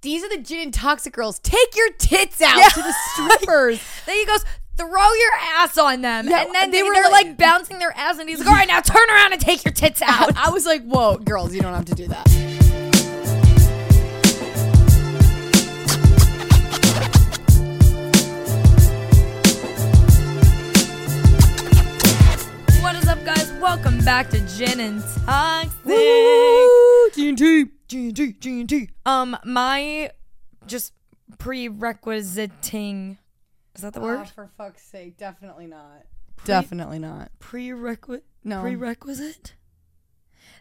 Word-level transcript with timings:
these 0.00 0.22
are 0.22 0.28
the 0.28 0.38
gin 0.38 0.60
and 0.60 0.74
toxic 0.74 1.12
girls. 1.12 1.38
Take 1.40 1.74
your 1.76 1.90
tits 1.92 2.40
out 2.40 2.72
to 2.72 2.82
the 2.82 2.92
strippers. 3.12 3.80
Then 4.06 4.16
he 4.16 4.24
goes, 4.26 4.44
throw 4.76 4.86
your 5.12 5.32
ass 5.56 5.76
on 5.76 6.02
them. 6.02 6.28
Yeah, 6.28 6.44
and 6.44 6.54
then 6.54 6.70
they 6.70 6.78
they 6.78 6.82
were 6.82 6.90
were 6.94 7.02
like- 7.10 7.26
like, 7.26 7.36
bouncing 7.38 7.78
their 7.78 7.92
ass, 7.96 8.18
and 8.18 8.28
he's 8.28 8.38
like, 8.38 8.48
all 8.48 8.54
right, 8.54 8.68
now 8.68 8.80
turn 8.80 9.08
around 9.10 9.32
and 9.32 9.40
take 9.40 9.64
your 9.64 9.74
tits 9.74 10.00
out. 10.02 10.36
I 10.36 10.50
was 10.50 10.66
like, 10.66 10.84
whoa, 10.84 11.16
girls, 11.16 11.54
you 11.54 11.60
don't 11.60 11.74
have 11.74 11.86
to 11.86 11.94
do 11.94 12.06
that. 12.08 12.26
what 22.80 22.94
is 22.96 23.08
up, 23.08 23.22
guys? 23.24 23.50
Welcome 23.54 23.98
back 24.04 24.30
to 24.30 24.40
Gin 24.56 24.80
and 24.80 25.02
Toxic. 25.26 25.72
GNT, 27.14 27.68
GNT, 27.88 28.38
GNT. 28.38 28.90
Um, 29.06 29.36
my 29.44 30.10
just 30.66 30.92
prerequisiting. 31.38 33.18
Is 33.74 33.82
that 33.82 33.94
the 33.94 34.00
word? 34.00 34.20
Oh, 34.22 34.24
for 34.24 34.50
fuck's 34.56 34.82
sake, 34.82 35.16
definitely 35.16 35.66
not. 35.66 36.04
definitely 36.44 36.98
not. 36.98 37.30
Prerequisite. 37.38 38.24
No. 38.44 38.60
Prerequisite. 38.60 39.54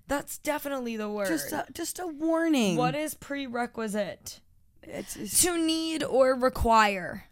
That's 0.07 0.37
definitely 0.37 0.95
the 0.97 1.09
word. 1.09 1.27
Just 1.27 1.51
a, 1.51 1.65
just 1.73 1.99
a 1.99 2.07
warning. 2.07 2.77
what 2.77 2.95
is 2.95 3.13
prerequisite? 3.13 4.39
it's, 4.83 5.15
it's 5.17 5.41
To 5.41 5.57
need 5.57 6.03
or 6.03 6.33
require. 6.35 7.25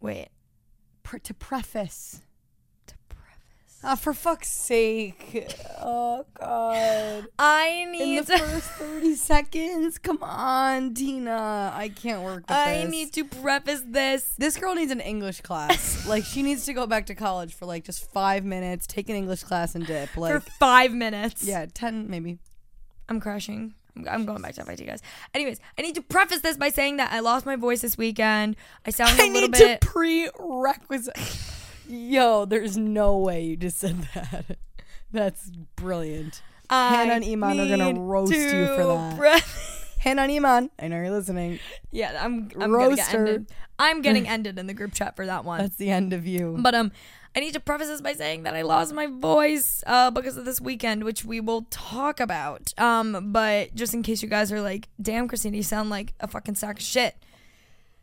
Wait. 0.00 0.28
pre- 1.02 1.20
to 1.20 1.34
preface? 1.34 2.22
Ah, 3.82 3.94
for 3.94 4.12
fuck's 4.12 4.48
sake. 4.50 5.54
Oh 5.80 6.26
god. 6.38 7.26
I 7.38 7.86
need 7.90 8.18
In 8.18 8.24
the 8.26 8.38
first 8.38 8.68
30 8.72 9.14
seconds. 9.14 9.96
Come 9.98 10.18
on, 10.22 10.92
Tina. 10.92 11.72
I 11.74 11.88
can't 11.88 12.22
work 12.22 12.42
with 12.42 12.50
I 12.50 12.82
this. 12.82 12.90
need 12.90 13.12
to 13.14 13.24
preface 13.24 13.82
this. 13.86 14.34
This 14.36 14.58
girl 14.58 14.74
needs 14.74 14.92
an 14.92 15.00
English 15.00 15.40
class. 15.40 16.06
like 16.08 16.24
she 16.24 16.42
needs 16.42 16.66
to 16.66 16.74
go 16.74 16.86
back 16.86 17.06
to 17.06 17.14
college 17.14 17.54
for 17.54 17.64
like 17.64 17.84
just 17.84 18.10
5 18.12 18.44
minutes, 18.44 18.86
take 18.86 19.08
an 19.08 19.16
English 19.16 19.44
class 19.44 19.74
and 19.74 19.86
dip. 19.86 20.14
Like 20.14 20.34
for 20.34 20.40
five 20.40 20.92
minutes. 20.92 21.42
yeah, 21.44 21.64
10 21.72 22.10
maybe. 22.10 22.38
I'm 23.08 23.18
crashing. 23.18 23.72
I'm, 23.96 24.06
I'm 24.08 24.26
going 24.26 24.42
back 24.42 24.54
to 24.56 24.64
FIT, 24.64 24.86
guys. 24.86 25.00
Anyways, 25.32 25.58
I 25.78 25.82
need 25.82 25.94
to 25.94 26.02
preface 26.02 26.40
this 26.42 26.58
by 26.58 26.68
saying 26.68 26.98
that 26.98 27.12
I 27.12 27.20
lost 27.20 27.46
my 27.46 27.56
voice 27.56 27.80
this 27.80 27.96
weekend. 27.96 28.56
I 28.86 28.90
sound 28.90 29.10
a 29.18 29.22
I 29.22 29.26
little 29.26 29.40
need 29.48 29.52
bit. 29.52 29.80
to 29.80 29.86
prerequisite. 29.88 31.16
Yo, 31.90 32.44
there's 32.44 32.76
no 32.76 33.18
way 33.18 33.42
you 33.42 33.56
just 33.56 33.78
said 33.78 34.02
that. 34.14 34.58
That's 35.12 35.50
brilliant. 35.74 36.40
Hannah 36.70 37.14
and 37.14 37.24
Iman 37.24 37.58
are 37.58 37.76
gonna 37.76 38.00
roast 38.00 38.32
you 38.32 38.66
for 38.76 38.84
that. 38.86 39.18
pre- 39.18 39.40
Hannah 39.98 40.22
and 40.22 40.32
Iman, 40.32 40.70
I 40.78 40.86
know 40.88 40.96
you're 40.96 41.10
listening. 41.10 41.58
yeah, 41.90 42.16
I'm. 42.24 42.48
I'm 42.60 42.70
gonna 42.70 42.94
get 42.94 43.12
ended. 43.12 43.52
I'm 43.78 44.02
getting 44.02 44.28
ended 44.36 44.58
in 44.58 44.66
the 44.68 44.74
group 44.74 44.94
chat 44.94 45.16
for 45.16 45.26
that 45.26 45.44
one. 45.44 45.58
That's 45.58 45.76
the 45.76 45.90
end 45.90 46.12
of 46.12 46.26
you. 46.26 46.56
But 46.60 46.74
um, 46.76 46.92
I 47.34 47.40
need 47.40 47.54
to 47.54 47.60
preface 47.60 47.88
this 47.88 48.00
by 48.00 48.12
saying 48.12 48.44
that 48.44 48.54
I 48.54 48.62
lost 48.62 48.94
my 48.94 49.06
voice 49.08 49.82
uh 49.86 50.10
because 50.12 50.36
of 50.36 50.44
this 50.44 50.60
weekend, 50.60 51.02
which 51.02 51.24
we 51.24 51.40
will 51.40 51.66
talk 51.70 52.20
about. 52.20 52.72
Um, 52.78 53.32
but 53.32 53.74
just 53.74 53.92
in 53.94 54.02
case 54.04 54.22
you 54.22 54.28
guys 54.28 54.52
are 54.52 54.60
like, 54.60 54.88
"Damn, 55.02 55.26
Christina, 55.26 55.56
you 55.56 55.62
sound 55.64 55.90
like 55.90 56.14
a 56.20 56.28
fucking 56.28 56.54
sack 56.54 56.76
of 56.78 56.84
shit." 56.84 57.16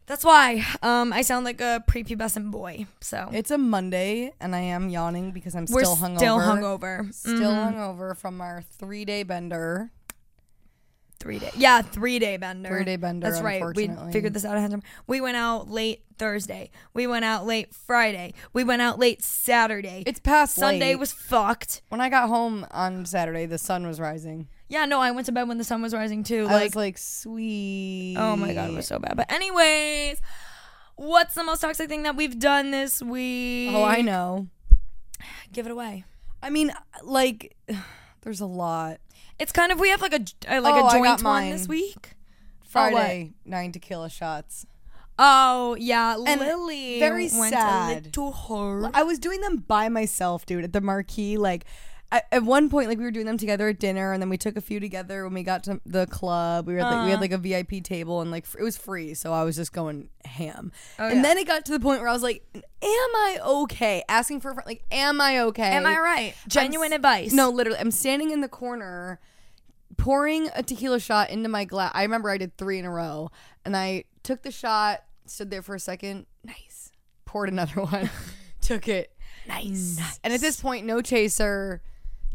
That's 0.07 0.23
why 0.23 0.65
um 0.81 1.11
I 1.13 1.21
sound 1.21 1.45
like 1.45 1.61
a 1.61 1.83
prepubescent 1.87 2.49
boy. 2.49 2.87
So 3.01 3.29
It's 3.33 3.51
a 3.51 3.57
Monday, 3.57 4.31
and 4.39 4.55
I 4.55 4.61
am 4.61 4.89
yawning 4.89 5.31
because 5.31 5.53
I'm 5.55 5.65
we're 5.69 5.83
still 5.83 5.97
hungover. 5.97 6.17
still 6.17 6.39
hungover. 6.39 7.13
Still 7.13 7.51
Mhm. 7.51 7.73
hungover 7.73 8.15
from 8.17 8.41
our 8.41 8.61
three 8.61 9.05
day 9.05 9.23
bender. 9.23 9.91
three 11.19 11.39
day. 11.39 11.49
Yeah, 11.57 11.81
three 11.81 12.19
day 12.19 12.37
bender. 12.37 12.69
Three 12.69 12.85
day 12.85 12.95
bender. 12.95 13.27
That's 13.29 13.41
right. 13.41 13.59
We 13.75 13.85
unfortunately. 13.85 14.13
figured 14.13 14.33
this 14.35 14.45
out 14.45 14.55
ahead 14.55 14.71
of 14.71 14.81
time. 14.81 14.89
We 15.07 15.19
went 15.19 15.35
out 15.35 15.67
late 15.67 16.03
Thursday. 16.19 16.69
We 16.93 17.07
went 17.07 17.25
out 17.25 17.45
late 17.45 17.73
Friday. 17.73 18.33
We 18.53 18.63
went 18.63 18.83
out 18.83 18.99
late 18.99 19.23
Saturday. 19.23 20.03
It's 20.05 20.19
past 20.19 20.53
Sunday 20.55 20.91
late. 20.91 20.99
was 20.99 21.11
fucked. 21.11 21.81
when 21.89 21.99
I 22.01 22.09
got 22.09 22.29
home 22.29 22.67
on 22.69 23.03
Saturday. 23.07 23.47
The 23.47 23.57
sun 23.57 23.87
was 23.87 23.99
rising. 23.99 24.47
Yeah, 24.69 24.85
no, 24.85 24.99
I 24.99 25.11
went 25.11 25.25
to 25.27 25.31
bed 25.31 25.47
when 25.47 25.57
the 25.57 25.63
sun 25.63 25.81
was 25.81 25.93
rising 25.93 26.23
too. 26.23 26.45
I 26.49 26.53
Like, 26.53 26.63
was 26.65 26.75
like, 26.75 26.97
sweet. 26.97 28.15
oh 28.17 28.35
my 28.35 28.53
god, 28.53 28.69
it 28.69 28.73
was 28.75 28.87
so 28.87 28.99
bad. 28.99 29.15
But 29.15 29.31
anyways, 29.31 30.21
what's 30.95 31.35
the 31.35 31.43
most 31.43 31.61
toxic 31.61 31.87
thing 31.89 32.03
that 32.03 32.15
we've 32.15 32.37
done 32.37 32.71
this 32.71 33.01
week? 33.01 33.71
Oh, 33.73 33.83
I 33.83 34.01
know. 34.01 34.47
Give 35.53 35.65
it 35.65 35.71
away. 35.71 36.03
I 36.43 36.49
mean, 36.49 36.73
like, 37.03 37.55
there's 38.21 38.41
a 38.41 38.45
lot. 38.45 38.99
It's 39.39 39.51
kind 39.51 39.71
of 39.71 39.79
we 39.79 39.89
have 39.89 40.01
like 40.01 40.13
a 40.13 40.21
uh, 40.49 40.61
like 40.61 40.73
Oh, 40.75 40.79
a 40.79 40.83
I 40.85 40.97
joint 40.99 41.23
one 41.23 41.49
this 41.49 41.67
week. 41.67 42.15
Friday, 42.63 43.31
nine 43.45 43.71
tequila 43.71 44.09
shots. 44.09 44.65
Oh 45.19 45.75
yeah, 45.79 46.15
And 46.27 46.41
Lily 46.41 46.99
very 46.99 47.29
went 47.33 47.53
sad. 47.53 47.91
a 47.91 48.01
little 48.05 48.31
hard. 48.31 48.91
I 48.93 49.03
was 49.03 49.17
doing 49.17 49.41
them 49.41 49.57
by 49.57 49.89
myself, 49.89 50.45
dude, 50.45 50.63
at 50.63 50.73
the 50.73 50.81
marquee. 50.81 51.37
Like, 51.37 51.65
at, 52.11 52.25
at 52.31 52.43
one 52.43 52.69
point, 52.69 52.87
like 52.87 52.97
we 52.97 53.03
were 53.03 53.11
doing 53.11 53.25
them 53.25 53.37
together 53.37 53.67
at 53.67 53.79
dinner, 53.79 54.13
and 54.13 54.21
then 54.21 54.29
we 54.29 54.37
took 54.37 54.55
a 54.55 54.61
few 54.61 54.79
together 54.79 55.25
when 55.25 55.33
we 55.33 55.43
got 55.43 55.63
to 55.65 55.81
the 55.85 56.07
club. 56.07 56.67
We 56.67 56.75
were 56.75 56.81
like, 56.81 57.03
we 57.03 57.11
had 57.11 57.15
uh-huh. 57.15 57.21
like 57.21 57.31
a 57.31 57.37
VIP 57.37 57.83
table, 57.83 58.21
and 58.21 58.31
like 58.31 58.45
it 58.57 58.63
was 58.63 58.77
free, 58.77 59.13
so 59.13 59.33
I 59.33 59.43
was 59.43 59.57
just 59.57 59.73
going 59.73 60.09
ham. 60.23 60.71
Oh, 60.99 61.07
and 61.07 61.17
yeah. 61.17 61.21
then 61.21 61.37
it 61.37 61.47
got 61.47 61.65
to 61.65 61.71
the 61.73 61.79
point 61.79 61.99
where 61.99 62.09
I 62.09 62.13
was 62.13 62.23
like, 62.23 62.43
"Am 62.53 62.61
I 62.81 63.39
okay?" 63.43 64.03
Asking 64.07 64.39
for 64.39 64.51
a 64.51 64.53
friend, 64.53 64.65
like, 64.65 64.83
"Am 64.89 65.19
I 65.19 65.39
okay?" 65.39 65.71
Am 65.71 65.85
I 65.85 65.99
right? 65.99 66.35
Genuine 66.47 66.93
s- 66.93 66.95
advice. 66.95 67.33
No, 67.33 67.49
literally, 67.49 67.79
I'm 67.79 67.91
standing 67.91 68.31
in 68.31 68.39
the 68.39 68.47
corner, 68.47 69.19
pouring 69.97 70.49
a 70.55 70.63
tequila 70.63 71.01
shot 71.01 71.29
into 71.29 71.49
my 71.49 71.65
glass. 71.65 71.91
I 71.93 72.03
remember 72.03 72.29
I 72.29 72.37
did 72.37 72.55
three 72.57 72.79
in 72.79 72.85
a 72.85 72.91
row, 72.91 73.31
and 73.65 73.75
I 73.75 74.05
took 74.23 74.43
the 74.43 74.51
shot, 74.51 75.03
stood 75.25 75.51
there 75.51 75.61
for 75.61 75.75
a 75.75 75.79
second, 75.79 76.25
nice, 76.45 76.93
poured 77.25 77.49
another 77.49 77.81
one, 77.83 78.09
took 78.61 78.87
it, 78.87 79.11
nice. 79.45 79.99
And 80.23 80.31
at 80.31 80.39
this 80.39 80.61
point, 80.61 80.85
no 80.85 81.01
chaser, 81.01 81.81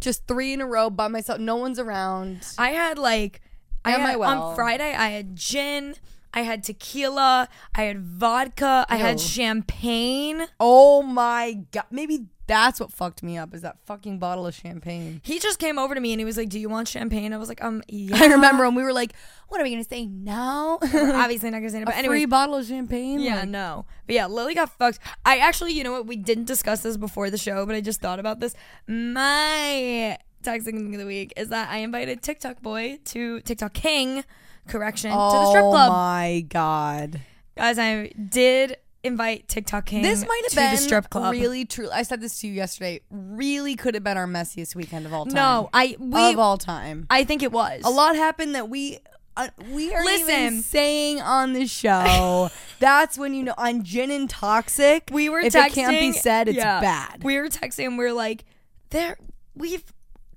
just 0.03 0.27
three 0.27 0.53
in 0.53 0.61
a 0.61 0.67
row 0.67 0.91
by 0.91 1.09
myself. 1.09 1.39
No 1.39 1.57
one's 1.57 1.79
around. 1.79 2.47
I 2.59 2.71
had 2.71 2.99
like 2.99 3.41
I 3.85 3.93
Am 3.95 4.01
I 4.03 4.11
had, 4.11 4.19
well? 4.19 4.43
on 4.51 4.55
Friday 4.57 4.95
I 4.95 5.09
had 5.09 5.35
gin, 5.37 5.95
I 6.35 6.43
had 6.43 6.63
tequila, 6.65 7.49
I 7.75 7.83
had 7.83 8.01
vodka, 8.01 8.87
I 8.89 8.97
had 8.97 9.21
Ew. 9.21 9.27
champagne. 9.27 10.47
Oh 10.61 11.03
my 11.03 11.61
god! 11.73 11.87
Maybe 11.91 12.27
that's 12.47 12.81
what 12.81 12.93
fucked 12.93 13.23
me 13.23 13.39
up. 13.39 13.55
Is 13.55 13.63
that 13.63 13.79
fucking 13.87 14.19
bottle 14.19 14.47
of 14.47 14.55
champagne? 14.55 15.21
He 15.25 15.39
just 15.39 15.59
came 15.59 15.79
over 15.79 15.95
to 15.95 16.01
me 16.01 16.13
and 16.13 16.21
he 16.21 16.25
was 16.25 16.37
like, 16.37 16.49
"Do 16.49 16.59
you 16.59 16.69
want 16.69 16.89
champagne?" 16.89 17.33
I 17.33 17.37
was 17.37 17.49
like, 17.49 17.63
"Um, 17.63 17.83
yeah." 17.89 18.17
I 18.21 18.27
remember 18.27 18.65
when 18.65 18.75
we 18.75 18.83
were 18.83 18.93
like, 18.93 19.13
"What 19.49 19.61
are 19.61 19.65
we 19.65 19.71
gonna 19.71 19.85
say? 19.85 20.07
No." 20.07 20.79
We're 20.93 21.15
obviously 21.23 21.51
not 21.51 21.59
gonna 21.59 21.71
say 21.71 21.81
it, 21.83 21.87
but 21.87 21.95
anyway. 21.97 22.17
free 22.17 22.27
bottle 22.27 22.57
of 22.57 22.67
champagne. 22.67 23.21
Yeah, 23.21 23.41
Like, 23.41 23.49
no. 23.49 23.87
But 24.07 24.15
yeah, 24.17 24.27
Lily 24.27 24.55
got 24.55 24.71
fucked. 24.77 24.99
I 25.25 25.39
actually, 25.39 25.73
you 25.73 25.85
know 25.85 25.93
what? 25.93 26.07
We 26.07 26.17
didn't 26.17 26.47
discuss 26.47 26.83
this 26.83 26.97
before 26.97 27.31
the 27.31 27.39
show, 27.39 27.65
but 27.67 27.75
I 27.75 27.81
just 27.81 28.01
thought 28.01 28.19
about 28.19 28.41
this. 28.41 28.55
My 28.89 30.19
toxic 30.43 30.75
thing 30.75 30.95
of 30.95 31.01
the 31.01 31.07
week 31.07 31.33
is 31.37 31.49
that 31.51 31.71
I 31.71 31.79
invited 31.79 32.23
TikTok 32.23 32.61
boy 32.63 32.99
to 33.07 33.41
TikTok 33.43 33.73
King, 33.75 34.25
correction, 34.67 35.11
to 35.11 35.17
the 35.17 35.47
strip 35.51 35.63
club. 35.63 35.71
Oh 35.71 35.71
club. 35.71 35.93
my 35.93 36.45
god. 36.49 37.21
Guys, 37.57 37.79
I 37.79 38.09
did 38.09 38.77
invite 39.05 39.49
TikTok 39.49 39.87
King. 39.87 40.03
This 40.03 40.27
might 40.27 40.43
to 40.49 40.61
have 40.61 40.71
been 40.71 40.77
the 40.77 40.83
strip 40.83 41.11
club. 41.11 41.33
really 41.33 41.65
true. 41.65 41.89
I 41.91 42.03
said 42.03 42.21
this 42.21 42.41
to 42.41 42.49
you 42.49 42.55
yesterday. 42.55 43.01
Really 43.11 43.77
could 43.77 43.95
have 43.95 44.05
been 44.05 44.17
our 44.17 44.27
messiest 44.27 44.75
weekend 44.75 45.07
of 45.07 45.13
all 45.13 45.27
time. 45.27 45.35
No, 45.35 45.71
I 45.73 45.97
we 45.99 46.33
of 46.33 46.39
all 46.39 46.59
time. 46.59 47.07
I 47.11 47.25
think 47.25 47.43
it 47.43 47.53
was 47.53 47.83
A 47.85 47.91
lot 47.91 48.17
happened 48.17 48.55
that 48.55 48.69
we 48.69 48.99
uh, 49.37 49.49
we 49.71 49.95
are 49.95 50.05
even 50.05 50.63
saying 50.63 51.21
on 51.21 51.53
the 51.53 51.67
show. 51.67 52.51
That's 52.81 53.17
when 53.19 53.35
you 53.35 53.45
know 53.45 53.55
on 53.57 53.83
gin 53.83 54.11
and 54.11 54.29
toxic. 54.29 55.09
We 55.13 55.29
were 55.29 55.41
if 55.41 55.55
texting. 55.55 55.67
it 55.67 55.73
can't 55.73 56.01
be 56.01 56.13
said, 56.13 56.49
it's 56.49 56.57
yeah. 56.57 56.81
bad. 56.81 57.25
We 57.25 57.39
were 57.39 57.49
texting. 57.49 57.87
and 57.87 57.99
We 57.99 58.05
are 58.05 58.13
like, 58.13 58.45
there. 58.91 59.17
We've 59.55 59.85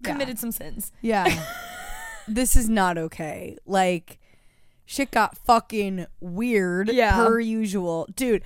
committed 0.04 0.40
some 0.40 0.52
sins. 0.52 0.92
yeah, 1.02 1.44
this 2.28 2.56
is 2.56 2.70
not 2.70 2.98
okay. 2.98 3.58
Like 3.66 4.20
shit 4.86 5.12
got 5.12 5.38
fucking 5.38 6.08
weird. 6.20 6.90
Yeah. 6.90 7.16
per 7.16 7.40
usual, 7.40 8.08
dude. 8.16 8.44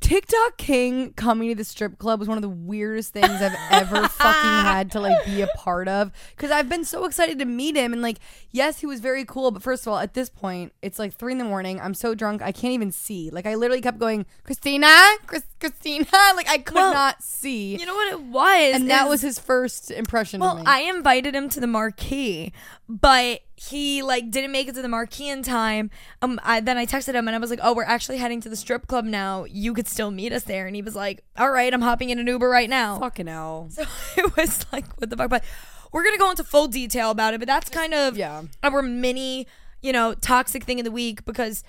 TikTok 0.00 0.56
King 0.56 1.12
coming 1.12 1.50
to 1.50 1.54
the 1.54 1.62
strip 1.62 1.98
club 1.98 2.20
was 2.20 2.26
one 2.28 2.38
of 2.38 2.42
the 2.42 2.48
weirdest 2.48 3.12
things 3.12 3.28
I've 3.42 3.54
ever 3.70 4.08
fucking 4.08 4.50
had 4.50 4.90
to 4.92 5.00
like 5.00 5.26
be 5.26 5.42
a 5.42 5.46
part 5.48 5.88
of 5.88 6.10
because 6.34 6.50
I've 6.50 6.70
been 6.70 6.84
so 6.84 7.04
excited 7.04 7.38
to 7.38 7.44
meet 7.44 7.76
him 7.76 7.92
and 7.92 8.00
like 8.00 8.16
yes 8.50 8.80
he 8.80 8.86
was 8.86 9.00
very 9.00 9.26
cool 9.26 9.50
but 9.50 9.62
first 9.62 9.82
of 9.86 9.92
all 9.92 9.98
at 9.98 10.14
this 10.14 10.30
point 10.30 10.72
it's 10.80 10.98
like 10.98 11.12
three 11.12 11.32
in 11.32 11.38
the 11.38 11.44
morning 11.44 11.78
I'm 11.82 11.92
so 11.92 12.14
drunk 12.14 12.40
I 12.40 12.50
can't 12.50 12.72
even 12.72 12.90
see 12.92 13.28
like 13.28 13.44
I 13.44 13.56
literally 13.56 13.82
kept 13.82 13.98
going 13.98 14.24
Christina 14.42 14.90
Chris, 15.26 15.42
Christina 15.60 16.06
like 16.34 16.48
I 16.48 16.56
could 16.56 16.76
Well, 16.76 16.94
not 16.94 17.22
see 17.22 17.76
You 17.76 17.84
know 17.84 17.94
what 17.94 18.10
it 18.10 18.22
was, 18.22 18.74
and 18.76 18.88
that 18.90 19.06
was 19.06 19.20
his 19.20 19.38
first 19.38 19.90
impression 19.90 20.40
Well, 20.40 20.52
of 20.52 20.58
me 20.60 20.64
I 20.66 20.78
invited 20.80 21.34
him 21.34 21.50
to 21.50 21.60
the 21.60 21.66
marquee, 21.66 22.54
but 22.88 23.40
he 23.68 24.02
like 24.02 24.30
didn't 24.30 24.52
make 24.52 24.68
it 24.68 24.74
to 24.76 24.80
the 24.82 24.88
marquee 24.88 25.28
in 25.28 25.42
time. 25.42 25.90
Um, 26.22 26.40
I, 26.42 26.60
then 26.60 26.78
I 26.78 26.86
texted 26.86 27.12
him 27.14 27.28
and 27.28 27.34
I 27.34 27.38
was 27.38 27.50
like, 27.50 27.60
"Oh, 27.62 27.74
we're 27.74 27.84
actually 27.84 28.16
heading 28.16 28.40
to 28.40 28.48
the 28.48 28.56
strip 28.56 28.86
club 28.86 29.04
now. 29.04 29.44
You 29.44 29.74
could 29.74 29.86
still 29.86 30.10
meet 30.10 30.32
us 30.32 30.44
there." 30.44 30.66
And 30.66 30.74
he 30.74 30.80
was 30.80 30.96
like, 30.96 31.22
"All 31.36 31.50
right, 31.50 31.72
I'm 31.72 31.82
hopping 31.82 32.08
in 32.08 32.18
an 32.18 32.26
Uber 32.26 32.48
right 32.48 32.70
now." 32.70 32.98
fucking 32.98 33.26
hell 33.26 33.68
So 33.70 33.82
it 34.16 34.34
was 34.36 34.64
like, 34.72 34.86
what 34.98 35.10
the 35.10 35.16
fuck? 35.16 35.28
But 35.28 35.44
we're 35.92 36.04
gonna 36.04 36.16
go 36.16 36.30
into 36.30 36.42
full 36.44 36.68
detail 36.68 37.10
about 37.10 37.34
it. 37.34 37.38
But 37.40 37.48
that's 37.48 37.68
kind 37.68 37.92
of 37.92 38.16
Yeah. 38.16 38.44
our 38.62 38.80
mini 38.80 39.46
you 39.82 39.92
know, 39.92 40.14
toxic 40.14 40.64
thing 40.64 40.78
of 40.80 40.84
the 40.84 40.90
week 40.90 41.24
because 41.24 41.62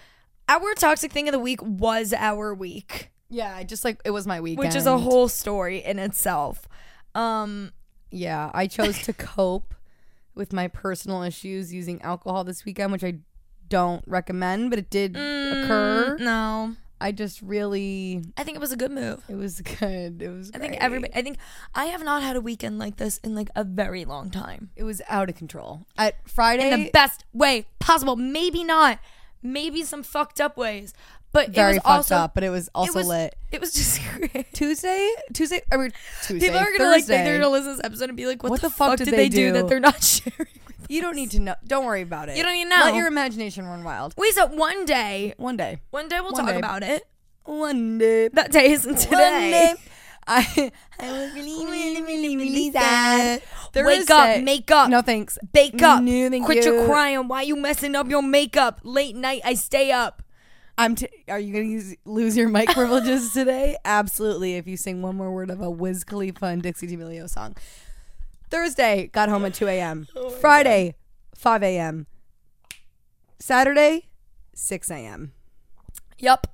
our 0.50 0.74
toxic 0.76 1.12
thing 1.12 1.28
of 1.28 1.32
the 1.34 1.40
week 1.40 1.62
was 1.62 2.14
our 2.14 2.54
week, 2.54 3.10
Yeah, 3.30 3.54
I 3.56 3.64
just 3.64 3.84
like 3.86 4.00
it 4.06 4.12
was 4.12 4.26
my 4.28 4.40
week, 4.42 4.60
which 4.60 4.76
is 4.76 4.86
a 4.86 4.98
whole 4.98 5.28
story 5.30 5.80
in 5.84 5.98
itself. 6.00 6.68
Um, 7.16 7.72
Yeah, 8.12 8.50
I 8.54 8.68
chose 8.68 9.02
to 9.04 9.14
cope 9.34 9.74
with 10.36 10.54
my 10.54 10.68
personal 10.68 11.24
issues 11.24 11.74
using 11.74 12.02
alcohol 12.02 12.44
this 12.44 12.66
weekend, 12.66 12.92
which 12.92 13.04
I 13.04 13.16
don't 13.70 14.04
recommend, 14.08 14.70
but 14.70 14.80
it 14.80 14.90
did 14.90 15.16
occur. 15.16 16.18
mm, 16.18 16.24
no, 16.24 16.76
I 17.00 17.12
just 17.12 17.42
really 17.42 18.22
I 18.38 18.44
think 18.44 18.56
it 18.56 18.62
was 18.62 18.72
a 18.72 18.78
good 18.78 18.92
move. 18.92 19.24
it 19.30 19.36
was 19.36 19.62
good. 19.80 20.22
It 20.22 20.30
was 20.30 20.52
I 20.54 20.60
think 20.60 20.76
everybody. 20.76 21.14
I 21.16 21.22
think 21.22 21.38
I 21.74 21.86
have 21.86 22.04
not 22.04 22.22
had 22.24 22.36
a 22.36 22.42
weekend 22.42 22.80
like 22.80 22.98
this 22.98 23.18
in 23.20 23.34
like 23.36 23.50
a 23.56 23.64
very 23.64 24.06
long 24.06 24.30
time. 24.30 24.70
it 24.76 24.84
was 24.84 25.02
out 25.10 25.30
of 25.30 25.36
control. 25.36 25.86
At 25.98 26.28
Friday 26.30 26.72
In 26.72 26.84
the 26.84 26.92
best 26.92 27.26
way 27.34 27.66
possible. 27.80 28.16
Maybe 28.16 28.64
not. 28.64 29.00
Maybe 29.44 29.82
some 29.84 30.04
fucked 30.04 30.40
up 30.40 30.56
ways. 30.58 30.94
But 31.34 31.52
very 31.52 31.72
it 31.72 31.76
was 31.76 31.84
fucked 31.84 31.88
also, 31.88 32.16
up, 32.16 32.34
but 32.36 32.44
it 32.44 32.50
was 32.50 32.70
also 32.76 33.00
was- 33.00 33.08
lit. 33.08 33.36
It 33.52 33.62
was 33.62 33.74
just 33.74 34.02
great. 34.18 34.52
Tuesday, 34.54 35.10
Tuesday, 35.34 35.62
I 35.72 35.78
mean, 35.78 35.92
Tuesday. 36.24 36.48
People 36.48 36.60
are 36.60 36.78
gonna 36.78 36.90
like 36.90 37.06
think 37.06 37.24
they're 37.24 37.38
gonna 37.40 37.50
listen 37.50 37.72
to 37.72 37.78
this 37.78 37.86
episode 37.86 38.10
and 38.10 38.18
be 38.18 38.26
like, 38.28 38.44
"What, 38.44 38.50
What 38.52 38.62
the, 38.62 38.68
the 38.68 38.74
fuck 38.74 38.90
fuck, 38.90 38.98
did 38.98 39.06
did 39.06 39.14
they 39.14 39.18
they 39.18 39.30
do? 39.30 39.48
do? 39.48 39.54
that 39.54 39.68
they're 39.70 39.80
not 39.80 40.04
sharing?" 40.04 40.48
With 40.68 40.88
You 40.90 41.02
don't 41.02 41.16
need 41.16 41.32
to 41.32 41.40
know. 41.40 41.56
Don't 41.66 41.86
worry 41.86 42.02
about 42.02 42.28
it. 42.30 42.36
You 42.38 42.44
don't 42.44 42.54
need 42.54 42.64
to 42.66 42.70
know. 42.70 42.84
Let 42.86 42.96
your 42.96 43.08
imagination 43.08 43.66
run 43.66 43.84
wild. 43.84 44.14
Wait, 44.18 44.34
so 44.34 44.48
one 44.48 44.86
day, 44.86 45.34
One 45.38 45.56
day. 45.58 45.80
one 45.92 46.08
day 46.10 46.20
we'll 46.20 46.32
One 46.34 46.42
talk 46.44 46.52
day. 46.52 46.58
about 46.58 46.84
it. 46.84 47.04
One 47.46 47.98
day. 47.98 48.28
That 48.30 48.52
day 48.52 48.72
isn't 48.72 48.92
One 48.94 49.02
today. 49.02 49.52
day. 49.52 49.74
I, 50.28 50.72
I 51.00 51.12
was 51.12 51.34
really, 51.34 51.66
really, 51.66 52.02
really, 52.04 52.38
really 52.38 52.72
sad. 52.72 53.42
Wake 53.74 54.06
Thursday- 54.06 54.38
up, 54.38 54.44
make 54.44 54.70
up, 54.70 54.90
No 54.90 55.02
thanks. 55.02 55.38
bake 55.52 55.74
mm, 55.78 55.84
up, 55.84 56.04
No, 56.04 56.30
thank 56.30 56.46
quit 56.46 56.64
your 56.64 56.86
crying. 56.86 57.28
Why 57.28 57.42
you 57.42 57.56
messing 57.56 57.96
up 57.96 58.08
your 58.10 58.22
makeup? 58.22 58.82
Late 58.84 59.16
night, 59.16 59.42
I 59.44 59.56
stay 59.56 59.92
up. 59.92 60.22
I'm. 60.82 60.96
T- 60.96 61.08
are 61.28 61.40
you 61.40 61.54
gonna 61.54 61.66
use, 61.66 61.96
lose 62.06 62.36
your 62.36 62.50
mic 62.50 62.70
privileges 62.70 63.34
today? 63.34 63.78
Absolutely. 63.86 64.56
If 64.56 64.68
you 64.68 64.78
sing 64.78 65.02
one 65.02 65.16
more 65.16 65.32
word 65.32 65.50
of 65.50 65.62
a 65.62 65.70
Wiz 65.70 66.04
Khalifa 66.04 66.46
and 66.48 66.62
Dixie 66.62 66.88
D'Amelio 66.88 67.30
song. 67.30 67.56
Thursday, 68.50 69.10
got 69.14 69.30
home 69.30 69.46
at 69.46 69.54
2 69.54 69.68
a.m. 69.68 70.08
Friday, 70.42 70.96
5 71.36 71.64
a.m. 71.64 72.08
Saturday, 73.40 74.10
6 74.54 74.92
a.m. 74.92 75.32
Yup. 76.20 76.48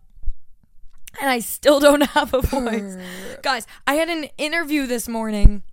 And 1.20 1.30
I 1.30 1.40
still 1.40 1.80
don't 1.80 2.02
have 2.12 2.34
a 2.34 2.42
voice. 2.42 2.98
Guys, 3.42 3.66
I 3.88 3.96
had 3.96 4.10
an 4.10 4.26
interview 4.38 4.86
this 4.86 5.08
morning, 5.08 5.64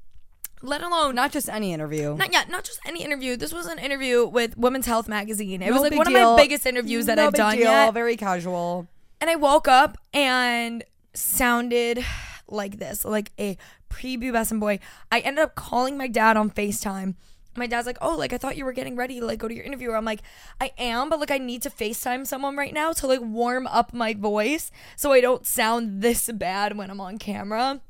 let 0.65 0.83
alone 0.83 1.15
Not 1.15 1.31
just 1.33 1.49
any 1.49 1.73
interview. 1.73 2.17
not 2.17 2.33
yet, 2.33 2.49
not 2.49 2.65
just 2.65 2.81
any 2.87 3.05
interview. 3.05 3.37
This 3.37 3.53
was 3.53 3.67
an 3.67 3.79
interview 3.79 4.27
with 4.27 4.57
Women's 4.57 4.87
Health 4.87 5.09
magazine. 5.09 5.63
It 5.63 5.67
No 5.67 5.73
was 5.75 5.83
like 5.83 5.91
big 5.91 5.99
one 5.99 6.07
of 6.09 6.13
my 6.13 6.37
biggest 6.37 6.67
interviews 6.67 7.07
that 7.07 7.17
No 7.17 7.27
I've 7.27 7.33
big 7.33 7.39
done 7.39 7.57
deal, 7.57 7.65
yet. 7.71 7.95
Very 7.95 8.17
casual. 8.17 8.89
And 9.21 9.31
I 9.31 9.37
woke 9.37 9.69
up 9.69 9.99
and 10.13 10.83
sounded 11.13 12.05
like 12.49 12.79
this, 12.79 13.05
like 13.05 13.31
a 13.39 13.57
prepubescent 13.91 14.61
boy. 14.61 14.81
I 15.13 15.21
ended 15.21 15.45
up 15.45 15.55
calling 15.55 15.97
my 15.97 16.09
dad 16.09 16.37
on 16.37 16.51
FaceTime. 16.51 17.15
My 17.57 17.69
dad's 17.69 17.87
like, 17.87 17.99
"Oh, 18.03 18.17
like 18.17 18.33
I 18.33 18.39
thought 18.39 18.57
you 18.57 18.65
were 18.65 18.73
getting 18.73 18.97
ready 18.97 19.21
to 19.21 19.27
like 19.27 19.39
go 19.39 19.47
to 19.47 19.55
your 19.55 19.65
interview." 19.65 19.93
I'm 19.93 20.05
like, 20.05 20.23
"I 20.61 20.73
am, 20.77 21.09
but 21.09 21.21
like 21.21 21.31
I 21.31 21.39
need 21.39 21.63
to 21.63 21.71
FaceTime 21.71 22.27
someone 22.27 22.57
right 22.57 22.75
now 22.75 22.93
to 22.95 23.07
like 23.07 23.21
warm 23.23 23.69
up 23.69 23.95
my 23.95 24.13
voice 24.13 24.73
so 24.97 25.13
I 25.13 25.21
don't 25.21 25.47
sound 25.47 26.03
this 26.03 26.29
bad 26.33 26.77
when 26.77 26.91
I'm 26.91 27.01
on 27.01 27.19
camera." 27.19 27.81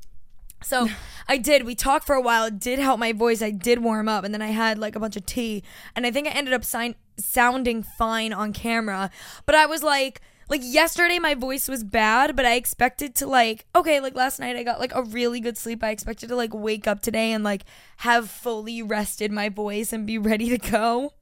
So 0.65 0.89
I 1.27 1.37
did. 1.37 1.63
We 1.63 1.75
talked 1.75 2.05
for 2.05 2.15
a 2.15 2.21
while. 2.21 2.45
It 2.45 2.59
did 2.59 2.79
help 2.79 2.99
my 2.99 3.13
voice. 3.13 3.41
I 3.41 3.51
did 3.51 3.83
warm 3.83 4.09
up, 4.09 4.23
and 4.23 4.33
then 4.33 4.41
I 4.41 4.47
had 4.47 4.77
like 4.77 4.95
a 4.95 4.99
bunch 4.99 5.15
of 5.15 5.25
tea, 5.25 5.63
and 5.95 6.05
I 6.05 6.11
think 6.11 6.27
I 6.27 6.31
ended 6.31 6.53
up 6.53 6.65
sign- 6.65 6.95
sounding 7.17 7.83
fine 7.83 8.33
on 8.33 8.51
camera. 8.51 9.11
But 9.45 9.55
I 9.55 9.65
was 9.67 9.83
like, 9.83 10.21
like 10.49 10.61
yesterday, 10.63 11.19
my 11.19 11.33
voice 11.33 11.67
was 11.67 11.83
bad, 11.83 12.35
but 12.35 12.45
I 12.45 12.55
expected 12.55 13.15
to 13.15 13.27
like, 13.27 13.65
okay, 13.75 13.99
like 13.99 14.15
last 14.15 14.39
night 14.39 14.55
I 14.55 14.63
got 14.63 14.79
like 14.79 14.93
a 14.93 15.03
really 15.03 15.39
good 15.39 15.57
sleep. 15.57 15.83
I 15.83 15.89
expected 15.89 16.29
to 16.29 16.35
like 16.35 16.53
wake 16.53 16.87
up 16.87 17.01
today 17.01 17.31
and 17.31 17.43
like 17.43 17.63
have 17.97 18.29
fully 18.29 18.81
rested 18.81 19.31
my 19.31 19.49
voice 19.49 19.91
and 19.93 20.05
be 20.05 20.17
ready 20.19 20.49
to 20.49 20.57
go. 20.57 21.13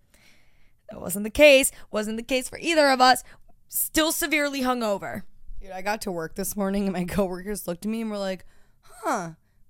That 0.89 0.99
wasn't 0.99 1.23
the 1.23 1.29
case. 1.29 1.71
Wasn't 1.91 2.17
the 2.17 2.23
case 2.23 2.49
for 2.49 2.59
either 2.59 2.89
of 2.89 2.99
us. 2.99 3.23
Still 3.69 4.11
severely 4.11 4.61
hungover. 4.61 5.23
Dude, 5.61 5.71
I 5.71 5.81
got 5.81 6.01
to 6.01 6.11
work 6.11 6.35
this 6.35 6.57
morning 6.57 6.83
and 6.83 6.93
my 6.93 7.05
coworkers 7.07 7.67
looked 7.67 7.85
at 7.85 7.91
me 7.91 8.01
and 8.01 8.11
were 8.11 8.17
like, 8.17 8.45
huh, 9.03 9.29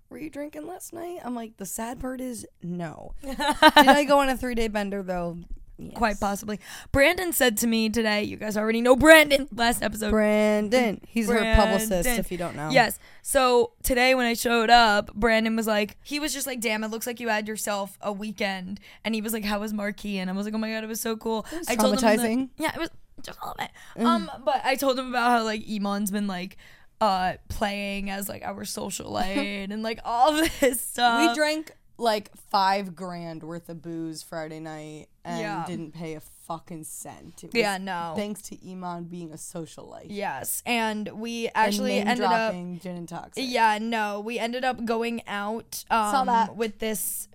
were 0.09 0.17
you 0.17 0.29
drinking 0.29 0.67
last 0.67 0.93
night? 0.93 1.19
I'm 1.23 1.35
like, 1.35 1.57
the 1.57 1.65
sad 1.65 1.99
part 1.99 2.21
is 2.21 2.45
no. 2.61 3.13
Did 3.23 3.39
I 3.39 4.03
go 4.03 4.19
on 4.19 4.29
a 4.29 4.37
three 4.37 4.55
day 4.55 4.67
bender 4.67 5.01
though? 5.03 5.37
Yes. 5.79 5.93
Quite 5.95 6.19
possibly. 6.19 6.59
Brandon 6.91 7.33
said 7.33 7.57
to 7.57 7.67
me 7.67 7.89
today, 7.89 8.21
you 8.23 8.37
guys 8.37 8.55
already 8.55 8.79
know 8.79 8.95
Brandon 8.95 9.49
last 9.51 9.81
episode. 9.81 10.11
Brandon. 10.11 11.01
He's 11.07 11.27
her 11.27 11.55
publicist, 11.55 12.07
if 12.07 12.31
you 12.31 12.37
don't 12.37 12.55
know. 12.55 12.69
Yes. 12.69 12.99
So 13.23 13.73
today 13.81 14.13
when 14.13 14.27
I 14.27 14.35
showed 14.35 14.69
up, 14.69 15.11
Brandon 15.15 15.55
was 15.55 15.65
like, 15.65 15.97
he 16.03 16.19
was 16.19 16.31
just 16.31 16.45
like, 16.45 16.61
damn, 16.61 16.83
it 16.83 16.89
looks 16.89 17.07
like 17.07 17.19
you 17.19 17.27
had 17.29 17.47
yourself 17.47 17.97
a 18.01 18.13
weekend. 18.13 18.79
And 19.03 19.15
he 19.15 19.21
was 19.21 19.33
like, 19.33 19.43
how 19.43 19.59
was 19.61 19.73
Marquee? 19.73 20.19
And 20.19 20.29
I 20.29 20.33
was 20.33 20.45
like, 20.45 20.53
oh 20.53 20.59
my 20.59 20.69
God, 20.71 20.83
it 20.83 20.87
was 20.87 21.01
so 21.01 21.17
cool. 21.17 21.45
was 21.51 21.67
I 21.67 21.75
told 21.75 21.95
him 21.95 21.99
that- 22.01 22.19
traumatizing. 22.19 22.49
yeah, 22.59 22.71
it 22.75 22.79
was 22.79 22.91
just 23.23 23.39
a 23.41 23.47
little 23.47 23.57
bit. 23.57 24.05
Um, 24.05 24.29
but 24.45 24.61
I 24.63 24.75
told 24.75 24.97
him 24.99 25.09
about 25.09 25.31
how 25.31 25.43
like 25.43 25.67
Iman's 25.67 26.11
been 26.11 26.27
like, 26.27 26.55
uh, 27.03 27.33
playing 27.49 28.09
as 28.09 28.29
like 28.29 28.43
our 28.43 28.65
social 28.65 29.19
aid 29.19 29.71
and 29.71 29.83
like 29.83 29.99
all 30.05 30.31
this 30.59 30.81
stuff. 30.81 31.29
We 31.29 31.35
drank 31.35 31.71
like 31.97 32.31
five 32.49 32.95
grand 32.95 33.43
worth 33.43 33.69
of 33.69 33.81
booze 33.81 34.23
Friday 34.23 34.59
night 34.59 35.07
and 35.23 35.39
Yeah. 35.41 35.65
didn't 35.67 35.93
pay 35.93 36.15
a 36.15 36.19
fucking 36.19 36.83
cent. 36.83 37.43
Yeah, 37.53 37.77
no. 37.77 38.13
Thanks 38.15 38.41
to 38.43 38.69
Iman 38.69 39.05
being 39.05 39.31
a 39.31 39.35
socialite. 39.35 40.07
Yes, 40.09 40.61
and 40.65 41.07
we 41.09 41.49
actually 41.55 41.99
name 41.99 42.07
ended 42.07 42.25
up. 42.25 42.31
dropping 42.31 42.79
gin 42.79 42.97
and 42.97 43.07
toxic. 43.07 43.43
Yeah, 43.47 43.77
no, 43.79 44.19
we 44.19 44.39
ended 44.39 44.65
up 44.65 44.83
going 44.83 45.21
out 45.27 45.85
um, 45.89 46.25
that. 46.27 46.55
with 46.55 46.79
this. 46.79 47.27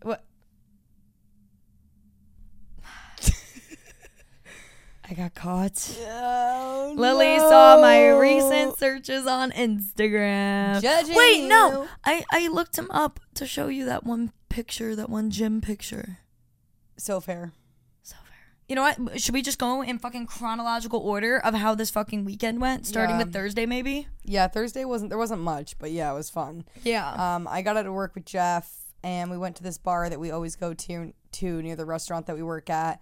I 5.10 5.14
got 5.14 5.34
caught. 5.34 5.96
Oh, 6.06 6.92
Lily 6.96 7.38
no. 7.38 7.48
saw 7.50 7.80
my 7.80 8.08
recent 8.10 8.78
searches 8.78 9.26
on 9.26 9.50
Instagram. 9.52 10.82
Judging 10.82 11.14
Wait, 11.16 11.46
no. 11.48 11.88
I 12.04 12.24
I 12.30 12.48
looked 12.48 12.76
him 12.76 12.90
up 12.90 13.18
to 13.34 13.46
show 13.46 13.68
you 13.68 13.84
that 13.86 14.04
one 14.04 14.32
picture, 14.48 14.94
that 14.94 15.08
one 15.08 15.30
gym 15.30 15.60
picture. 15.62 16.18
So 16.98 17.20
fair. 17.20 17.52
So 18.02 18.16
fair. 18.24 18.36
You 18.68 18.74
know 18.76 18.82
what? 18.82 19.18
Should 19.20 19.32
we 19.32 19.40
just 19.40 19.58
go 19.58 19.80
in 19.82 19.98
fucking 19.98 20.26
chronological 20.26 21.00
order 21.00 21.38
of 21.38 21.54
how 21.54 21.74
this 21.74 21.88
fucking 21.90 22.26
weekend 22.26 22.60
went, 22.60 22.86
starting 22.86 23.16
Yeah. 23.18 23.24
with 23.24 23.32
Thursday, 23.32 23.64
maybe? 23.64 24.08
Yeah, 24.24 24.46
Thursday 24.48 24.84
wasn't 24.84 25.08
there 25.08 25.18
wasn't 25.18 25.40
much, 25.40 25.78
but 25.78 25.90
yeah, 25.90 26.10
it 26.12 26.14
was 26.14 26.28
fun. 26.28 26.64
Yeah. 26.82 27.10
Um, 27.36 27.48
I 27.48 27.62
got 27.62 27.78
out 27.78 27.86
of 27.86 27.94
work 27.94 28.14
with 28.14 28.26
Jeff, 28.26 28.70
and 29.02 29.30
we 29.30 29.38
went 29.38 29.56
to 29.56 29.62
this 29.62 29.78
bar 29.78 30.10
that 30.10 30.20
we 30.20 30.30
always 30.30 30.54
go 30.54 30.74
to 30.74 31.14
to 31.32 31.62
near 31.62 31.76
the 31.76 31.86
restaurant 31.86 32.26
that 32.26 32.36
we 32.36 32.42
work 32.42 32.68
at. 32.68 33.00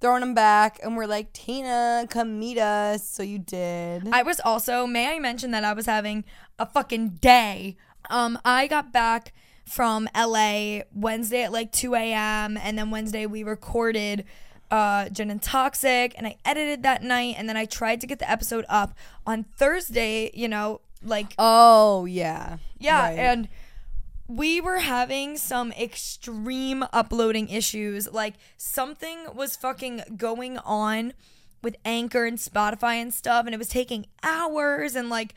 Throwing 0.00 0.22
him 0.22 0.34
back, 0.34 0.78
and 0.82 0.96
we're 0.96 1.06
like, 1.06 1.32
Tina, 1.32 2.06
come 2.10 2.38
meet 2.38 2.58
us. 2.58 3.08
So 3.08 3.22
you 3.22 3.38
did. 3.38 4.08
I 4.12 4.22
was 4.22 4.38
also, 4.44 4.86
may 4.86 5.14
I 5.14 5.18
mention 5.18 5.50
that 5.52 5.64
I 5.64 5.72
was 5.72 5.86
having 5.86 6.24
a 6.58 6.66
fucking 6.66 7.10
day. 7.22 7.76
Um, 8.10 8.38
I 8.44 8.66
got 8.66 8.92
back 8.92 9.32
from 9.64 10.08
LA 10.14 10.80
Wednesday 10.94 11.42
at 11.44 11.52
like 11.52 11.72
2 11.72 11.94
a.m. 11.94 12.58
and 12.58 12.76
then 12.76 12.90
Wednesday 12.90 13.24
we 13.24 13.42
recorded 13.42 14.24
uh 14.70 15.08
Gin 15.08 15.30
and 15.30 15.40
Toxic 15.40 16.14
and 16.18 16.26
I 16.26 16.36
edited 16.44 16.82
that 16.82 17.02
night 17.02 17.36
and 17.38 17.48
then 17.48 17.56
I 17.56 17.64
tried 17.64 18.00
to 18.02 18.06
get 18.06 18.18
the 18.18 18.30
episode 18.30 18.66
up 18.68 18.94
on 19.26 19.44
Thursday, 19.56 20.30
you 20.34 20.48
know, 20.48 20.82
like 21.02 21.34
oh 21.38 22.04
yeah, 22.04 22.58
yeah, 22.78 23.08
Right. 23.08 23.18
and 23.18 23.48
we 24.26 24.60
were 24.60 24.78
having 24.78 25.36
some 25.36 25.72
extreme 25.72 26.84
uploading 26.92 27.48
issues. 27.48 28.10
Like 28.10 28.34
something 28.56 29.26
was 29.34 29.56
fucking 29.56 30.02
going 30.16 30.58
on 30.58 31.12
with 31.62 31.76
Anchor 31.84 32.24
and 32.24 32.38
Spotify 32.38 32.94
and 32.94 33.12
stuff, 33.12 33.46
and 33.46 33.54
it 33.54 33.58
was 33.58 33.68
taking 33.68 34.06
hours 34.22 34.94
and 34.94 35.08
like 35.08 35.34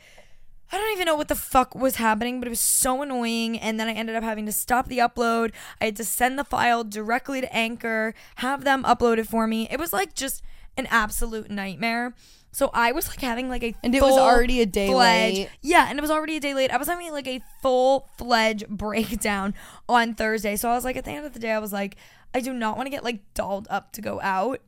I 0.72 0.78
don't 0.78 0.92
even 0.92 1.06
know 1.06 1.16
what 1.16 1.30
the 1.30 1.36
fuck 1.36 1.76
was 1.76 1.96
happening, 1.96 2.40
but 2.40 2.48
it 2.48 2.50
was 2.50 2.60
so 2.60 3.02
annoying. 3.02 3.58
And 3.58 3.80
then 3.80 3.88
I 3.88 3.94
ended 3.94 4.18
up 4.18 4.24
having 4.24 4.46
to 4.48 4.52
stop 4.52 4.88
the 4.88 4.98
upload. 4.98 5.54
I 5.80 5.86
had 5.86 5.96
to 5.96 6.04
send 6.04 6.38
the 6.38 6.44
file 6.44 6.84
directly 6.84 7.40
to 7.40 7.56
Anchor, 7.56 8.14
have 8.36 8.66
them 8.66 8.84
upload 8.84 9.18
it 9.18 9.28
for 9.28 9.48
me. 9.48 9.70
It 9.72 9.80
was 9.80 9.94
like 9.94 10.14
just 10.14 10.44
an 10.76 10.88
absolute 10.88 11.50
nightmare. 11.50 12.14
So 12.52 12.72
I 12.74 12.92
was 12.92 13.08
like 13.08 13.22
having 13.22 13.50
like 13.50 13.64
a 13.64 13.76
And 13.84 13.94
it 13.94 14.02
was 14.02 14.18
already 14.18 14.62
a 14.62 14.66
day 14.66 14.88
fledged- 14.90 15.38
late. 15.38 15.50
Yeah, 15.62 15.88
and 15.90 16.00
it 16.00 16.02
was 16.02 16.10
already 16.12 16.38
a 16.38 16.40
day 16.40 16.54
late. 16.54 16.72
I 16.72 16.78
was 16.78 16.88
having 16.88 17.12
like 17.12 17.28
a 17.28 17.42
full 17.62 18.10
fledged 18.18 18.68
breakdown 18.70 19.54
on 19.88 20.16
Thursday. 20.16 20.56
So 20.56 20.70
I 20.70 20.74
was 20.76 20.84
like, 20.84 20.96
at 20.98 21.06
the 21.06 21.12
end 21.12 21.26
of 21.26 21.34
the 21.34 21.40
day, 21.40 21.52
I 21.52 21.60
was 21.60 21.72
like, 21.74 21.98
I 22.34 22.40
do 22.40 22.54
not 22.54 22.78
want 22.78 22.88
to 22.88 22.90
get 22.92 23.04
like 23.04 23.20
dolled 23.34 23.68
up 23.70 23.92
to 23.94 24.02
go 24.02 24.20
out, 24.22 24.62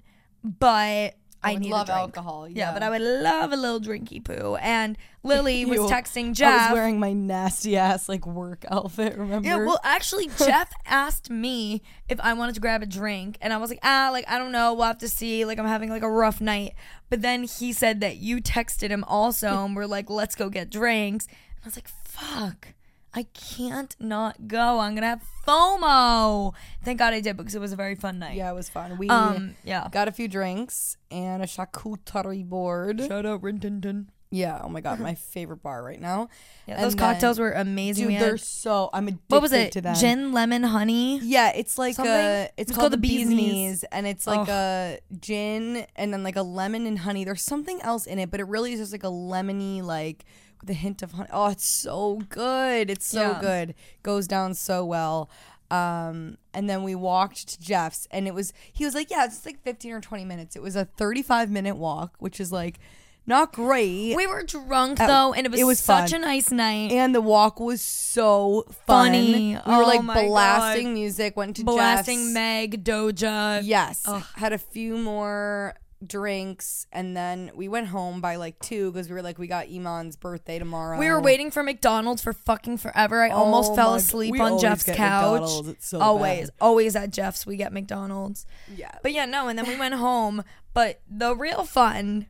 but 0.43 1.15
I, 1.41 1.51
I 1.51 1.55
need 1.55 1.71
love 1.71 1.89
alcohol. 1.89 2.49
Yeah, 2.49 2.73
but 2.73 2.83
I 2.83 2.89
would 2.89 3.01
love 3.01 3.53
a 3.53 3.55
little 3.55 3.79
drinky 3.79 4.23
poo. 4.23 4.55
And 4.55 4.97
Lily 5.23 5.65
was 5.65 5.79
texting 5.89 6.33
Jeff. 6.33 6.61
I 6.61 6.71
was 6.71 6.73
wearing 6.75 6.99
my 6.99 7.13
nasty 7.13 7.77
ass 7.77 8.09
like 8.09 8.27
work 8.27 8.65
outfit. 8.69 9.17
Remember? 9.17 9.47
Yeah, 9.47 9.57
well, 9.57 9.79
actually, 9.83 10.27
Jeff 10.37 10.71
asked 10.85 11.29
me 11.29 11.81
if 12.09 12.19
I 12.19 12.33
wanted 12.33 12.55
to 12.55 12.61
grab 12.61 12.83
a 12.83 12.85
drink, 12.85 13.37
and 13.41 13.53
I 13.53 13.57
was 13.57 13.69
like, 13.69 13.79
ah, 13.83 14.09
like 14.11 14.25
I 14.27 14.37
don't 14.37 14.51
know, 14.51 14.73
we'll 14.73 14.85
have 14.85 14.97
to 14.99 15.09
see. 15.09 15.45
Like 15.45 15.59
I'm 15.59 15.65
having 15.67 15.89
like 15.89 16.03
a 16.03 16.09
rough 16.09 16.41
night. 16.41 16.73
But 17.09 17.21
then 17.21 17.43
he 17.43 17.71
said 17.73 18.01
that 18.01 18.17
you 18.17 18.41
texted 18.41 18.89
him 18.89 19.03
also, 19.05 19.47
and 19.65 19.75
we're 19.75 19.85
like, 19.85 20.09
let's 20.09 20.35
go 20.35 20.49
get 20.49 20.69
drinks. 20.69 21.25
And 21.27 21.35
I 21.63 21.67
was 21.67 21.75
like, 21.77 21.87
fuck, 21.87 22.73
I 23.13 23.23
can't 23.33 23.95
not 23.99 24.47
go. 24.47 24.79
I'm 24.79 24.93
gonna 24.95 25.07
have 25.07 25.23
FOMO. 25.47 26.53
Thank 26.83 26.99
God 26.99 27.13
I 27.13 27.21
did 27.21 27.37
because 27.37 27.55
it 27.55 27.61
was 27.61 27.71
a 27.71 27.75
very 27.75 27.95
fun 27.95 28.19
night. 28.19 28.35
yeah, 28.35 28.51
it 28.51 28.55
was 28.55 28.69
fun. 28.69 28.97
We 28.97 29.09
Um. 29.09 29.55
Yeah. 29.63 29.87
got 29.91 30.07
a 30.07 30.11
few 30.11 30.27
drinks 30.27 30.97
and 31.11 31.41
a 31.41 31.45
charcuterie 31.45 32.45
board. 32.45 32.99
Shout 33.07 33.25
out 33.25 33.41
Rintinton. 33.41 34.07
Yeah. 34.31 34.61
Oh 34.63 34.69
my 34.69 34.79
god, 34.81 34.99
my 35.09 35.15
favorite 35.15 35.63
bar 35.63 35.81
right 35.83 35.99
now. 35.99 36.29
Yeah, 36.67 36.75
And 36.75 36.83
those 36.83 36.95
then- 36.95 36.99
cocktails 37.13 37.39
were 37.39 37.51
amazing. 37.51 38.05
Dude, 38.05 38.13
We 38.13 38.19
they're 38.19 38.37
so. 38.37 38.91
I'm 38.93 39.07
addicted 39.07 39.31
what 39.33 39.41
was 39.41 39.53
it? 39.53 39.71
to 39.71 39.81
them. 39.81 39.95
Gin, 39.95 40.31
lemon, 40.33 40.61
honey. 40.63 41.17
Yeah, 41.23 41.51
it's 41.55 41.79
like 41.79 41.95
Something? 41.95 42.13
a. 42.13 42.49
It's, 42.57 42.71
called, 42.71 42.93
the 42.93 42.97
bee's 42.97 43.27
knees, 43.27 43.83
and 43.91 44.05
it's 44.05 44.27
like 44.27 44.47
a 44.47 44.99
gin 45.19 45.87
and 45.95 46.13
then 46.13 46.21
like 46.23 46.35
a 46.35 46.43
lemon 46.43 46.85
and 46.85 46.99
honey. 46.99 47.23
There's 47.23 47.41
something 47.41 47.81
else 47.81 48.05
in 48.05 48.19
it, 48.19 48.29
but 48.29 48.39
it 48.39 48.47
really 48.47 48.73
is 48.73 48.79
just 48.79 48.91
like 48.91 49.03
a 49.03 49.07
lemony 49.07 49.81
like 49.81 50.25
with 50.61 50.69
a 50.69 50.73
hint 50.73 51.01
of 51.01 51.13
honey. 51.13 51.29
Oh, 51.31 51.47
it's 51.49 51.65
so 51.65 52.21
good. 52.29 52.89
It's 52.89 53.05
so 53.05 53.31
Yeah. 53.31 53.41
good. 53.41 53.75
Goes 54.03 54.27
down 54.27 54.53
so 54.53 54.83
well. 54.85 55.29
Um, 55.71 56.37
and 56.53 56.67
then 56.69 56.81
we 56.83 56.95
walked 56.95 57.47
to 57.49 57.59
Jeff's, 57.59 58.07
and 58.09 58.27
it 58.27 58.33
was 58.33 58.53
he 58.73 58.85
was 58.85 58.95
like, 58.95 59.11
yeah, 59.11 59.25
it's 59.25 59.45
like 59.45 59.61
15 59.63 59.91
or 59.91 60.01
20 60.01 60.25
minutes. 60.25 60.55
It 60.55 60.61
was 60.63 60.75
a 60.75 60.85
35 60.85 61.51
minute 61.51 61.75
walk, 61.77 62.15
which 62.19 62.39
is 62.39 62.51
like 62.51 62.79
not 63.27 63.53
great. 63.53 64.15
We 64.15 64.25
were 64.25 64.41
drunk 64.41 64.99
Uh, 64.99 65.05
though, 65.05 65.33
and 65.33 65.45
it 65.45 65.51
was, 65.51 65.59
it 65.59 65.63
was 65.65 65.79
such 65.79 66.09
fun. 66.09 66.23
a 66.23 66.25
nice 66.25 66.49
night. 66.51 66.91
and 66.91 67.13
the 67.13 67.21
walk 67.21 67.59
was 67.59 67.83
so 67.83 68.63
fun. 68.87 69.11
Funny. 69.11 69.49
We 69.49 69.53
were 69.55 69.61
Oh 69.83 69.85
like 69.85 70.01
blasting 70.03 70.87
God. 70.87 70.93
music. 70.93 71.37
Went 71.37 71.55
to 71.57 71.63
Blasting 71.63 72.17
Jeff's. 72.19 72.33
Meg, 72.33 72.83
Doja. 72.83 73.61
Yes. 73.63 74.01
Ugh. 74.07 74.23
Had 74.37 74.53
a 74.53 74.57
few 74.57 74.97
more 74.97 75.75
drinks 76.05 76.87
and 76.93 77.15
then 77.15 77.51
we 77.55 77.67
went 77.67 77.87
home 77.87 78.21
by 78.21 78.37
like 78.37 78.57
two 78.59 78.91
because 78.91 79.09
we 79.09 79.13
were 79.15 79.21
like 79.21 79.37
we 79.37 79.47
got 79.47 79.67
Iman's 79.69 80.15
birthday 80.15 80.57
tomorrow. 80.59 80.97
We 80.97 81.09
were 81.09 81.21
waiting 81.21 81.51
for 81.51 81.61
McDonald's 81.61 82.21
for 82.21 82.31
fucking 82.33 82.77
forever. 82.77 83.21
I 83.21 83.29
oh 83.29 83.35
almost 83.37 83.71
Oh 83.71 83.75
fell 83.75 83.91
my- 83.91 83.97
asleep 83.97 84.31
we 84.31 84.39
on 84.39 84.47
always 84.47 84.61
Jeff's 84.61 84.83
get 84.83 84.95
couch. 84.97 85.41
McDonald's. 85.41 85.67
It's 85.69 85.87
so 85.87 85.99
always, 85.99 86.49
bad. 86.51 86.55
always 86.61 86.95
at 86.95 87.11
Jeff's 87.11 87.45
we 87.45 87.57
get 87.57 87.73
McDonald's. 87.73 88.45
Yeah. 88.73 88.91
But 89.03 89.11
yeah, 89.13 89.25
no, 89.25 89.47
and 89.49 89.59
then 89.59 89.67
we 89.67 89.77
went 89.77 89.95
home. 89.95 90.43
But 90.73 91.01
the 91.09 91.35
real 91.35 91.65
fun 91.65 92.27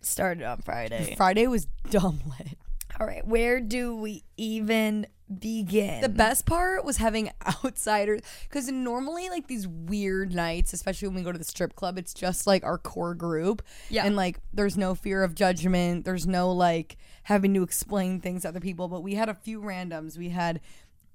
started 0.00 0.44
on 0.44 0.58
Friday. 0.62 1.14
Friday 1.16 1.46
was 1.46 1.66
dumb 1.90 2.20
lit. 2.38 2.56
All 3.00 3.06
right, 3.06 3.26
where 3.26 3.60
do 3.60 3.96
we 3.96 4.24
even 4.36 5.06
begin? 5.38 6.00
The 6.00 6.08
best 6.08 6.46
part 6.46 6.84
was 6.84 6.96
having 6.96 7.30
outsiders 7.64 8.20
because 8.48 8.68
normally 8.68 9.28
like 9.28 9.46
these 9.46 9.66
weird 9.66 10.34
nights, 10.34 10.72
especially 10.72 11.08
when 11.08 11.16
we 11.16 11.22
go 11.22 11.32
to 11.32 11.38
the 11.38 11.44
strip 11.44 11.74
club, 11.74 11.98
it's 11.98 12.14
just 12.14 12.46
like 12.46 12.64
our 12.64 12.78
core 12.78 13.14
group. 13.14 13.62
Yeah. 13.88 14.04
And 14.04 14.16
like 14.16 14.40
there's 14.52 14.76
no 14.76 14.94
fear 14.94 15.22
of 15.22 15.34
judgment. 15.34 16.04
There's 16.04 16.26
no 16.26 16.50
like 16.52 16.96
having 17.24 17.54
to 17.54 17.62
explain 17.62 18.20
things 18.20 18.42
to 18.42 18.48
other 18.48 18.60
people. 18.60 18.88
But 18.88 19.02
we 19.02 19.14
had 19.14 19.28
a 19.28 19.34
few 19.34 19.60
randoms. 19.60 20.18
We 20.18 20.30
had 20.30 20.60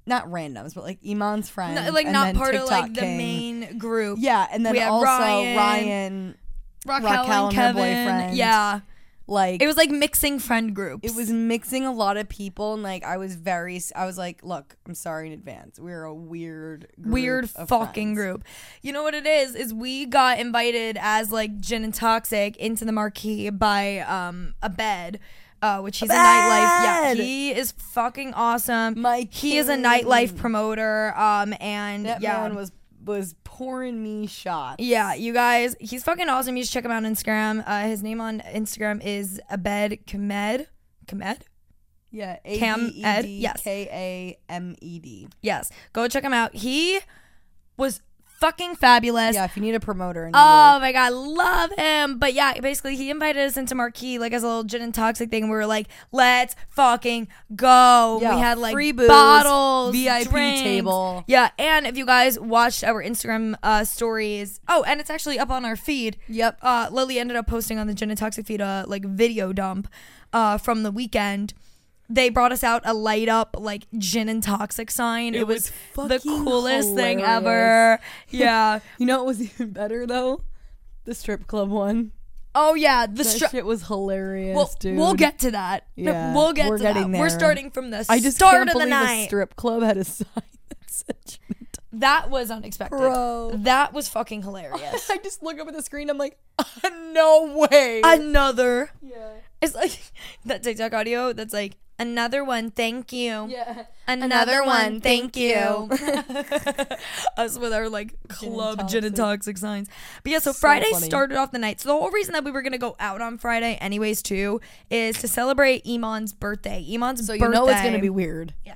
not 0.05 0.25
randoms, 0.27 0.75
but 0.75 0.83
like 0.83 0.99
Iman's 1.03 1.49
friend. 1.49 1.75
No, 1.75 1.91
like 1.91 2.07
not 2.07 2.35
part 2.35 2.55
of 2.55 2.61
TikTok 2.61 2.81
like 2.81 2.93
the 2.93 3.01
main 3.01 3.77
group. 3.77 4.19
Yeah, 4.21 4.47
and 4.51 4.65
then 4.65 4.73
We 4.73 4.81
also 4.81 5.05
Ryan, 5.05 5.57
Ryan, 5.57 6.37
Raquel, 6.85 7.09
Raquel 7.09 7.47
and 7.47 7.57
and 7.57 7.67
her 7.67 7.73
boyfriend. 7.73 8.37
Yeah, 8.37 8.81
like 9.27 9.61
it 9.61 9.67
was 9.67 9.77
like 9.77 9.89
mixing 9.89 10.39
friend 10.39 10.75
groups. 10.75 11.09
it 11.09 11.15
was 11.15 11.31
mixing 11.31 11.85
a 11.85 11.91
lot 11.91 12.17
of 12.17 12.29
people, 12.29 12.73
and 12.73 12.83
like 12.83 13.03
I 13.03 13.17
was 13.17 13.35
very, 13.35 13.81
I 13.95 14.05
was 14.05 14.17
like, 14.17 14.43
look, 14.43 14.75
I'm 14.85 14.93
sorry 14.93 15.27
in 15.27 15.33
advance. 15.33 15.79
We're 15.79 16.03
a 16.03 16.13
weird, 16.13 16.87
group 17.01 17.13
weird 17.13 17.49
fucking 17.49 18.15
friends. 18.15 18.17
group. 18.17 18.43
You 18.81 18.93
know 18.93 19.03
what 19.03 19.15
it 19.15 19.25
is? 19.25 19.55
Is 19.55 19.73
we 19.73 20.05
got 20.05 20.39
invited 20.39 20.97
as 20.99 21.31
like 21.31 21.59
gin 21.59 21.83
and 21.83 21.93
toxic 21.93 22.55
into 22.57 22.85
the 22.85 22.91
marquee 22.91 23.49
by 23.49 23.99
um 23.99 24.53
a 24.61 24.69
bed. 24.69 25.19
Uh, 25.61 25.79
which 25.79 25.97
he's 25.97 26.09
a, 26.09 26.13
nightlife. 26.13 26.83
Yeah, 26.83 27.13
he 27.15 27.51
is 27.51 27.71
fucking 27.71 28.35
awesome. 28.35 29.01
My 29.01 29.27
he 29.31 29.57
is 29.57 29.67
a 29.67 29.75
nightlife 29.75 30.37
promoter. 30.37 31.17
Um, 31.17 31.55
and 31.59 32.05
That 32.05 32.21
yeah, 32.21 32.43
man 32.43 32.53
was 32.53 32.71
was 33.03 33.33
pouring 33.55 34.03
me 34.03 34.27
shots. 34.27 34.83
yeah, 34.83 35.13
you 35.13 35.31
guys, 35.31 35.77
he's 35.79 36.03
fucking 36.03 36.27
awesome. 36.27 36.57
You 36.57 36.65
should 36.65 36.73
check 36.73 36.83
him 36.83 36.91
out 36.91 37.05
on 37.05 37.13
Instagram. 37.13 37.63
Uh, 37.65 37.83
his 37.87 38.03
name 38.03 38.19
on 38.19 38.41
Instagram 38.41 39.01
is 39.01 39.39
Abed 39.49 40.05
Kamed. 40.05 40.67
Kamed. 41.07 41.37
yeah. 42.11 42.37
Cam 42.43 42.91
Ed, 43.01 43.19
A-B-E-D 43.23 43.37
yes. 43.37 43.61
K 43.63 43.87
A 43.89 44.51
M 44.51 44.75
E 44.81 44.99
D. 44.99 45.29
Yes, 45.41 45.71
go 45.93 46.09
check 46.09 46.23
him 46.23 46.33
out. 46.33 46.53
He 46.53 46.99
was 47.77 48.01
fucking 48.39 48.75
fabulous. 48.75 49.35
Yeah, 49.35 49.45
if 49.45 49.55
you 49.55 49.61
need 49.61 49.75
a 49.75 49.79
promoter. 49.79 50.29
Oh 50.33 50.79
my 50.79 50.91
god, 50.91 51.13
love 51.13 51.71
him. 51.77 52.17
But 52.19 52.33
yeah, 52.33 52.59
basically 52.59 52.95
he 52.95 53.09
invited 53.09 53.41
us 53.43 53.57
into 53.57 53.75
Marquee 53.75 54.19
like 54.19 54.33
as 54.33 54.43
a 54.43 54.47
little 54.47 54.63
gin 54.63 54.81
and 54.81 54.93
toxic 54.93 55.29
thing. 55.29 55.43
And 55.43 55.51
We 55.51 55.57
were 55.57 55.65
like, 55.65 55.87
let's 56.11 56.55
fucking 56.69 57.27
go. 57.55 58.19
Yeah, 58.21 58.35
we 58.35 58.41
had 58.41 58.57
like 58.57 58.73
free 58.73 58.91
booze, 58.91 59.07
bottles, 59.07 59.95
VIP 59.95 60.29
drinks. 60.29 60.61
table. 60.61 61.23
Yeah, 61.27 61.49
and 61.57 61.87
if 61.87 61.97
you 61.97 62.05
guys 62.05 62.39
watched 62.39 62.83
our 62.83 63.03
Instagram 63.03 63.55
uh, 63.63 63.83
stories, 63.83 64.59
oh, 64.67 64.83
and 64.83 64.99
it's 64.99 65.09
actually 65.09 65.39
up 65.39 65.49
on 65.49 65.65
our 65.65 65.75
feed. 65.75 66.17
Yep. 66.27 66.59
Uh, 66.61 66.89
Lily 66.91 67.19
ended 67.19 67.37
up 67.37 67.47
posting 67.47 67.79
on 67.79 67.87
the 67.87 67.93
gin 67.93 68.09
and 68.09 68.17
toxic 68.19 68.45
feed 68.45 68.61
a 68.61 68.85
like 68.87 69.05
video 69.05 69.53
dump 69.53 69.87
uh, 70.33 70.57
from 70.57 70.83
the 70.83 70.91
weekend. 70.91 71.53
They 72.09 72.29
brought 72.29 72.51
us 72.51 72.63
out 72.63 72.83
a 72.85 72.93
light 72.93 73.29
up 73.29 73.55
like 73.59 73.83
gin 73.97 74.29
and 74.29 74.43
toxic 74.43 74.91
sign. 74.91 75.33
It, 75.33 75.41
It 75.41 75.47
was, 75.47 75.71
was 75.95 76.07
the 76.09 76.19
coolest 76.19 76.93
thing 76.95 77.21
ever. 77.21 77.99
Yeah. 78.29 78.79
You 78.97 79.05
know 79.07 79.17
what 79.19 79.25
was 79.27 79.41
even 79.41 79.71
better 79.71 80.05
though? 80.05 80.43
The 81.05 81.15
strip 81.15 81.47
club 81.47 81.69
one. 81.69 82.11
Oh 82.53 82.73
yeah, 82.73 83.05
the 83.05 83.23
That 83.23 83.25
stri- 83.25 83.51
shit 83.51 83.65
was 83.65 83.87
hilarious, 83.87 84.55
We'll, 84.55 84.69
dude. 84.79 84.97
we'll 84.97 85.13
get 85.13 85.39
to 85.39 85.51
that. 85.51 85.87
Yeah, 85.95 86.33
we'll 86.33 86.53
get 86.53 86.69
we're 86.69 86.77
to 86.77 86.83
that. 86.83 87.09
We're 87.09 87.27
starting 87.29 87.69
from 87.69 87.89
the 87.89 88.05
I 88.07 88.19
just 88.21 88.37
start 88.37 88.55
can't 88.55 88.69
of 88.69 88.79
the 88.79 88.85
night. 88.85 89.23
a 89.23 89.25
strip 89.25 89.55
club 89.57 89.83
had 89.83 89.97
a 89.97 90.05
sign 90.05 90.27
that 90.69 90.77
said 90.87 91.15
gin 91.25 91.39
and 91.59 91.67
tonic. 91.73 91.99
that 92.01 92.29
was 92.29 92.49
unexpected. 92.51 92.95
Bro. 92.97 93.51
That 93.55 93.91
was 93.93 94.07
fucking 94.07 94.43
hilarious. 94.43 95.09
I 95.11 95.17
just 95.17 95.43
look 95.43 95.59
up 95.59 95.67
at 95.67 95.73
the 95.73 95.81
screen. 95.81 96.09
I'm 96.09 96.17
like, 96.17 96.37
no 97.11 97.67
way. 97.69 97.99
Another. 98.05 98.89
yeah. 99.01 99.31
It's 99.61 99.75
like 99.75 99.97
that 100.45 100.63
TikTok 100.63 100.93
audio 100.93 101.33
that's 101.33 101.53
like 101.53 101.77
another 101.97 102.43
one, 102.43 102.71
thank 102.71 103.11
you. 103.13 103.47
Yeah. 103.49 103.85
Another, 104.07 104.63
one, 104.63 105.01
thank 105.01 105.35
you. 105.35 105.55
Us 107.37 107.57
with 107.57 107.73
our 107.73 107.89
like 107.89 108.13
club 108.27 108.87
gin 108.87 109.03
and 109.03 109.15
toxic 109.15 109.57
signs. 109.57 109.89
But 110.23 110.31
yeah, 110.33 110.39
so, 110.39 110.51
So 110.51 110.59
Friday 110.59 110.91
funny. 110.91 111.05
started 111.07 111.37
off 111.37 111.51
the 111.51 111.57
night. 111.57 111.81
So 111.81 111.89
the 111.89 111.93
whole 111.95 112.11
reason 112.11 112.33
that 112.33 112.43
we 112.43 112.51
were 112.51 112.61
gonna 112.61 112.77
go 112.77 112.95
out 112.99 113.21
on 113.21 113.37
Friday, 113.37 113.75
anyways, 113.81 114.21
too, 114.21 114.61
is 114.91 115.17
to 115.21 115.27
celebrate 115.27 115.87
Iman's 115.87 116.33
birthday. 116.33 116.85
Iman's 116.93 117.25
So 117.25 117.33
you 117.33 117.39
birthday. 117.39 117.55
know 117.57 117.67
it's 117.67 117.81
gonna 117.81 117.99
be 117.99 118.09
weird. 118.11 118.53
Yeah. 118.65 118.75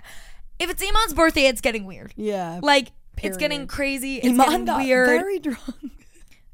If 0.57 0.69
it's 0.71 0.81
Iman's 0.81 1.13
birthday, 1.13 1.45
it's 1.45 1.62
getting 1.62 1.86
weird. 1.86 2.13
Yeah. 2.15 2.59
Like 2.63 2.91
it's 3.21 3.38
getting 3.38 3.67
crazy. 3.67 4.15
It's 4.17 4.27
Iman 4.27 4.50
getting 4.50 4.65
got 4.65 4.79
weird. 4.79 5.07
very 5.09 5.39
drunk. 5.39 5.59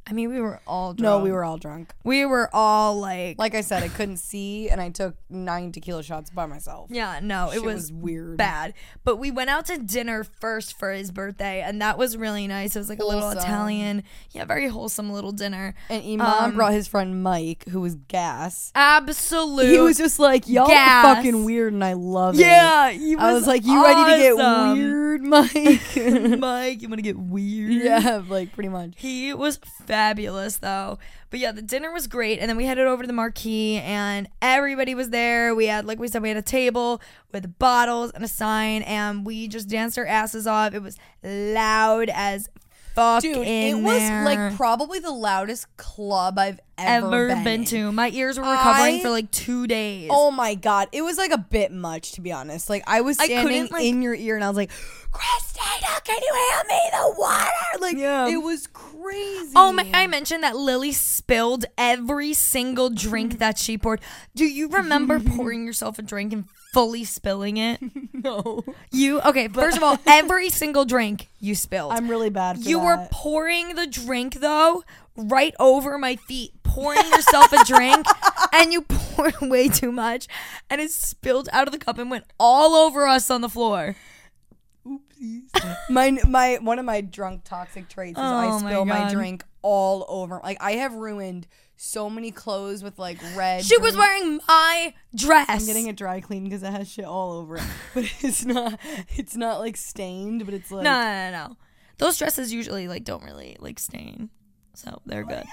I 0.07 0.13
mean, 0.13 0.29
we 0.29 0.39
were 0.39 0.59
all 0.67 0.93
drunk. 0.93 1.01
No, 1.01 1.19
we 1.23 1.31
were 1.31 1.43
all 1.43 1.57
drunk. 1.57 1.91
We 2.03 2.25
were 2.25 2.47
all 2.53 2.99
like, 2.99 3.39
Like 3.39 3.55
I 3.55 3.61
said, 3.61 3.81
I 3.81 3.87
couldn't 3.87 4.17
see, 4.17 4.69
and 4.69 4.79
I 4.79 4.89
took 4.89 5.15
nine 5.31 5.71
tequila 5.71 6.03
shots 6.03 6.29
by 6.29 6.45
myself. 6.45 6.89
yeah, 6.91 7.19
no, 7.23 7.49
it 7.49 7.55
Shit 7.55 7.63
was, 7.63 7.75
was 7.75 7.93
weird. 7.93 8.37
bad. 8.37 8.75
But 9.03 9.15
we 9.15 9.31
went 9.31 9.49
out 9.49 9.65
to 9.65 9.79
dinner 9.79 10.23
first 10.23 10.77
for 10.77 10.91
his 10.91 11.09
birthday, 11.11 11.61
and 11.61 11.81
that 11.81 11.97
was 11.97 12.17
really 12.17 12.45
nice. 12.47 12.75
It 12.75 12.79
was 12.79 12.89
like 12.89 12.99
a 12.99 13.03
little 13.05 13.21
Wholesome. 13.21 13.39
Italian, 13.39 14.03
yeah, 14.31 14.45
very 14.45 14.67
wholesome 14.67 15.11
little 15.11 15.31
dinner. 15.31 15.73
And 15.89 16.03
Iman 16.03 16.43
Um, 16.49 16.55
brought 16.55 16.73
his 16.73 16.87
friend 16.87 17.23
Mike, 17.23 17.65
who 17.69 17.81
was 17.81 17.95
gas. 17.95 18.71
Absolute. 18.75 19.69
He 19.71 19.79
was 19.79 19.97
just 19.97 20.19
like, 20.19 20.47
y'all 20.47 20.67
gas. 20.67 21.05
are 21.05 21.15
fucking 21.15 21.45
weird, 21.45 21.73
and 21.73 21.83
I 21.83 21.93
love 21.93 22.35
it. 22.35 22.41
yeah. 22.41 22.91
He 22.91 23.15
was 23.15 23.23
I 23.25 23.33
was 23.33 23.47
like, 23.47 23.65
you 23.65 23.83
ready 23.83 24.11
to 24.11 24.17
get 24.17 24.33
awesome. 24.45 24.77
weird, 24.77 25.21
Mike? 25.23 25.59
Mike, 26.39 26.81
you 26.81 26.89
want 26.89 26.99
to 26.99 27.01
get 27.01 27.17
weird? 27.17 27.71
yeah, 27.71 28.21
like 28.27 28.53
pretty 28.53 28.69
much. 28.69 28.93
He 28.97 29.33
was 29.33 29.57
fabulous 29.95 30.57
though. 30.57 30.99
But 31.29 31.39
yeah, 31.39 31.53
the 31.53 31.61
dinner 31.61 31.89
was 31.89 32.07
great. 32.07 32.39
And 32.39 32.49
then 32.49 32.57
we 32.57 32.65
headed 32.65 32.85
over 32.85 33.03
to 33.03 33.07
the 33.07 33.13
marquee 33.13 33.77
and 33.77 34.27
everybody 34.41 34.93
was 34.93 35.09
there. 35.09 35.55
We 35.55 35.67
had, 35.67 35.85
like 35.85 35.99
we 35.99 36.09
said, 36.09 36.21
we 36.21 36.27
had 36.27 36.37
a 36.37 36.41
table 36.41 37.01
with 37.31 37.57
bottles 37.59 38.11
and 38.11 38.21
a 38.21 38.27
sign 38.27 38.81
and 38.81 39.25
we 39.25 39.47
just 39.47 39.69
danced 39.69 39.97
our 39.97 40.05
asses 40.05 40.47
off. 40.47 40.73
It 40.73 40.81
was 40.81 40.97
loud 41.23 42.09
as 42.13 42.49
fuck 42.95 43.21
Dude, 43.21 43.37
in 43.37 43.77
it 43.77 43.81
was 43.83 43.99
there. 43.99 44.25
like 44.25 44.55
probably 44.55 44.99
the 44.99 45.11
loudest 45.11 45.67
club 45.77 46.39
I've 46.39 46.59
ever, 46.77 47.29
ever 47.29 47.43
been 47.43 47.61
in. 47.61 47.65
to. 47.65 47.91
My 47.91 48.09
ears 48.09 48.37
were 48.39 48.49
recovering 48.49 48.95
I- 48.95 49.01
for 49.01 49.09
like 49.09 49.29
two 49.31 49.67
days. 49.67 50.09
Oh 50.11 50.31
my 50.31 50.55
god, 50.55 50.87
it 50.91 51.01
was 51.01 51.17
like 51.17 51.31
a 51.31 51.37
bit 51.37 51.71
much 51.71 52.13
to 52.13 52.21
be 52.21 52.31
honest. 52.31 52.69
Like 52.69 52.83
I 52.87 53.01
was 53.01 53.19
I 53.19 53.25
standing 53.25 53.47
couldn't, 53.47 53.71
like- 53.71 53.85
in 53.85 54.01
your 54.01 54.15
ear 54.15 54.35
and 54.35 54.43
I 54.43 54.47
was 54.47 54.57
like, 54.57 54.71
Christina, 55.11 56.01
can 56.03 56.17
you 56.21 56.49
hand 56.51 56.67
me 56.67 56.79
the 56.91 57.15
water? 57.17 57.51
Like 57.79 57.97
Yeah. 57.97 58.27
it 58.27 58.37
was 58.37 58.67
crazy. 58.67 59.51
Oh, 59.55 59.71
may 59.71 59.89
I 59.93 60.07
mention 60.07 60.41
that 60.41 60.55
Lily 60.55 60.91
spilled 60.91 61.65
every 61.77 62.33
single 62.33 62.89
drink 62.89 63.31
mm-hmm. 63.33 63.39
that 63.39 63.57
she 63.57 63.77
poured? 63.77 64.01
Do 64.35 64.45
you 64.45 64.67
remember 64.67 65.19
pouring 65.19 65.65
yourself 65.65 65.99
a 65.99 66.01
drink 66.01 66.33
and 66.33 66.45
fully 66.75 67.05
spilling 67.05 67.55
it? 67.55 67.79
no, 68.13 68.63
You 68.91 69.21
okay? 69.21 69.47
First 69.47 69.77
of 69.77 69.83
all, 69.83 69.97
every 70.05 70.49
single 70.49 70.83
drink 70.83 71.29
you 71.39 71.55
spilled. 71.55 71.93
I'm 71.93 72.09
really 72.09 72.29
bad. 72.29 72.61
For 72.61 72.67
you 72.69 72.79
were 72.79 73.07
pouring 73.11 73.75
the 73.75 73.87
drink 73.87 74.35
though 74.41 74.83
right 75.15 75.55
over 75.57 75.97
my 75.97 76.17
feet, 76.17 76.51
pouring 76.63 77.05
yourself 77.11 77.53
a 77.53 77.63
drink, 77.63 78.05
and 78.53 78.73
you 78.73 78.81
poured 78.81 79.35
way 79.41 79.69
too 79.69 79.91
much, 79.91 80.27
and 80.69 80.81
it 80.81 80.91
spilled 80.91 81.47
out 81.53 81.67
of 81.67 81.71
the 81.71 81.79
cup 81.79 81.97
and 81.97 82.11
went 82.11 82.25
all 82.37 82.75
over 82.75 83.07
us 83.07 83.29
on 83.31 83.39
the 83.39 83.47
floor. 83.49 83.95
my 85.89 86.11
my 86.27 86.57
one 86.61 86.77
of 86.77 86.83
my 86.85 86.99
drunk 86.99 87.43
toxic 87.45 87.87
traits 87.87 88.17
is 88.17 88.23
I 88.23 88.47
Oh 88.47 88.59
my 88.59 88.69
spill 88.69 88.85
my, 88.85 88.97
God. 88.99 89.11
drink 89.13 89.43
all 89.61 90.05
over. 90.09 90.41
Like 90.43 90.57
I 90.61 90.73
have 90.73 90.93
ruined 90.93 91.47
so 91.77 92.09
many 92.09 92.31
clothes 92.31 92.83
with 92.83 92.97
like 92.99 93.17
red. 93.35 93.63
She 93.63 93.77
was 93.77 93.95
wearing 93.95 94.39
my 94.47 94.93
dress. 95.13 95.47
I'm 95.49 95.65
getting 95.65 95.87
it 95.87 95.95
dry 95.95 96.21
clean 96.21 96.43
because 96.43 96.63
it 96.63 96.71
has 96.71 96.91
shit 96.91 97.05
all 97.05 97.33
over 97.33 97.57
it. 97.57 97.63
But 97.93 98.11
it's 98.21 98.45
not. 98.45 98.79
It's 99.15 99.35
not 99.35 99.59
like 99.59 99.77
stained, 99.77 100.45
but 100.45 100.53
it's 100.53 100.71
like 100.71 100.83
No, 100.83 100.91
no, 100.91 101.31
no, 101.31 101.47
no. 101.47 101.57
Those 101.97 102.17
dresses 102.17 102.51
usually 102.53 102.87
like 102.87 103.03
don't 103.03 103.23
really 103.23 103.55
like 103.59 103.79
stain, 103.79 104.29
so 104.73 105.01
they're 105.05 105.23
oh, 105.23 105.27
good. 105.27 105.45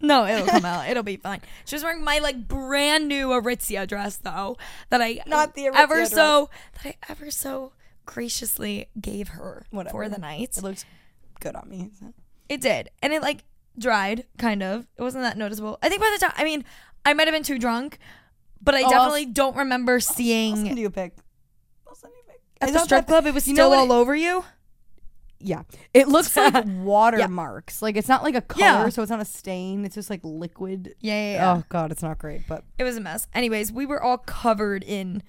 No, 0.00 0.26
it'll 0.26 0.46
come 0.46 0.64
out. 0.64 0.88
It'll 0.88 1.02
be 1.02 1.16
fine. 1.16 1.40
She 1.64 1.74
was 1.74 1.82
wearing 1.82 2.04
my 2.04 2.18
like 2.18 2.46
brand 2.46 3.08
new 3.08 3.28
Aritzia 3.28 3.86
dress 3.86 4.16
though, 4.16 4.56
that 4.90 5.00
I 5.00 5.20
Not 5.26 5.54
the 5.54 5.62
Aritzia 5.62 5.76
ever 5.76 5.94
dress. 5.96 6.12
so 6.12 6.50
that 6.74 6.86
I 6.86 6.96
ever 7.08 7.30
so 7.30 7.72
graciously 8.04 8.88
gave 9.00 9.28
her 9.28 9.66
for 9.90 10.08
the 10.08 10.18
night. 10.18 10.56
It 10.56 10.62
looks 10.62 10.84
good 11.40 11.56
on 11.56 11.68
me. 11.68 11.90
so. 11.98 12.12
It 12.48 12.60
did, 12.60 12.90
and 13.02 13.12
it 13.12 13.22
like 13.22 13.44
dried 13.78 14.24
kind 14.38 14.62
of. 14.62 14.86
It 14.96 15.02
wasn't 15.02 15.24
that 15.24 15.36
noticeable. 15.36 15.78
I 15.82 15.88
think 15.88 16.00
by 16.00 16.10
the 16.18 16.26
time, 16.26 16.34
I 16.36 16.44
mean, 16.44 16.64
I 17.04 17.12
might 17.14 17.26
have 17.28 17.34
been 17.34 17.42
too 17.42 17.58
drunk, 17.58 17.98
but 18.62 18.74
I 18.74 18.80
Oh, 18.80 18.84
I'll 18.84 18.90
definitely 18.90 19.26
don't 19.26 19.56
remember 19.56 19.94
I'll 19.94 20.00
send 20.00 20.16
seeing 20.16 20.76
you 20.76 20.86
a 20.86 20.90
pic. 20.90 21.14
I'll 21.86 21.94
send 21.94 22.12
you 22.14 22.22
a 22.28 22.32
pic. 22.32 22.40
at 22.60 22.72
the 22.72 22.78
strip 22.80 23.06
club. 23.06 23.26
It 23.26 23.34
was 23.34 23.44
still 23.44 23.72
all 23.72 23.90
it- 23.92 23.94
over 23.94 24.14
you. 24.14 24.44
Yeah, 25.40 25.64
it 25.92 26.08
looks 26.08 26.34
like 26.38 26.64
watermarks. 26.66 27.82
Like 27.82 27.96
it's 27.98 28.08
not 28.08 28.22
like 28.22 28.34
a 28.34 28.40
color, 28.40 28.64
Yeah. 28.64 28.88
so 28.88 29.02
it's 29.02 29.10
not 29.10 29.20
a 29.20 29.26
stain. 29.26 29.84
It's 29.84 29.94
just 29.94 30.08
like 30.08 30.20
liquid. 30.22 30.94
Yeah, 31.00 31.12
yeah, 31.20 31.32
yeah. 31.34 31.52
Oh 31.58 31.64
god, 31.68 31.92
it's 31.92 32.02
not 32.02 32.18
great. 32.18 32.42
But 32.48 32.64
It 32.78 32.84
was 32.84 32.96
a 32.96 33.00
mess. 33.00 33.26
Anyways, 33.34 33.70
we 33.70 33.84
were 33.84 34.02
all 34.02 34.16
covered 34.16 34.82
in 34.82 35.22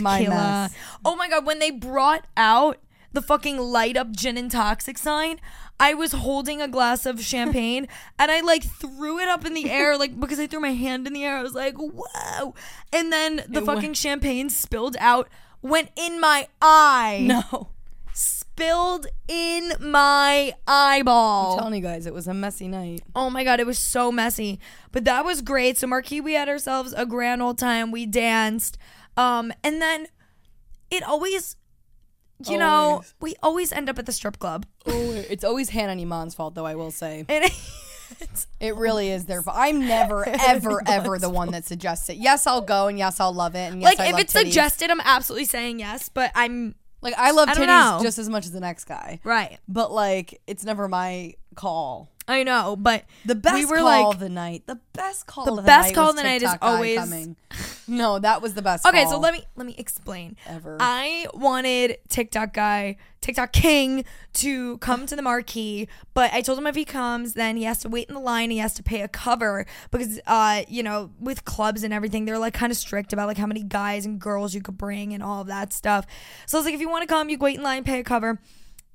My 0.00 0.18
tequila. 0.18 0.36
mess. 0.36 0.74
Oh 1.04 1.16
my 1.16 1.28
god, 1.28 1.44
when 1.46 1.58
they 1.58 1.72
brought 1.72 2.26
out 2.36 2.78
the 3.16 3.22
fucking 3.22 3.56
light 3.58 3.96
up 3.96 4.12
gin 4.12 4.36
and 4.36 4.50
toxic 4.50 4.98
sign, 4.98 5.40
I 5.80 5.94
was 5.94 6.12
holding 6.12 6.60
a 6.60 6.68
glass 6.68 7.06
of 7.06 7.22
champagne 7.22 7.88
and 8.18 8.30
I 8.30 8.42
like 8.42 8.62
threw 8.62 9.18
it 9.18 9.26
up 9.26 9.46
in 9.46 9.54
the 9.54 9.70
air 9.70 9.96
like 9.96 10.20
because 10.20 10.38
I 10.38 10.46
threw 10.46 10.60
my 10.60 10.74
hand 10.74 11.06
in 11.06 11.14
the 11.14 11.24
air. 11.24 11.38
I 11.38 11.42
was 11.42 11.54
like, 11.54 11.76
"Whoa." 11.76 12.54
And 12.92 13.10
then 13.10 13.42
the 13.48 13.60
It 13.60 13.64
fucking 13.64 13.94
champagne 13.94 14.50
spilled 14.50 14.96
out, 15.00 15.30
went 15.62 15.90
in 15.96 16.20
my 16.20 16.48
eye. 16.60 17.24
no, 17.26 17.70
Spilled 18.12 19.06
in 19.28 19.72
my 19.80 20.52
eyeball. 20.68 21.52
I'm 21.54 21.58
telling 21.58 21.74
you 21.74 21.80
guys, 21.80 22.06
it 22.06 22.12
was 22.12 22.28
a 22.28 22.34
messy 22.34 22.68
night. 22.68 23.02
Oh 23.14 23.30
my 23.30 23.44
god, 23.44 23.60
it 23.60 23.66
was 23.66 23.78
so 23.78 24.12
messy. 24.12 24.60
But 24.92 25.04
that 25.04 25.24
was 25.24 25.40
great. 25.40 25.78
So 25.78 25.86
Marquee, 25.86 26.20
we 26.20 26.34
had 26.34 26.50
ourselves 26.50 26.92
a 26.94 27.06
grand 27.06 27.40
old 27.42 27.58
time. 27.58 27.90
We 27.90 28.04
danced. 28.04 28.76
Um, 29.16 29.54
and 29.64 29.80
then 29.80 30.08
it 30.90 31.02
always 31.02 31.56
you 32.44 32.58
know, 32.58 33.02
we 33.20 33.34
always 33.42 33.72
end 33.72 33.88
up 33.88 33.98
at 33.98 34.06
the 34.06 34.12
strip 34.12 34.38
club. 34.38 34.66
Oh, 34.86 35.24
it's 35.30 35.44
always 35.44 35.70
Hannah 35.70 35.92
and 35.92 36.00
Iman's 36.00 36.34
fault, 36.34 36.54
though. 36.54 36.66
I 36.66 36.74
will 36.74 36.90
say 36.90 37.24
it's, 37.28 38.46
it 38.60 38.76
really 38.76 39.10
is 39.10 39.26
their 39.26 39.42
fault. 39.42 39.56
I'm 39.58 39.80
never, 39.80 40.28
ever, 40.46 40.82
ever 40.86 41.18
the 41.18 41.30
one 41.30 41.50
that 41.52 41.64
suggests 41.64 42.08
it. 42.08 42.16
Yes, 42.16 42.46
I'll 42.46 42.60
go, 42.60 42.88
and 42.88 42.98
yes, 42.98 43.20
I'll 43.20 43.32
love 43.34 43.54
it, 43.54 43.72
and 43.72 43.80
yes, 43.80 43.90
like 43.90 44.00
I 44.00 44.06
if 44.06 44.12
love 44.12 44.20
it's 44.20 44.34
titties. 44.34 44.44
suggested, 44.44 44.90
I'm 44.90 45.00
absolutely 45.00 45.46
saying 45.46 45.80
yes, 45.80 46.08
but 46.08 46.30
I'm 46.34 46.74
like 47.00 47.14
I 47.16 47.30
love 47.30 47.48
I 47.48 47.54
titties 47.54 47.66
know. 47.66 48.00
just 48.02 48.18
as 48.18 48.28
much 48.28 48.46
as 48.46 48.52
the 48.52 48.60
next 48.60 48.84
guy, 48.84 49.20
right. 49.24 49.58
but 49.68 49.92
like 49.92 50.40
it's 50.46 50.64
never 50.64 50.88
my 50.88 51.34
call. 51.54 52.10
I 52.28 52.42
know, 52.42 52.76
but 52.76 53.04
The 53.24 53.36
best 53.36 53.54
we 53.54 53.66
were 53.66 53.76
call 53.76 53.84
like 53.84 54.14
of 54.14 54.20
the 54.20 54.28
night. 54.28 54.64
The 54.66 54.80
best 54.92 55.26
call. 55.26 55.44
The 55.44 55.52
of 55.52 55.56
the 55.58 55.62
best 55.62 55.88
night 55.88 55.94
call 55.94 56.10
of 56.10 56.16
the 56.16 56.22
night 56.24 56.42
is 56.42 56.54
always- 56.60 56.98
coming. 56.98 57.36
No, 57.88 58.18
that 58.18 58.42
was 58.42 58.54
the 58.54 58.62
best. 58.62 58.84
Okay, 58.84 59.04
so 59.04 59.16
let 59.16 59.32
me 59.32 59.44
let 59.54 59.64
me 59.64 59.72
explain. 59.78 60.36
ever. 60.44 60.76
I 60.80 61.28
wanted 61.34 61.98
TikTok 62.08 62.52
guy, 62.52 62.96
TikTok 63.20 63.52
king 63.52 64.04
to 64.34 64.78
come 64.78 65.06
to 65.06 65.14
the 65.14 65.22
marquee, 65.22 65.86
but 66.12 66.32
I 66.34 66.40
told 66.40 66.58
him 66.58 66.66
if 66.66 66.74
he 66.74 66.84
comes, 66.84 67.34
then 67.34 67.56
he 67.56 67.62
has 67.62 67.78
to 67.82 67.88
wait 67.88 68.08
in 68.08 68.14
the 68.14 68.20
line. 68.20 68.50
He 68.50 68.58
has 68.58 68.74
to 68.74 68.82
pay 68.82 69.02
a 69.02 69.08
cover 69.08 69.66
because, 69.92 70.18
uh, 70.26 70.62
you 70.66 70.82
know, 70.82 71.12
with 71.20 71.44
clubs 71.44 71.84
and 71.84 71.94
everything, 71.94 72.24
they're 72.24 72.40
like 72.40 72.54
kind 72.54 72.72
of 72.72 72.76
strict 72.76 73.12
about 73.12 73.28
like 73.28 73.38
how 73.38 73.46
many 73.46 73.62
guys 73.62 74.04
and 74.04 74.18
girls 74.20 74.52
you 74.52 74.60
could 74.62 74.76
bring 74.76 75.14
and 75.14 75.22
all 75.22 75.42
of 75.42 75.46
that 75.46 75.72
stuff. 75.72 76.06
So 76.46 76.58
I 76.58 76.60
was 76.60 76.64
like, 76.64 76.74
if 76.74 76.80
you 76.80 76.88
want 76.88 77.02
to 77.02 77.06
come, 77.06 77.30
you 77.30 77.38
wait 77.38 77.56
in 77.56 77.62
line, 77.62 77.84
pay 77.84 78.00
a 78.00 78.04
cover. 78.04 78.40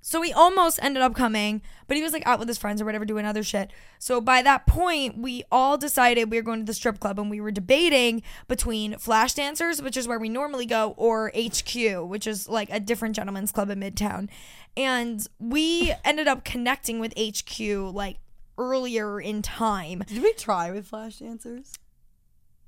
So 0.04 0.22
he 0.24 0.34
almost 0.34 0.80
ended 0.82 1.04
up 1.04 1.14
coming, 1.14 1.62
but 1.88 1.96
he 1.96 2.02
was 2.02 2.12
like 2.12 2.26
out 2.26 2.40
with 2.40 2.48
his 2.48 2.58
friends 2.58 2.82
or 2.82 2.86
whatever 2.86 3.06
doing 3.06 3.26
other 3.26 3.44
shit. 3.44 3.72
So 4.00 4.20
by 4.20 4.42
that 4.42 4.66
point, 4.66 5.20
we 5.20 5.44
all 5.52 5.78
decided 5.78 6.32
we 6.32 6.38
were 6.38 6.44
going 6.44 6.60
to 6.60 6.66
the 6.66 6.74
strip 6.74 7.00
club 7.00 7.20
and 7.20 7.30
we 7.30 7.40
were 7.40 7.52
debating 7.52 8.24
between 8.48 8.98
Flash 8.98 9.36
Dancers, 9.36 9.80
which 9.82 9.96
is 9.96 10.08
where 10.08 10.18
we 10.18 10.28
normally 10.28 10.66
go, 10.66 10.96
or 10.98 11.32
HQ, 11.36 11.76
which 12.08 12.26
is 12.26 12.50
like 12.50 12.70
a 12.72 12.80
different 12.80 13.16
gentleman's 13.16 13.52
club 13.52 13.70
in 13.70 13.80
Midtown. 13.80 14.28
And 14.76 15.26
we 15.40 15.94
ended 16.04 16.28
up 16.28 16.44
connecting 16.44 17.00
with 17.00 17.14
HQ 17.18 17.60
like 17.94 18.18
earlier 18.58 19.22
in 19.22 19.44
time. 19.44 20.04
Did 20.08 20.24
we 20.24 20.34
try 20.34 20.72
with 20.72 20.88
flash 20.88 21.20
dancers? 21.20 21.74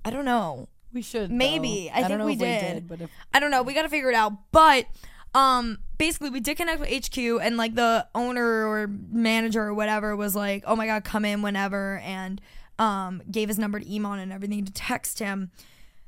I 0.06 0.12
don't 0.12 0.26
know. 0.26 0.68
We 0.94 1.02
should. 1.02 1.32
Maybe. 1.32 1.90
though. 1.92 1.98
I 1.98 2.02
don't 2.02 2.10
think 2.10 2.20
know 2.20 2.26
we 2.26 2.34
if 2.34 2.40
did. 2.40 2.64
we 2.64 2.74
did, 2.74 2.88
but 2.88 3.02
if 3.02 3.10
I 3.34 3.40
don't 3.40 3.50
know. 3.50 3.64
We 3.64 3.74
got 3.74 3.82
to 3.84 3.90
figure 3.90 4.10
it 4.10 4.16
out. 4.16 4.34
But 4.52 4.86
um 5.34 5.80
basically 5.98 6.30
we 6.30 6.40
did 6.40 6.58
connect 6.58 6.80
with 6.80 6.90
HQ 6.90 7.18
and 7.18 7.58
like 7.58 7.76
the 7.76 8.08
owner 8.14 8.68
or 8.68 8.88
manager 8.88 9.64
or 9.64 9.74
whatever 9.74 10.16
was 10.16 10.36
like, 10.36 10.64
"Oh 10.68 10.76
my 10.76 10.86
god, 10.86 11.04
come 11.04 11.26
in 11.26 11.42
whenever." 11.42 12.00
And 12.00 12.42
um 12.80 13.22
gave 13.30 13.48
his 13.48 13.60
number 13.60 13.80
to 13.80 13.96
Iman 13.96 14.20
and 14.20 14.32
everything 14.34 14.66
to 14.66 14.72
text 14.72 15.20
him. 15.20 15.52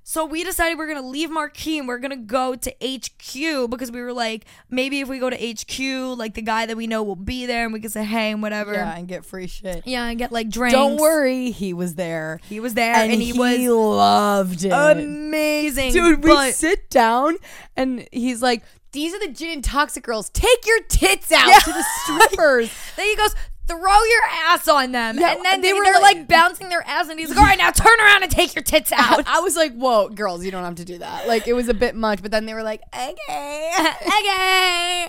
So 0.08 0.24
we 0.24 0.44
decided 0.44 0.78
we're 0.78 0.88
gonna 0.88 1.02
leave 1.08 1.32
Marquee 1.32 1.80
and 1.80 1.88
we're 1.88 1.98
gonna 1.98 2.16
go 2.16 2.54
to 2.56 2.70
HQ 2.80 3.72
because 3.72 3.92
we 3.92 4.02
were 4.02 4.14
like, 4.14 4.46
maybe 4.70 5.00
if 5.00 5.08
we 5.08 5.18
go 5.18 5.32
to 5.32 5.36
HQ, 5.36 6.16
like 6.16 6.36
the 6.36 6.44
guy 6.44 6.68
that 6.68 6.78
we 6.78 6.86
know 6.86 7.02
will 7.02 7.16
be 7.16 7.48
there 7.48 7.64
and 7.64 7.74
we 7.74 7.80
can 7.80 7.90
say 7.90 8.04
hey 8.04 8.30
and 8.30 8.40
whatever. 8.44 8.74
yeah, 8.74 8.96
and 8.96 9.08
get 9.08 9.26
free 9.26 9.48
shit. 9.48 9.82
Yeah, 9.88 10.06
and 10.06 10.20
get 10.20 10.32
like 10.32 10.48
drinks. 10.52 10.74
Don't 10.74 10.98
worry, 10.98 11.50
he 11.50 11.74
was 11.74 11.96
there, 11.96 12.40
He 12.48 12.60
was 12.60 12.76
there 12.76 12.94
and, 12.94 13.14
and, 13.14 13.20
he, 13.20 13.32
he, 13.32 13.40
was 13.40 13.58
loved 13.68 14.64
it. 14.64 14.72
amazing. 14.72 15.92
Dude, 15.92 16.24
we 16.24 16.52
sit 16.52 16.88
down 16.92 17.38
and 17.76 18.08
he's 18.12 18.44
like, 18.44 18.62
"These 18.92 19.12
are 19.16 19.20
the 19.20 19.30
gin 19.34 19.54
and 19.54 19.64
toxic 19.64 20.04
girls. 20.04 20.30
Take 20.30 20.68
your 20.68 20.82
tits 20.84 21.32
out 21.32 21.48
Yeah. 21.48 21.58
to 21.58 21.72
the 21.72 21.84
strippers." 22.04 22.72
Then 22.96 23.08
he 23.08 23.16
goes, 23.16 23.34
throw 23.68 23.78
your 23.78 24.22
ass 24.48 24.68
on 24.68 24.92
them. 24.92 25.18
And 25.18 25.44
then 25.44 25.62
they, 25.62 25.70
they 25.70 25.74
were 25.74 25.84
like, 25.84 26.02
like, 26.02 26.28
bouncing 26.28 26.70
their 26.70 26.84
ass 26.88 27.10
and 27.10 27.20
he's 27.20 27.30
like, 27.30 27.38
all 27.38 27.46
right, 27.46 27.58
now 27.58 27.72
turn 27.72 28.00
around 28.00 28.24
and 28.24 28.32
take 28.32 28.54
your 28.54 28.64
tits 28.64 28.92
out. 28.92 29.28
I 29.28 29.40
was 29.40 29.56
like, 29.56 29.74
whoa, 29.74 30.10
girls, 30.10 30.46
you 30.46 30.52
don't 30.52 30.64
have 30.64 30.76
to 30.76 30.86
do 30.86 31.00
that. 31.00 31.28
Like 31.28 31.48
it 31.48 31.54
was 31.54 31.68
a 31.68 31.74
bit 31.74 31.96
much, 31.96 32.22
but 32.22 32.32
then 32.32 32.46
they 32.46 32.54
were 32.54 32.64
like, 32.64 32.82
okay, 32.94 33.72
okay. 34.02 35.08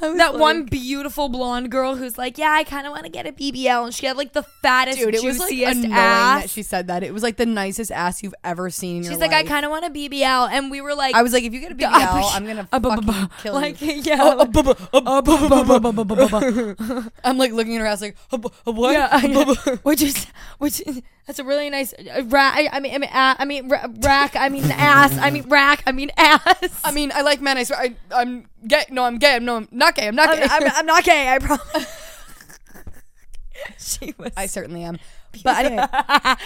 That 0.00 0.16
like, 0.16 0.40
one 0.40 0.64
beautiful 0.64 1.28
blonde 1.28 1.70
girl 1.70 1.96
who's 1.96 2.16
like, 2.16 2.38
yeah, 2.38 2.52
I 2.52 2.64
kind 2.64 2.86
of 2.86 2.92
want 2.92 3.04
to 3.04 3.10
get 3.10 3.26
a 3.26 3.32
BBL. 3.32 3.84
And 3.84 3.94
she 3.94 4.06
had 4.06 4.16
like 4.16 4.32
the 4.32 4.42
fattest, 4.42 4.98
Dude, 4.98 5.14
it 5.14 5.22
was 5.22 5.38
like 5.38 5.52
annoying 5.52 5.92
ass. 5.92 6.42
that 6.42 6.50
she 6.50 6.62
said 6.62 6.86
that. 6.86 7.02
It 7.02 7.12
was 7.12 7.22
like 7.22 7.36
the 7.36 7.46
nicest 7.46 7.90
ass 7.90 8.22
you've 8.22 8.34
ever 8.44 8.70
seen 8.70 9.02
She's 9.02 9.18
like, 9.18 9.32
life. 9.32 9.44
I 9.44 9.48
kind 9.48 9.64
of 9.66 9.70
want 9.70 9.84
a 9.84 9.90
BBL. 9.90 10.50
And 10.50 10.70
we 10.70 10.80
were 10.80 10.94
like, 10.94 11.14
I 11.14 11.22
was 11.22 11.32
like, 11.32 11.42
if 11.42 11.52
you 11.52 11.60
get 11.60 11.72
a 11.72 11.74
BBL, 11.74 12.30
I'm 12.32 12.44
going 12.44 12.56
to 12.56 13.30
kill 13.42 13.54
you. 13.54 13.58
Like, 13.58 13.76
yeah. 13.80 14.44
I'm 17.24 17.38
like 17.38 17.52
looking 17.52 17.78
around 17.78 17.97
like, 18.02 18.16
bu- 18.30 18.48
uh, 18.66 18.72
what? 18.72 18.92
Yeah, 18.92 19.76
which 19.82 20.02
is 20.02 20.26
which 20.58 20.80
is, 20.86 21.02
that's 21.26 21.38
a 21.38 21.44
really 21.44 21.70
nice 21.70 21.92
uh, 21.94 22.22
rack. 22.26 22.68
I 22.72 22.80
mean, 22.80 22.94
I 22.94 22.98
mean, 22.98 23.10
uh, 23.12 23.34
I 23.38 23.44
mean 23.44 23.68
ra- 23.68 23.86
rack. 24.00 24.36
I 24.36 24.48
mean 24.48 24.70
ass. 24.70 25.16
I 25.18 25.30
mean 25.30 25.48
rack. 25.48 25.82
I 25.86 25.92
mean 25.92 26.10
ass. 26.16 26.80
I 26.84 26.92
mean, 26.92 27.12
I 27.14 27.22
like 27.22 27.40
men. 27.40 27.56
I 27.58 27.64
swear, 27.64 27.80
I, 27.80 27.94
I'm 28.14 28.46
gay. 28.66 28.84
No, 28.90 29.04
I'm 29.04 29.18
gay. 29.18 29.38
No, 29.38 29.56
I'm 29.56 29.68
not 29.70 29.94
gay. 29.94 30.08
I'm 30.08 30.14
not 30.14 30.36
gay. 30.36 30.42
I'm, 30.44 30.62
I'm, 30.64 30.72
I'm 30.76 30.86
not 30.86 31.04
gay. 31.04 31.28
I 31.28 31.38
promise. 31.38 31.94
she 33.78 34.14
was. 34.18 34.32
I 34.36 34.46
certainly 34.46 34.82
am. 34.82 34.98
But 35.44 35.64
anyway, 35.64 35.84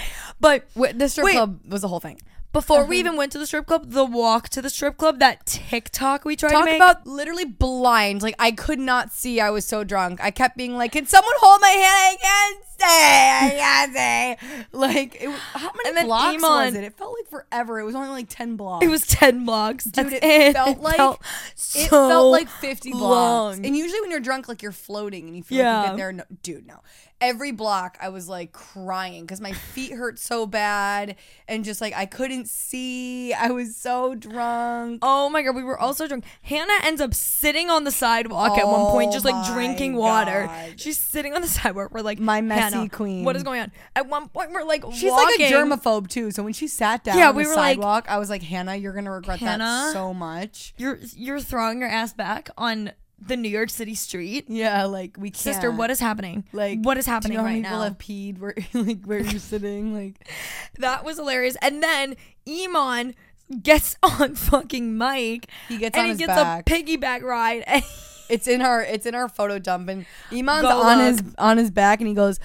but 0.41 0.75
w- 0.75 0.93
the 0.93 1.09
strip 1.09 1.25
Wait. 1.27 1.33
club 1.35 1.61
was 1.69 1.83
the 1.83 1.89
whole 1.89 2.01
thing. 2.01 2.21
Before 2.53 2.85
we 2.85 2.97
uh-huh. 2.97 3.01
even 3.01 3.17
went 3.17 3.33
to 3.33 3.39
the 3.39 3.47
strip 3.47 3.67
club, 3.67 3.91
the 3.91 4.05
walk 4.05 4.49
to 4.51 4.63
the 4.63 4.71
strip 4.71 4.97
club, 4.97 5.19
that 5.21 5.47
TikTok 5.47 6.25
we 6.25 6.37
tried 6.37 6.53
Talk 6.53 6.65
to 6.65 6.73
make. 6.73 6.77
about 6.77 7.07
literally 7.07 7.45
blind. 7.45 8.23
Like 8.23 8.35
I 8.39 8.53
could 8.53 8.79
not 8.79 9.13
see. 9.13 9.41
I 9.41 9.51
was 9.51 9.65
so 9.65 9.85
drunk. 9.85 10.23
I 10.23 10.31
kept 10.31 10.57
being 10.57 10.77
like, 10.77 10.93
"Can 10.93 11.07
someone 11.07 11.35
hold 11.39 11.61
my 11.61 11.69
hand? 11.69 11.85
I 11.87 12.17
can't 12.21 12.65
Beyonce. 12.83 14.39
Like, 14.73 15.17
it, 15.23 15.31
how 15.31 15.71
many 15.77 15.89
And 15.89 15.97
then 15.97 16.07
blocks 16.07 16.43
was 16.43 16.75
it? 16.75 16.85
It 16.85 16.97
felt 16.97 17.15
like 17.19 17.29
forever. 17.29 17.79
It 17.79 17.85
was 17.85 17.95
only 17.95 18.09
like 18.09 18.29
ten 18.29 18.57
blocks. 18.57 18.85
It 18.85 18.89
was 18.89 19.07
ten 19.07 19.45
blocks, 19.45 19.85
Dude, 19.85 20.07
That's 20.07 20.19
it 20.23 20.53
felt 20.55 20.81
like- 20.81 20.97
felt 20.97 21.21
It 21.53 21.59
so 21.59 22.09
felt 22.09 22.33
like 22.33 22.49
50 22.49 22.93
blocks. 22.93 23.59
And 23.59 23.77
usually 23.77 24.01
when 24.01 24.11
you're 24.11 24.21
drunk, 24.21 24.49
like 24.49 24.63
you're 24.63 24.73
floating 24.73 25.27
and 25.27 25.37
you 25.37 25.43
feel 25.43 25.59
like 25.59 25.65
Yeah. 25.65 25.83
you 25.83 25.89
get 25.91 25.97
there. 25.97 26.13
No, 26.13 26.25
dude, 26.43 26.67
no. 26.67 26.81
Every 27.23 27.53
block, 27.53 27.97
I 28.01 28.09
was 28.09 28.29
like 28.29 28.53
crying 28.53 29.23
because 29.23 29.41
my 29.41 29.53
feet 29.53 29.93
hurt 29.93 30.19
so 30.19 30.45
bad 30.45 31.15
and 31.49 31.65
just 31.65 31.81
like 31.81 31.95
I 31.95 32.05
couldn't 32.05 32.49
see. 32.49 33.33
I 33.33 33.51
was 33.53 33.77
so 33.77 34.15
drunk. 34.15 34.99
Oh 35.03 35.31
my 35.31 35.43
god, 35.43 35.55
we 35.55 35.63
were 35.63 35.79
all 35.79 35.95
so 35.95 36.09
drunk. 36.09 36.25
Hannah 36.43 36.73
ends 36.85 37.01
up 37.01 37.15
sitting 37.15 37.71
on 37.71 37.85
the 37.85 37.91
sidewalk 37.93 38.59
at 38.59 38.67
one 38.67 38.91
point, 38.91 39.11
Oh 39.11 39.13
just 39.13 39.25
like 39.25 39.35
oh 39.35 39.39
my 39.39 39.55
drinking 39.55 39.95
water. 39.95 40.47
God. 40.47 40.81
She's 40.81 40.99
sitting 40.99 41.33
on 41.33 41.43
the 41.43 41.49
sidewalk. 41.61 41.91
We're 41.93 42.01
like, 42.03 42.19
My 42.19 42.41
messy 42.41 42.77
"Hannah, 42.77 42.89
queen." 42.89 43.25
What 43.25 43.37
is 43.37 43.45
going 43.45 43.61
on? 43.61 43.73
At 43.95 44.09
one 44.09 44.29
point, 44.29 44.51
we're 44.53 44.65
like, 44.65 44.85
She's 44.93 45.11
walking. 45.11 45.41
like 45.41 45.51
a 45.51 45.55
germaphobe 45.55 46.09
too. 46.09 46.33
So 46.33 46.43
when 46.43 46.53
she 46.53 46.67
sat 46.67 47.05
down 47.05 47.19
Yeah, 47.19 47.29
on 47.29 47.37
we 47.37 47.45
the 47.45 47.51
were 47.51 47.55
like- 47.55 47.77
sidewalk, 47.77 48.07
I 48.09 48.19
was 48.19 48.31
like, 48.31 48.43
Hannah, 48.43 48.75
you're 48.75 48.93
gonna 48.95 49.13
regret 49.13 49.39
Hannah? 49.39 49.59
that 49.65 49.93
so 49.93 50.13
much. 50.13 50.75
You're 50.77 50.99
you're 51.15 51.41
throwing 51.41 51.79
your 51.81 51.89
ass 51.89 52.13
back 52.13 52.51
on 52.59 52.93
the 53.27 53.37
New 53.37 53.49
York 53.49 53.71
City 53.71 53.95
street, 53.95 54.47
Yeah, 54.49 54.85
like 54.85 55.17
we 55.19 55.31
can't. 55.31 55.37
sister. 55.37 55.71
What 55.71 55.91
is 55.91 56.01
happening? 56.01 56.45
like 56.53 56.79
what 56.83 56.97
is 56.99 57.05
do 57.07 57.11
you 57.11 57.15
happening 57.15 57.37
know 57.37 57.43
how 57.43 57.47
right 57.47 57.63
people 57.63 57.79
now? 57.79 57.85
have 57.85 57.99
peed 57.99 58.39
where 58.39 58.55
like 58.75 59.05
where 59.05 59.21
you're 59.21 59.39
sitting? 59.41 59.95
Like 59.95 60.27
That 60.79 61.05
was 61.05 61.17
hilarious. 61.17 61.57
And 61.63 61.83
then 61.83 62.17
Iman 62.49 63.15
gets 63.63 63.97
on 64.03 64.35
fucking 64.35 64.97
Mike. 64.97 65.49
He 65.69 65.79
gets 65.79 65.97
and 65.97 66.03
on 66.03 66.07
he 66.07 66.11
his 66.13 66.19
gets 66.19 66.29
back. 66.29 66.69
a 66.69 66.73
piggyback 66.73 67.23
ride. 67.23 67.65
And 67.67 67.83
It's 68.29 68.47
in 68.49 68.63
our 68.63 68.81
it's 68.83 69.05
in 69.05 69.15
our 69.15 69.29
photo 69.29 69.59
dump 69.59 69.89
and 69.91 70.07
Iman's 70.33 70.63
Go 70.63 70.81
on 70.81 70.99
look. 70.99 71.07
his 71.25 71.35
on 71.39 71.59
his 71.59 71.71
back 71.71 72.01
and 72.01 72.09
he 72.09 72.15
goes, 72.15 72.41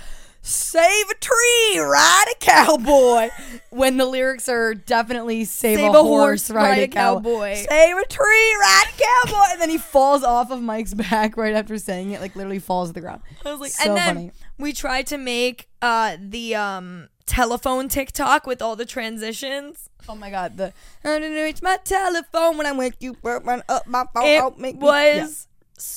Save 0.48 1.10
a 1.10 1.16
tree, 1.16 1.80
ride 1.80 2.26
a 2.32 2.36
cowboy. 2.40 3.30
when 3.70 3.98
the 3.98 4.06
lyrics 4.06 4.48
are 4.48 4.74
definitely 4.74 5.44
save, 5.44 5.78
a, 5.80 5.92
horse, 6.02 6.50
ride, 6.50 6.80
a 6.80 6.88
cowboy. 6.88 7.56
Save 7.56 7.98
a 7.98 8.06
tree, 8.08 8.56
ride 8.62 8.86
a 8.88 9.26
cowboy. 9.28 9.46
and 9.52 9.62
then 9.62 9.70
he 9.70 9.78
falls 9.78 10.24
off 10.24 10.50
of 10.50 10.62
Mike's 10.62 10.94
back 11.10 11.36
right 11.36 11.54
after 11.54 11.78
saying 11.78 12.12
it, 12.12 12.22
like 12.22 12.36
literally 12.36 12.60
falls 12.60 12.90
to 12.90 12.94
the 12.94 13.02
ground. 13.02 13.22
I 13.46 13.52
was 13.52 13.60
like, 13.60 13.72
so 13.72 13.90
and 13.90 13.98
then 13.98 14.16
funny. 14.16 14.32
we 14.58 14.72
tried 14.72 15.08
to 15.08 15.18
make 15.18 15.68
uh 15.82 16.16
the 16.20 16.56
um 16.56 17.10
telephone 17.26 17.90
TikTok 17.90 18.48
with 18.48 18.62
all 18.62 18.78
the 18.78 18.86
transitions. 18.86 19.90
Oh 20.08 20.16
my 20.16 20.30
god, 20.30 20.56
the 20.56 20.72
I 21.04 21.20
didn't 21.20 21.44
reach 21.44 21.62
my 21.62 21.78
telephone 21.84 22.58
when 22.58 22.66
I 22.66 22.72
went 22.72 22.96
you 23.02 23.18
run 23.22 23.64
up 23.68 23.86
my 23.86 24.06
phone. 24.14 24.24
It 24.26 24.58
make 24.58 24.76
me- 24.80 24.88
Yeah. 24.88 25.24
was 25.24 25.48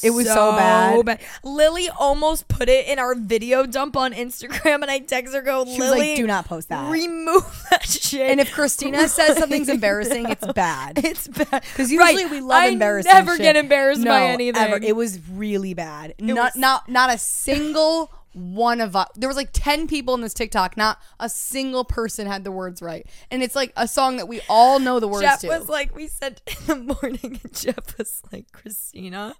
It 0.02 0.10
was 0.10 0.26
so 0.26 0.52
bad. 0.52 1.20
Lily 1.42 1.88
almost 1.88 2.48
put 2.48 2.68
it 2.68 2.86
in 2.86 2.98
our 2.98 3.14
video 3.14 3.64
dump 3.64 3.96
on 3.96 4.12
Instagram, 4.12 4.82
and 4.82 4.90
I 4.90 4.98
text 4.98 5.34
her, 5.34 5.40
"Go, 5.40 5.64
She 5.64 5.78
Lily, 5.78 5.98
like, 6.10 6.16
do 6.16 6.26
not 6.26 6.44
post 6.44 6.68
that. 6.68 6.90
remove 6.90 7.44
that 7.70 7.84
shit." 7.88 8.30
and 8.30 8.40
if 8.40 8.52
Christina 8.52 9.08
says 9.08 9.38
something's 9.38 9.68
embarrassing, 9.70 10.28
it's 10.28 10.46
bad. 10.54 10.98
it's 11.02 11.28
bad, 11.28 11.62
Because 11.62 11.90
usually 11.90 12.24
Right. 12.24 12.30
we 12.30 12.40
love 12.40 12.62
I 12.62 12.66
embarrassing. 12.68 13.10
never 13.12 13.32
shit. 13.32 13.40
get 13.42 13.56
embarrassed 13.56 14.02
by 14.04 14.20
No, 14.20 14.26
anything. 14.26 14.60
Ever. 14.62 14.84
It 14.84 14.96
was 14.96 15.18
really 15.30 15.72
bad. 15.74 16.14
not 16.18 16.36
was- 16.54 16.56
not 16.56 16.88
not 16.88 17.10
a 17.12 17.16
single 17.16 18.12
one 18.32 18.80
of 18.80 18.94
us. 18.94 19.08
There 19.16 19.28
was 19.28 19.36
like 19.36 19.48
ten 19.52 19.88
people 19.88 20.14
in 20.14 20.20
this 20.20 20.34
TikTok. 20.34 20.76
Not 20.76 20.98
a 21.18 21.28
single 21.28 21.84
person 21.84 22.26
had 22.26 22.44
the 22.44 22.52
words 22.52 22.80
right. 22.82 23.04
And 23.30 23.42
it's 23.42 23.56
like 23.56 23.72
a 23.76 23.88
song 23.88 24.18
that 24.18 24.28
we 24.28 24.40
all 24.48 24.78
know 24.78 25.00
the 25.00 25.08
words 25.08 25.22
Jeff 25.22 25.40
to. 25.40 25.48
was 25.48 25.68
like, 25.68 25.96
we 25.96 26.06
said 26.06 26.40
in 26.46 26.66
the 26.66 26.76
morning, 27.02 27.40
and 27.42 27.52
Jeff 27.54 27.98
was 27.98 28.22
like, 28.30 28.52
Christina, 28.52 29.34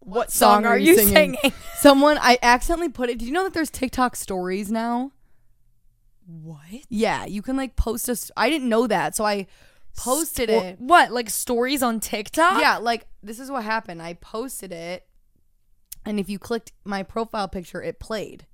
what, 0.00 0.30
song 0.30 0.64
are 0.64 0.78
you 0.78 0.96
singing? 0.96 1.36
singing? 1.36 1.52
Someone 1.76 2.18
I 2.20 2.38
accidentally 2.42 2.88
put 2.88 3.10
it. 3.10 3.18
Did 3.18 3.26
you 3.26 3.32
know 3.32 3.44
that 3.44 3.54
there's 3.54 3.70
TikTok 3.70 4.16
stories 4.16 4.70
now? 4.70 5.12
What? 6.26 6.60
Yeah, 6.88 7.24
you 7.24 7.42
can 7.42 7.56
like 7.56 7.76
post 7.76 8.08
a. 8.08 8.16
st- 8.16 8.32
I 8.36 8.50
didn't 8.50 8.68
know 8.68 8.86
that, 8.86 9.16
so 9.16 9.24
I 9.24 9.46
posted 9.96 10.50
it. 10.50 10.78
What? 10.78 11.10
Like 11.10 11.30
stories 11.30 11.82
on 11.82 12.00
TikTok? 12.00 12.60
Yeah, 12.60 12.78
like 12.78 13.06
this 13.22 13.40
is 13.40 13.50
what 13.50 13.64
happened. 13.64 14.02
I 14.02 14.14
posted 14.14 14.72
it, 14.72 15.06
and 16.04 16.20
if 16.20 16.28
you 16.28 16.38
clicked 16.38 16.72
my 16.84 17.02
profile 17.02 17.48
picture, 17.48 17.82
it 17.82 17.98
played. 17.98 18.46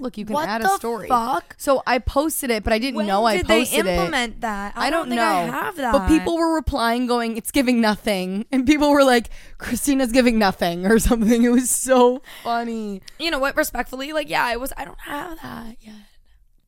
Look, 0.00 0.16
you 0.16 0.24
can 0.24 0.34
What 0.34 0.48
add 0.48 0.62
a 0.62 0.68
story. 0.76 1.08
fuck? 1.08 1.56
So 1.58 1.82
I 1.86 1.98
posted 1.98 2.50
it, 2.50 2.62
but 2.62 2.72
I 2.72 2.78
didn't 2.78 2.94
When 2.96 3.06
know 3.08 3.24
I 3.24 3.38
did 3.38 3.48
they 3.48 3.60
posted 3.62 3.86
it. 3.86 3.98
implement 3.98 4.42
that? 4.42 4.74
I, 4.76 4.86
I 4.86 4.90
don't, 4.90 5.08
think 5.08 5.16
know. 5.20 5.24
I 5.26 5.42
have 5.46 5.76
that. 5.76 5.92
But 5.92 6.06
people 6.08 6.36
were 6.36 6.54
replying, 6.54 7.06
going, 7.08 7.36
"It's 7.36 7.50
giving 7.50 7.80
nothing," 7.80 8.46
and 8.52 8.64
people 8.64 8.90
were 8.90 9.02
like, 9.02 9.30
"Christina's 9.58 10.12
giving 10.12 10.38
nothing" 10.38 10.86
or 10.86 10.98
something. 11.08 11.42
It 11.42 11.48
was 11.50 11.68
so 11.68 12.22
funny. 12.44 13.02
you 13.18 13.30
know 13.32 13.40
what? 13.40 13.56
Respectfully, 13.56 14.12
like, 14.12 14.28
yeah, 14.30 14.44
I 14.44 14.56
was. 14.56 14.72
I 14.76 14.84
don't 14.84 15.00
have 15.00 15.40
that 15.42 15.76
yet. 15.80 15.94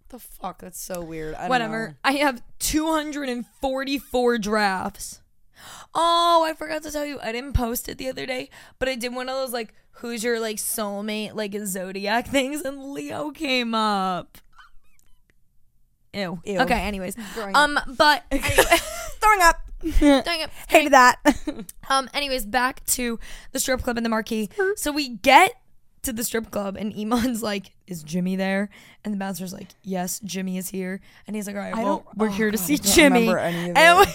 The 0.09 0.19
fuck? 0.19 0.59
That's 0.61 0.81
so 0.81 1.01
weird. 1.01 1.37
I 1.37 1.43
don't 1.43 1.51
Whatever. 1.51 1.89
know. 1.91 1.95
I 2.03 2.13
have 2.15 2.43
244 2.59 4.39
drafts. 4.39 5.20
Oh, 5.95 6.45
I 6.47 6.55
forgot 6.55 6.83
to 6.85 6.91
tell 6.93 7.05
you. 7.05 7.19
I 7.21 7.33
didn't 7.33 7.53
post 7.55 7.89
it 7.89 7.99
the 7.99 8.09
other 8.09 8.25
day, 8.27 8.49
but 8.79 8.89
I 8.89 8.95
did 8.95 9.15
one 9.15 9.29
of 9.29 9.35
those 9.35 9.53
like 9.53 9.75
who's 9.95 10.23
your 10.25 10.39
like 10.41 10.57
soulmate 10.57 11.35
like 11.35 11.55
zodiac 11.65 12.27
things, 12.29 12.63
and 12.63 12.93
Leo 12.93 13.31
came 13.31 13.75
up. 13.75 14.39
Ew. 16.13 16.41
Ew. 16.45 16.59
Okay. 16.61 16.81
Anyways, 16.81 17.15
Throwing 17.35 17.57
um, 17.57 17.79
but 17.97 18.25
anyway, 18.31 18.79
Throwing 19.21 19.43
up. 19.43 19.57
throwing 19.81 20.43
up. 20.43 20.51
Hated 20.69 20.93
that. 20.93 21.17
Um. 21.91 22.09
Anyways, 22.15 22.47
back 22.47 22.87
to 22.87 23.19
the 23.51 23.59
strip 23.59 23.83
club 23.83 23.97
and 23.97 24.07
the 24.07 24.11
marquee. 24.11 24.49
So 24.77 24.93
we 24.93 25.09
get 25.09 25.55
to 26.03 26.13
the 26.13 26.23
strip 26.23 26.53
club, 26.53 26.77
and 26.79 26.95
Iman's 26.97 27.43
like, 27.43 27.73
"Is 27.89 28.05
Jimmy 28.05 28.37
there?" 28.37 28.69
And 29.05 29.13
the 29.13 29.19
bouncer's 29.19 29.53
like, 29.53 29.69
"Yes, 29.83 30.21
Jimmy 30.21 30.57
is 30.57 30.69
here." 30.69 31.01
And 31.27 31.35
he's 31.35 31.49
like, 31.49 31.57
"All 31.57 31.63
right, 31.63 31.75
well, 31.75 32.05
we're 32.15 32.29
oh 32.29 32.31
here 32.33 32.53
to 32.53 32.57
see 32.59 32.75
I 32.75 32.77
don't 32.77 32.95
Jimmy." 32.95 33.21
remember 33.23 33.39
any 33.41 33.71
of 33.71 33.77
and 33.77 33.99
we- 33.99 34.13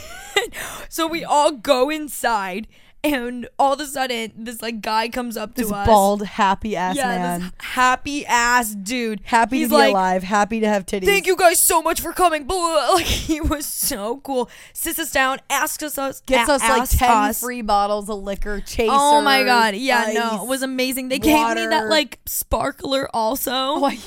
so 0.89 1.07
we 1.07 1.23
all 1.23 1.51
go 1.51 1.89
inside, 1.89 2.67
and 3.03 3.47
all 3.59 3.73
of 3.73 3.79
a 3.79 3.85
sudden, 3.85 4.31
this 4.35 4.61
like 4.61 4.81
guy 4.81 5.09
comes 5.09 5.37
up 5.37 5.53
to 5.55 5.61
this 5.63 5.71
us. 5.71 5.85
bald, 5.85 6.25
happy 6.25 6.75
ass 6.75 6.95
yeah, 6.95 7.07
man. 7.07 7.39
this 7.41 7.51
happy 7.59 8.25
ass 8.25 8.73
dude. 8.73 9.21
happy 9.25 9.59
He's 9.59 9.67
to 9.67 9.73
be 9.73 9.77
like, 9.77 9.91
alive. 9.91 10.23
Happy 10.23 10.59
to 10.59 10.67
have 10.67 10.85
titties. 10.87 11.05
Thank 11.05 11.27
you 11.27 11.35
guys 11.35 11.59
so 11.61 11.81
much 11.83 12.01
for 12.01 12.13
coming. 12.13 12.45
Blah. 12.45 12.89
Like 12.95 13.05
he 13.05 13.41
was 13.41 13.65
so 13.65 14.17
cool. 14.21 14.49
Sits 14.73 14.97
us 14.99 15.11
down, 15.11 15.39
asks 15.49 15.83
us, 15.83 15.97
us 15.97 16.21
Gets 16.21 16.49
a- 16.49 16.53
us 16.53 16.61
like 16.61 16.89
ten 16.89 17.09
us- 17.29 17.39
free 17.41 17.61
bottles 17.61 18.09
of 18.09 18.23
liquor. 18.23 18.61
Chaser. 18.61 18.91
Oh 18.91 19.21
my 19.21 19.43
god, 19.43 19.75
yeah, 19.75 20.11
no, 20.13 20.29
ice. 20.31 20.41
it 20.43 20.47
was 20.47 20.61
amazing. 20.63 21.09
They 21.09 21.19
gave 21.19 21.55
me 21.55 21.67
that 21.67 21.87
like 21.89 22.19
sparkler 22.25 23.07
also. 23.13 23.51
Oh, 23.51 23.85
I- 23.85 23.99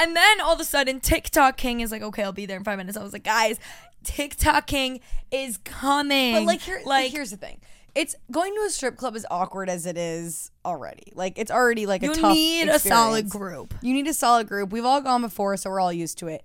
And 0.00 0.14
then 0.14 0.40
all 0.40 0.54
of 0.54 0.60
a 0.60 0.64
sudden, 0.64 1.00
TikTok 1.00 1.56
King 1.56 1.80
is 1.80 1.90
like, 1.90 2.02
okay, 2.02 2.22
I'll 2.22 2.30
be 2.32 2.46
there 2.46 2.56
in 2.56 2.62
five 2.64 2.78
minutes. 2.78 2.96
I 2.96 3.02
was 3.02 3.12
like, 3.12 3.24
guys, 3.24 3.58
TikTok 4.04 4.66
King 4.66 5.00
is 5.30 5.58
coming. 5.58 6.34
But 6.34 6.44
like, 6.44 6.60
here, 6.60 6.80
like 6.84 7.10
here's 7.12 7.30
the 7.30 7.36
thing. 7.36 7.60
It's 7.94 8.14
going 8.30 8.54
to 8.54 8.60
a 8.60 8.70
strip 8.70 8.96
club 8.96 9.16
as 9.16 9.26
awkward 9.30 9.68
as 9.68 9.84
it 9.84 9.98
is 9.98 10.50
already. 10.64 11.12
Like 11.14 11.38
it's 11.38 11.50
already 11.50 11.86
like 11.86 12.02
you 12.02 12.12
a 12.12 12.14
tough 12.14 12.36
You 12.36 12.64
need 12.66 12.68
a 12.68 12.78
solid 12.78 13.28
group. 13.28 13.74
You 13.82 13.92
need 13.92 14.06
a 14.06 14.14
solid 14.14 14.46
group. 14.46 14.70
We've 14.70 14.84
all 14.84 15.00
gone 15.00 15.22
before, 15.22 15.56
so 15.56 15.70
we're 15.70 15.80
all 15.80 15.92
used 15.92 16.18
to 16.18 16.28
it. 16.28 16.44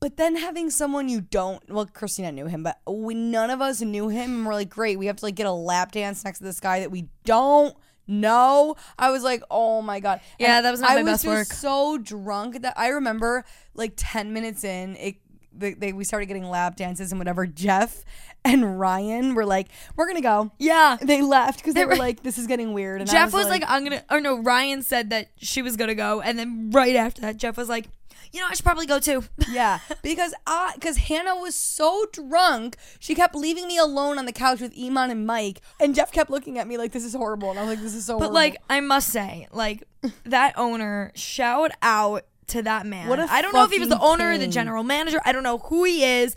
But 0.00 0.18
then 0.18 0.36
having 0.36 0.68
someone 0.68 1.08
you 1.08 1.22
don't, 1.22 1.62
well, 1.70 1.86
Christina 1.86 2.30
knew 2.30 2.46
him, 2.46 2.62
but 2.62 2.78
we 2.86 3.14
none 3.14 3.48
of 3.48 3.62
us 3.62 3.80
knew 3.80 4.08
him, 4.08 4.34
and 4.34 4.46
we're 4.46 4.52
like, 4.52 4.68
great, 4.68 4.98
we 4.98 5.06
have 5.06 5.16
to 5.16 5.24
like 5.24 5.34
get 5.34 5.46
a 5.46 5.52
lap 5.52 5.92
dance 5.92 6.24
next 6.24 6.38
to 6.38 6.44
this 6.44 6.60
guy 6.60 6.80
that 6.80 6.90
we 6.90 7.08
don't 7.24 7.74
know. 8.06 8.76
I 8.98 9.10
was 9.10 9.22
like, 9.22 9.42
oh 9.50 9.80
my 9.80 10.00
god, 10.00 10.20
Yeah, 10.38 10.58
And 10.58 10.66
that 10.66 10.70
was 10.70 10.80
not 10.82 10.90
I 10.90 10.94
my 10.96 11.02
was 11.04 11.12
best 11.12 11.24
just 11.24 11.34
work. 11.34 11.46
So 11.46 11.96
drunk 11.96 12.60
that 12.60 12.74
I 12.76 12.88
remember, 12.88 13.46
like 13.72 13.94
ten 13.96 14.34
minutes 14.34 14.62
in, 14.64 14.96
it 14.96 15.16
they, 15.56 15.74
they 15.74 15.92
we 15.92 16.04
started 16.04 16.26
getting 16.26 16.44
lap 16.44 16.76
dances 16.76 17.12
and 17.12 17.18
whatever. 17.18 17.46
Jeff 17.46 18.04
and 18.44 18.78
Ryan 18.78 19.34
were 19.34 19.46
like, 19.46 19.68
we're 19.96 20.06
gonna 20.06 20.20
go. 20.20 20.50
Yeah. 20.58 20.96
They 21.00 21.22
left 21.22 21.58
because 21.60 21.74
they, 21.74 21.80
They 21.82 21.86
were 21.86 21.96
like, 21.96 22.22
this 22.22 22.38
is 22.38 22.46
getting 22.46 22.72
weird. 22.72 23.00
And 23.00 23.10
Jeff 23.10 23.32
was 23.32 23.46
like, 23.46 23.64
I'm 23.66 23.84
gonna, 23.84 24.04
or 24.10 24.20
no, 24.20 24.38
Ryan 24.38 24.82
said 24.82 25.10
that 25.10 25.28
she 25.36 25.62
was 25.62 25.76
gonna 25.76 25.94
go, 25.94 26.20
and 26.20 26.38
then 26.38 26.70
right 26.70 26.96
after 26.96 27.20
that, 27.22 27.36
Jeff 27.36 27.56
was 27.56 27.68
like, 27.68 27.86
you 28.32 28.40
know, 28.40 28.46
I 28.50 28.54
should 28.54 28.64
probably 28.64 28.86
go 28.86 28.98
too. 28.98 29.24
Yeah, 29.50 29.78
because 30.02 30.34
I 30.46 30.72
because 30.74 30.96
Hannah 30.96 31.36
was 31.36 31.54
so 31.54 32.06
drunk, 32.12 32.76
she 32.98 33.14
kept 33.14 33.36
leaving 33.36 33.68
me 33.68 33.78
alone 33.78 34.18
on 34.18 34.26
the 34.26 34.32
couch 34.32 34.60
with 34.60 34.74
Iman 34.76 35.10
and 35.10 35.26
Mike, 35.26 35.60
and 35.78 35.94
Jeff 35.94 36.10
kept 36.10 36.28
looking 36.30 36.58
at 36.58 36.66
me 36.66 36.76
like 36.76 36.90
this 36.90 37.04
is 37.04 37.14
horrible, 37.14 37.50
and 37.50 37.58
I 37.58 37.62
was 37.62 37.70
like, 37.70 37.80
this 37.80 37.94
is 37.94 38.04
so. 38.04 38.14
But 38.14 38.24
horrible. 38.24 38.34
like, 38.34 38.56
I 38.68 38.80
must 38.80 39.10
say, 39.10 39.46
like 39.52 39.84
that 40.24 40.54
owner, 40.56 41.12
shout 41.14 41.70
out 41.82 42.24
to 42.48 42.62
that 42.62 42.86
man. 42.86 43.08
What 43.08 43.18
a 43.20 43.26
I 43.30 43.42
don't 43.42 43.52
know 43.54 43.64
if 43.64 43.70
he 43.70 43.78
was 43.78 43.88
the 43.88 44.00
owner 44.00 44.30
or 44.32 44.38
the 44.38 44.44
king. 44.44 44.50
general 44.52 44.82
manager. 44.84 45.20
I 45.24 45.32
don't 45.32 45.42
know 45.42 45.58
who 45.58 45.84
he 45.84 46.04
is. 46.04 46.36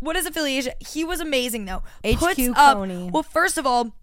What 0.00 0.14
his 0.16 0.26
affiliation? 0.26 0.72
He 0.80 1.04
was 1.04 1.20
amazing 1.20 1.64
though. 1.64 1.82
HQ 2.06 2.18
Puts 2.18 2.48
up- 2.56 2.76
Coney. 2.76 3.10
Well, 3.12 3.22
first 3.22 3.58
of 3.58 3.66
all. 3.66 3.94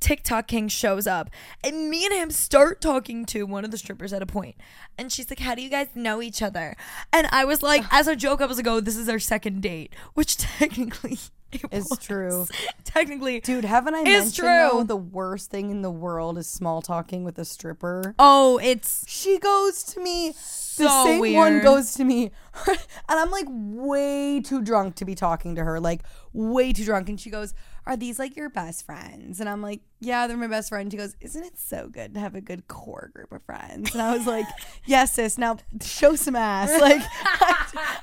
TikTok 0.00 0.48
King 0.48 0.68
shows 0.68 1.06
up, 1.06 1.30
and 1.62 1.88
me 1.88 2.04
and 2.04 2.12
him 2.12 2.30
start 2.30 2.82
talking 2.82 3.24
to 3.26 3.44
one 3.44 3.64
of 3.64 3.70
the 3.70 3.78
strippers 3.78 4.12
at 4.12 4.20
a 4.20 4.26
point, 4.26 4.54
and 4.98 5.10
she's 5.10 5.30
like, 5.30 5.38
"How 5.38 5.54
do 5.54 5.62
you 5.62 5.70
guys 5.70 5.86
know 5.94 6.20
each 6.20 6.42
other?" 6.42 6.76
And 7.10 7.26
I 7.30 7.46
was 7.46 7.62
like, 7.62 7.84
as 7.90 8.06
a 8.06 8.14
joke, 8.14 8.42
I 8.42 8.46
was 8.46 8.58
like, 8.58 8.66
"Oh, 8.66 8.80
this 8.80 8.98
is 8.98 9.08
our 9.08 9.18
second 9.18 9.62
date," 9.62 9.94
which 10.12 10.36
technically 10.36 11.18
it 11.52 11.62
It's 11.72 11.88
was. 11.88 11.98
true. 12.00 12.46
Technically, 12.84 13.40
dude, 13.40 13.64
haven't 13.64 13.94
I 13.94 14.00
It's 14.00 14.08
mentioned 14.08 14.34
true. 14.34 14.46
though 14.72 14.82
the 14.84 14.96
worst 14.96 15.50
thing 15.50 15.70
in 15.70 15.80
the 15.80 15.90
world 15.92 16.36
is 16.36 16.46
small 16.48 16.82
talking 16.82 17.24
with 17.24 17.38
a 17.38 17.44
stripper? 17.46 18.14
oh, 18.18 18.58
it's 18.62 19.04
She 19.08 19.38
goes 19.38 19.82
to 19.84 20.00
me 20.00 20.34
so 20.76 20.84
the 20.84 21.04
same 21.04 21.20
weird. 21.20 21.36
one 21.36 21.62
goes 21.62 21.94
to 21.94 22.04
me 22.04 22.30
and 22.66 22.78
i'm 23.08 23.30
like 23.30 23.46
way 23.48 24.40
too 24.40 24.62
drunk 24.62 24.94
to 24.96 25.04
be 25.04 25.14
talking 25.14 25.54
to 25.54 25.64
her 25.64 25.80
like 25.80 26.02
way 26.34 26.72
too 26.72 26.84
drunk. 26.84 27.08
And 27.08 27.18
she 27.18 27.30
goes 27.30 27.54
are 27.86 27.96
these 27.98 28.18
like 28.18 28.34
your 28.34 28.48
best 28.48 28.84
friends? 28.84 29.40
And 29.40 29.48
i'm 29.48 29.62
like 29.62 29.80
yeah 30.00 30.26
they're 30.26 30.36
my 30.36 30.48
best 30.48 30.68
friend. 30.68 30.90
She 30.90 30.98
goes 30.98 31.14
isn't 31.20 31.44
it 31.44 31.58
so 31.58 31.88
good 31.88 32.14
to 32.14 32.20
have 32.20 32.34
a 32.34 32.40
good 32.40 32.66
core 32.66 33.10
group 33.14 33.30
of 33.32 33.42
friends? 33.44 33.92
And 33.92 34.02
i 34.02 34.16
was 34.16 34.26
like 34.26 34.46
yes 34.86 35.12
sis. 35.12 35.38
Now 35.38 35.58
show 35.82 36.16
some 36.16 36.36
ass. 36.36 36.72
Like 36.80 37.02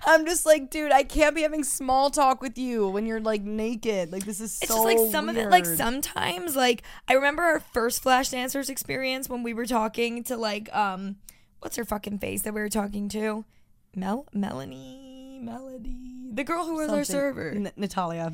i'm 0.05 0.25
just 0.25 0.45
like 0.45 0.69
dude 0.69 0.91
i 0.91 1.03
can't 1.03 1.36
be 1.36 1.41
having 1.43 1.63
small 1.63 2.10
talk 2.10 2.41
with 2.41 2.57
you 2.57 2.88
when 2.88 3.05
you're 3.05 3.19
like 3.19 3.43
naked. 3.43 4.12
Like 4.12 4.25
this 4.25 4.39
is 4.39 4.57
It's 4.62 4.71
so 4.71 4.75
just 4.75 4.86
like 4.86 5.12
some 5.12 5.27
of 5.29 5.38
it, 5.38 5.49
like 5.49 5.65
sometimes, 5.65 6.55
like 6.55 6.84
I 7.07 7.13
remember 7.13 7.43
our 7.43 7.60
first 7.60 8.01
Flash 8.01 8.29
Dancers 8.29 8.69
experience 8.69 9.29
when 9.29 9.43
we 9.43 9.53
were 9.53 9.65
talking 9.65 10.23
to 10.25 10.38
like 10.38 10.73
um, 10.75 11.17
what's 11.62 11.76
her 11.78 11.86
fucking 11.86 12.19
face 12.19 12.41
that 12.43 12.54
we 12.54 12.60
were 12.62 12.69
talking 12.69 13.08
to, 13.10 13.45
Mel, 13.95 14.26
Melanie, 14.34 15.39
Melody, 15.41 16.30
the 16.34 16.43
girl 16.43 16.65
who 16.65 16.76
was 16.76 16.89
our 16.89 17.04
server, 17.04 17.50
N- 17.52 17.71
natalia 17.78 18.32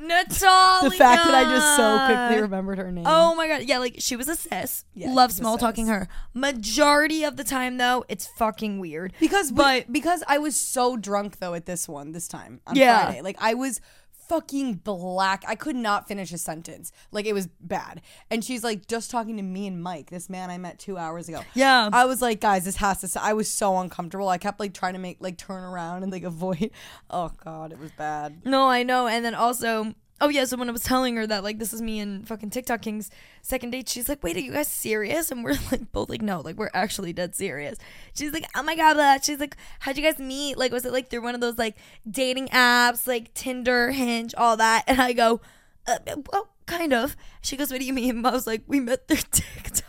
Natalia. 0.00 0.78
the 0.88 0.90
fact 0.96 1.24
that 1.24 1.34
i 1.34 1.42
just 1.44 1.76
so 1.76 2.06
quickly 2.06 2.40
remembered 2.42 2.78
her 2.78 2.92
name 2.92 3.04
Oh 3.06 3.34
my 3.34 3.48
god, 3.48 3.62
yeah, 3.64 3.78
like 3.78 3.96
she 3.98 4.14
was 4.16 4.28
a 4.28 4.36
sis. 4.36 4.84
Yeah, 4.94 5.12
Love 5.12 5.32
small 5.32 5.58
talking 5.58 5.86
her. 5.88 6.08
Majority 6.34 7.24
of 7.24 7.36
the 7.36 7.44
time 7.44 7.78
though, 7.78 8.04
it's 8.08 8.26
fucking 8.26 8.78
weird. 8.78 9.12
Because, 9.18 9.50
But- 9.50 9.86
but 9.86 9.92
because 9.92 10.22
I 10.28 10.38
was 10.38 10.54
so 10.56 10.96
drunk 10.96 11.38
though 11.40 11.54
at 11.54 11.66
this 11.66 11.88
one 11.88 12.12
this 12.12 12.28
time 12.28 12.60
on 12.66 12.76
Yeah. 12.76 13.06
Friday, 13.06 13.22
like 13.22 13.36
I 13.40 13.54
was 13.54 13.80
fucking 14.28 14.74
black. 14.74 15.44
I 15.46 15.54
could 15.54 15.76
not 15.76 16.06
finish 16.08 16.32
a 16.32 16.38
sentence. 16.38 16.92
Like 17.10 17.26
it 17.26 17.32
was 17.32 17.48
bad. 17.60 18.02
And 18.30 18.44
she's 18.44 18.62
like 18.62 18.86
just 18.86 19.10
talking 19.10 19.36
to 19.36 19.42
me 19.42 19.66
and 19.66 19.82
Mike, 19.82 20.10
this 20.10 20.28
man 20.28 20.50
I 20.50 20.58
met 20.58 20.78
two 20.78 20.98
hours 20.98 21.28
ago. 21.28 21.42
Yeah. 21.54 21.88
I 21.92 22.04
was 22.04 22.22
like, 22.22 22.40
guys, 22.40 22.64
this 22.64 22.76
has 22.76 23.00
to. 23.00 23.22
I 23.22 23.32
was 23.32 23.50
so 23.50 23.78
uncomfortable. 23.78 24.28
I 24.28 24.38
kept 24.38 24.60
like 24.60 24.74
trying 24.74 24.94
to 24.94 24.98
make 24.98 25.18
like 25.20 25.38
turn 25.38 25.64
around 25.64 26.02
and 26.02 26.12
like 26.12 26.22
avoid. 26.24 26.70
Oh 27.10 27.32
god, 27.44 27.72
it 27.72 27.78
was 27.78 27.90
bad. 27.92 28.42
No, 28.44 28.68
I 28.68 28.82
know. 28.82 29.06
And 29.06 29.24
then 29.24 29.34
also, 29.34 29.94
oh 30.20 30.28
yeah, 30.28 30.44
so 30.44 30.56
when 30.56 30.68
I 30.68 30.72
was 30.72 30.82
telling 30.82 31.16
her 31.16 31.26
that 31.26 31.44
like 31.44 31.58
this 31.58 31.72
is 31.72 31.80
me 31.80 32.00
and 32.00 32.26
fucking 32.26 32.50
TikTok 32.50 32.82
King's 32.82 33.10
second 33.42 33.70
date, 33.70 33.88
she's 33.88 34.08
like, 34.08 34.22
"Wait, 34.22 34.36
are 34.36 34.40
you 34.40 34.52
guys 34.52 34.68
serious?" 34.68 35.30
And 35.30 35.44
we're 35.44 35.56
like 35.72 35.90
both 35.92 36.08
like, 36.10 36.22
"No, 36.22 36.40
like 36.40 36.56
we're 36.56 36.70
actually 36.74 37.12
dead 37.12 37.34
serious." 37.34 37.78
She's 38.14 38.32
like, 38.32 38.46
"Oh 38.56 38.62
my 38.62 38.74
god," 38.76 38.94
blah. 38.94 39.18
she's 39.18 39.40
like, 39.40 39.56
"How'd 39.80 39.96
you 39.96 40.02
guys 40.02 40.18
meet? 40.18 40.58
Like, 40.58 40.72
was 40.72 40.84
it 40.84 40.92
like 40.92 41.08
through 41.10 41.22
one 41.22 41.34
of 41.34 41.40
those 41.40 41.58
like 41.58 41.76
dating 42.08 42.48
apps, 42.48 43.06
like 43.06 43.32
Tinder, 43.34 43.90
Hinge, 43.92 44.34
all 44.36 44.56
that?" 44.56 44.84
And 44.86 45.00
I 45.00 45.12
go, 45.12 45.40
uh, 45.86 45.98
"Well, 46.32 46.48
kind 46.66 46.92
of." 46.92 47.16
She 47.40 47.56
goes, 47.56 47.70
"What 47.70 47.80
do 47.80 47.86
you 47.86 47.92
mean?" 47.94 48.24
I 48.24 48.30
was 48.30 48.46
like, 48.46 48.62
"We 48.66 48.80
met 48.80 49.06
through 49.08 49.16
TikTok." 49.30 49.84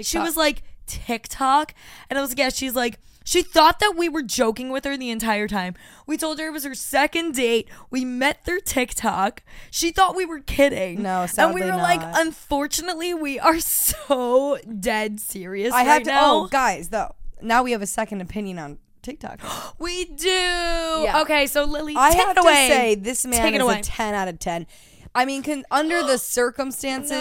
She 0.00 0.18
was 0.18 0.36
like 0.36 0.62
TikTok, 0.86 1.74
and 2.10 2.18
I 2.18 2.22
was 2.22 2.30
like, 2.30 2.38
"Yeah." 2.38 2.50
She's 2.50 2.74
like. 2.74 2.98
She 3.24 3.42
thought 3.42 3.80
that 3.80 3.94
we 3.96 4.08
were 4.08 4.22
joking 4.22 4.70
with 4.70 4.84
her 4.84 4.96
the 4.96 5.10
entire 5.10 5.48
time. 5.48 5.74
We 6.06 6.16
told 6.16 6.38
her 6.38 6.46
it 6.48 6.52
was 6.52 6.64
her 6.64 6.74
second 6.74 7.34
date. 7.34 7.68
We 7.90 8.04
met 8.04 8.44
through 8.44 8.60
TikTok. 8.60 9.42
She 9.70 9.90
thought 9.90 10.14
we 10.16 10.24
were 10.26 10.40
kidding. 10.40 11.02
No, 11.02 11.26
and 11.38 11.54
we 11.54 11.62
were 11.62 11.76
like, 11.76 12.00
unfortunately, 12.02 13.14
we 13.14 13.38
are 13.38 13.60
so 13.60 14.58
dead 14.80 15.20
serious. 15.20 15.72
I 15.72 15.78
right 15.78 15.86
had 15.86 16.04
to. 16.04 16.10
now. 16.10 16.34
Oh, 16.34 16.46
guys, 16.48 16.88
though 16.88 17.14
now 17.42 17.62
we 17.62 17.72
have 17.72 17.82
a 17.82 17.86
second 17.86 18.20
opinion 18.20 18.58
on 18.58 18.78
TikTok. 19.02 19.40
we 19.78 20.04
do. 20.04 21.06
Okay, 21.16 21.46
so 21.46 21.64
Lily, 21.64 21.94
I 21.96 22.10
take 22.12 22.20
have 22.20 22.36
it 22.36 22.40
to 22.40 22.46
away. 22.46 22.68
say 22.68 22.94
this 22.94 23.26
man 23.26 23.42
Take 23.42 23.54
is 23.56 23.62
away. 23.62 23.80
a 23.80 23.82
ten 23.82 24.14
out 24.14 24.28
of 24.28 24.38
ten. 24.38 24.66
I 25.14 25.26
mean, 25.26 25.42
can, 25.42 25.64
under 25.70 26.02
the 26.02 26.16
circumstances. 26.18 27.10
No, 27.10 27.18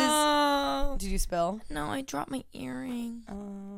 Did 0.97 1.09
you 1.09 1.17
spill? 1.19 1.61
no, 1.69 1.85
I 1.87 2.01
dropped 2.01 2.31
my 2.31 2.43
earring. 2.53 3.23
Uh, 3.29 3.33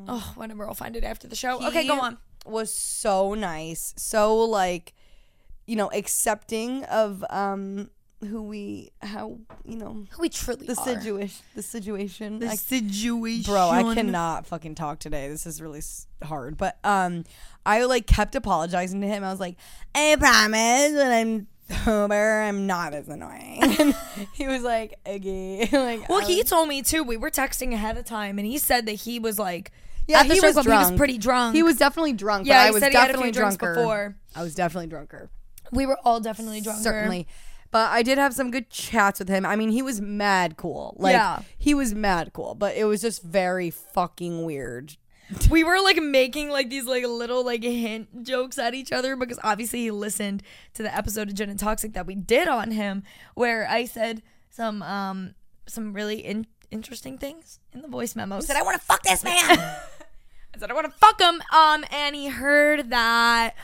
oh, 0.07 0.33
whatever. 0.35 0.67
I'll 0.67 0.73
find 0.73 0.95
it 0.95 1.03
after 1.03 1.27
the 1.27 1.35
show. 1.35 1.65
okay, 1.67 1.87
go 1.87 1.99
on. 1.99 2.17
Was 2.45 2.73
so 2.73 3.33
nice, 3.35 3.93
so 3.97 4.35
like, 4.37 4.93
you 5.65 5.75
know, 5.77 5.89
accepting 5.93 6.83
of 6.85 7.23
um 7.29 7.89
who 8.29 8.41
we 8.43 8.89
how 9.01 9.37
you 9.65 9.75
know 9.75 10.05
who 10.11 10.21
We 10.21 10.29
truly 10.29 10.65
the 10.65 10.73
are. 10.73 10.85
situation 10.85 11.43
the 11.55 11.61
situation. 11.61 12.39
The 12.39 12.47
I- 12.49 12.55
situation. 12.55 13.51
bro, 13.53 13.69
I 13.69 13.93
cannot 13.93 14.45
fucking 14.47 14.75
talk 14.75 14.99
today. 14.99 15.27
This 15.29 15.45
is 15.45 15.61
really 15.61 15.81
hard. 16.23 16.57
But 16.57 16.77
um, 16.83 17.23
I 17.65 17.83
like 17.85 18.07
kept 18.07 18.35
apologizing 18.35 19.01
to 19.01 19.07
him. 19.07 19.23
I 19.23 19.31
was 19.31 19.39
like, 19.41 19.55
I 19.95 20.15
promise 20.19 20.93
when 20.93 21.11
I'm 21.11 21.47
sober, 21.83 22.41
I'm 22.41 22.67
not 22.67 22.93
as 22.93 23.07
annoying. 23.09 23.93
He 24.33 24.47
was 24.47 24.63
like, 24.63 24.99
okay, 25.05 25.67
like 25.71 26.07
Well, 26.09 26.19
he 26.25 26.39
um, 26.41 26.45
told 26.45 26.69
me 26.69 26.81
too. 26.81 27.03
We 27.03 27.17
were 27.17 27.29
texting 27.29 27.73
ahead 27.73 27.97
of 27.97 28.05
time, 28.05 28.37
and 28.39 28.47
he 28.47 28.57
said 28.57 28.85
that 28.87 28.93
he 28.93 29.19
was 29.19 29.37
like, 29.37 29.71
yeah, 30.07 30.21
at 30.21 30.27
the 30.27 30.35
he 30.35 30.39
was 30.41 30.53
club, 30.53 30.65
drunk. 30.65 30.85
He 30.85 30.91
was 30.91 30.97
pretty 30.97 31.17
drunk. 31.17 31.55
He 31.55 31.63
was 31.63 31.77
definitely 31.77 32.13
drunk. 32.13 32.47
Yeah, 32.47 32.61
I 32.61 32.71
was 32.71 32.81
said 32.81 32.91
he 32.91 32.97
had 32.97 33.05
a 33.09 33.13
definitely 33.13 33.31
drunker. 33.31 33.75
before. 33.75 34.15
I 34.35 34.43
was 34.43 34.55
definitely 34.55 34.87
drunker. 34.87 35.29
We 35.71 35.85
were 35.85 35.97
all 36.03 36.19
definitely 36.19 36.61
drunk. 36.61 36.81
Certainly. 36.81 37.27
But 37.71 37.89
I 37.89 38.03
did 38.03 38.19
have 38.19 38.33
some 38.33 38.51
good 38.51 38.69
chats 38.69 39.17
with 39.19 39.29
him. 39.29 39.45
I 39.45 39.55
mean, 39.55 39.69
he 39.69 39.81
was 39.81 39.99
mad 39.99 40.57
cool. 40.57 40.95
Like 40.99 41.13
Yeah. 41.13 41.39
he 41.57 41.73
was 41.73 41.95
mad 41.95 42.31
cool, 42.33 42.53
but 42.53 42.75
it 42.75 42.83
was 42.85 43.01
just 43.01 43.23
very 43.23 43.71
fucking 43.71 44.43
weird. 44.45 44.97
We 45.49 45.63
were 45.63 45.79
like 45.81 46.01
making 46.01 46.49
like 46.49 46.69
these 46.69 46.85
like 46.85 47.05
little 47.05 47.45
like 47.45 47.63
hint 47.63 48.23
jokes 48.23 48.57
at 48.57 48.73
each 48.73 48.91
other 48.91 49.15
because 49.15 49.39
obviously 49.43 49.81
he 49.81 49.91
listened 49.91 50.43
to 50.75 50.83
the 50.83 50.95
episode 50.95 51.29
of 51.29 51.35
Gin 51.35 51.49
and 51.49 51.59
Toxic 51.59 51.93
that 51.93 52.05
we 52.05 52.15
did 52.15 52.47
on 52.47 52.71
him, 52.71 53.03
where 53.33 53.67
I 53.67 53.85
said 53.85 54.21
some 54.49 54.81
um 54.83 55.35
some 55.65 55.93
really 55.93 56.19
in- 56.19 56.47
interesting 56.71 57.17
things 57.17 57.59
in 57.73 57.81
the 57.81 57.87
voice 57.87 58.15
memo. 58.15 58.39
Said 58.41 58.57
I 58.57 58.63
want 58.63 58.79
to 58.79 58.85
fuck 58.85 59.03
this 59.03 59.23
man. 59.23 59.33
I 59.49 60.57
said 60.57 60.69
I 60.69 60.73
want 60.73 60.85
to 60.85 60.97
fuck 60.97 61.19
him. 61.19 61.41
Um, 61.53 61.85
and 61.91 62.15
he 62.15 62.27
heard 62.27 62.89
that. 62.91 63.55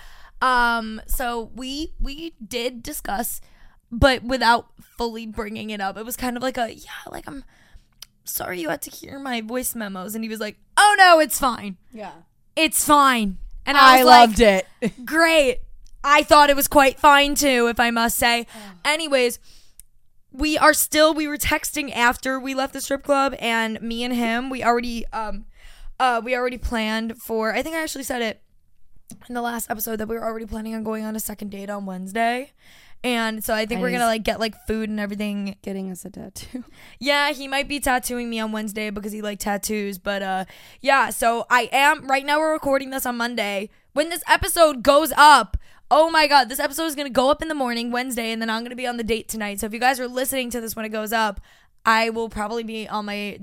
Um, 0.42 1.02
so 1.08 1.52
we 1.56 1.94
we 2.00 2.34
did 2.46 2.82
discuss, 2.82 3.42
but 3.92 4.24
without 4.24 4.68
fully 4.98 5.26
bringing 5.26 5.70
it 5.70 5.82
up. 5.82 5.98
It 5.98 6.06
was 6.06 6.16
kind 6.16 6.38
of 6.38 6.44
like 6.44 6.58
a 6.58 6.74
yeah, 6.74 6.90
like 7.10 7.28
I'm 7.28 7.44
sorry 8.30 8.60
you 8.62 8.70
had 8.70 8.82
to 8.84 8.90
hear 8.92 9.20
my 9.20 9.42
voice 9.42 9.76
memos, 9.76 10.16
and 10.16 10.24
he 10.24 10.30
was 10.30 10.40
like, 10.40 10.58
oh 10.78 10.96
no, 10.98 11.20
it's 11.20 11.40
fine, 11.40 11.78
Yeah. 11.92 12.12
it's 12.56 12.84
fine. 12.86 13.38
And 13.66 13.78
I, 13.78 13.96
I, 13.96 13.98
was 13.98 14.06
like, 14.06 14.28
loved 14.30 14.40
it. 14.42 14.68
great. 15.06 15.60
I 16.04 16.24
thought 16.24 16.50
it 16.50 16.56
was 16.56 16.68
quite 16.68 17.00
fine 17.00 17.36
too, 17.36 17.68
if 17.68 17.80
I 17.80 17.92
must 17.92 18.18
say. 18.18 18.48
Anyways, 18.86 19.38
we 20.32 20.58
are 20.58 20.74
still 20.74 21.14
we 21.14 21.28
were 21.28 21.38
texting 21.38 21.94
after 21.94 22.40
we 22.40 22.54
left 22.56 22.74
the 22.74 22.82
strip 22.82 23.04
club 23.04 23.36
and 23.40 23.82
me 23.82 24.04
and 24.04 24.14
him, 24.14 24.50
we 24.50 24.64
already 24.64 25.06
um 25.08 25.46
uh 26.00 26.22
we 26.24 26.36
already 26.36 26.58
planned 26.58 27.18
for 27.22 27.54
I 27.54 27.62
think 27.62 27.76
I 27.76 27.84
actually 27.84 28.06
said 28.06 28.22
it 28.22 28.42
in 29.28 29.36
the 29.36 29.42
last 29.42 29.70
episode 29.70 29.98
that 29.98 30.08
we 30.08 30.16
were 30.16 30.24
already 30.24 30.46
planning 30.46 30.74
on 30.76 30.84
going 30.84 31.04
on 31.04 31.16
a 31.16 31.20
second 31.20 31.50
date 31.50 31.70
on 31.70 31.86
Wednesday. 31.86 32.54
And 33.04 33.44
so 33.44 33.54
I 33.54 33.66
think 33.66 33.80
we're 33.80 33.92
gonna 33.92 34.06
like 34.06 34.24
get 34.24 34.40
like 34.40 34.56
food 34.68 34.90
and 34.90 35.00
everything 35.00 35.56
Getting 35.62 35.90
us 35.92 36.04
a 36.04 36.10
tattoo. 36.10 36.66
yeah, 37.00 37.32
he 37.32 37.48
might 37.48 37.68
be 37.68 37.80
tattooing 37.80 38.30
me 38.30 38.40
on 38.40 38.52
Wednesday 38.52 38.90
because 38.90 39.12
he 39.12 39.22
like 39.22 39.40
tattoos, 39.40 39.98
but 39.98 40.22
uh 40.22 40.46
yeah, 40.82 41.10
so 41.10 41.46
I 41.50 41.70
am 41.72 42.08
right 42.08 42.26
now 42.26 42.40
we're 42.40 42.52
recording 42.52 42.90
this 42.90 43.06
on 43.06 43.18
Monday. 43.18 43.70
When 43.94 44.10
this 44.10 44.24
episode 44.28 44.84
goes 44.84 45.14
up, 45.16 45.58
oh 45.92 46.10
my 46.10 46.28
god, 46.28 46.50
this 46.50 46.60
episode 46.60 46.86
is 46.86 46.96
going 46.96 47.08
to 47.08 47.14
go 47.14 47.32
up 47.32 47.42
in 47.42 47.48
the 47.48 47.56
morning 47.56 47.92
Wednesday 47.92 48.32
and 48.32 48.42
then 48.42 48.50
I'm 48.50 48.62
going 48.62 48.70
to 48.70 48.76
be 48.76 48.88
on 48.88 48.98
the 48.98 49.04
date 49.04 49.28
tonight. 49.28 49.60
So 49.60 49.66
if 49.66 49.74
you 49.74 49.80
guys 49.80 50.00
are 50.00 50.08
listening 50.08 50.50
to 50.52 50.62
this 50.62 50.76
when 50.76 50.86
it 50.86 50.90
goes 50.90 51.12
up, 51.12 51.42
I 51.86 52.10
will 52.10 52.30
probably 52.30 52.64
be 52.64 52.88
on 52.88 53.06
my 53.06 53.40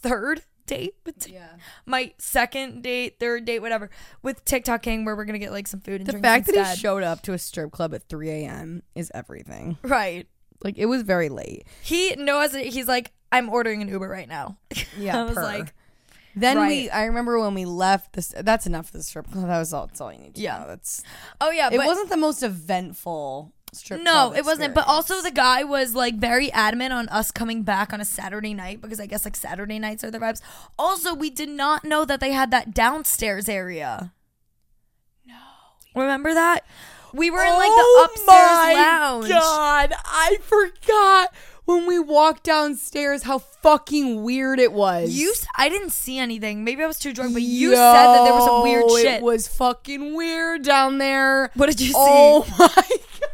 third 0.00 0.42
date 0.66 0.94
with 1.04 1.26
Yeah. 1.28 1.48
my 1.86 2.12
second 2.18 2.82
date, 2.82 3.18
third 3.20 3.44
date, 3.44 3.60
whatever, 3.60 3.90
with 4.22 4.44
TikTok 4.44 4.82
King 4.82 5.04
where 5.04 5.14
we're 5.16 5.24
to 5.34 5.38
get 5.38 5.52
like 5.52 5.66
some 5.68 5.80
food 5.80 6.00
and 6.00 6.06
The 6.06 6.18
fact 6.18 6.46
that 6.46 6.66
he 6.66 6.76
showed 6.76 7.02
up 7.02 7.22
to 7.22 7.32
a 7.32 7.38
strip 7.38 7.70
club 7.72 7.94
at 7.94 8.08
3 8.08 8.30
a.m. 8.30 8.82
is 8.94 9.10
everything. 9.14 9.78
right. 9.82 10.26
Like 10.62 10.78
it 10.78 10.86
was 10.86 11.02
very 11.02 11.28
late. 11.28 11.66
He 11.82 12.14
knows 12.16 12.54
it- 12.54 12.72
he's 12.72 12.88
like 12.88 13.12
I'm 13.30 13.50
ordering 13.50 13.82
an 13.82 13.88
Uber 13.88 14.08
right 14.08 14.28
now. 14.28 14.56
Yeah, 14.98 15.20
I 15.20 15.24
was 15.24 15.34
per. 15.34 15.42
like 15.42 15.74
Then 16.36 16.56
Right. 16.56 16.68
we, 16.68 16.90
I 16.90 17.04
remember 17.04 17.38
when 17.38 17.54
we 17.54 17.64
left 17.64 18.14
this. 18.14 18.34
That's 18.36 18.66
enough 18.66 18.90
for 18.90 18.96
the 18.96 19.02
strip 19.02 19.30
club. 19.30 19.46
That 19.46 19.58
was 19.58 19.72
all. 19.72 19.86
That's 19.88 20.00
all 20.00 20.12
you 20.12 20.18
need 20.20 20.34
to 20.36 20.40
Yeah. 20.40 20.58
know. 20.60 20.66
That's. 20.68 21.02
Oh 21.40 21.50
yeah, 21.50 21.68
It 21.72 21.78
wasn't 21.78 22.10
the 22.10 22.16
most 22.16 22.42
eventful 22.42 23.52
strip. 23.74 24.02
No, 24.02 24.32
it 24.34 24.44
wasn't. 24.44 24.74
But 24.74 24.86
also 24.86 25.20
the 25.20 25.30
guy 25.30 25.64
was 25.64 25.94
like 25.94 26.16
very 26.16 26.50
adamant 26.52 26.92
on 26.92 27.08
us 27.08 27.30
coming 27.30 27.62
back 27.62 27.92
on 27.92 28.00
a 28.00 28.04
Saturday 28.04 28.54
night 28.54 28.80
because 28.80 29.00
I 29.00 29.06
guess 29.06 29.24
like 29.24 29.36
Saturday 29.36 29.78
nights 29.78 30.04
are 30.04 30.10
the 30.10 30.18
vibes. 30.18 30.40
Also, 30.78 31.14
we 31.14 31.30
did 31.30 31.48
not 31.48 31.84
know 31.84 32.04
that 32.04 32.20
they 32.20 32.32
had 32.32 32.50
that 32.50 32.74
downstairs 32.74 33.48
area. 33.48 34.12
No. 35.26 35.34
Remember 35.94 36.34
that? 36.34 36.64
We 37.12 37.30
were 37.30 37.42
in 37.42 37.52
like 37.52 37.68
the 37.68 37.72
oh 37.72 38.08
upstairs 38.10 38.76
lounge. 38.76 39.26
Oh 39.26 39.28
God, 39.28 39.94
I 40.04 40.38
forgot 40.42 41.32
when 41.64 41.86
we 41.86 41.98
walked 41.98 42.44
downstairs 42.44 43.22
how 43.22 43.38
fucking 43.38 44.22
weird 44.22 44.58
it 44.58 44.72
was. 44.72 45.10
You, 45.10 45.32
I 45.56 45.68
didn't 45.68 45.90
see 45.90 46.18
anything. 46.18 46.64
Maybe 46.64 46.82
I 46.82 46.86
was 46.86 46.98
too 46.98 47.12
drunk, 47.12 47.32
but 47.32 47.42
you 47.42 47.70
said 47.70 47.76
that 47.78 48.24
there 48.24 48.34
was 48.34 48.44
some 48.44 48.62
weird 48.62 48.90
shit. 48.90 49.18
It 49.18 49.22
was 49.22 49.48
fucking 49.48 50.14
weird 50.14 50.62
down 50.62 50.98
there. 50.98 51.50
what 51.54 51.66
did 51.66 51.80
you 51.80 51.92
oh 51.96 52.42
see? 52.42 52.50
Oh 52.58 52.58
my 52.76 52.88
god. 53.20 53.30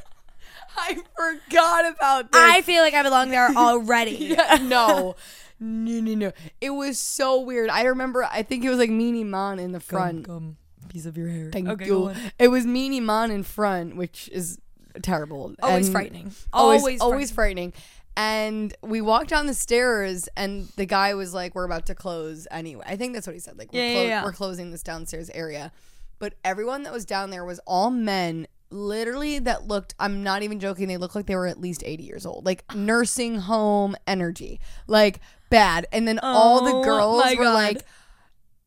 I 0.81 0.99
forgot 1.17 1.93
about 1.95 2.33
this. 2.33 2.41
I 2.41 2.63
feel 2.63 2.83
like 2.83 2.95
I 2.95 3.03
belong 3.03 3.31
there 3.31 3.49
already. 3.57 4.13
yeah, 4.13 4.59
no. 4.63 5.17
No, 5.59 6.01
no, 6.01 6.15
no. 6.15 6.33
It 6.61 6.71
was 6.71 6.99
so 6.99 7.41
weird. 7.41 7.69
I 7.71 7.83
remember, 7.83 8.25
I 8.25 8.43
think 8.43 8.65
it 8.65 8.71
was 8.71 8.79
like 8.79 8.91
Meanie 8.91 9.27
Mon 9.27 9.59
in 9.59 9.73
the 9.73 9.81
front. 9.81 10.27
piece 10.89 11.05
of 11.07 11.17
your 11.19 11.29
hair. 11.29 11.51
Thank 11.53 11.69
okay, 11.69 11.87
you. 11.87 12.07
on. 12.09 12.17
It 12.39 12.49
was 12.49 12.65
Meanie 12.65 13.03
Mon 13.03 13.31
in 13.31 13.43
front, 13.43 13.97
which 13.97 14.29
is 14.33 14.59
terrible. 15.03 15.55
Always 15.63 15.87
And 15.87 15.93
frightening. 15.93 16.33
Always, 16.53 16.81
Always, 16.81 17.01
always, 17.03 17.31
frightening. 17.31 17.73
And 18.17 18.75
we 18.83 19.01
walked 19.01 19.29
down 19.31 19.47
the 19.47 19.55
stairs, 19.55 20.29
and 20.37 20.67
the 20.77 20.85
guy 20.87 21.15
was 21.15 21.33
like, 21.33 21.55
"We're 21.55 21.65
about 21.65 21.87
to 21.87 21.95
close 21.95 22.47
anyway." 22.51 22.85
I 22.87 22.97
think 22.97 23.15
that's 23.15 23.27
what 23.27 23.35
he 23.35 23.41
said. 23.41 23.57
Like, 23.57 23.73
we're, 23.73 23.81
Yeah, 23.81 23.93
yeah, 23.93 24.03
yeah. 24.09 24.25
we're 24.25 24.33
closing 24.33 24.71
this 24.73 24.83
downstairs 24.83 25.31
area. 25.31 25.73
But 26.19 26.35
everyone 26.45 26.83
that 26.83 26.93
was 26.93 27.05
down 27.05 27.31
there 27.31 27.45
was 27.45 27.61
all 27.67 27.91
men, 27.91 28.47
literally 28.71 29.39
that 29.41 29.67
looked. 29.69 29.95
I'm 29.99 30.23
not 30.23 30.43
even 30.43 30.61
joking. 30.61 30.89
They 30.89 30.97
looked 30.97 31.15
like 31.15 31.27
they 31.27 31.37
were 31.37 31.47
at 31.47 31.61
least 31.61 31.83
80 31.85 32.03
years 32.05 32.27
old, 32.27 32.45
like 32.47 32.65
nursing 32.75 33.37
home 33.37 33.97
energy, 34.07 34.61
like 34.87 35.21
bad. 35.51 35.87
And 35.93 36.07
then 36.07 36.19
all 36.23 36.65
the 36.65 36.73
Oh, 36.75 36.83
girls 36.85 37.25
were 37.37 37.45
God. 37.45 37.55
like, 37.55 37.85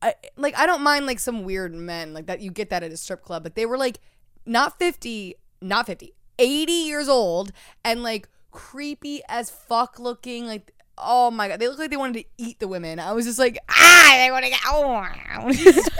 I, 0.02 0.14
like 0.36 0.56
I 0.58 0.66
don't 0.66 0.82
mind 0.82 1.06
like 1.06 1.18
some 1.18 1.44
weird 1.44 1.74
men 1.74 2.12
like 2.12 2.26
that. 2.26 2.40
You 2.40 2.50
get 2.50 2.70
that 2.70 2.82
at 2.82 2.92
a 2.92 2.96
strip 2.96 3.22
club, 3.22 3.42
but 3.42 3.54
they 3.54 3.66
were 3.66 3.78
like 3.78 3.98
not 4.46 4.78
50, 4.78 5.34
not 5.62 5.86
50, 5.86 6.12
80 6.38 6.72
years 6.72 7.08
old 7.08 7.52
and 7.84 8.02
like 8.02 8.28
creepy 8.50 9.22
as 9.28 9.48
fuck 9.50 9.98
looking. 9.98 10.46
Like, 10.46 10.72
oh 10.98 11.30
my 11.30 11.48
god, 11.48 11.58
they 11.60 11.68
look 11.68 11.78
like 11.78 11.90
they 11.90 11.96
wanted 11.96 12.20
to 12.20 12.28
eat 12.36 12.60
the 12.60 12.68
women. 12.68 12.98
I 13.00 13.12
was 13.12 13.24
just 13.24 13.38
like, 13.38 13.58
ah, 13.70 14.14
they 14.18 14.30
want 14.30 14.44
to 14.44 14.50
get 14.50 14.60
oh, 14.66 15.06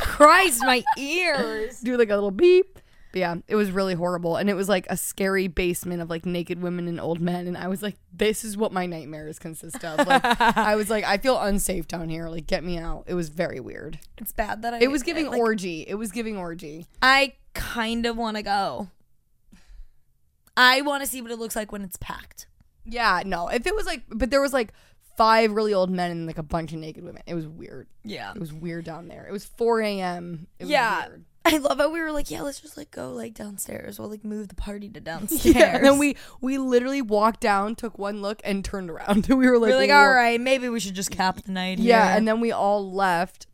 Christ, 0.02 0.60
my 0.64 0.82
ears. 0.98 1.80
do 1.82 1.96
like 1.96 2.10
a 2.10 2.14
little 2.14 2.30
beep. 2.30 2.78
But 3.14 3.20
yeah, 3.20 3.36
it 3.46 3.54
was 3.54 3.70
really 3.70 3.94
horrible, 3.94 4.34
and 4.34 4.50
it 4.50 4.54
was 4.54 4.68
like 4.68 4.88
a 4.90 4.96
scary 4.96 5.46
basement 5.46 6.02
of 6.02 6.10
like 6.10 6.26
naked 6.26 6.60
women 6.60 6.88
and 6.88 7.00
old 7.00 7.20
men, 7.20 7.46
and 7.46 7.56
I 7.56 7.68
was 7.68 7.80
like, 7.80 7.94
this 8.12 8.42
is 8.42 8.56
what 8.56 8.72
my 8.72 8.86
nightmares 8.86 9.38
consist 9.38 9.84
of. 9.84 10.04
Like, 10.04 10.24
I 10.58 10.74
was 10.74 10.90
like, 10.90 11.04
I 11.04 11.18
feel 11.18 11.38
unsafe 11.40 11.86
down 11.86 12.08
here. 12.08 12.28
Like, 12.28 12.48
get 12.48 12.64
me 12.64 12.76
out. 12.76 13.04
It 13.06 13.14
was 13.14 13.28
very 13.28 13.60
weird. 13.60 14.00
It's 14.18 14.32
bad 14.32 14.62
that 14.62 14.74
I. 14.74 14.78
It 14.80 14.90
was 14.90 15.04
giving 15.04 15.28
like, 15.28 15.38
orgy. 15.38 15.82
It 15.86 15.94
was 15.94 16.10
giving 16.10 16.36
orgy. 16.36 16.86
I 17.00 17.34
kind 17.54 18.04
of 18.04 18.16
want 18.16 18.36
to 18.36 18.42
go. 18.42 18.88
I 20.56 20.80
want 20.82 21.04
to 21.04 21.08
see 21.08 21.22
what 21.22 21.30
it 21.30 21.38
looks 21.38 21.54
like 21.54 21.70
when 21.70 21.82
it's 21.82 21.96
packed. 22.00 22.48
Yeah, 22.84 23.22
no. 23.24 23.46
If 23.46 23.64
it 23.68 23.76
was 23.76 23.86
like, 23.86 24.02
but 24.08 24.30
there 24.32 24.40
was 24.42 24.52
like 24.52 24.72
five 25.16 25.52
really 25.52 25.72
old 25.72 25.88
men 25.88 26.10
and 26.10 26.26
like 26.26 26.38
a 26.38 26.42
bunch 26.42 26.72
of 26.72 26.80
naked 26.80 27.04
women. 27.04 27.22
It 27.26 27.34
was 27.34 27.46
weird. 27.46 27.86
Yeah. 28.02 28.32
It 28.34 28.40
was 28.40 28.52
weird 28.52 28.84
down 28.84 29.06
there. 29.06 29.24
It 29.28 29.32
was 29.32 29.44
4 29.44 29.82
a.m. 29.82 30.48
It 30.58 30.64
was 30.64 30.70
Yeah. 30.70 31.06
weird. 31.06 31.24
I 31.46 31.58
love 31.58 31.78
how 31.78 31.90
we 31.90 32.00
were 32.00 32.10
like, 32.10 32.30
yeah, 32.30 32.40
let's 32.40 32.60
just 32.60 32.76
like 32.76 32.90
go 32.90 33.12
like 33.12 33.34
downstairs. 33.34 33.98
We'll 33.98 34.08
like 34.08 34.24
move 34.24 34.48
the 34.48 34.54
party 34.54 34.88
to 34.88 35.00
downstairs. 35.00 35.44
Yeah, 35.54 35.76
and 35.76 35.84
then 35.84 35.98
we 35.98 36.16
we 36.40 36.56
literally 36.56 37.02
walked 37.02 37.40
down, 37.40 37.74
took 37.74 37.98
one 37.98 38.22
look, 38.22 38.40
and 38.44 38.64
turned 38.64 38.88
around. 38.90 39.26
we 39.28 39.48
were 39.48 39.58
like, 39.58 39.70
we're 39.70 39.76
like, 39.76 39.90
all 39.90 40.10
right, 40.10 40.40
maybe 40.40 40.68
we 40.68 40.80
should 40.80 40.94
just 40.94 41.10
cap 41.10 41.42
the 41.42 41.52
night. 41.52 41.78
yeah. 41.78 42.08
here. 42.08 42.16
And 42.16 42.26
then 42.26 42.40
we 42.40 42.50
all 42.50 42.90
left, 42.90 43.46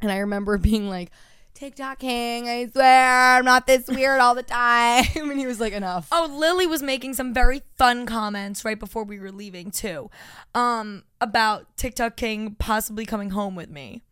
and 0.00 0.12
I 0.12 0.18
remember 0.18 0.58
being 0.58 0.88
like, 0.88 1.10
TikTok 1.54 2.00
king, 2.00 2.48
I 2.48 2.66
swear 2.66 3.36
I'm 3.36 3.44
not 3.44 3.66
this 3.66 3.86
weird 3.88 4.20
all 4.20 4.34
the 4.34 4.42
time. 4.42 5.04
and 5.16 5.38
he 5.38 5.46
was 5.46 5.60
like, 5.60 5.72
enough. 5.72 6.08
Oh, 6.12 6.28
Lily 6.30 6.66
was 6.66 6.82
making 6.82 7.14
some 7.14 7.34
very 7.34 7.62
fun 7.76 8.06
comments 8.06 8.64
right 8.64 8.78
before 8.78 9.04
we 9.04 9.18
were 9.18 9.32
leaving 9.32 9.70
too, 9.70 10.10
um, 10.54 11.02
about 11.20 11.76
TikTok 11.76 12.16
King 12.16 12.54
possibly 12.58 13.04
coming 13.04 13.30
home 13.30 13.54
with 13.56 13.70
me. 13.70 14.02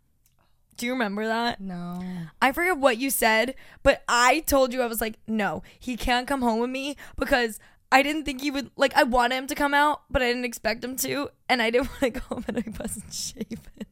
Do 0.82 0.86
you 0.86 0.94
remember 0.94 1.28
that? 1.28 1.60
No. 1.60 2.02
I 2.40 2.50
forget 2.50 2.76
what 2.76 2.98
you 2.98 3.08
said, 3.10 3.54
but 3.84 4.02
I 4.08 4.40
told 4.40 4.72
you 4.72 4.82
I 4.82 4.86
was 4.86 5.00
like, 5.00 5.16
no, 5.28 5.62
he 5.78 5.96
can't 5.96 6.26
come 6.26 6.42
home 6.42 6.58
with 6.58 6.70
me 6.70 6.96
because 7.16 7.60
I 7.92 8.02
didn't 8.02 8.24
think 8.24 8.40
he 8.40 8.50
would. 8.50 8.72
Like, 8.74 8.92
I 8.96 9.04
wanted 9.04 9.36
him 9.36 9.46
to 9.46 9.54
come 9.54 9.74
out, 9.74 10.02
but 10.10 10.22
I 10.22 10.26
didn't 10.26 10.44
expect 10.44 10.82
him 10.82 10.96
to, 10.96 11.30
and 11.48 11.62
I 11.62 11.70
didn't 11.70 11.88
want 11.90 12.00
to 12.00 12.10
go 12.10 12.20
home 12.28 12.44
and 12.48 12.58
I 12.58 12.64
wasn't 12.80 13.12
shaving. 13.14 13.86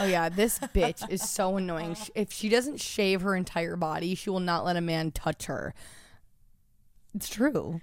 Oh 0.00 0.04
yeah, 0.04 0.28
this 0.28 0.58
bitch 0.58 1.08
is 1.08 1.30
so 1.30 1.58
annoying. 1.58 1.96
If 2.16 2.32
she 2.32 2.48
doesn't 2.48 2.80
shave 2.80 3.20
her 3.20 3.36
entire 3.36 3.76
body, 3.76 4.16
she 4.16 4.30
will 4.30 4.40
not 4.40 4.64
let 4.64 4.74
a 4.74 4.80
man 4.80 5.12
touch 5.12 5.46
her. 5.46 5.74
It's 7.14 7.28
true. 7.28 7.80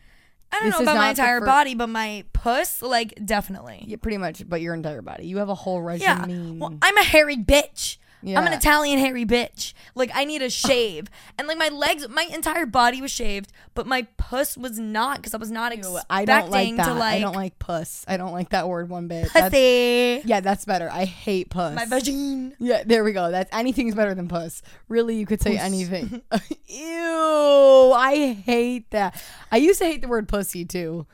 I 0.52 0.60
don't 0.60 0.66
This 0.66 0.80
know 0.80 0.84
about 0.84 0.98
my 0.98 1.10
entire 1.12 1.40
body, 1.40 1.76
but 1.76 1.88
my 1.88 2.26
puss, 2.34 2.82
like, 2.82 3.18
definitely. 3.26 3.86
Yeah, 3.88 3.96
pretty 4.02 4.18
much, 4.18 4.44
but 4.50 4.60
your 4.60 4.74
entire 4.74 5.02
body. 5.02 5.28
You 5.28 5.38
have 5.38 5.48
a 5.48 5.56
whole 5.56 5.90
Yeah. 5.94 6.26
Well, 6.28 6.78
I'm 6.82 6.98
a 6.98 7.04
hairy 7.04 7.38
bitch. 7.38 8.00
I'm 8.26 8.48
an 8.48 8.54
Italian 8.54 9.00
hairy 9.00 9.26
bitch. 9.26 9.74
Like 9.96 10.12
I 10.14 10.26
need 10.26 10.42
a 10.42 10.50
shave, 10.50 11.08
and 11.38 11.48
like 11.48 11.58
my 11.58 11.70
legs, 11.70 12.08
my 12.10 12.28
entire 12.34 12.66
body 12.66 13.02
was 13.02 13.12
shaved, 13.12 13.52
but 13.74 13.86
my 13.86 14.08
puss 14.18 14.58
was 14.58 14.80
not 14.80 15.18
because 15.18 15.34
I 15.34 15.38
was 15.38 15.52
not 15.52 15.72
expecting 15.72 16.04
I 16.10 16.26
don't 16.26 16.50
like 16.50 16.76
that. 16.78 16.86
to 16.86 16.94
like. 16.94 17.14
I 17.16 17.20
don't 17.20 17.36
like 17.36 17.60
puss. 17.60 18.06
I 18.08 18.18
don't 18.18 18.32
like 18.32 18.50
that 18.50 18.68
word 18.68 18.90
one 18.90 19.08
bit. 19.08 19.32
That's- 19.34 19.52
pussy. 19.52 20.28
yeah, 20.28 20.40
that's 20.40 20.66
better. 20.66 20.90
I 20.92 21.06
hate 21.06 21.50
puss. 21.50 21.76
My 21.76 21.86
vagine. 21.86 22.54
Yeah, 22.60 22.84
there 22.86 23.04
we 23.04 23.14
go. 23.14 23.32
That's 23.32 23.50
anything's 23.54 23.96
better 23.96 24.16
than 24.16 24.28
puss. 24.28 24.62
Really, 24.90 25.16
you 25.16 25.26
could 25.26 25.42
say 25.42 25.58
anything. 25.58 26.22
Ew, 26.68 27.92
I 27.96 28.34
hate 28.46 28.90
that. 28.92 29.22
I 29.52 29.58
used 29.58 29.80
to 29.80 29.86
hate 29.86 30.02
the 30.02 30.08
word 30.08 30.28
pussy 30.28 30.66
too. 30.66 31.06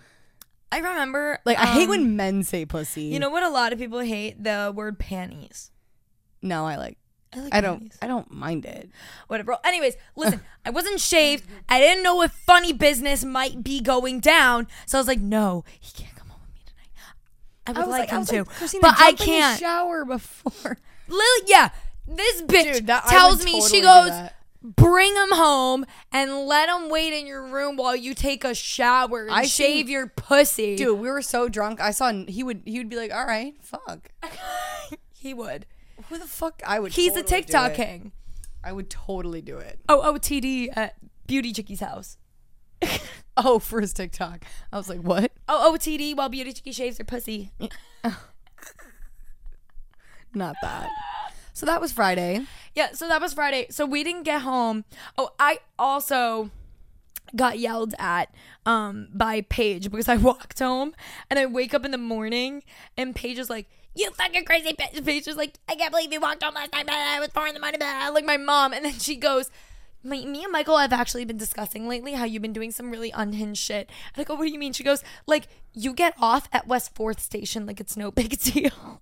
I 0.72 0.78
remember. 0.78 1.40
Like 1.46 1.60
I 1.60 1.68
hate 1.68 1.84
um, 1.84 1.90
when 1.90 2.16
men 2.16 2.44
say 2.44 2.66
pussy. 2.66 3.04
you 3.04 3.20
know 3.20 3.30
what 3.30 3.44
a 3.44 3.50
lot 3.50 3.74
of 3.74 3.80
people 3.80 4.00
hate 4.00 4.44
the 4.44 4.72
word 4.74 4.98
panties. 4.98 5.70
No, 6.44 6.66
I 6.68 6.76
like. 6.76 6.98
I 7.36 7.40
like 7.40 7.54
I 7.56 7.62
don't. 7.62 7.92
I 8.02 8.06
don't 8.08 8.32
mind 8.32 8.66
it. 8.66 8.90
Whatever. 9.28 9.58
Anyways, 9.64 9.96
listen, 10.16 10.42
I 10.66 10.70
wasn't 10.70 11.00
shaved. 11.00 11.46
I 11.68 11.80
didn't 11.80 12.04
know 12.04 12.22
if 12.22 12.32
funny 12.32 12.74
business 12.74 13.24
might 13.26 13.64
be 13.64 13.82
going 13.82 14.20
down, 14.20 14.68
so 14.86 15.00
I 15.00 15.02
was 15.02 15.08
like, 15.08 15.20
no, 15.20 15.64
he 15.80 15.92
can't 15.94 16.16
come 16.16 16.28
home 16.28 16.42
with 16.46 16.54
me 16.54 16.62
tonight. 16.66 16.90
I 17.66 17.72
would 17.72 17.78
I 17.78 17.80
was 17.82 17.90
like, 17.90 18.00
like, 18.02 18.10
him 18.12 18.26
to, 18.46 18.52
like, 18.52 18.82
but 18.82 18.96
I 19.00 19.12
jump 19.14 19.22
in 19.22 19.26
the 19.26 19.32
can't. 19.40 19.60
shower 19.60 20.06
before. 20.06 20.78
Lily, 21.08 21.24
yeah, 21.48 21.70
this 22.08 22.42
bitch 22.44 22.74
Dude, 22.76 22.88
that- 22.88 23.06
tells 23.08 23.44
me 23.44 23.54
totally 23.54 23.70
she 23.70 23.82
goes, 23.82 24.12
bring 24.62 25.16
him 25.16 25.32
home 25.32 25.86
and 26.12 26.46
let 26.46 26.70
him 26.70 26.90
wait 26.90 27.14
in 27.14 27.26
your 27.26 27.44
room 27.48 27.76
while 27.78 27.96
you 27.96 28.14
take 28.14 28.44
a 28.44 28.54
shower 28.54 29.24
and 29.24 29.32
I 29.32 29.44
shave 29.46 29.86
think- 29.86 29.90
your 29.90 30.08
pussy. 30.08 30.76
Dude, 30.76 31.00
we 31.00 31.10
were 31.10 31.22
so 31.24 31.50
drunk. 31.50 31.82
I 31.82 31.92
saw 31.92 32.12
he 32.28 32.44
would 32.44 32.62
he 32.66 32.78
would 32.78 32.90
be 32.90 32.96
like, 32.96 33.12
"All 33.14 33.26
right, 33.26 33.56
fuck." 33.62 34.10
he 35.14 35.34
would. 35.34 35.66
Who 36.10 36.18
the 36.18 36.26
fuck? 36.26 36.62
I 36.66 36.80
would. 36.80 36.94
He's 36.94 37.14
totally 37.14 37.22
a 37.22 37.42
TikTok 37.42 37.74
king. 37.74 38.12
I 38.64 38.72
would 38.72 38.90
totally 38.90 39.42
do 39.42 39.58
it. 39.58 39.80
Oh, 39.90 40.02
oh, 40.04 40.14
TD 40.14 40.70
at 40.76 40.96
Beauty 41.28 41.52
Chickie's 41.52 41.82
house. 41.82 42.18
Oh, 43.36 43.58
for 43.58 43.82
his 43.82 43.94
TikTok. 43.94 44.46
I 44.72 44.78
was 44.78 44.88
like, 44.88 45.00
what? 45.00 45.32
Oh, 45.50 45.74
oh, 45.74 45.78
TD 45.78 46.16
while 46.16 46.30
Beauty 46.30 46.54
Chickie 46.54 46.72
shaves 46.72 47.00
her 47.00 47.04
pussy. 47.04 47.52
Not 50.36 50.56
that. 50.62 50.90
So 51.54 51.66
that 51.66 51.82
was 51.82 51.92
Friday. 51.92 52.46
Yeah, 52.76 52.92
so 52.94 53.08
that 53.08 53.22
was 53.22 53.34
Friday. 53.34 53.68
So 53.70 53.86
we 53.86 54.04
didn't 54.04 54.24
get 54.24 54.42
home. 54.42 54.86
Oh, 55.18 55.32
I 55.40 55.60
also 55.80 56.52
got 57.36 57.58
yelled 57.58 57.96
at 57.98 58.32
um 58.66 59.08
by 59.14 59.42
Paige 59.42 59.90
because 59.90 60.08
I 60.08 60.18
walked 60.30 60.60
home 60.60 60.94
and 61.30 61.40
I 61.40 61.48
wake 61.48 61.74
up 61.74 61.84
in 61.84 61.90
the 61.90 61.98
morning 61.98 62.62
and 62.96 63.16
Paige 63.16 63.40
is 63.40 63.50
like, 63.50 63.68
You 63.96 64.10
fucking 64.12 64.46
crazy 64.46 64.74
bitch. 64.74 65.04
Paige 65.06 65.28
is 65.28 65.38
like, 65.38 65.60
I 65.70 65.76
can't 65.76 65.92
believe 65.92 66.12
you 66.12 66.20
walked 66.20 66.44
home 66.44 66.56
last 66.56 66.74
night, 66.74 66.86
blah, 66.88 67.18
it 67.18 67.20
was 67.20 67.30
four 67.30 67.48
in 67.48 67.54
the 67.54 67.60
money. 67.60 67.78
blah," 67.78 68.10
like 68.10 68.26
my 68.26 68.38
mom. 68.38 68.74
And 68.74 68.84
then 68.86 68.94
she 68.94 69.16
goes, 69.16 69.52
my, 70.04 70.18
me 70.26 70.44
and 70.44 70.52
Michael 70.52 70.78
have 70.78 70.92
actually 70.92 71.26
been 71.26 71.38
discussing 71.38 71.88
lately 71.88 72.14
how 72.14 72.26
you've 72.26 72.42
been 72.42 72.54
doing 72.54 72.72
some 72.72 72.92
really 72.92 73.12
unhinged 73.12 73.62
shit. 73.62 73.90
And 74.16 74.22
I 74.22 74.24
go, 74.26 74.36
what 74.36 74.46
do 74.46 74.52
you 74.52 74.60
mean? 74.60 74.74
She 74.74 74.84
goes, 74.84 75.04
like, 75.28 75.48
you 75.74 75.94
get 75.94 76.14
off 76.20 76.50
at 76.52 76.68
West 76.68 76.94
4th 76.96 77.20
Station 77.20 77.66
like 77.66 77.80
it's 77.80 77.96
no 77.96 78.12
big 78.12 78.38
deal. 78.42 79.00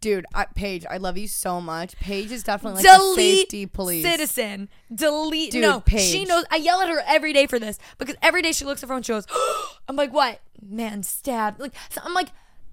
Dude, 0.00 0.26
I, 0.34 0.46
Paige, 0.46 0.84
I 0.90 0.96
love 0.96 1.16
you 1.16 1.28
so 1.28 1.60
much. 1.60 1.94
Paige 2.00 2.32
is 2.32 2.42
definitely 2.42 2.82
like 2.82 2.92
delete 2.98 3.38
safety 3.42 3.66
police. 3.66 4.04
citizen. 4.04 4.68
Delete. 4.92 5.52
Dude, 5.52 5.62
no, 5.62 5.78
Paige. 5.80 6.00
she 6.00 6.24
knows. 6.24 6.44
I 6.50 6.56
yell 6.56 6.80
at 6.80 6.88
her 6.88 7.00
every 7.06 7.32
day 7.32 7.46
for 7.46 7.60
this 7.60 7.78
because 7.98 8.16
every 8.20 8.42
day 8.42 8.50
she 8.50 8.64
looks 8.64 8.82
at 8.82 8.88
her 8.88 8.94
phone. 8.96 9.02
She 9.02 9.12
goes, 9.12 9.28
"I'm 9.88 9.94
like, 9.94 10.12
what? 10.12 10.40
Man, 10.60 11.04
stabbed." 11.04 11.60
Like, 11.60 11.72
so 11.90 12.00
I'm 12.04 12.14
like, 12.14 12.30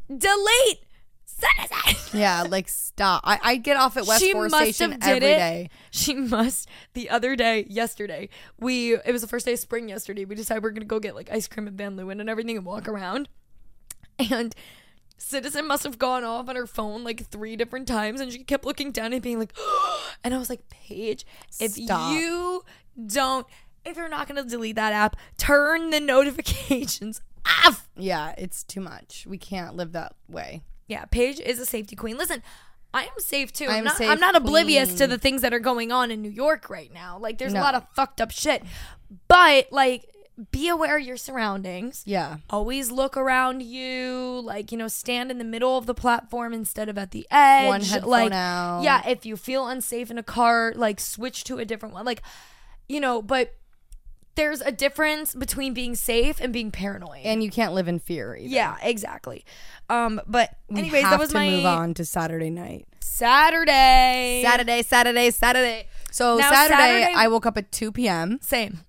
delete 0.10 0.80
citizen. 1.26 2.20
Yeah, 2.20 2.44
like 2.44 2.68
stop. 2.68 3.22
I, 3.24 3.40
I 3.42 3.56
get 3.58 3.78
off 3.78 3.98
at 3.98 4.06
West 4.06 4.22
she 4.24 4.32
Fourth 4.34 4.52
must 4.52 4.76
Station 4.76 4.94
have 4.94 5.04
every 5.04 5.30
it. 5.30 5.38
day. 5.38 5.70
She 5.92 6.14
must. 6.16 6.68
The 6.94 7.10
other 7.10 7.36
day, 7.36 7.66
yesterday, 7.70 8.30
we 8.60 8.96
it 8.96 9.12
was 9.12 9.22
the 9.22 9.28
first 9.28 9.46
day 9.46 9.54
of 9.54 9.60
spring. 9.60 9.90
Yesterday, 9.90 10.26
we 10.26 10.36
decided 10.36 10.64
we 10.64 10.70
are 10.70 10.74
gonna 10.74 10.86
go 10.86 11.00
get 11.00 11.16
like 11.16 11.32
ice 11.32 11.48
cream 11.48 11.68
at 11.68 11.74
Van 11.74 11.96
Leeuwen 11.96 12.20
and 12.20 12.30
everything 12.30 12.58
and 12.58 12.66
walk 12.66 12.88
around. 12.88 13.30
And 14.32 14.54
Citizen 15.18 15.68
must 15.68 15.84
have 15.84 15.98
gone 15.98 16.24
off 16.24 16.50
on 16.50 16.56
her 16.56 16.68
phone 16.68 17.04
like 17.04 17.28
three 17.28 17.56
different 17.56 17.88
times, 17.88 18.22
and 18.22 18.32
she 18.32 18.44
kept 18.44 18.66
looking 18.66 18.92
down 18.92 19.14
and 19.14 19.22
being 19.22 19.40
like, 19.40 19.54
and 20.24 20.34
I 20.34 20.38
was 20.38 20.50
like, 20.50 20.68
Paige, 20.70 21.26
if 21.60 21.72
Stop. 21.74 22.14
you 22.14 22.64
don't, 23.08 23.46
if 23.86 23.98
you're 23.98 24.10
not 24.10 24.28
gonna 24.28 24.44
delete 24.44 24.76
that 24.78 24.94
app, 24.94 25.16
turn 25.38 25.90
the 25.90 26.00
notifications 26.02 27.22
Ah, 27.46 27.70
off. 27.70 27.88
Yeah, 27.96 28.34
it's 28.38 28.64
too 28.64 28.82
much. 28.82 29.26
We 29.28 29.38
can't 29.38 29.76
live 29.76 29.92
that 29.94 30.14
way. 30.28 30.64
Yeah, 30.88 31.06
Paige 31.06 31.40
is 31.40 31.60
a 31.60 31.66
safety 31.66 31.96
queen. 31.96 32.18
Listen, 32.18 32.42
I 32.94 33.04
am 33.04 33.20
safe 33.20 33.54
too. 33.54 33.66
I 33.66 33.78
I'm 33.78 33.84
not, 33.84 33.98
safe 33.98 34.10
I'm 34.10 34.20
not 34.20 34.36
oblivious 34.36 34.96
to 34.96 35.08
the 35.08 35.18
things 35.18 35.42
that 35.44 35.54
are 35.54 35.60
going 35.60 35.92
on 35.92 36.10
in 36.12 36.22
New 36.22 36.32
York 36.32 36.70
right 36.70 36.92
now. 36.92 37.18
Like, 37.20 37.38
there's 37.38 37.54
No. 37.54 37.60
a 37.60 37.64
lot 37.64 37.76
of 37.76 37.86
fucked 37.94 38.20
up 38.22 38.32
shit. 38.32 38.64
But 39.28 39.72
like, 39.72 40.06
be 40.52 40.70
aware 40.70 40.98
of 40.98 41.04
your 41.04 41.18
surroundings. 41.18 42.02
Yeah. 42.06 42.38
Always 42.50 42.92
look 42.92 43.18
around 43.18 43.62
you, 43.62 44.42
like, 44.44 44.72
you 44.72 44.78
know, 44.78 44.88
stand 44.88 45.32
in 45.32 45.38
the 45.38 45.44
middle 45.44 45.78
of 45.78 45.86
the 45.86 45.94
platform 45.94 46.54
instead 46.54 46.90
of 46.90 46.98
at 46.98 47.12
the 47.12 47.28
edge. 47.30 47.68
One 47.68 47.82
headphone 47.82 48.10
like, 48.10 48.32
out. 48.32 48.82
Yeah, 48.84 49.08
if 49.08 49.26
you 49.26 49.36
feel 49.36 49.68
unsafe 49.68 50.10
in 50.10 50.18
a 50.18 50.24
car, 50.24 50.74
like 50.76 51.00
switch 51.00 51.44
to 51.46 51.60
a 51.60 51.66
different 51.66 51.94
one. 51.94 52.06
Like, 52.06 52.24
you 52.88 53.00
know, 53.00 53.22
but 53.22 53.54
there's 54.36 54.62
a 54.62 54.72
difference 54.72 55.34
between 55.36 55.74
being 55.74 55.96
safe 55.96 56.40
and 56.40 56.54
being 56.54 56.72
paranoid. 56.72 57.22
And 57.24 57.44
you 57.44 57.50
can't 57.50 57.74
live 57.74 57.88
in 57.88 58.00
fear. 58.00 58.36
Either. 58.36 58.48
yeah, 58.48 58.78
exactly. 58.82 59.44
Um, 59.90 60.22
but 60.28 60.52
We 60.70 60.80
anyways, 60.80 61.02
have 61.04 61.12
that 61.12 61.20
was 61.20 61.30
to 61.30 61.36
my 61.36 61.50
move 61.50 61.66
on 61.66 61.94
to 61.96 62.06
Saturday 62.06 62.50
night. 62.50 62.88
Saturday. 63.02 64.42
Saturday, 64.46 64.82
Saturday, 64.82 65.30
Saturday. 65.32 65.88
So 66.12 66.38
Now, 66.38 66.50
Saturday, 66.52 66.76
Saturday- 66.78 67.14
I 67.16 67.28
woke 67.28 67.46
up 67.46 67.58
at 67.58 67.72
2 67.72 67.92
p.m. 67.92 68.40
Same. 68.42 68.80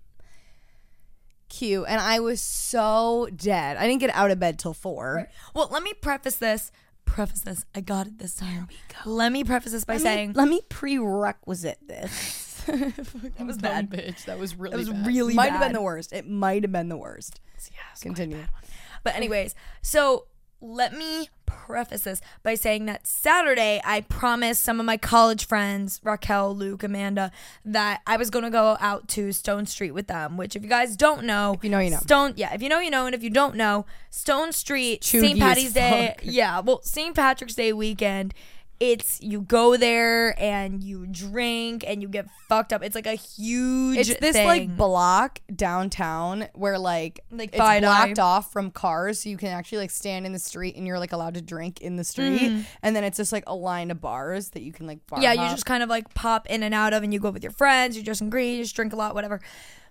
Cute, 1.49 1.85
and 1.89 2.01
I 2.01 2.21
was 2.21 2.41
so 2.41 3.29
dead. 3.35 3.77
I 3.77 3.87
didn't 3.89 4.01
get 4.01 4.11
out 4.15 4.31
of 4.31 4.39
bed 4.39 4.57
till 4.59 4.73
four. 4.73 5.29
Well, 5.53 5.69
let 5.73 5.83
me 5.83 5.93
preface 5.95 6.37
this. 6.37 6.71
Preface 7.05 7.41
this. 7.41 7.65
I 7.75 7.81
got 7.81 8.07
it 8.07 8.19
this 8.21 8.37
time. 8.37 8.69
Let 9.05 9.33
me 9.33 9.43
preface 9.43 9.73
this 9.73 9.85
by 9.85 9.95
Let 9.95 9.99
me- 9.99 10.05
saying 10.05 10.33
let 10.35 10.49
me 10.49 10.61
prerequisite 10.69 11.79
this. 11.89 12.50
That 12.67 13.47
was 13.47 13.59
bad. 13.59 13.91
bitch. 13.91 14.25
That 14.25 14.39
was 14.39 14.57
really. 14.57 14.73
That 14.73 14.79
was 14.79 14.91
bad. 14.91 15.07
really 15.07 15.35
might 15.35 15.53
have 15.53 15.61
been 15.61 15.73
the 15.73 15.83
worst. 15.83 16.13
It 16.13 16.29
might 16.29 16.63
have 16.63 16.73
been 16.73 16.89
the 16.89 16.97
worst. 16.97 17.41
Continue. 18.01 18.45
But 19.03 19.17
anyways, 19.17 19.55
so 19.83 20.27
let 20.61 20.93
me 20.93 21.29
preface 21.47 22.03
this 22.03 22.21
by 22.43 22.55
saying 22.55 22.87
that 22.87 23.07
Saturday 23.07 23.81
I 23.85 24.03
promised 24.03 24.63
some 24.63 24.79
of 24.79 24.87
my 24.87 24.97
college 24.97 25.47
friends, 25.47 26.01
Raquel, 26.03 26.55
Luke, 26.55 26.83
Amanda, 26.83 27.31
that 27.65 28.03
I 28.07 28.17
was 28.17 28.31
gonna 28.31 28.51
go 28.51 28.77
out 28.81 29.09
to 29.09 29.33
Stone 29.33 29.67
Street 29.67 29.93
with 29.93 30.07
them. 30.07 30.37
Which, 30.37 30.57
if 30.57 30.63
you 30.63 30.69
guys 30.69 30.97
don't 30.97 31.25
know, 31.25 31.55
if 31.55 31.65
you 31.65 31.71
know, 31.71 31.79
you 31.79 31.91
know. 31.91 31.99
Stone, 31.99 32.35
yeah, 32.37 32.55
if 32.55 32.63
you 32.63 32.69
know, 32.69 32.81
you 32.81 32.91
know, 32.91 33.07
and 33.07 33.15
if 33.15 33.23
you 33.23 33.31
don't 33.31 33.57
know, 33.57 33.87
Stone 34.11 34.53
Street, 34.53 35.03
St. 35.03 35.39
Patty's 35.39 35.73
Day, 35.73 36.15
yeah, 36.23 36.61
well, 36.61 36.83
St. 36.83 37.15
Patrick's 37.15 37.55
Day 37.55 37.73
weekend. 37.73 38.35
It's 38.81 39.21
you 39.21 39.43
go 39.43 39.77
there 39.77 40.35
and 40.41 40.83
you 40.83 41.07
drink 41.07 41.85
and 41.87 42.01
you 42.01 42.09
get 42.09 42.27
fucked 42.49 42.73
up. 42.73 42.83
It's 42.83 42.95
like 42.95 43.07
a 43.07 43.15
huge. 43.15 43.99
It's 43.99 44.19
this 44.19 44.35
thing. 44.35 44.47
like 44.47 44.75
block 44.75 45.41
downtown 45.55 46.49
where 46.55 46.79
like 46.79 47.21
Like 47.31 47.51
it's 47.53 47.59
blocked 47.59 48.19
off 48.19 48.51
from 48.51 48.71
cars, 48.71 49.21
so 49.21 49.29
you 49.29 49.37
can 49.37 49.49
actually 49.49 49.79
like 49.79 49.91
stand 49.91 50.25
in 50.25 50.33
the 50.33 50.39
street 50.39 50.77
and 50.77 50.87
you're 50.87 50.99
like 50.99 51.13
allowed 51.13 51.35
to 51.35 51.43
drink 51.43 51.83
in 51.83 51.97
the 51.97 52.05
street. 52.05 52.41
Mm-hmm. 52.41 52.63
And 52.83 52.97
then 52.97 53.05
it's 53.05 53.19
just 53.19 53.33
like 53.33 53.45
a 53.47 53.55
line 53.55 53.91
of 53.91 54.01
bars 54.01 54.49
that 54.51 54.63
you 54.63 54.73
can 54.73 54.87
like 54.87 55.01
yeah, 55.19 55.35
you 55.35 55.51
just 55.51 55.67
kind 55.67 55.83
of 55.83 55.91
like 55.91 56.15
pop 56.15 56.47
in 56.47 56.63
and 56.63 56.75
out 56.75 56.95
of, 56.95 57.03
and 57.03 57.13
you 57.13 57.21
go 57.21 57.31
with 57.31 57.43
your 57.43 57.53
friends. 57.53 57.99
You 57.99 58.03
just 58.03 58.23
in 58.23 58.31
green, 58.31 58.57
you 58.57 58.63
just 58.63 58.75
drink 58.75 58.95
a 58.95 58.97
lot, 58.97 59.15
whatever. 59.15 59.41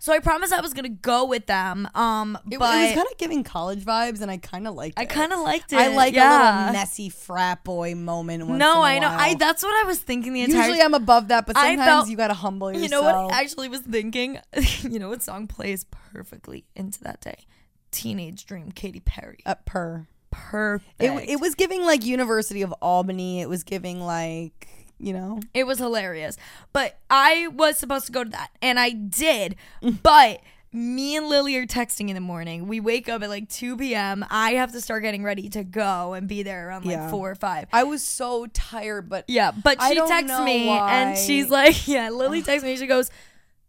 So 0.02 0.14
I 0.14 0.20
promised 0.20 0.54
I 0.54 0.62
was 0.62 0.74
gonna 0.74 0.88
go 0.90 1.26
with 1.26 1.46
them. 1.46 1.88
Um, 1.94 2.38
It, 2.48 2.54
it 2.56 2.60
but 2.60 2.74
was 2.74 2.96
kind 2.96 3.08
of 3.12 3.18
giving 3.18 3.44
college 3.44 3.84
vibes, 3.84 4.22
and 4.22 4.32
I 4.32 4.38
kind 4.38 4.66
of 4.66 4.74
liked. 4.74 4.98
I 4.98 5.06
kind 5.06 5.34
of 5.34 5.40
liked 5.40 5.74
it. 5.74 5.78
I 5.78 5.90
like 5.90 6.14
a 6.14 6.18
yeah. 6.18 6.58
little 6.60 6.74
messy 6.74 7.10
frat 7.10 7.64
boy 7.66 7.96
moment. 7.96 8.48
Once 8.48 8.60
No, 8.60 8.80
a 8.82 8.86
I 8.86 9.00
know. 9.00 9.10
I 9.10 9.36
that's 9.36 9.62
what 9.62 9.74
I 9.84 9.88
was 9.88 10.00
thinking 10.00 10.32
the 10.34 10.42
entire. 10.42 10.62
Usually 10.68 10.82
I'm 10.82 10.94
above 10.94 11.28
that, 11.28 11.46
but 11.46 11.58
I 11.58 11.72
sometimes 11.76 11.86
felt- 11.88 12.10
you 12.10 12.16
gotta 12.18 12.34
humble 12.34 12.72
yourself. 12.72 12.84
you 12.84 12.90
know 12.90 13.02
what 13.02 13.34
I 13.34 13.42
actually 13.42 13.68
was 13.68 13.82
thinking? 13.82 14.40
you 14.82 15.00
know 15.00 15.10
what 15.10 15.22
song 15.22 15.48
plays 15.48 15.84
perfectly 16.14 16.64
into 16.76 17.04
that 17.04 17.20
day? 17.20 17.46
Teenage 17.92 18.46
Dream, 18.46 18.72
Katy 18.72 19.02
Perry. 19.02 19.40
At 19.46 19.66
per. 19.66 20.08
Perfect. 20.32 21.02
It, 21.02 21.30
it 21.30 21.42
was 21.42 21.56
giving 21.56 21.84
like 21.84 22.06
University 22.06 22.62
of 22.62 22.72
Albany. 22.82 23.42
It 23.42 23.50
was 23.50 23.64
giving 23.64 24.00
like 24.00 24.68
you 25.00 25.14
know. 25.14 25.40
It 25.54 25.66
was 25.66 25.80
hilarious. 25.80 26.38
But 26.74 26.98
I 27.10 27.48
was 27.48 27.78
supposed 27.78 28.06
to 28.08 28.12
go 28.12 28.24
to 28.24 28.30
that, 28.32 28.50
and 28.62 28.80
I 28.80 28.90
did. 28.92 29.56
but 30.04 30.42
me 30.72 31.16
and 31.16 31.28
Lily 31.28 31.56
are 31.58 31.66
texting 31.66 32.10
in 32.10 32.14
the 32.16 32.22
morning. 32.22 32.68
We 32.68 32.80
wake 32.80 33.10
up 33.10 33.24
at 33.24 33.30
like 33.30 33.50
2 33.50 33.78
p.m. 33.78 34.24
I 34.30 34.52
have 34.52 34.72
to 34.74 34.82
start 34.82 35.02
getting 35.02 35.24
ready 35.24 35.50
to 35.50 35.64
go 35.64 36.14
and 36.14 36.28
be 36.28 36.44
there 36.44 36.68
around 36.70 36.86
like 36.86 36.94
Yeah. 36.94 37.10
4 37.10 37.32
or 37.32 37.34
5. 37.36 37.68
I 37.74 37.84
was 37.86 38.04
so 38.04 38.46
tired, 38.54 39.10
but 39.10 39.26
Yeah, 39.28 39.50
but 39.52 39.82
I 39.82 39.90
she 39.90 39.96
don't 39.96 40.08
texts 40.10 40.28
know 40.28 40.44
me 40.46 40.68
why. 40.68 40.92
and 40.94 41.18
she's 41.18 41.50
like, 41.50 41.88
yeah, 41.88 42.10
Lily 42.12 42.42
texts 42.44 42.64
me. 42.64 42.76
She 42.78 42.86
goes, 42.86 43.10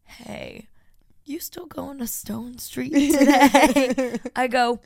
hey, 0.05 0.69
you 1.25 1.39
still 1.41 1.65
going 1.65 1.99
to 2.01 2.07
Stone 2.07 2.59
Street 2.59 2.93
today? 2.93 4.19
I 4.37 4.47
go, 4.49 4.81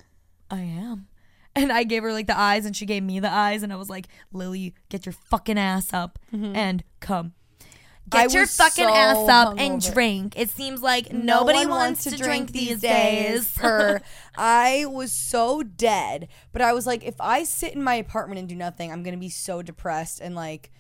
I 0.50 0.60
am. 0.60 1.08
And 1.56 1.70
I 1.72 1.84
gave 1.84 2.02
her 2.02 2.12
like 2.12 2.26
the 2.26 2.38
eyes 2.38 2.66
and 2.66 2.76
she 2.76 2.84
gave 2.84 3.02
me 3.04 3.20
the 3.20 3.30
eyes 3.30 3.62
and 3.62 3.72
I 3.72 3.76
was 3.76 3.88
like, 3.88 4.08
Lily, 4.32 4.74
get 4.88 5.06
your 5.06 5.12
fucking 5.12 5.56
ass 5.58 5.92
up 5.92 6.18
and 6.32 6.82
come. 7.00 7.26
Mm-hmm. 7.60 7.68
I 8.12 8.24
Get 8.26 8.34
your 8.34 8.46
fucking 8.46 8.84
so 8.84 8.94
ass 8.94 9.28
up 9.28 9.54
and 9.58 9.80
drink. 9.80 10.34
It 10.36 10.50
seems 10.50 10.82
like 10.82 11.12
No 11.12 11.38
nobody 11.40 11.60
one 11.60 11.68
wants, 11.70 12.04
to 12.04 12.16
drink, 12.16 12.50
these 12.52 12.80
days. 12.80 13.50
per 13.56 14.00
I 14.36 14.84
was 14.88 15.10
so 15.12 15.62
dead, 15.62 16.28
but 16.52 16.60
I 16.60 16.72
was 16.74 16.86
like, 16.86 17.02
if 17.04 17.18
I 17.20 17.44
sit 17.44 17.72
in 17.74 17.82
my 17.82 17.94
apartment 17.94 18.40
and 18.40 18.48
do 18.48 18.54
nothing, 18.56 18.92
I'm 18.92 19.02
gonna 19.02 19.16
be 19.16 19.28
so 19.30 19.62
depressed 19.62 20.20
and 20.20 20.34
like. 20.34 20.70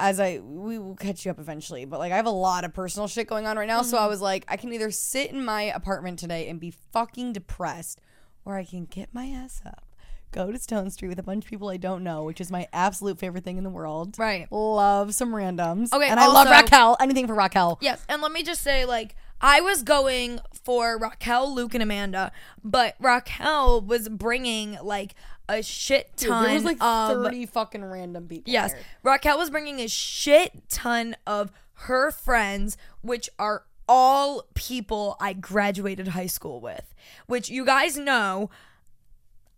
As 0.00 0.20
I, 0.20 0.38
we 0.38 0.78
will 0.78 0.94
catch 0.94 1.24
you 1.24 1.32
up 1.32 1.40
eventually, 1.40 1.84
but 1.84 1.98
like 1.98 2.12
I 2.12 2.16
have 2.16 2.26
a 2.26 2.30
lot 2.30 2.62
of 2.64 2.72
personal 2.72 3.08
shit 3.08 3.26
going 3.26 3.46
on 3.48 3.56
right 3.58 3.66
now, 3.66 3.82
so 3.82 3.96
I 3.96 4.02
Mm-hmm. 4.02 4.10
was 4.10 4.20
like, 4.20 4.44
I 4.46 4.56
can 4.56 4.72
either 4.72 4.92
sit 4.92 5.30
in 5.32 5.44
my 5.44 5.62
apartment 5.62 6.20
today 6.20 6.48
and 6.48 6.60
be 6.60 6.70
fucking 6.92 7.32
depressed, 7.32 8.00
or 8.48 8.56
I 8.56 8.64
can 8.64 8.86
get 8.86 9.12
my 9.12 9.26
ass 9.26 9.60
up, 9.66 9.84
go 10.32 10.50
to 10.50 10.58
Stone 10.58 10.90
Street 10.90 11.08
with 11.08 11.18
a 11.18 11.22
bunch 11.22 11.44
of 11.44 11.50
people 11.50 11.68
I 11.68 11.76
don't 11.76 12.02
know, 12.02 12.24
which 12.24 12.40
is 12.40 12.50
my 12.50 12.66
absolute 12.72 13.18
favorite 13.18 13.44
thing 13.44 13.58
in 13.58 13.64
the 13.64 13.70
world. 13.70 14.18
Right. 14.18 14.50
Love 14.50 15.14
some 15.14 15.32
randoms. 15.32 15.92
Okay, 15.92 16.08
and 16.08 16.18
I 16.18 16.26
love 16.26 16.46
also- 16.46 16.50
Raquel. 16.50 16.96
Anything 16.98 17.26
for 17.26 17.34
Raquel. 17.34 17.78
Yes, 17.82 18.02
and 18.08 18.22
let 18.22 18.32
me 18.32 18.42
just 18.42 18.62
say, 18.62 18.86
like, 18.86 19.14
I 19.40 19.60
was 19.60 19.82
going 19.82 20.40
for 20.64 20.98
Raquel, 20.98 21.54
Luke, 21.54 21.74
and 21.74 21.82
Amanda, 21.82 22.32
but 22.64 22.96
Raquel 22.98 23.82
was 23.82 24.08
bringing 24.08 24.78
like 24.82 25.14
a 25.48 25.62
shit 25.62 26.10
Dude, 26.16 26.30
ton 26.30 26.44
there 26.44 26.54
was 26.54 26.64
like 26.64 26.82
of 26.82 27.22
30 27.24 27.46
fucking 27.46 27.84
random 27.84 28.26
people. 28.28 28.50
yes. 28.52 28.72
there. 28.72 28.82
Raquel 29.02 29.38
was 29.38 29.50
bringing 29.50 29.80
a 29.80 29.88
shit 29.88 30.68
ton 30.70 31.16
of 31.26 31.52
her 31.82 32.10
friends, 32.10 32.76
which 33.02 33.30
are 33.38 33.64
all 33.88 34.44
people 34.54 35.16
I 35.20 35.32
graduated 35.32 36.08
high 36.08 36.26
school 36.26 36.60
with, 36.60 36.94
which 37.26 37.48
you 37.48 37.64
guys 37.64 37.96
know. 37.96 38.50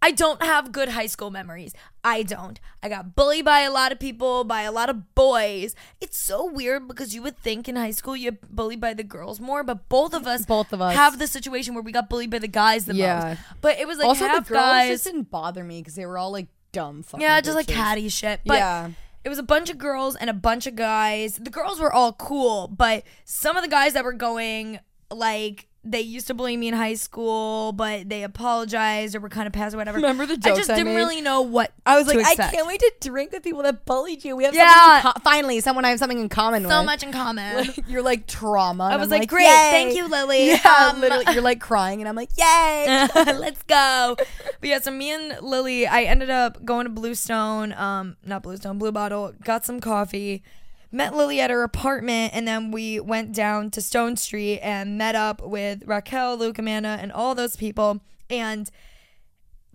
I 0.02 0.12
don't 0.12 0.42
have 0.42 0.72
good 0.72 0.88
high 0.88 1.08
school 1.08 1.30
memories. 1.30 1.74
I 2.02 2.22
don't. 2.22 2.58
I 2.82 2.88
got 2.88 3.14
bullied 3.14 3.44
by 3.44 3.60
a 3.60 3.70
lot 3.70 3.92
of 3.92 4.00
people, 4.00 4.44
by 4.44 4.62
a 4.62 4.72
lot 4.72 4.88
of 4.88 5.14
boys. 5.14 5.74
It's 6.00 6.16
so 6.16 6.46
weird 6.46 6.88
because 6.88 7.14
you 7.14 7.20
would 7.20 7.36
think 7.36 7.68
in 7.68 7.76
high 7.76 7.90
school 7.90 8.16
you're 8.16 8.38
bullied 8.48 8.80
by 8.80 8.94
the 8.94 9.02
girls 9.04 9.40
more, 9.40 9.62
but 9.62 9.90
both 9.90 10.14
of 10.14 10.26
us 10.26 10.46
Both 10.46 10.72
of 10.72 10.80
us. 10.80 10.94
have 10.96 11.18
the 11.18 11.26
situation 11.26 11.74
where 11.74 11.82
we 11.82 11.92
got 11.92 12.08
bullied 12.08 12.30
by 12.30 12.38
the 12.38 12.48
guys 12.48 12.86
the 12.86 12.94
Yeah. 12.94 13.36
most. 13.36 13.40
But 13.60 13.78
it 13.78 13.86
was 13.86 13.98
like 13.98 14.06
also, 14.08 14.26
half 14.26 14.44
the 14.48 14.54
girls 14.54 14.64
guys. 14.64 14.88
just 14.88 15.04
didn't 15.04 15.30
bother 15.30 15.62
me 15.62 15.80
because 15.82 15.96
they 15.96 16.06
were 16.06 16.16
all 16.16 16.30
like 16.32 16.46
dumb 16.72 17.02
fucking 17.02 17.20
yeah, 17.20 17.38
just 17.42 17.54
like 17.54 17.66
bitches. 17.66 17.74
catty 17.74 18.08
shit. 18.08 18.40
But 18.46 18.54
Yeah. 18.56 18.90
It 19.24 19.28
was 19.28 19.38
a 19.38 19.42
bunch 19.42 19.70
of 19.70 19.78
girls 19.78 20.16
and 20.16 20.30
a 20.30 20.34
bunch 20.34 20.66
of 20.66 20.74
guys. 20.74 21.36
The 21.36 21.50
girls 21.50 21.80
were 21.80 21.92
all 21.92 22.12
cool, 22.12 22.68
but 22.68 23.04
some 23.24 23.56
of 23.56 23.62
the 23.62 23.68
guys 23.68 23.92
that 23.94 24.04
were 24.04 24.12
going, 24.12 24.80
like, 25.10 25.68
they 25.82 26.00
used 26.02 26.26
to 26.26 26.34
bully 26.34 26.56
me 26.58 26.68
in 26.68 26.74
high 26.74 26.92
school, 26.94 27.72
but 27.72 28.08
they 28.08 28.22
apologized 28.22 29.14
or 29.14 29.20
were 29.20 29.30
kind 29.30 29.46
of 29.46 29.52
past 29.54 29.74
or 29.74 29.78
whatever. 29.78 29.96
Remember 29.96 30.26
the 30.26 30.36
jokes 30.36 30.46
I 30.46 30.56
just 30.56 30.70
I 30.70 30.74
didn't 30.74 30.92
made? 30.92 30.96
really 30.96 31.20
know 31.22 31.40
what 31.40 31.72
I 31.86 31.96
was 31.96 32.06
like, 32.06 32.18
I 32.26 32.34
can't 32.50 32.66
wait 32.66 32.80
to 32.80 32.92
drink 33.00 33.32
with 33.32 33.42
people 33.42 33.62
that 33.62 33.86
bullied 33.86 34.22
you. 34.24 34.36
We 34.36 34.44
have 34.44 34.54
Yeah. 34.54 35.00
something 35.00 35.12
co- 35.12 35.20
finally 35.30 35.60
someone 35.60 35.86
I 35.86 35.90
have 35.90 35.98
something 35.98 36.18
in 36.18 36.28
common 36.28 36.64
so 36.68 36.78
with. 36.80 36.86
much 36.86 37.02
in 37.02 37.12
common. 37.12 37.68
You're 37.88 38.02
like 38.02 38.26
trauma. 38.26 38.84
I 38.84 38.96
was 38.96 39.10
I'm 39.10 39.20
like, 39.20 39.28
great, 39.30 39.44
"Yay." 39.44 39.70
thank 39.70 39.94
you, 39.96 40.06
Lily. 40.08 40.48
Yeah, 40.50 40.90
Um, 40.92 41.00
literally, 41.00 41.24
you're 41.32 41.42
like 41.42 41.60
crying, 41.70 42.00
and 42.00 42.08
I'm 42.08 42.16
like, 42.16 42.30
yay. 42.36 43.06
Let's 43.14 43.62
go. 43.62 44.16
But 44.18 44.68
yeah, 44.68 44.80
so 44.80 44.90
me 44.90 45.10
and 45.12 45.40
Lily, 45.40 45.86
I 45.86 46.02
ended 46.02 46.28
up 46.30 46.64
going 46.64 46.84
to 46.84 46.90
Bluestone, 46.90 47.72
um, 47.72 48.16
not 48.24 48.42
Bluestone, 48.42 48.78
Blue 48.78 48.92
Bottle, 48.92 49.32
got 49.44 49.64
some 49.64 49.80
coffee, 49.80 50.42
met 50.92 51.14
Lily 51.14 51.40
at 51.40 51.50
her 51.50 51.62
apartment, 51.62 52.32
and 52.34 52.46
then 52.48 52.70
we 52.70 52.98
went 53.00 53.32
down 53.32 53.70
to 53.72 53.80
Stone 53.80 54.16
Street 54.16 54.58
and 54.60 54.98
met 54.98 55.14
up 55.14 55.40
with 55.42 55.82
Raquel, 55.86 56.36
Luke, 56.36 56.58
Amanda, 56.58 56.98
and 57.00 57.12
all 57.12 57.34
those 57.34 57.56
people. 57.56 58.00
And 58.28 58.70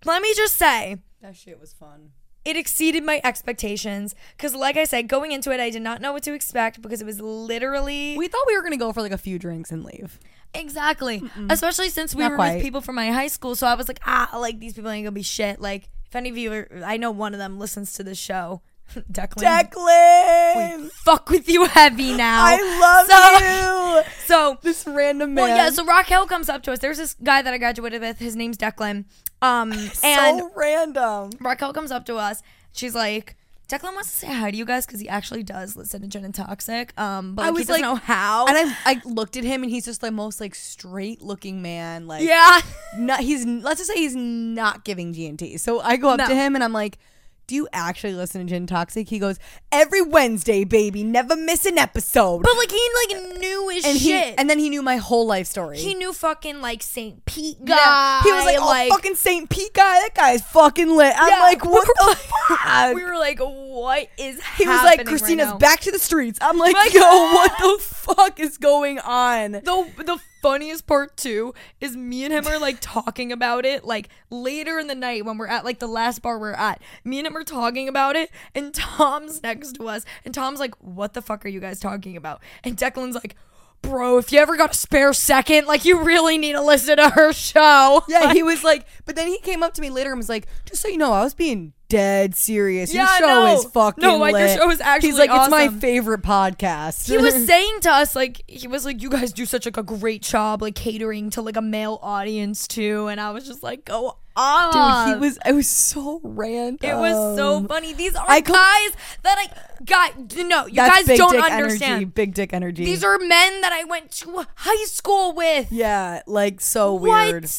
let 0.05 0.21
me 0.21 0.33
just 0.35 0.55
say, 0.55 0.97
that 1.21 1.35
shit 1.35 1.59
was 1.59 1.73
fun. 1.73 2.11
it 2.43 2.55
exceeded 2.55 3.03
my 3.03 3.19
expectations. 3.23 4.13
Because, 4.37 4.53
like 4.53 4.77
I 4.77 4.83
said, 4.83 5.07
going 5.07 5.31
into 5.31 5.51
it, 5.51 5.59
I 5.59 5.69
did 5.69 5.81
not 5.81 6.01
know 6.01 6.13
what 6.13 6.23
to 6.23 6.33
expect 6.33 6.81
because 6.81 7.01
it 7.01 7.05
was 7.05 7.19
literally. 7.21 8.15
We 8.17 8.27
thought 8.27 8.45
we 8.47 8.55
were 8.55 8.63
gonna 8.63 8.77
go 8.77 8.91
for 8.91 9.01
like 9.01 9.11
a 9.11 9.17
few 9.17 9.39
drinks 9.39 9.71
and 9.71 9.83
leave. 9.83 10.19
Exactly. 10.53 11.21
Especially 11.49 11.89
since 11.89 12.15
we 12.15 12.21
Not 12.21 12.31
were 12.31 12.37
quite. 12.37 12.55
with 12.55 12.63
people 12.63 12.79
from 12.81 12.95
my 12.95 13.07
high 13.11 13.27
school. 13.27 13.55
So 13.55 13.67
I 13.67 13.73
was 13.75 13.87
like, 13.89 13.99
ah, 14.05 14.37
like 14.39 14.59
these 14.59 14.73
people 14.73 14.89
ain't 14.89 15.03
gonna 15.03 15.11
be 15.11 15.21
shit. 15.21 15.59
Like, 15.59 15.89
if 16.05 16.15
any 16.15 16.29
of 16.29 16.37
you 16.37 16.53
are, 16.53 16.67
I 16.85 16.95
know 16.97 17.11
one 17.11 17.33
of 17.33 17.39
them 17.39 17.59
listens 17.59 17.93
to 17.93 18.03
the 18.03 18.15
show. 18.15 18.61
Declan. 19.11 19.69
Declan, 19.71 20.89
Fuck 21.03 21.29
with 21.29 21.49
you 21.49 21.65
heavy 21.65 22.15
now. 22.15 22.43
I 22.45 23.99
love 23.99 24.05
you. 24.05 24.11
so, 24.25 24.57
This 24.61 24.85
random 24.87 25.33
man. 25.33 25.47
well, 25.47 25.55
yeah, 25.57 25.69
so 25.69 25.85
Raquel 25.85 26.25
comes 26.27 26.49
up 26.49 26.63
to 26.63 26.71
us. 26.71 26.79
There's 26.79 26.97
this 26.97 27.15
guy 27.21 27.41
that 27.41 27.53
I 27.53 27.57
graduated 27.57 28.01
with. 28.01 28.19
His 28.19 28.35
name's 28.35 28.57
Declan. 28.57 29.05
Um, 29.41 29.71
and 30.03 30.39
so 30.39 30.51
random. 30.55 31.31
Raquel 31.39 31.73
comes 31.73 31.91
up 31.91 32.05
to 32.05 32.15
us. 32.15 32.41
She's 32.73 32.95
like, 32.95 33.35
Declan 33.67 33.95
wants 33.95 34.11
to 34.11 34.17
say 34.17 34.27
hi 34.27 34.51
to 34.51 34.55
you 34.57 34.63
guys 34.65 34.85
because 34.85 34.99
he 34.99 35.09
actually 35.09 35.41
does 35.41 35.75
listen 35.75 36.01
to 36.01 36.07
Gin 36.07 36.23
and 36.23 36.33
Toxic. 36.35 36.97
Um, 36.99 37.33
but 37.35 37.41
I 37.41 37.45
like, 37.45 37.53
he 37.55 37.59
was 37.61 37.67
doesn't 37.67 37.81
like- 37.81 37.91
know 37.91 37.95
how. 37.95 38.45
And 38.45 38.55
I 38.57 38.75
I 38.85 39.01
looked 39.05 39.37
at 39.37 39.43
him 39.43 39.63
and 39.63 39.71
he's 39.71 39.85
just 39.85 40.01
the 40.01 40.11
most 40.11 40.39
like 40.39 40.53
straight 40.53 41.21
looking 41.23 41.61
man. 41.63 42.05
Like 42.05 42.23
yeah. 42.23 42.61
not 42.95 43.21
he's 43.21 43.43
let's 43.45 43.79
just 43.79 43.91
say 43.91 43.97
he's 43.97 44.15
not 44.15 44.83
giving 44.85 45.13
G 45.13 45.25
and 45.25 45.39
T. 45.39 45.57
So 45.57 45.79
I 45.81 45.97
go 45.97 46.09
up 46.09 46.19
No. 46.19 46.27
to 46.27 46.35
him 46.35 46.53
and 46.53 46.63
I'm 46.63 46.73
like, 46.73 46.99
"Do 47.47 47.55
you 47.55 47.67
actually 47.73 48.13
listen 48.13 48.41
to 48.41 48.47
Gin 48.47 48.67
Toxic?" 48.67 49.09
He 49.09 49.19
goes, 49.19 49.37
"Every 49.71 50.01
Wednesday, 50.01 50.63
baby, 50.63 51.03
never 51.03 51.35
miss 51.35 51.65
an 51.65 51.77
episode." 51.77 52.43
But 52.43 52.55
like 52.57 52.71
he 52.71 52.89
like 53.09 53.39
knew 53.39 53.69
his 53.69 53.85
and 53.85 53.97
he 53.97 54.09
shit. 54.09 54.35
and 54.37 54.49
then 54.49 54.59
he 54.59 54.69
knew 54.69 54.81
my 54.81 54.97
whole 54.97 55.25
life 55.27 55.47
story. 55.47 55.77
he 55.77 55.93
knew 55.95 56.13
fucking 56.13 56.61
like 56.61 56.81
St. 56.83 57.25
Pete 57.25 57.63
guy. 57.63 57.75
yeah, 57.75 58.23
he 58.23 58.31
was 58.31 58.45
like, 58.45 58.57
"Oh, 58.59 58.95
fucking 58.95 59.15
Saint 59.15 59.49
Pete 59.49 59.73
guy, 59.73 59.99
that 60.01 60.13
guy's 60.15 60.41
fucking 60.41 60.89
lit." 60.95 61.13
I'm 61.17 61.29
Yeah, 61.29 61.39
like, 61.39 61.65
"What 61.65 61.87
the 61.99 62.15
fuck?" 62.17 62.95
we 62.95 63.03
were 63.03 63.17
like, 63.17 63.39
what 63.39 64.07
is 64.17 64.39
he 64.57 64.67
was 64.67 64.83
like, 64.83 64.97
right 64.99 65.07
"Christina's 65.07 65.47
now?" 65.49 65.57
back 65.57 65.79
to 65.81 65.91
the 65.91 65.99
streets." 65.99 66.39
I'm 66.41 66.57
like, 66.57 66.73
Like- 66.75 66.93
"Yo, 66.93 67.01
what 67.01 67.51
the 67.59 67.77
fuck 67.83 68.39
is 68.39 68.57
going 68.57 68.99
on?" 68.99 69.51
the 69.53 69.87
the 69.97 70.19
funniest 70.45 70.85
part 70.85 71.17
too 71.17 71.55
is 71.81 71.97
me 71.97 72.23
and 72.23 72.31
him 72.31 72.45
are 72.45 72.59
like 72.59 72.77
talking 72.81 73.31
about 73.31 73.65
it 73.65 73.83
like 73.83 74.09
later 74.29 74.77
in 74.77 74.85
the 74.85 74.93
night 74.93 75.25
when 75.25 75.39
we're 75.39 75.47
at 75.47 75.65
like 75.65 75.79
the 75.79 75.87
last 75.87 76.21
bar 76.21 76.37
we're 76.37 76.51
at. 76.53 76.79
Me 77.03 77.17
and 77.17 77.25
him 77.25 77.35
are 77.35 77.43
talking 77.43 77.89
about 77.89 78.15
it, 78.15 78.29
and 78.53 78.71
Tom's 78.71 79.41
next 79.41 79.73
to 79.73 79.87
us, 79.87 80.05
and 80.23 80.35
Tom's 80.35 80.59
like, 80.59 80.75
"What 80.75 81.13
the 81.13 81.21
fuck 81.23 81.43
are 81.45 81.49
you 81.49 81.59
guys 81.59 81.79
talking 81.79 82.15
about?" 82.15 82.41
And 82.63 82.77
Declan's 82.77 83.15
like. 83.15 83.35
Bro, 83.81 84.17
if 84.17 84.31
you 84.31 84.39
ever 84.39 84.57
got 84.57 84.71
a 84.71 84.73
spare 84.73 85.13
second, 85.13 85.67
like 85.67 85.85
you 85.85 86.01
really 86.01 86.39
need 86.39 86.53
to 86.53 86.61
listen 86.61 86.97
to 86.97 87.09
her 87.09 87.31
show. 87.33 88.01
Yeah, 88.07 88.33
he 88.33 88.41
was 88.51 88.63
like, 88.63 88.87
but 89.05 89.15
then 89.15 89.27
he 89.27 89.37
came 89.37 89.61
up 89.61 89.75
to 89.75 89.81
me 89.81 89.91
later 89.91 90.09
and 90.09 90.17
was 90.17 90.29
like, 90.29 90.47
just 90.65 90.81
so 90.81 90.87
you 90.87 90.97
know, 90.97 91.13
I 91.13 91.23
was 91.23 91.35
being 91.35 91.73
dead 91.87 92.35
serious. 92.35 92.93
Your 92.93 93.03
Yeah, 93.03 93.17
show 93.19 93.25
no. 93.45 93.55
is 93.57 93.65
fucking 93.65 94.01
No, 94.01 94.17
like, 94.17 94.35
your 94.35 94.47
show 94.49 94.69
is 94.71 94.81
actually 94.81 95.09
He's 95.09 95.17
like, 95.19 95.29
it's 95.31 95.49
my 95.49 95.67
favorite 95.69 96.21
podcast. 96.21 97.07
he 97.07 97.17
was 97.17 97.45
saying 97.47 97.79
to 97.81 97.91
us 97.91 98.15
like 98.15 98.41
he 98.47 98.67
was 98.67 98.85
like 98.85 99.01
you 99.01 99.09
guys 99.09 99.31
do 99.33 99.45
such 99.45 99.65
like 99.65 99.77
a 99.77 99.83
great 99.83 100.21
job 100.21 100.61
like 100.61 100.75
catering 100.75 101.29
to 101.31 101.41
like 101.41 101.57
a 101.57 101.61
male 101.61 101.99
audience 102.01 102.67
too 102.67 103.07
and 103.07 103.19
i 103.21 103.31
was 103.31 103.45
just 103.45 103.61
like 103.63 103.85
go 103.85 104.17
on 104.37 105.07
Dude, 105.07 105.15
he 105.15 105.19
was. 105.27 105.39
It 105.45 105.53
was 105.53 105.67
so 105.69 106.19
random. 106.23 106.89
it 106.89 106.95
was 106.95 107.37
so 107.37 107.63
funny 107.67 107.93
these 107.93 108.15
are 108.15 108.25
I 108.27 108.41
com- 108.41 108.53
guys 108.55 108.97
that 109.23 109.37
i 109.39 109.83
got 109.85 110.17
no 110.35 110.65
you 110.65 110.73
That's 110.75 110.95
guys 110.97 111.05
big 111.07 111.17
don't 111.17 111.33
dick 111.33 111.43
understand 111.43 111.91
Energy, 111.91 112.05
big 112.05 112.33
dick 112.33 112.51
energy. 112.53 112.83
these 112.85 113.03
are 113.03 113.17
men 113.17 113.61
that 113.61 113.71
i 113.73 113.83
went 113.85 114.11
to 114.11 114.45
high 114.55 114.85
school 114.85 115.33
with 115.33 115.71
yeah, 115.71 116.21
like 116.27 116.59
so 116.61 116.93
What? 116.93 117.31
weird. 117.31 117.49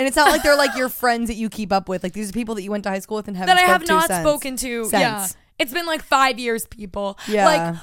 And 0.00 0.06
it's 0.08 0.16
not 0.16 0.30
like 0.30 0.42
they're 0.42 0.56
like 0.56 0.74
your 0.76 0.88
friends 1.02 1.28
that 1.28 1.34
you 1.34 1.50
keep 1.50 1.72
up 1.72 1.86
with. 1.86 2.02
Like 2.02 2.14
these 2.14 2.30
are 2.30 2.32
people 2.32 2.54
that 2.54 2.62
you 2.62 2.70
went 2.70 2.84
to 2.84 2.88
high 2.90 3.00
school 3.00 3.18
with 3.18 3.28
and 3.28 3.36
haven't 3.36 3.54
that 3.54 3.62
i 3.62 3.66
have 3.70 3.86
not 3.86 4.04
spoken 4.10 4.56
to 4.56 4.84
Since. 4.84 4.92
yeah 5.00 5.26
it's 5.58 5.74
been 5.74 5.84
like 5.84 6.02
five 6.02 6.38
years 6.38 6.66
people 6.66 7.18
Yeah. 7.28 7.44
like 7.44 7.76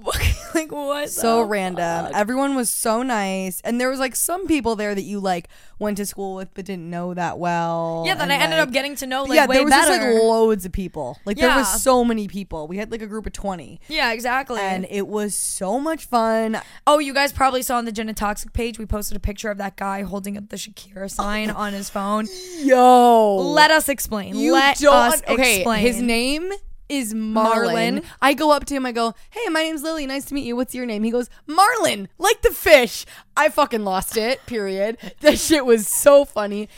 like 0.54 0.70
what 0.72 1.10
so 1.10 1.42
random. 1.42 2.06
fuck? 2.06 2.14
Everyone 2.14 2.54
was 2.54 2.70
so 2.70 3.02
nice, 3.02 3.60
and 3.62 3.80
there 3.80 3.88
was 3.88 3.98
like 3.98 4.16
some 4.16 4.46
people 4.46 4.76
there 4.76 4.94
that 4.94 5.02
you 5.02 5.20
like 5.20 5.48
went 5.78 5.96
to 5.96 6.06
school 6.06 6.36
with 6.36 6.52
but 6.54 6.64
didn't 6.64 6.88
know 6.88 7.12
that 7.12 7.38
well. 7.38 8.04
yeah 8.06 8.14
then 8.14 8.30
i 8.30 8.36
ended 8.36 8.60
up 8.60 8.70
getting 8.70 8.94
to 8.94 9.04
know 9.04 9.24
like 9.24 9.34
yeah, 9.34 9.46
way 9.46 9.56
there 9.56 9.64
was 9.64 9.70
better 9.72 9.96
just 9.96 10.14
like 10.14 10.22
loads 10.22 10.64
of 10.64 10.72
people. 10.72 11.18
Like 11.24 11.36
there 11.36 11.56
was 11.56 11.82
so 11.82 12.04
many 12.04 12.28
people. 12.28 12.68
We 12.68 12.76
had 12.76 12.90
like 12.90 13.02
a 13.02 13.06
group 13.06 13.26
of 13.26 13.32
twenty, 13.32 13.80
yeah 13.88 14.12
exactly 14.12 14.60
and 14.60 14.86
it 14.90 15.06
was 15.06 15.34
so 15.34 15.78
much 15.78 16.06
fun. 16.06 16.60
Oh, 16.86 16.98
you 16.98 17.12
guys 17.14 17.32
probably 17.32 17.62
saw 17.62 17.78
on 17.78 17.84
the 17.84 17.92
Gin 17.92 18.08
and 18.08 18.16
Toxic 18.16 18.52
page, 18.52 18.78
we 18.78 18.86
posted 18.86 19.16
a 19.16 19.20
picture 19.20 19.50
of 19.50 19.58
that 19.58 19.76
guy 19.76 20.02
holding 20.02 20.36
up 20.36 20.48
the 20.48 20.56
Shakira 20.56 21.10
sign 21.10 21.50
on 21.50 21.72
his 21.72 21.90
phone. 21.90 22.28
Yo, 22.58 23.36
Let 23.36 23.70
us 23.70 23.88
explain. 23.88 24.36
you 24.36 24.52
Let 24.52 24.82
us 24.82 25.22
okay, 25.28 25.56
explain. 25.56 25.82
his 25.82 26.00
name 26.00 26.52
is 26.88 27.14
Marlin. 27.14 27.64
Marlin. 27.64 28.02
I 28.20 28.34
go 28.34 28.50
up 28.52 28.64
to 28.66 28.74
him. 28.74 28.84
I 28.86 28.92
go, 28.92 29.14
"Hey, 29.30 29.48
my 29.50 29.62
name's 29.62 29.82
Lily. 29.82 30.06
Nice 30.06 30.24
to 30.26 30.34
meet 30.34 30.44
you. 30.44 30.56
What's 30.56 30.74
your 30.74 30.86
name?" 30.86 31.02
He 31.04 31.10
goes, 31.10 31.30
"Marlin, 31.46 32.08
like 32.18 32.42
the 32.42 32.50
fish." 32.50 33.06
I 33.36 33.48
fucking 33.48 33.84
lost 33.84 34.16
it. 34.16 34.44
Period. 34.46 34.98
That 35.20 35.38
shit 35.38 35.64
was 35.64 35.86
so 35.88 36.24
funny. 36.24 36.68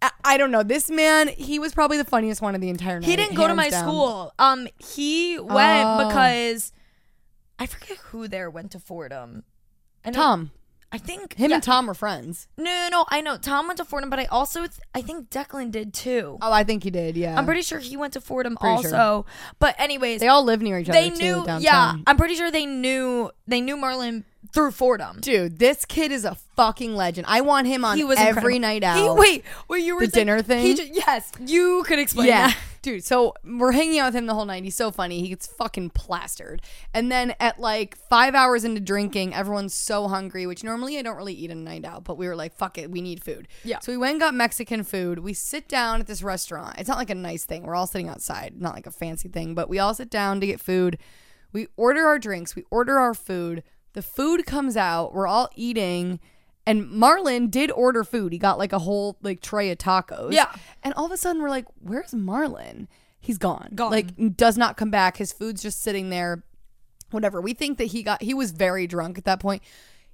I, 0.00 0.10
I 0.24 0.36
don't 0.36 0.50
know. 0.52 0.62
This 0.62 0.88
man, 0.90 1.28
he 1.28 1.58
was 1.58 1.74
probably 1.74 1.96
the 1.96 2.04
funniest 2.04 2.40
one 2.40 2.54
of 2.54 2.60
the 2.60 2.68
entire 2.68 3.00
night. 3.00 3.08
He 3.08 3.16
didn't 3.16 3.34
go 3.34 3.48
to 3.48 3.54
my 3.54 3.68
down. 3.70 3.82
school. 3.84 4.32
Um, 4.38 4.68
he 4.78 5.38
went 5.38 5.84
Oh. 5.86 6.06
because 6.08 6.72
I 7.58 7.66
forget 7.66 7.96
who 7.98 8.28
there 8.28 8.48
went 8.48 8.70
to 8.72 8.78
Fordham. 8.78 9.42
I 10.04 10.10
know, 10.10 10.14
Tom, 10.16 10.50
I 10.90 10.96
think 10.98 11.34
him 11.34 11.50
yeah. 11.50 11.56
and 11.56 11.62
Tom 11.62 11.86
were 11.86 11.92
friends. 11.94 12.48
No, 12.56 12.64
no, 12.64 12.88
no. 12.90 13.04
I 13.10 13.20
know 13.20 13.36
Tom 13.36 13.66
went 13.66 13.76
to 13.76 13.84
Fordham, 13.84 14.08
but 14.08 14.18
I 14.18 14.24
also 14.26 14.60
th- 14.62 14.80
I 14.94 15.02
think 15.02 15.28
Declan 15.28 15.70
did 15.70 15.92
too. 15.92 16.38
Oh, 16.40 16.50
I 16.50 16.64
think 16.64 16.82
he 16.82 16.90
did. 16.90 17.14
Yeah, 17.16 17.36
I'm 17.38 17.44
pretty 17.44 17.60
sure 17.60 17.78
he 17.78 17.96
went 17.96 18.14
to 18.14 18.22
Fordham 18.22 18.56
Pretty 18.56 18.76
also. 18.76 18.88
sure. 18.88 19.24
But 19.58 19.74
anyways, 19.78 20.20
They 20.20 20.28
all 20.28 20.44
live 20.44 20.62
near 20.62 20.78
each 20.78 20.88
other. 20.88 20.98
they 20.98 21.10
too, 21.10 21.16
knew. 21.16 21.34
downtown. 21.44 21.60
Yeah, 21.60 21.94
I'm 22.06 22.16
pretty 22.16 22.36
sure 22.36 22.50
they 22.50 22.64
knew. 22.64 23.30
They 23.46 23.60
knew 23.60 23.76
Marlon 23.76 24.24
through 24.54 24.70
Fordham. 24.70 25.18
Dude, 25.20 25.58
this 25.58 25.84
kid 25.84 26.10
is 26.10 26.24
a 26.24 26.34
fucking 26.56 26.96
legend. 26.96 27.26
I 27.28 27.42
want 27.42 27.66
him 27.66 27.84
on 27.84 27.98
he 27.98 28.04
was 28.04 28.18
every 28.18 28.56
incredible. 28.56 28.60
night 28.60 28.82
out. 28.84 28.96
He, 28.96 29.10
wait, 29.20 29.44
wait, 29.68 29.84
you 29.84 29.94
were 29.94 30.06
The 30.06 30.12
saying- 30.12 30.26
dinner 30.26 30.42
thing? 30.42 30.64
He 30.64 30.74
ju- 30.74 30.88
yes, 30.90 31.30
you 31.44 31.84
could 31.86 31.98
explain 31.98 32.28
yeah. 32.28 32.46
that. 32.48 32.56
Dude, 32.88 33.04
so 33.04 33.34
we're 33.44 33.72
hanging 33.72 33.98
out 33.98 34.06
with 34.06 34.14
him 34.14 34.24
the 34.24 34.32
whole 34.32 34.46
night. 34.46 34.64
He's 34.64 34.74
so 34.74 34.90
funny. 34.90 35.20
He 35.20 35.28
gets 35.28 35.46
fucking 35.46 35.90
plastered. 35.90 36.62
And 36.94 37.12
then 37.12 37.34
at 37.38 37.60
like 37.60 37.98
five 38.08 38.34
hours 38.34 38.64
into 38.64 38.80
drinking, 38.80 39.34
everyone's 39.34 39.74
so 39.74 40.08
hungry, 40.08 40.46
which 40.46 40.64
normally 40.64 40.96
I 40.96 41.02
don't 41.02 41.18
really 41.18 41.34
eat 41.34 41.50
in 41.50 41.58
a 41.58 41.60
night 41.60 41.84
out, 41.84 42.04
but 42.04 42.16
we 42.16 42.26
were 42.26 42.34
like, 42.34 42.54
fuck 42.54 42.78
it, 42.78 42.90
we 42.90 43.02
need 43.02 43.22
food. 43.22 43.46
Yeah. 43.62 43.80
So 43.80 43.92
we 43.92 43.98
went 43.98 44.12
and 44.12 44.20
got 44.20 44.32
Mexican 44.32 44.84
food. 44.84 45.18
We 45.18 45.34
sit 45.34 45.68
down 45.68 46.00
at 46.00 46.06
this 46.06 46.22
restaurant. 46.22 46.76
It's 46.78 46.88
not 46.88 46.96
like 46.96 47.10
a 47.10 47.14
nice 47.14 47.44
thing. 47.44 47.64
We're 47.64 47.74
all 47.74 47.86
sitting 47.86 48.08
outside, 48.08 48.54
not 48.58 48.74
like 48.74 48.86
a 48.86 48.90
fancy 48.90 49.28
thing, 49.28 49.54
but 49.54 49.68
we 49.68 49.78
all 49.78 49.92
sit 49.92 50.08
down 50.08 50.40
to 50.40 50.46
get 50.46 50.58
food. 50.58 50.96
We 51.52 51.66
order 51.76 52.06
our 52.06 52.18
drinks, 52.18 52.56
we 52.56 52.64
order 52.70 52.98
our 52.98 53.12
food. 53.12 53.64
The 53.92 54.00
food 54.00 54.46
comes 54.46 54.78
out. 54.78 55.12
We're 55.12 55.26
all 55.26 55.50
eating. 55.56 56.20
And 56.68 56.90
Marlon 56.90 57.50
did 57.50 57.70
order 57.70 58.04
food. 58.04 58.32
He 58.32 58.38
got 58.38 58.58
like 58.58 58.72
a 58.72 58.78
whole 58.78 59.16
like 59.22 59.40
tray 59.40 59.70
of 59.70 59.78
tacos. 59.78 60.32
Yeah. 60.32 60.52
And 60.82 60.92
all 60.94 61.06
of 61.06 61.12
a 61.12 61.16
sudden 61.16 61.40
we're 61.40 61.48
like, 61.48 61.64
where's 61.80 62.12
Marlon? 62.12 62.88
He's 63.20 63.38
gone. 63.38 63.70
Gone. 63.74 63.90
Like 63.90 64.36
does 64.36 64.58
not 64.58 64.76
come 64.76 64.90
back. 64.90 65.16
His 65.16 65.32
food's 65.32 65.62
just 65.62 65.82
sitting 65.82 66.10
there. 66.10 66.44
Whatever. 67.10 67.40
We 67.40 67.54
think 67.54 67.78
that 67.78 67.86
he 67.86 68.02
got 68.02 68.22
he 68.22 68.34
was 68.34 68.50
very 68.52 68.86
drunk 68.86 69.16
at 69.16 69.24
that 69.24 69.40
point. 69.40 69.62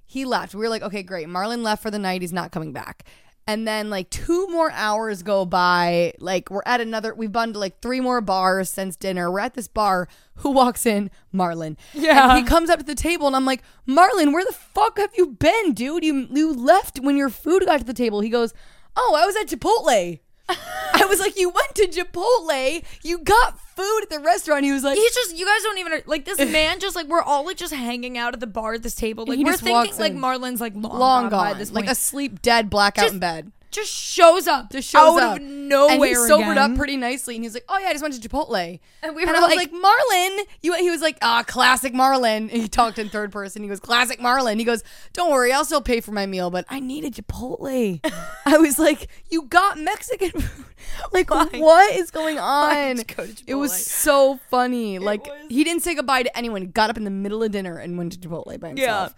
He 0.05 0.23
left. 0.23 0.55
We 0.55 0.59
were 0.61 0.69
like, 0.69 0.81
okay, 0.83 1.03
great. 1.03 1.27
Marlon 1.27 1.61
left 1.61 1.83
for 1.83 1.91
the 1.91 1.99
night. 1.99 2.21
He's 2.21 2.31
not 2.31 2.51
coming 2.51 2.71
back. 2.71 3.03
And 3.47 3.67
then 3.67 3.91
like 3.91 4.09
two 4.09 4.47
more 4.47 4.71
hours 4.71 5.21
go 5.21 5.45
by. 5.45 6.13
Like 6.19 6.49
we're 6.49 6.63
at 6.65 6.81
another 6.81 7.13
we've 7.13 7.31
been 7.31 7.53
to 7.53 7.59
like 7.59 7.79
three 7.79 8.01
more 8.01 8.19
bars 8.21 8.69
since 8.69 8.95
dinner. 8.95 9.31
We're 9.31 9.39
at 9.39 9.53
this 9.53 9.67
bar. 9.67 10.07
Who 10.37 10.49
walks 10.51 10.85
in? 10.85 11.11
Marlon. 11.33 11.77
Yeah. 11.93 12.29
And 12.29 12.39
he 12.39 12.43
comes 12.43 12.69
up 12.71 12.79
to 12.79 12.85
the 12.85 12.95
table 12.95 13.27
and 13.27 13.35
I'm 13.35 13.45
like, 13.45 13.61
Marlon, 13.87 14.33
where 14.33 14.43
the 14.43 14.51
fuck 14.51 14.97
have 14.97 15.11
you 15.15 15.27
been, 15.27 15.73
dude? 15.73 16.03
You 16.03 16.27
you 16.31 16.53
left 16.53 16.99
when 16.99 17.17
your 17.17 17.29
food 17.29 17.63
got 17.65 17.79
to 17.79 17.85
the 17.85 17.93
table. 17.93 18.21
He 18.21 18.29
goes, 18.29 18.53
Oh, 18.95 19.15
I 19.15 19.25
was 19.25 19.35
at 19.35 19.47
Chipotle. 19.47 20.19
I 20.49 21.05
was 21.07 21.19
like, 21.19 21.37
You 21.37 21.49
went 21.49 21.75
to 21.75 21.87
Chipotle. 21.87 22.83
You 23.03 23.19
got 23.19 23.59
food 23.59 24.01
at 24.03 24.09
the 24.09 24.19
restaurant. 24.19 24.63
He 24.63 24.71
was 24.71 24.83
like, 24.83 24.97
He's 24.97 25.13
just 25.13 25.37
you 25.37 25.45
guys 25.45 25.63
don't 25.63 25.77
even 25.77 26.01
like 26.05 26.25
this 26.25 26.39
man. 26.51 26.79
Just 26.79 26.95
like 26.95 27.07
we're 27.07 27.21
all 27.21 27.45
like 27.45 27.57
just 27.57 27.73
hanging 27.73 28.17
out 28.17 28.33
at 28.33 28.39
the 28.39 28.47
bar 28.47 28.73
at 28.73 28.83
this 28.83 28.95
table. 28.95 29.25
Like 29.25 29.39
we're 29.39 29.57
thinking 29.57 29.97
like. 29.97 30.13
Marlon's 30.13 30.61
like 30.61 30.73
long, 30.75 30.99
long 30.99 31.29
gone, 31.29 31.53
by 31.53 31.53
this 31.53 31.71
like 31.71 31.87
asleep, 31.87 32.41
dead, 32.41 32.69
blackout 32.69 33.05
Just 33.05 33.13
in 33.15 33.19
bed. 33.19 33.51
Just 33.75 33.91
shows 33.91 34.47
up, 34.47 34.71
Just 34.71 34.89
shows 34.89 35.17
up 35.17 35.23
out 35.23 35.29
up 35.31 35.37
of 35.37 35.43
nowhere. 35.43 35.93
and 35.95 36.03
he 36.03 36.15
sobered 36.15 36.51
again. 36.57 36.71
up 36.71 36.77
pretty 36.77 36.97
nicely. 36.97 37.35
And 37.35 37.43
he's 37.43 37.53
like, 37.53 37.65
"Oh 37.69 37.77
yeah, 37.77 37.87
I 37.89 37.91
just 37.91 38.01
went 38.01 38.19
to 38.19 38.27
Chipotle." 38.29 38.79
And 39.03 39.15
we 39.15 39.21
and 39.23 39.31
were 39.31 39.37
I 39.37 39.39
was 39.41 39.55
like- 39.55 39.71
like, 39.71 39.71
"Marlon," 39.71 40.45
you. 40.61 40.73
He 40.75 40.89
was 40.89 41.01
like, 41.01 41.17
"Ah, 41.21 41.43
classic 41.45 41.93
Marlin." 41.93 42.49
And 42.49 42.61
he 42.61 42.67
talked 42.67 42.97
in 42.99 43.09
third 43.09 43.31
person. 43.31 43.61
He 43.63 43.69
goes, 43.69 43.79
"Classic 43.79 44.19
Marlin." 44.21 44.57
He 44.59 44.65
goes, 44.65 44.83
"Don't 45.13 45.31
worry, 45.31 45.51
I'll 45.53 45.65
still 45.65 45.81
pay 45.81 45.99
for 46.01 46.11
my 46.11 46.25
meal, 46.25 46.49
but 46.49 46.65
I 46.69 46.79
needed 46.79 47.13
Chipotle." 47.15 47.99
I 48.45 48.57
was 48.57 48.79
like, 48.79 49.07
"You 49.29 49.43
got 49.43 49.77
Mexican 49.79 50.31
food? 50.31 50.65
Like, 51.11 51.29
what 51.31 51.95
is 51.95 52.11
going 52.11 52.37
on?" 52.37 52.97
go 53.15 53.27
It 53.47 53.55
was 53.55 53.73
so 53.73 54.39
funny. 54.51 54.99
Like, 54.99 55.25
was- 55.25 55.33
he 55.49 55.63
didn't 55.63 55.81
say 55.83 55.95
goodbye 55.95 56.23
to 56.23 56.37
anyone. 56.37 56.61
He 56.61 56.67
got 56.67 56.89
up 56.91 56.97
in 56.97 57.03
the 57.05 57.09
middle 57.09 57.41
of 57.41 57.51
dinner 57.51 57.77
and 57.79 57.97
went 57.97 58.11
to 58.13 58.19
Chipotle 58.19 58.59
by 58.59 58.73
Yeah. 58.75 59.09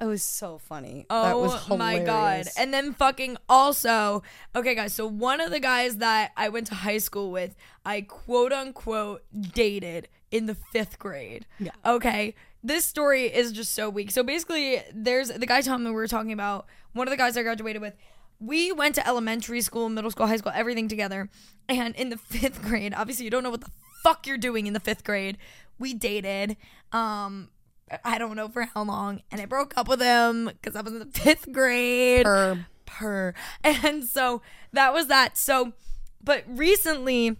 It 0.00 0.06
was 0.06 0.22
so 0.22 0.58
funny. 0.58 1.06
Oh 1.08 1.22
that 1.22 1.36
was 1.38 1.68
my 1.78 1.98
god. 2.00 2.46
And 2.58 2.74
then 2.74 2.92
fucking 2.92 3.36
also, 3.48 4.22
okay 4.54 4.74
guys, 4.74 4.92
so 4.92 5.06
one 5.06 5.40
of 5.40 5.50
the 5.50 5.60
guys 5.60 5.96
that 5.98 6.32
I 6.36 6.48
went 6.48 6.66
to 6.68 6.74
high 6.74 6.98
school 6.98 7.30
with, 7.30 7.54
I 7.84 8.02
quote 8.02 8.52
unquote 8.52 9.22
dated 9.52 10.08
in 10.30 10.46
the 10.46 10.56
5th 10.74 10.98
grade. 10.98 11.46
Yeah. 11.60 11.70
Okay. 11.86 12.34
This 12.62 12.84
story 12.84 13.26
is 13.26 13.52
just 13.52 13.72
so 13.72 13.88
weak. 13.88 14.10
So 14.10 14.22
basically, 14.22 14.82
there's 14.92 15.28
the 15.28 15.46
guy 15.46 15.60
Tom 15.60 15.84
that 15.84 15.90
we 15.90 15.94
were 15.94 16.08
talking 16.08 16.32
about, 16.32 16.66
one 16.92 17.06
of 17.06 17.10
the 17.12 17.16
guys 17.16 17.36
I 17.36 17.42
graduated 17.42 17.80
with. 17.80 17.94
We 18.40 18.72
went 18.72 18.96
to 18.96 19.06
elementary 19.06 19.60
school, 19.60 19.88
middle 19.88 20.10
school, 20.10 20.26
high 20.26 20.38
school, 20.38 20.52
everything 20.54 20.88
together. 20.88 21.30
And 21.68 21.94
in 21.94 22.08
the 22.10 22.16
5th 22.32 22.62
grade, 22.62 22.94
obviously 22.94 23.24
you 23.26 23.30
don't 23.30 23.42
know 23.44 23.50
what 23.50 23.60
the 23.60 23.70
fuck 24.02 24.26
you're 24.26 24.38
doing 24.38 24.66
in 24.66 24.72
the 24.72 24.80
5th 24.80 25.04
grade. 25.04 25.38
We 25.78 25.94
dated. 25.94 26.56
Um 26.92 27.50
I 28.04 28.18
don't 28.18 28.36
know 28.36 28.48
for 28.48 28.62
how 28.62 28.84
long, 28.84 29.22
and 29.30 29.40
I 29.40 29.44
broke 29.46 29.74
up 29.76 29.88
with 29.88 30.00
him 30.00 30.46
because 30.46 30.74
I 30.76 30.80
was 30.80 30.92
in 30.92 30.98
the 31.00 31.04
fifth 31.12 31.52
grade. 31.52 32.26
Or- 32.26 32.66
Per. 32.86 33.34
And 33.64 34.04
so 34.04 34.40
that 34.72 34.92
was 34.94 35.08
that. 35.08 35.36
So, 35.36 35.72
but 36.22 36.44
recently, 36.46 37.36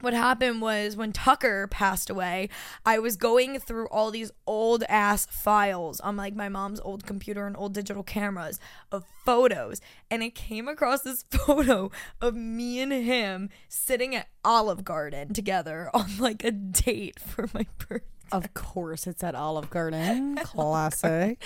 what 0.00 0.12
happened 0.12 0.60
was 0.60 0.96
when 0.96 1.12
Tucker 1.12 1.68
passed 1.68 2.10
away, 2.10 2.48
I 2.84 2.98
was 2.98 3.16
going 3.16 3.58
through 3.60 3.86
all 3.86 4.10
these 4.10 4.32
old 4.46 4.82
ass 4.88 5.26
files 5.26 6.00
on 6.00 6.16
like 6.16 6.34
my 6.34 6.48
mom's 6.48 6.80
old 6.80 7.06
computer 7.06 7.46
and 7.46 7.56
old 7.56 7.72
digital 7.72 8.02
cameras 8.02 8.58
of 8.90 9.04
photos, 9.24 9.80
and 10.10 10.22
it 10.22 10.34
came 10.34 10.66
across 10.68 11.02
this 11.02 11.24
photo 11.30 11.90
of 12.20 12.34
me 12.34 12.80
and 12.80 12.92
him 12.92 13.48
sitting 13.68 14.14
at 14.14 14.28
Olive 14.44 14.84
Garden 14.84 15.32
together 15.32 15.88
on 15.94 16.18
like 16.18 16.44
a 16.44 16.50
date 16.50 17.18
for 17.20 17.48
my 17.54 17.66
birthday. 17.78 18.06
Of 18.32 18.54
course, 18.54 19.06
it's 19.06 19.22
at 19.22 19.34
Olive 19.34 19.70
Garden. 19.70 20.36
Classic. 20.42 21.42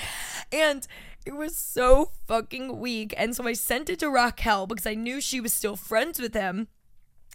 And 0.53 0.87
it 1.26 1.34
was 1.34 1.57
so 1.57 2.12
fucking 2.26 2.78
weak. 2.78 3.12
And 3.16 3.34
so 3.34 3.47
I 3.47 3.53
sent 3.55 3.91
it 3.91 3.99
to 3.99 4.09
Raquel 4.11 4.66
because 4.66 4.87
I 4.87 4.95
knew 4.95 5.20
she 5.20 5.41
was 5.41 5.53
still 5.53 5.76
friends 5.76 6.20
with 6.20 6.32
him. 6.34 6.68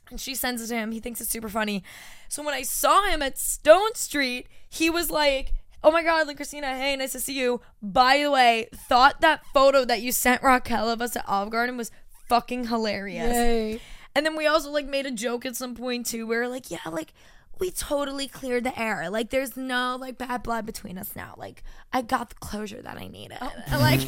And 0.09 0.19
she 0.19 0.35
sends 0.35 0.61
it 0.61 0.67
to 0.67 0.75
him. 0.75 0.91
He 0.91 0.99
thinks 0.99 1.21
it's 1.21 1.29
super 1.29 1.49
funny. 1.49 1.83
So 2.29 2.43
when 2.43 2.53
I 2.53 2.63
saw 2.63 3.05
him 3.07 3.21
at 3.21 3.37
Stone 3.37 3.95
Street, 3.95 4.47
he 4.69 4.89
was 4.89 5.11
like, 5.11 5.53
Oh 5.83 5.91
my 5.91 6.03
God, 6.03 6.27
like 6.27 6.35
Christina, 6.37 6.67
hey, 6.77 6.95
nice 6.95 7.13
to 7.13 7.19
see 7.19 7.39
you. 7.39 7.59
By 7.81 8.19
the 8.19 8.29
way, 8.29 8.67
thought 8.73 9.21
that 9.21 9.43
photo 9.47 9.83
that 9.83 10.01
you 10.01 10.11
sent 10.11 10.43
Raquel 10.43 10.89
of 10.89 11.01
us 11.01 11.15
at 11.15 11.27
Olive 11.27 11.49
Garden 11.49 11.75
was 11.75 11.91
fucking 12.29 12.67
hilarious. 12.67 13.33
Yay. 13.35 13.81
And 14.13 14.25
then 14.25 14.35
we 14.35 14.45
also 14.45 14.69
like 14.69 14.85
made 14.85 15.05
a 15.05 15.11
joke 15.11 15.45
at 15.45 15.55
some 15.55 15.73
point 15.75 16.05
too. 16.05 16.27
where 16.27 16.47
like, 16.47 16.69
yeah, 16.69 16.79
like 16.91 17.13
we 17.61 17.71
totally 17.71 18.27
cleared 18.27 18.65
the 18.65 18.77
air. 18.77 19.09
Like 19.09 19.29
there's 19.29 19.55
no 19.55 19.95
like 20.01 20.17
bad 20.17 20.43
blood 20.43 20.65
between 20.65 20.97
us 20.97 21.15
now. 21.15 21.35
Like 21.37 21.63
I 21.93 22.01
got 22.01 22.29
the 22.29 22.35
closure 22.35 22.81
that 22.81 22.97
I 22.97 23.07
needed. 23.07 23.37
Oh. 23.39 23.53
Like, 23.79 24.01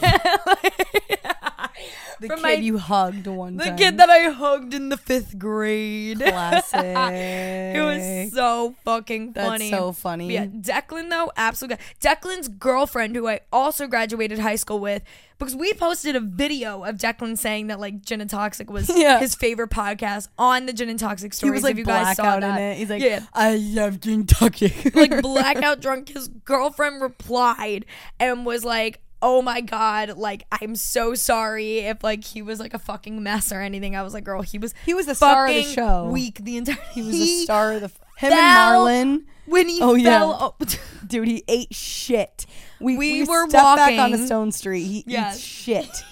The 2.20 2.28
From 2.28 2.38
kid 2.38 2.44
my- 2.44 2.52
you 2.54 2.78
hugged 2.78 3.26
one 3.28 3.58
the 3.58 3.66
time. 3.66 3.78
kid 3.78 3.98
that 3.98 4.10
I 4.10 4.30
hugged 4.30 4.74
in 4.74 4.90
the 4.90 4.98
fifth 4.98 5.38
grade. 5.40 6.20
Classic. 6.20 6.80
It 7.76 7.82
was 7.84 8.34
so 8.34 8.76
fucking 8.86 9.34
That's 9.34 9.48
funny. 9.48 9.70
so 9.72 9.92
funny. 9.92 10.32
Yeah, 10.34 10.46
Declan 10.46 11.10
though, 11.10 11.32
absolutely. 11.36 11.84
Declan's 12.00 12.48
girlfriend, 12.48 13.16
who 13.16 13.28
I 13.28 13.40
also 13.52 13.88
graduated 13.88 14.40
high 14.40 14.56
school 14.58 14.80
with, 14.80 15.02
because 15.38 15.56
we 15.56 15.74
posted 15.74 16.16
a 16.16 16.20
video 16.20 16.84
of 16.84 16.98
Declan 16.98 17.38
saying 17.38 17.68
that 17.68 17.80
like 17.80 18.02
Gin 18.04 18.22
and 18.22 18.30
Toxic 18.30 18.70
was 18.70 18.90
Yeah. 18.96 19.20
his 19.20 19.36
favorite 19.36 19.70
podcast 19.70 20.28
on 20.38 20.66
the 20.66 20.74
Gin 20.74 20.90
and 20.90 21.00
Toxic 21.00 21.34
He 21.36 21.50
was 21.50 21.64
like 21.64 21.72
if 21.74 21.78
you 21.80 21.86
guys 21.86 22.16
saw 22.16 22.24
blackout 22.24 22.44
in 22.44 22.50
that. 22.56 22.62
it. 22.62 22.78
He's 22.78 22.90
like, 22.90 23.02
yeah. 23.02 23.22
I 23.34 23.56
love 23.56 24.02
Kentucky. 24.02 24.74
like 24.94 25.22
blackout 25.22 25.82
drunk. 25.82 26.10
His 26.10 26.28
girlfriend 26.28 27.02
replied 27.02 27.86
and 28.20 28.46
was 28.46 28.64
like, 28.66 29.00
"Oh 29.22 29.42
my 29.42 29.62
god, 29.62 30.18
like 30.18 30.44
I'm 30.52 30.76
so 30.76 31.14
sorry 31.16 31.80
if 31.80 32.04
like 32.04 32.24
he 32.24 32.42
was 32.42 32.60
like 32.60 32.74
a 32.74 32.80
fucking 32.80 33.22
mess 33.24 33.52
or 33.52 33.62
anything." 33.62 33.96
I 33.96 34.04
was 34.04 34.14
like, 34.14 34.24
"Girl, 34.26 34.42
he 34.42 34.58
was 34.60 34.74
He 34.86 34.94
was 34.94 35.06
the 35.06 35.16
star 35.16 35.48
of 35.48 35.54
the 35.54 35.64
show. 35.64 36.10
Weak 36.12 36.40
the 36.44 36.58
entire. 36.58 36.78
He 36.94 37.02
was 37.02 37.12
the 37.18 37.44
star 37.44 37.74
of 37.74 37.82
the. 37.82 37.92
Him 38.18 38.32
and 38.32 38.40
Marlon. 38.40 39.24
when 39.48 39.68
he 39.68 39.82
Oh, 39.82 39.96
yeah. 39.96 40.20
fell. 40.20 40.34
up- 40.34 40.64
Dude, 41.08 41.28
he 41.28 41.44
ate 41.48 41.74
shit. 41.74 42.46
We, 42.84 42.98
We 42.98 43.22
we, 43.22 43.24
were 43.28 43.48
stepped 43.50 43.78
back 43.78 43.92
on 43.92 43.98
walking. 44.12 44.16
a 44.16 44.26
stone 44.26 44.52
street. 44.52 44.84
He 44.84 45.04
Yes. 45.08 45.36
eats 45.38 45.44
shit. 45.44 46.04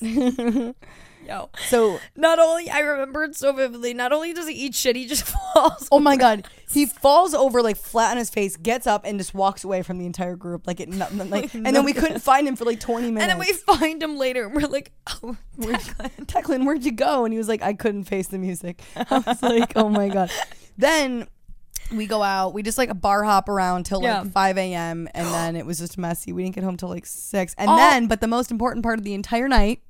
Yo. 1.26 1.48
so, 1.68 1.98
Not 2.16 2.38
only 2.38 2.68
I 2.68 2.80
remember 2.80 3.24
it 3.24 3.34
so 3.34 3.50
vividly. 3.54 3.94
Not 3.94 4.12
only 4.12 4.34
does 4.34 4.46
he 4.46 4.52
eat 4.54 4.74
shit, 4.74 4.94
he 4.94 5.06
just 5.06 5.22
falls. 5.54 5.88
oh 5.90 5.98
my 5.98 6.16
god, 6.18 6.46
he 6.70 6.84
falls 6.84 7.32
over 7.32 7.62
like 7.62 7.78
flat 7.78 8.10
on 8.10 8.18
his 8.18 8.28
face, 8.28 8.58
gets 8.58 8.86
up, 8.86 9.06
and 9.06 9.18
just 9.18 9.32
walks 9.32 9.64
away 9.64 9.80
from 9.82 9.96
the 9.96 10.04
entire 10.04 10.36
group 10.36 10.66
like 10.66 10.80
it. 10.80 10.90
Nothing, 10.90 11.30
like, 11.30 11.54
and 11.54 11.64
then 11.64 11.82
we 11.84 11.94
couldn't 11.94 12.18
find 12.20 12.46
him 12.46 12.56
for 12.56 12.66
like 12.66 12.78
twenty 12.78 13.10
minutes. 13.10 13.22
And 13.22 13.30
then 13.30 13.38
we 13.38 13.54
find 13.54 14.02
him 14.02 14.18
later, 14.18 14.44
and 14.44 14.54
we're 14.54 14.68
like, 14.68 14.92
"Oh, 15.22 15.34
Declan." 15.58 16.26
Declan, 16.26 16.66
where'd 16.66 16.84
you 16.84 16.92
go? 16.92 17.24
And 17.24 17.32
he 17.32 17.38
was 17.38 17.48
like, 17.48 17.62
I 17.62 17.72
couldn't 17.72 18.04
face 18.04 18.28
the 18.28 18.38
music. 18.38 18.82
I 18.94 19.18
was 19.26 19.42
like, 19.42 19.72
oh 19.76 19.88
my 19.88 20.10
god. 20.10 20.30
Then 20.76 21.26
we 21.92 22.06
go 22.06 22.22
out. 22.22 22.54
We 22.54 22.62
just 22.62 22.78
like 22.78 22.88
a 22.90 22.94
bar 22.94 23.24
hop 23.24 23.48
around 23.48 23.84
till 23.86 24.02
Yeah. 24.02 24.20
like 24.22 24.32
5 24.32 24.58
a.m. 24.58 25.08
And 25.14 25.26
then 25.28 25.56
it 25.56 25.66
was 25.66 25.78
just 25.78 25.98
messy. 25.98 26.32
We 26.32 26.42
didn't 26.42 26.54
get 26.54 26.64
home 26.64 26.76
till 26.76 26.88
like 26.88 27.06
6. 27.06 27.54
And 27.58 27.70
Oh. 27.70 27.76
then, 27.76 28.06
but 28.06 28.20
the 28.20 28.26
most 28.28 28.50
important 28.50 28.82
part 28.82 28.98
of 28.98 29.04
the 29.04 29.14
entire 29.14 29.48
night, 29.48 29.80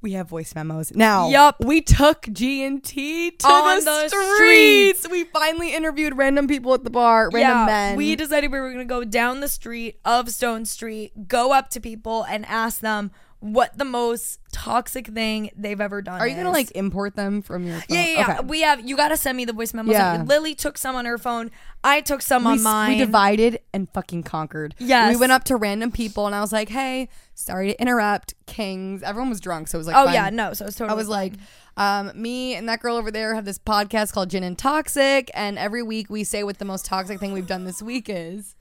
we 0.00 0.12
have 0.12 0.28
voice 0.28 0.54
memos. 0.54 0.92
Now, 0.94 1.28
Yup. 1.28 1.56
we 1.64 1.80
took 1.80 2.28
G 2.32 2.62
and 2.64 2.82
T 2.84 3.32
to 3.32 3.46
On 3.48 3.78
the, 3.80 3.84
the 3.84 4.34
streets. 4.36 5.08
We 5.10 5.24
finally 5.24 5.74
interviewed 5.74 6.16
random 6.16 6.46
people 6.46 6.72
at 6.72 6.84
the 6.84 6.90
bar, 6.90 7.30
random 7.32 7.66
men. 7.66 7.96
We 7.96 8.14
decided 8.14 8.52
we 8.52 8.60
were 8.60 8.72
going 8.72 8.86
to 8.86 8.92
go 8.94 9.02
down 9.02 9.40
the 9.40 9.48
street 9.48 9.98
of 10.04 10.30
Stone 10.30 10.66
Street, 10.66 11.26
go 11.26 11.52
up 11.52 11.68
to 11.70 11.80
people, 11.80 12.22
and 12.24 12.46
ask 12.46 12.80
them 12.80 13.10
what 13.40 13.76
the 13.78 13.84
most 13.84 14.40
toxic 14.52 15.06
thing 15.06 15.50
they've 15.56 15.80
ever 15.80 16.02
done. 16.02 16.20
Are 16.20 16.26
you 16.26 16.34
gonna 16.34 16.50
is. 16.50 16.54
like 16.54 16.70
import 16.72 17.14
them 17.14 17.40
from 17.40 17.66
your 17.66 17.76
phone? 17.76 17.84
Yeah, 17.88 18.04
yeah, 18.04 18.12
yeah. 18.12 18.38
Okay. 18.38 18.46
We 18.46 18.60
have. 18.62 18.88
You 18.88 18.96
got 18.96 19.08
to 19.08 19.16
send 19.16 19.36
me 19.36 19.44
the 19.44 19.52
voice 19.52 19.72
memos. 19.72 19.92
Yeah. 19.92 20.24
Lily 20.26 20.54
took 20.54 20.76
some 20.76 20.96
on 20.96 21.04
her 21.04 21.18
phone. 21.18 21.50
I 21.84 22.00
took 22.00 22.20
some 22.20 22.44
we, 22.44 22.52
on 22.52 22.62
mine. 22.62 22.90
we 22.90 22.98
divided 22.98 23.60
and 23.72 23.88
fucking 23.90 24.24
conquered. 24.24 24.74
Yes. 24.78 25.14
We 25.14 25.20
went 25.20 25.30
up 25.32 25.44
to 25.44 25.56
random 25.56 25.92
people 25.92 26.26
and 26.26 26.34
I 26.34 26.40
was 26.40 26.52
like, 26.52 26.68
hey, 26.68 27.08
sorry 27.34 27.68
to 27.68 27.80
interrupt, 27.80 28.34
kings. 28.46 29.04
Everyone 29.04 29.30
was 29.30 29.40
drunk, 29.40 29.68
so 29.68 29.78
it 29.78 29.80
was 29.80 29.86
like, 29.86 29.96
oh 29.96 30.10
yeah, 30.12 30.30
no. 30.30 30.52
So 30.52 30.64
it 30.64 30.68
was 30.68 30.76
totally. 30.76 30.94
I 30.94 30.96
was 30.96 31.08
like, 31.08 31.34
um, 31.76 32.10
me 32.20 32.54
and 32.54 32.68
that 32.68 32.80
girl 32.80 32.96
over 32.96 33.12
there 33.12 33.36
have 33.36 33.44
this 33.44 33.58
podcast 33.58 34.12
called 34.12 34.30
Gin 34.30 34.42
and 34.42 34.58
Toxic, 34.58 35.30
and 35.32 35.58
every 35.58 35.82
week 35.82 36.10
we 36.10 36.24
say 36.24 36.42
what 36.42 36.58
the 36.58 36.64
most 36.64 36.86
toxic 36.86 37.20
thing 37.20 37.32
we've 37.32 37.46
done 37.46 37.64
this 37.64 37.80
week 37.80 38.06
is. 38.08 38.56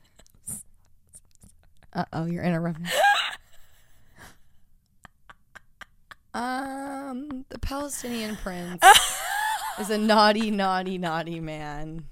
Uh 1.94 2.04
oh, 2.14 2.26
you're 2.26 2.44
interrupting. 2.44 2.86
um, 6.34 7.46
the 7.50 7.60
Palestinian 7.60 8.36
prince 8.38 8.82
is 9.80 9.90
a 9.90 9.98
naughty, 9.98 10.52
naughty, 10.52 10.98
naughty 10.98 11.40
man. 11.40 12.06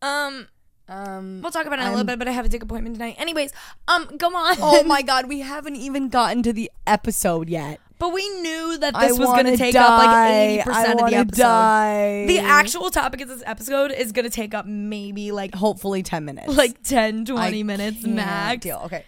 um, 0.00 0.48
Um, 0.88 1.40
we'll 1.42 1.50
talk 1.52 1.66
about 1.66 1.78
it 1.78 1.82
in 1.82 1.88
a 1.88 1.90
little 1.90 2.04
bit, 2.04 2.18
but 2.18 2.28
I 2.28 2.32
have 2.32 2.44
a 2.44 2.48
dick 2.48 2.62
appointment 2.62 2.96
tonight. 2.96 3.16
Anyways, 3.18 3.52
um, 3.88 4.08
go 4.18 4.28
on. 4.28 4.56
Oh 4.60 4.82
my 4.84 5.02
god, 5.12 5.26
we 5.28 5.40
haven't 5.40 5.76
even 5.76 6.08
gotten 6.08 6.42
to 6.42 6.52
the 6.52 6.70
episode 6.86 7.48
yet. 7.48 7.80
But 7.98 8.12
we 8.12 8.28
knew 8.40 8.78
that 8.78 8.96
I 8.96 9.06
this 9.08 9.18
was 9.18 9.28
going 9.28 9.46
to 9.46 9.56
take 9.56 9.76
up 9.76 9.88
like 10.04 10.30
eighty 10.32 10.62
percent 10.64 11.00
of 11.00 11.08
the 11.08 11.14
episode. 11.14 11.42
Die. 11.42 12.24
The 12.26 12.38
actual 12.40 12.90
topic 12.90 13.20
of 13.20 13.28
this 13.28 13.44
episode 13.46 13.92
is 13.92 14.10
going 14.10 14.24
to 14.24 14.30
take 14.30 14.54
up 14.54 14.66
maybe 14.66 15.30
like 15.30 15.54
hopefully 15.54 16.02
10 16.02 16.24
minutes. 16.24 16.48
like 16.56 16.82
10, 16.82 17.26
20 17.26 17.60
I 17.60 17.62
minutes 17.62 18.04
max. 18.04 18.60
Deal. 18.60 18.82
Okay. 18.86 19.04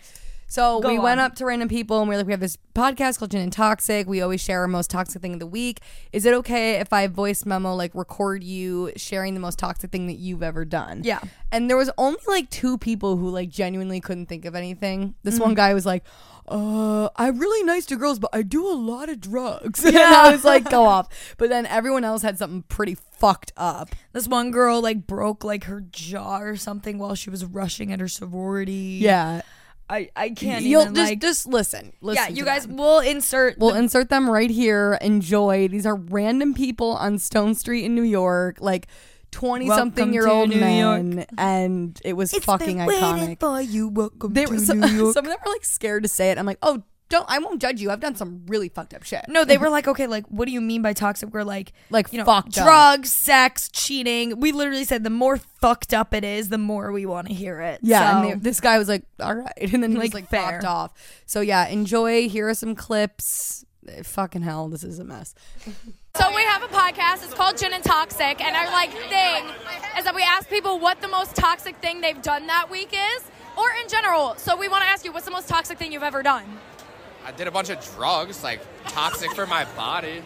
So 0.55 0.79
Go 0.81 0.89
we 0.89 1.01
went 1.01 1.19
on. 1.19 1.27
up 1.27 1.35
to 1.37 1.47
random 1.47 1.69
people 1.69 1.99
and 1.99 2.09
we 2.09 2.15
are 2.15 2.19
like, 2.19 2.27
we 2.29 2.33
have 2.33 2.39
this 2.39 2.57
podcast 2.77 3.19
called 3.19 3.33
Gin 3.33 3.41
and 3.41 3.53
Toxic. 3.53 4.07
We 4.07 4.21
always 4.21 4.41
share 4.41 4.61
our 4.61 4.69
most 4.69 4.89
toxic 4.89 5.21
thing 5.21 5.33
of 5.33 5.41
the 5.41 5.49
week. 5.49 5.81
Is 6.13 6.25
it 6.25 6.33
okay 6.33 6.75
if 6.79 6.93
I 6.93 7.09
voice 7.09 7.45
memo, 7.45 7.75
like 7.75 7.93
record 7.93 8.45
you 8.45 8.93
sharing 8.95 9.35
the 9.35 9.41
most 9.41 9.59
toxic 9.59 9.91
thing 9.91 10.07
that 10.07 10.13
you've 10.13 10.45
ever 10.45 10.65
done? 10.65 11.01
Yeah. 11.03 11.19
And 11.51 11.69
there 11.69 11.77
was 11.77 11.91
only 11.99 12.21
like 12.29 12.51
two 12.51 12.79
people 12.79 13.17
who 13.17 13.31
like 13.31 13.49
genuinely 13.49 14.01
couldn't 14.01 14.27
think 14.27 14.45
of 14.45 14.55
anything. 14.55 15.17
This 15.25 15.35
Mm-hmm. 15.35 15.43
one 15.43 15.55
guy 15.55 15.75
was 15.75 15.85
like, 15.87 16.05
uh, 16.47 17.09
I'm 17.17 17.37
really 17.41 17.65
nice 17.65 17.85
to 17.87 17.97
girls, 17.97 18.21
but 18.21 18.31
I 18.33 18.43
do 18.43 18.65
a 18.65 18.79
lot 18.79 19.09
of 19.09 19.21
drugs. 19.21 19.85
and 19.85 19.97
I 19.99 20.31
was 20.31 20.45
like, 20.45 20.71
go 20.71 20.85
off. 20.85 21.35
But 21.37 21.49
then 21.49 21.67
everyone 21.67 22.05
else 22.05 22.23
had 22.23 22.39
something 22.39 22.63
pretty 22.69 22.95
fucked 22.95 23.53
up. 23.57 23.89
This 24.13 24.29
one 24.29 24.53
girl 24.53 24.81
like 24.81 25.05
broke 25.09 25.43
like 25.43 25.65
her 25.65 25.81
jaw 25.81 26.39
or 26.39 26.55
something 26.55 26.99
while 26.99 27.17
she 27.17 27.29
was 27.29 27.45
rushing 27.45 27.93
at 27.93 27.99
her 27.99 28.07
sorority. 28.07 29.01
Yeah. 29.03 29.43
I, 29.89 30.09
I 30.17 30.31
can't 30.31 30.65
You'll 30.65 30.83
even 30.83 30.95
just 30.95 31.11
like 31.11 31.21
just 31.21 31.47
listen. 31.47 31.93
Yeah, 32.03 32.29
you 32.29 32.45
guys 32.45 32.67
them. 32.67 32.77
will 32.79 33.01
insert 33.01 33.59
We'll 33.59 33.73
the- 33.73 33.79
insert 33.81 34.09
them 34.09 34.31
right 34.31 34.51
here. 34.51 34.99
Enjoy. 35.03 35.69
These 35.69 35.85
are 35.87 35.95
random 35.95 36.55
people 36.55 36.93
on 36.93 37.19
Stone 37.19 37.55
Street 37.57 37.85
in 37.85 37.95
New 37.95 38.03
York, 38.03 38.59
like 38.61 38.87
twenty 39.31 39.67
something 39.69 40.15
year 40.15 40.27
old 40.27 40.49
New 40.51 40.61
men, 40.61 41.27
and 41.37 42.01
it 42.05 42.15
was 42.15 42.33
fucking 42.33 42.79
iconic. 42.79 43.41
for 43.41 43.61
you. 43.61 43.89
Welcome 43.89 44.33
They 44.33 44.45
to 44.47 44.53
were 44.53 44.57
New 44.59 44.87
York. 44.97 45.13
some 45.15 45.27
of 45.27 45.31
them 45.31 45.39
were 45.45 45.53
like 45.53 45.65
scared 45.65 46.03
to 46.05 46.09
say 46.09 46.31
it. 46.31 46.39
I'm 46.39 46.47
like, 46.47 46.59
oh, 46.63 46.83
don't. 47.15 47.27
I 47.29 47.39
won't 47.39 47.61
judge 47.61 47.81
you. 47.81 47.91
I've 47.91 48.01
done 48.01 48.15
some 48.17 48.43
really 48.47 48.69
fucked 48.69 48.95
up 48.95 49.03
shit. 49.05 49.25
No, 49.29 49.45
they 49.45 49.59
were 49.59 49.69
like, 49.71 49.87
okay, 49.89 50.07
like, 50.07 50.27
what 50.27 50.47
do 50.47 50.53
you 50.53 50.61
mean 50.61 50.83
by 50.83 50.93
toxic? 50.93 51.33
We're 51.33 51.45
like, 51.45 51.73
Like, 51.91 52.13
you 52.13 52.19
know, 52.19 52.25
fucked 52.25 52.59
up. 52.59 52.65
drugs, 52.65 53.11
sex, 53.13 53.69
cheating. 53.73 54.41
We 54.41 54.53
literally 54.53 54.85
said 54.85 55.05
the 55.05 55.11
more 55.11 55.37
fucked 55.39 55.95
up 55.95 56.13
it 56.15 56.25
is, 56.25 56.49
the 56.49 56.59
more 56.59 56.93
we 56.93 57.07
want 57.07 57.29
to 57.29 57.35
hear 57.35 57.61
it. 57.61 57.81
Yeah, 57.83 57.99
So- 58.01 58.17
and 58.31 58.41
they, 58.43 58.51
this 58.51 58.61
guy 58.61 58.79
was 58.79 58.89
like, 58.89 59.05
"All 59.21 59.35
right," 59.35 59.53
and 59.73 59.83
then 59.83 59.93
he 59.93 59.97
Like, 59.97 60.07
was 60.13 60.15
like 60.15 60.29
fair. 60.29 60.53
popped 60.61 60.65
off. 60.65 60.93
So 61.27 61.41
yeah, 61.41 61.67
enjoy. 61.69 62.29
Here 62.29 62.49
are 62.49 62.55
some 62.55 62.75
clips. 62.75 63.65
Eh, 63.89 64.03
Fucking 64.03 64.43
hell, 64.43 64.69
this 64.69 64.83
is 64.85 64.99
a 64.99 65.05
mess. 65.05 65.35
So 66.17 66.33
we 66.33 66.43
have 66.45 66.63
a 66.63 66.69
podcast. 66.69 67.25
It's 67.25 67.35
called 67.35 67.59
Gin 67.59 67.73
and 67.73 67.83
Toxic, 67.83 68.41
and 68.41 68.55
our 68.55 68.71
like 68.71 68.93
thing 68.93 69.45
is 69.99 70.05
that 70.05 70.15
we 70.15 70.23
ask 70.23 70.49
people 70.49 70.79
what 70.79 71.01
the 71.01 71.09
most 71.09 71.35
toxic 71.35 71.75
thing 71.79 72.01
they've 72.01 72.23
done 72.23 72.47
that 72.47 72.71
week 72.71 72.93
is, 72.93 73.23
or 73.59 73.65
in 73.83 73.89
general. 73.89 74.37
So 74.37 74.57
we 74.57 74.69
want 74.69 74.85
to 74.85 74.89
ask 74.89 75.05
you, 75.05 75.11
what's 75.13 75.25
the 75.25 75.33
most 75.33 75.49
toxic 75.49 75.77
thing 75.77 75.91
you've 75.91 76.05
ever 76.05 76.23
done? 76.23 76.45
I 77.25 77.33
did 77.33 77.47
a 77.47 77.51
bunch 77.51 77.71
of 77.71 77.83
drugs, 77.97 78.43
like 78.45 78.61
toxic 78.89 79.33
for 79.33 79.47
my 79.47 79.65
body. 79.77 80.23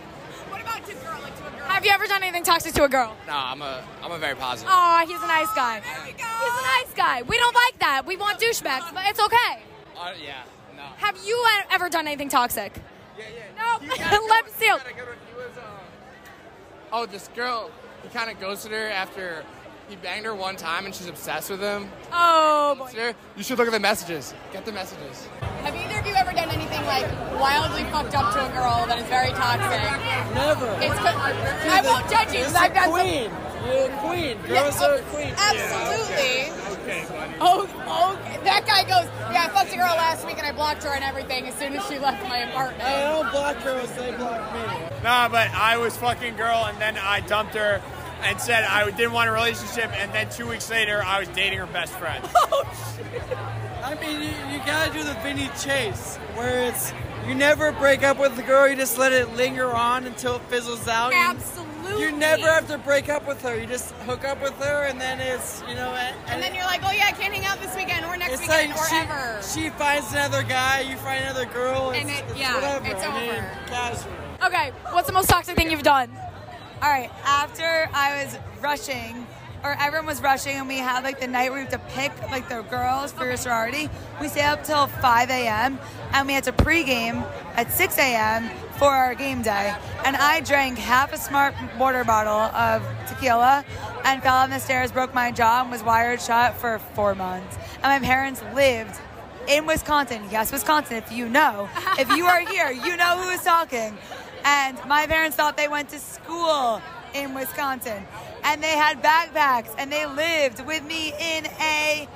What 0.48 0.60
about 0.60 0.84
to 0.86 0.94
girl, 0.94 1.18
like 1.22 1.36
to 1.38 1.46
a 1.46 1.50
girl? 1.50 1.60
Have 1.68 1.84
you 1.84 1.90
ever 1.92 2.06
done 2.06 2.22
anything 2.22 2.42
toxic 2.42 2.74
to 2.74 2.84
a 2.84 2.88
girl? 2.88 3.16
No, 3.26 3.34
I'm 3.34 3.62
a 3.62 3.84
I'm 4.02 4.10
a 4.12 4.18
very 4.18 4.34
positive. 4.34 4.70
Aw, 4.72 5.04
he's 5.06 5.22
a 5.22 5.26
nice 5.26 5.52
guy. 5.54 5.80
There 5.80 6.06
we 6.06 6.12
go. 6.12 6.24
He's 6.24 6.58
a 6.58 6.62
nice 6.62 6.94
guy. 6.96 7.22
We 7.22 7.36
don't 7.38 7.54
like 7.54 7.78
that. 7.80 8.02
We 8.06 8.16
want 8.16 8.40
douchebags, 8.40 8.92
but 8.92 9.04
it's 9.06 9.20
okay. 9.20 9.62
Uh, 9.96 10.12
yeah, 10.24 10.42
no. 10.76 10.82
Have 10.96 11.16
you 11.24 11.34
e- 11.36 11.64
ever 11.70 11.88
done 11.88 12.06
anything 12.06 12.28
toxic? 12.28 12.72
Yeah, 13.18 13.24
yeah. 13.34 13.78
No. 13.80 13.80
You 13.84 13.96
got 13.96 14.12
a 14.12 14.20
Lip 14.22 14.28
one, 14.30 14.44
you 14.46 14.52
seal. 14.58 14.76
got 14.78 14.86
a 14.90 14.92
good 14.94 15.06
one. 15.08 15.16
He 15.28 15.34
was, 15.34 15.56
uh, 15.58 16.92
oh, 16.92 17.06
this 17.06 17.28
girl, 17.34 17.70
he 18.02 18.08
kind 18.08 18.30
of 18.30 18.40
ghosted 18.40 18.72
her 18.72 18.88
after 18.88 19.44
he 19.88 19.96
banged 19.96 20.24
her 20.26 20.34
one 20.34 20.54
time 20.56 20.84
and 20.86 20.94
she's 20.94 21.08
obsessed 21.08 21.50
with 21.50 21.60
him. 21.60 21.90
Oh, 22.12 22.76
boy. 22.78 22.88
Sir, 22.90 23.14
you 23.36 23.42
should 23.42 23.58
look 23.58 23.66
at 23.66 23.72
the 23.72 23.80
messages. 23.80 24.34
Get 24.52 24.64
the 24.64 24.72
messages. 24.72 25.26
Have 25.62 25.74
you 25.74 25.80
ever 25.80 25.87
done 25.87 25.87
anything 26.68 26.86
like 26.86 27.06
wildly 27.40 27.84
fucked 27.84 28.14
up 28.14 28.32
to 28.34 28.46
a 28.46 28.52
girl 28.52 28.84
that 28.86 28.98
is 28.98 29.06
very 29.06 29.30
toxic? 29.30 29.80
Never. 30.34 30.66
It's 30.80 30.98
co- 30.98 31.18
I 31.70 31.80
won't 31.84 32.10
judge 32.10 32.34
you. 32.34 32.44
'cause 32.44 32.54
I've 32.54 32.74
done 32.74 32.84
some- 32.84 32.92
queen. 32.92 33.30
You're 33.66 33.90
a 33.90 33.96
queen. 33.98 34.38
Yeah, 34.46 34.62
Girls 34.62 34.76
oh, 34.80 34.94
are 34.94 34.98
queen. 35.10 35.34
Absolutely. 35.36 36.52
Okay. 36.82 37.04
Oh, 37.40 37.68
oh, 37.86 38.18
that 38.44 38.66
guy 38.66 38.82
goes, 38.84 39.08
yeah, 39.32 39.44
I 39.44 39.48
fucked 39.48 39.72
a 39.72 39.76
girl 39.76 39.94
last 39.96 40.24
week 40.26 40.38
and 40.38 40.46
I 40.46 40.52
blocked 40.52 40.84
her 40.84 40.94
and 40.94 41.04
everything 41.04 41.46
as 41.46 41.54
soon 41.54 41.74
as 41.76 41.86
she 41.86 41.98
left 41.98 42.22
my 42.28 42.38
apartment. 42.38 42.82
I 42.84 43.02
don't 43.02 43.30
block 43.30 43.62
girls, 43.62 43.90
they 43.92 44.12
block 44.12 44.52
me. 44.54 44.60
Nah, 45.02 45.28
but 45.28 45.50
I 45.50 45.76
was 45.76 45.96
fucking 45.96 46.36
girl, 46.36 46.64
and 46.66 46.78
then 46.80 46.96
I 46.98 47.20
dumped 47.20 47.54
her 47.54 47.82
and 48.22 48.40
said 48.40 48.64
I 48.64 48.90
didn't 48.90 49.12
want 49.12 49.28
a 49.28 49.32
relationship, 49.32 49.90
and 50.00 50.12
then 50.14 50.30
two 50.30 50.48
weeks 50.48 50.70
later, 50.70 51.02
I 51.04 51.18
was 51.20 51.28
dating 51.28 51.58
her 51.58 51.66
best 51.66 51.92
friend. 51.94 52.24
Oh, 52.50 52.64
I 53.88 53.94
mean, 54.00 54.20
you, 54.20 54.28
you 54.52 54.58
gotta 54.66 54.92
do 54.92 55.02
the 55.02 55.14
Vinny 55.22 55.48
Chase, 55.60 56.16
where 56.34 56.64
it's 56.68 56.92
you 57.26 57.34
never 57.34 57.72
break 57.72 58.02
up 58.02 58.18
with 58.18 58.36
the 58.36 58.42
girl, 58.42 58.68
you 58.68 58.76
just 58.76 58.98
let 58.98 59.12
it 59.12 59.34
linger 59.34 59.70
on 59.72 60.06
until 60.06 60.36
it 60.36 60.42
fizzles 60.42 60.86
out. 60.88 61.12
You- 61.12 61.18
Absolutely. 61.18 62.02
You 62.02 62.12
never 62.12 62.46
have 62.46 62.68
to 62.68 62.76
break 62.78 63.08
up 63.08 63.26
with 63.26 63.40
her. 63.42 63.58
You 63.58 63.66
just 63.66 63.92
hook 64.06 64.22
up 64.24 64.42
with 64.42 64.52
her, 64.62 64.84
and 64.84 65.00
then 65.00 65.20
it's 65.20 65.62
you 65.66 65.74
know. 65.74 65.90
And, 65.94 66.14
And 66.28 66.42
then 66.42 66.54
you're 66.54 66.64
like, 66.66 66.82
oh 66.84 66.90
yeah, 66.92 67.06
I 67.06 67.12
can't 67.12 67.32
hang 67.32 67.46
out 67.46 67.60
this 67.62 67.74
weekend 67.74 68.04
or 68.04 68.14
next 68.16 68.34
it's 68.34 68.42
weekend 68.42 68.70
like 68.72 68.78
or 68.80 68.88
she, 68.88 68.96
ever. 68.96 69.40
she 69.42 69.70
finds 69.70 70.12
another 70.12 70.42
guy, 70.42 70.80
you 70.80 70.96
find 70.98 71.24
another 71.24 71.46
girl, 71.46 71.90
it's, 71.90 72.00
And 72.02 72.10
it- 72.10 72.24
it's 72.28 72.38
yeah, 72.38 72.54
whatever. 72.54 72.86
it's 72.86 73.02
I 73.02 73.20
mean, 73.20 73.30
over. 73.30 73.50
casual. 73.68 74.12
Okay, 74.46 74.70
what's 74.92 75.06
the 75.06 75.14
most 75.14 75.28
toxic 75.30 75.56
thing 75.56 75.70
you've 75.70 75.82
done? 75.82 76.10
All 76.82 76.90
right, 76.90 77.10
after 77.24 77.88
I 77.94 78.22
was 78.22 78.38
rushing, 78.60 79.26
or 79.64 79.76
everyone 79.80 80.06
was 80.06 80.22
rushing, 80.22 80.56
and 80.56 80.68
we 80.68 80.78
had 80.78 81.04
like 81.04 81.20
the 81.20 81.26
night 81.26 81.50
where 81.50 81.64
we 81.64 81.70
have 81.70 81.72
to 81.72 81.92
pick 81.94 82.12
like 82.30 82.48
the 82.48 82.62
girls 82.62 83.12
for 83.12 83.24
your 83.24 83.36
sorority. 83.36 83.88
We 84.20 84.28
stayed 84.28 84.46
up 84.46 84.64
till 84.64 84.86
5 84.86 85.30
a.m. 85.30 85.78
and 86.12 86.26
we 86.26 86.32
had 86.32 86.44
to 86.44 86.52
pregame 86.52 87.24
at 87.54 87.72
6 87.72 87.98
a.m. 87.98 88.48
for 88.78 88.88
our 88.88 89.14
game 89.14 89.42
day. 89.42 89.74
And 90.04 90.16
I 90.16 90.40
drank 90.40 90.78
half 90.78 91.12
a 91.12 91.18
smart 91.18 91.54
water 91.78 92.04
bottle 92.04 92.32
of 92.56 92.82
tequila 93.08 93.64
and 94.04 94.22
fell 94.22 94.36
on 94.36 94.50
the 94.50 94.58
stairs, 94.58 94.92
broke 94.92 95.14
my 95.14 95.30
jaw, 95.32 95.62
and 95.62 95.70
was 95.70 95.82
wired 95.82 96.20
shut 96.20 96.54
for 96.56 96.78
four 96.94 97.14
months. 97.14 97.56
And 97.82 97.84
my 97.84 98.06
parents 98.06 98.42
lived 98.54 98.98
in 99.48 99.66
Wisconsin. 99.66 100.22
Yes, 100.30 100.52
Wisconsin, 100.52 100.96
if 100.98 101.10
you 101.10 101.28
know. 101.28 101.68
If 101.98 102.10
you 102.16 102.26
are 102.26 102.40
here, 102.40 102.70
you 102.70 102.96
know 102.96 103.18
who 103.18 103.30
is 103.30 103.42
talking. 103.42 103.96
And 104.44 104.78
my 104.86 105.06
parents 105.06 105.36
thought 105.36 105.56
they 105.56 105.68
went 105.68 105.88
to 105.88 105.98
school 105.98 106.80
in 107.12 107.34
Wisconsin. 107.34 108.04
And 108.50 108.62
they 108.62 108.76
had 108.76 109.02
backpacks 109.02 109.74
and 109.78 109.92
they 109.92 110.06
lived 110.06 110.64
with 110.66 110.82
me 110.84 111.08
in 111.20 111.46
a 111.60 112.08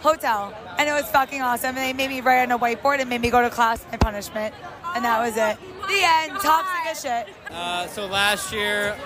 hotel. 0.00 0.52
And 0.78 0.88
it 0.88 0.92
was 0.92 1.04
fucking 1.10 1.40
awesome. 1.42 1.76
And 1.76 1.78
they 1.78 1.92
made 1.92 2.08
me 2.10 2.20
write 2.20 2.42
on 2.42 2.50
a 2.50 2.58
whiteboard 2.58 2.98
and 3.00 3.08
made 3.08 3.20
me 3.20 3.30
go 3.30 3.40
to 3.40 3.50
class 3.50 3.84
and 3.92 4.00
punishment. 4.00 4.54
And 4.96 5.04
that 5.04 5.20
was 5.20 5.36
it. 5.36 5.56
The 5.86 6.02
end. 6.04 6.40
Toxic 6.40 6.86
as 6.86 7.00
shit. 7.00 7.34
Uh, 7.50 7.86
so 7.86 8.06
last 8.06 8.52
year, 8.52 8.96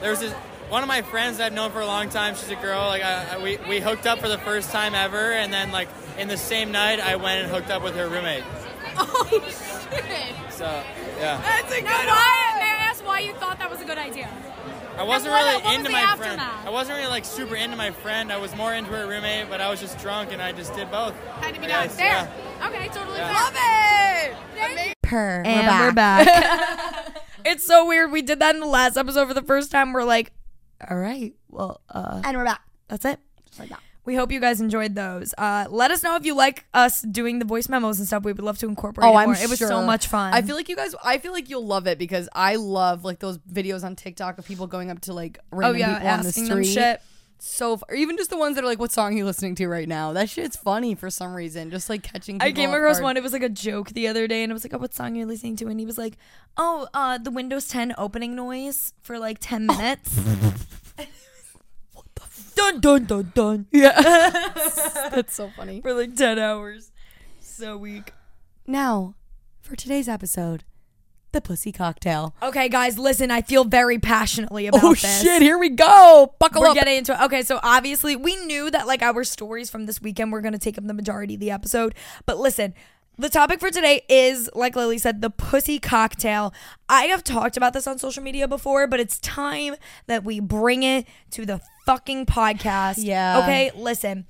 there 0.00 0.10
was 0.10 0.20
this 0.20 0.32
one 0.68 0.82
of 0.82 0.88
my 0.88 1.02
friends 1.02 1.38
that 1.38 1.46
I've 1.46 1.52
known 1.52 1.70
for 1.72 1.80
a 1.80 1.86
long 1.86 2.08
time. 2.08 2.34
She's 2.36 2.50
a 2.50 2.56
girl. 2.56 2.86
Like 2.86 3.02
I, 3.02 3.34
I- 3.34 3.42
we 3.42 3.56
we 3.68 3.80
hooked 3.80 4.06
up 4.06 4.20
for 4.20 4.28
the 4.28 4.38
first 4.38 4.70
time 4.70 4.94
ever, 4.94 5.32
and 5.32 5.52
then 5.52 5.70
like 5.72 5.88
in 6.18 6.28
the 6.28 6.36
same 6.36 6.70
night, 6.72 7.00
I 7.00 7.16
went 7.16 7.42
and 7.42 7.50
hooked 7.52 7.70
up 7.70 7.82
with 7.82 7.94
her 7.96 8.08
roommate. 8.08 8.44
oh 8.96 9.28
shit. 9.46 10.52
So 10.52 10.64
yeah, 11.20 11.40
That's 11.42 11.70
a 11.72 11.76
good 11.76 11.84
Now, 11.84 12.06
why, 12.06 12.56
may 12.58 12.64
I 12.70 12.86
ask 12.90 13.04
why 13.06 13.20
you 13.20 13.32
thought 13.34 13.58
that 13.58 13.70
was 13.70 13.80
a 13.80 13.84
good 13.84 13.98
idea? 13.98 14.28
I 14.98 15.02
wasn't 15.02 15.32
what- 15.32 15.44
really 15.44 15.62
what 15.62 15.74
into 15.74 15.86
the 15.88 15.92
my 15.92 16.00
aftermath? 16.00 16.36
friend. 16.36 16.66
I 16.66 16.70
wasn't 16.70 16.96
really 16.98 17.10
like 17.10 17.24
super 17.24 17.54
into 17.56 17.76
my 17.76 17.90
friend. 17.90 18.32
I 18.32 18.36
was 18.38 18.54
more 18.56 18.74
into 18.74 18.90
her 18.92 19.06
roommate, 19.06 19.48
but 19.50 19.60
I 19.60 19.68
was 19.70 19.80
just 19.80 19.98
drunk, 19.98 20.32
and 20.32 20.40
I 20.42 20.52
just 20.52 20.74
did 20.74 20.90
both. 20.90 21.14
Had 21.40 21.54
to 21.54 21.60
be 21.60 21.66
Yeah, 21.66 21.80
done. 21.82 21.90
so, 21.90 21.96
Fair. 21.96 22.08
yeah. 22.60 22.66
Okay, 22.68 22.88
totally 22.88 23.18
Yeah. 23.18 23.50
fair. 23.50 24.36
Love 24.56 24.72
it. 24.78 24.94
Per. 25.02 25.42
And 25.44 25.66
we're 25.80 25.92
back. 25.92 27.12
it's 27.44 27.64
so 27.64 27.86
weird. 27.86 28.10
We 28.10 28.22
did 28.22 28.40
that 28.40 28.54
in 28.54 28.60
the 28.60 28.66
last 28.66 28.96
episode 28.96 29.28
for 29.28 29.34
the 29.34 29.42
first 29.42 29.70
time. 29.70 29.92
We're 29.92 30.04
like, 30.04 30.32
all 30.90 30.96
right, 30.96 31.32
well, 31.50 31.80
uh, 31.90 32.22
And 32.24 32.36
we're 32.36 32.44
back. 32.44 32.60
that's 32.88 33.04
it. 33.04 33.20
Just 33.46 33.60
like 33.60 33.68
that. 33.68 33.80
We 34.06 34.14
hope 34.14 34.30
you 34.32 34.40
guys 34.40 34.60
enjoyed 34.60 34.94
those. 34.94 35.34
Uh, 35.36 35.66
let 35.68 35.90
us 35.90 36.02
know 36.02 36.14
if 36.16 36.24
you 36.24 36.34
like 36.34 36.64
us 36.72 37.02
doing 37.02 37.40
the 37.40 37.44
voice 37.44 37.68
memos 37.68 37.98
and 37.98 38.06
stuff. 38.06 38.22
We 38.22 38.32
would 38.32 38.42
love 38.42 38.56
to 38.58 38.68
incorporate. 38.68 39.04
Oh, 39.06 39.12
it 39.12 39.20
I'm 39.20 39.26
more. 39.26 39.34
sure. 39.34 39.44
It 39.44 39.50
was 39.50 39.58
so 39.58 39.82
much 39.82 40.06
fun. 40.06 40.32
I 40.32 40.42
feel 40.42 40.54
like 40.56 40.68
you 40.68 40.76
guys. 40.76 40.94
I 41.04 41.18
feel 41.18 41.32
like 41.32 41.50
you'll 41.50 41.66
love 41.66 41.86
it 41.86 41.98
because 41.98 42.28
I 42.32 42.54
love 42.56 43.04
like 43.04 43.18
those 43.18 43.38
videos 43.38 43.82
on 43.84 43.96
TikTok 43.96 44.38
of 44.38 44.46
people 44.46 44.66
going 44.68 44.90
up 44.90 45.00
to 45.02 45.12
like 45.12 45.38
oh 45.52 45.56
random 45.58 45.80
yeah, 45.80 45.94
people 45.94 46.08
on 46.08 46.22
the 46.22 46.28
asking 46.28 46.44
street. 46.46 46.54
them 46.54 46.64
shit. 46.64 47.02
So, 47.38 47.74
f- 47.74 47.82
or 47.90 47.94
even 47.94 48.16
just 48.16 48.30
the 48.30 48.38
ones 48.38 48.54
that 48.54 48.64
are 48.64 48.66
like, 48.66 48.78
"What 48.78 48.92
song 48.92 49.12
are 49.12 49.16
you 49.16 49.26
listening 49.26 49.56
to 49.56 49.66
right 49.68 49.86
now?" 49.86 50.14
That 50.14 50.30
shit's 50.30 50.56
funny 50.56 50.94
for 50.94 51.10
some 51.10 51.34
reason. 51.34 51.70
Just 51.70 51.90
like 51.90 52.02
catching. 52.02 52.40
I 52.40 52.50
came 52.52 52.70
across 52.72 52.96
guard. 52.96 53.02
one. 53.04 53.16
It 53.18 53.22
was 53.22 53.34
like 53.34 53.42
a 53.42 53.50
joke 53.50 53.90
the 53.90 54.08
other 54.08 54.26
day, 54.26 54.42
and 54.42 54.50
it 54.50 54.54
was 54.54 54.64
like, 54.64 54.72
"Oh, 54.72 54.78
what 54.78 54.94
song 54.94 55.14
are 55.16 55.18
you 55.18 55.26
listening 55.26 55.56
to?" 55.56 55.66
And 55.66 55.78
he 55.78 55.84
was 55.84 55.98
like, 55.98 56.16
"Oh, 56.56 56.88
uh, 56.94 57.18
the 57.18 57.30
Windows 57.30 57.68
10 57.68 57.94
opening 57.98 58.34
noise 58.34 58.94
for 59.02 59.18
like 59.18 59.36
10 59.40 59.66
minutes." 59.66 60.18
dun 62.56 62.80
dun 62.80 63.04
dun 63.04 63.32
dun 63.34 63.66
Yeah, 63.70 64.00
that's 65.12 65.34
so 65.34 65.50
funny. 65.56 65.80
for 65.80 65.94
like 65.94 66.16
10 66.16 66.38
hours. 66.38 66.90
So 67.40 67.76
weak. 67.76 68.12
Now, 68.66 69.14
for 69.60 69.76
today's 69.76 70.08
episode, 70.08 70.64
the 71.32 71.40
pussy 71.40 71.70
cocktail. 71.70 72.34
Okay, 72.42 72.68
guys, 72.68 72.98
listen. 72.98 73.30
I 73.30 73.42
feel 73.42 73.64
very 73.64 73.98
passionately 73.98 74.66
about 74.66 74.82
Oh 74.82 74.94
this. 74.94 75.22
shit! 75.22 75.42
Here 75.42 75.58
we 75.58 75.68
go. 75.68 76.34
Buckle 76.38 76.62
We're 76.62 76.68
up. 76.68 76.74
getting 76.74 76.96
into 76.96 77.12
it. 77.12 77.20
Okay, 77.26 77.42
so 77.42 77.60
obviously 77.62 78.16
we 78.16 78.36
knew 78.46 78.70
that 78.70 78.86
like 78.86 79.02
our 79.02 79.22
stories 79.22 79.70
from 79.70 79.86
this 79.86 80.00
weekend 80.02 80.32
were 80.32 80.40
gonna 80.40 80.58
take 80.58 80.78
up 80.78 80.86
the 80.86 80.94
majority 80.94 81.34
of 81.34 81.40
the 81.40 81.50
episode. 81.50 81.94
But 82.24 82.38
listen, 82.38 82.74
the 83.18 83.28
topic 83.28 83.60
for 83.60 83.70
today 83.70 84.02
is, 84.08 84.50
like 84.54 84.76
Lily 84.76 84.98
said, 84.98 85.20
the 85.22 85.30
pussy 85.30 85.78
cocktail. 85.78 86.52
I 86.88 87.04
have 87.04 87.24
talked 87.24 87.56
about 87.56 87.72
this 87.72 87.86
on 87.86 87.98
social 87.98 88.22
media 88.22 88.46
before, 88.46 88.86
but 88.86 89.00
it's 89.00 89.18
time 89.20 89.76
that 90.06 90.24
we 90.24 90.40
bring 90.40 90.82
it 90.82 91.06
to 91.32 91.46
the 91.46 91.60
fucking 91.86 92.26
podcast. 92.26 92.96
Yeah. 92.98 93.38
Okay, 93.40 93.70
listen. 93.74 94.26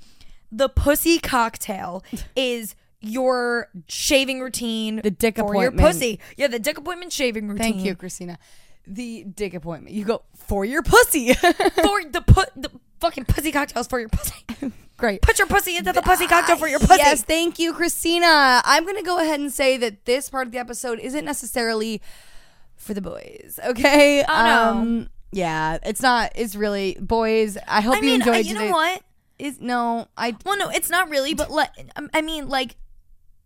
The 0.53 0.69
pussy 0.69 1.19
cocktail 1.19 2.05
is 2.37 2.75
your 3.01 3.69
shaving 3.89 4.41
routine 4.41 5.01
The 5.03 5.11
dick 5.11 5.37
for 5.37 5.55
your 5.55 5.65
appointment. 5.69 5.87
pussy. 5.89 6.21
Yeah, 6.37 6.47
the 6.49 6.59
dick 6.59 6.79
appointment 6.79 7.13
shaving 7.13 7.49
routine. 7.49 7.73
Thank 7.75 7.85
you, 7.85 7.95
Christina. 7.95 8.39
The 8.87 9.25
dick 9.25 9.55
appointment. 9.55 9.95
You 9.95 10.05
go 10.05 10.23
for 10.35 10.65
your 10.65 10.83
pussy. 10.83 11.33
For 11.35 12.05
the 12.05 12.23
put 12.27 12.51
the 12.55 12.71
fucking 13.01 13.25
pussy 13.25 13.51
cocktails 13.51 13.89
for 13.89 13.99
your 13.99 14.09
pussy. 14.09 14.35
Great. 14.97 15.21
Put 15.23 15.39
your 15.39 15.47
pussy 15.47 15.77
into 15.77 15.93
the 15.93 16.01
pussy 16.03 16.27
cocktail 16.27 16.57
for 16.57 16.69
your 16.69 16.79
pussy. 16.79 16.97
Yes, 16.99 17.23
thank 17.23 17.59
you, 17.59 17.75
Christina. 17.75 18.63
I'm 18.65 18.85
going 18.85 18.97
to 18.97 19.03
go 19.03 19.19
ahead 19.19 19.41
and 19.41 19.53
say 19.53 19.77
that 19.77 20.07
this 20.07 20.31
part 20.31 20.47
of 20.47 20.53
the 20.53 20.59
episode 20.59 20.99
isn't 21.01 21.25
necessarily 21.25 22.01
for 22.77 22.95
the 22.95 23.03
boys, 23.03 23.61
okay? 23.65 24.25
Oh, 24.27 24.45
no. 24.45 24.81
Um, 24.81 25.09
yeah, 25.33 25.79
it's 25.85 26.01
not. 26.01 26.33
It's 26.35 26.55
really 26.57 26.97
boys. 27.01 27.59
I 27.69 27.83
hope 27.83 27.97
I 27.97 27.99
you 27.99 28.03
mean, 28.05 28.21
enjoyed 28.23 28.35
uh, 28.35 28.39
you 28.39 28.55
today. 28.55 28.67
know 28.69 28.73
what? 28.73 29.03
Is 29.39 29.61
no, 29.61 30.09
I 30.17 30.35
Well, 30.47 30.57
no, 30.57 30.71
it's 30.71 30.89
not 30.89 31.11
really, 31.11 31.35
but 31.35 31.51
like, 31.51 31.71
I 32.15 32.23
mean, 32.23 32.49
like 32.49 32.77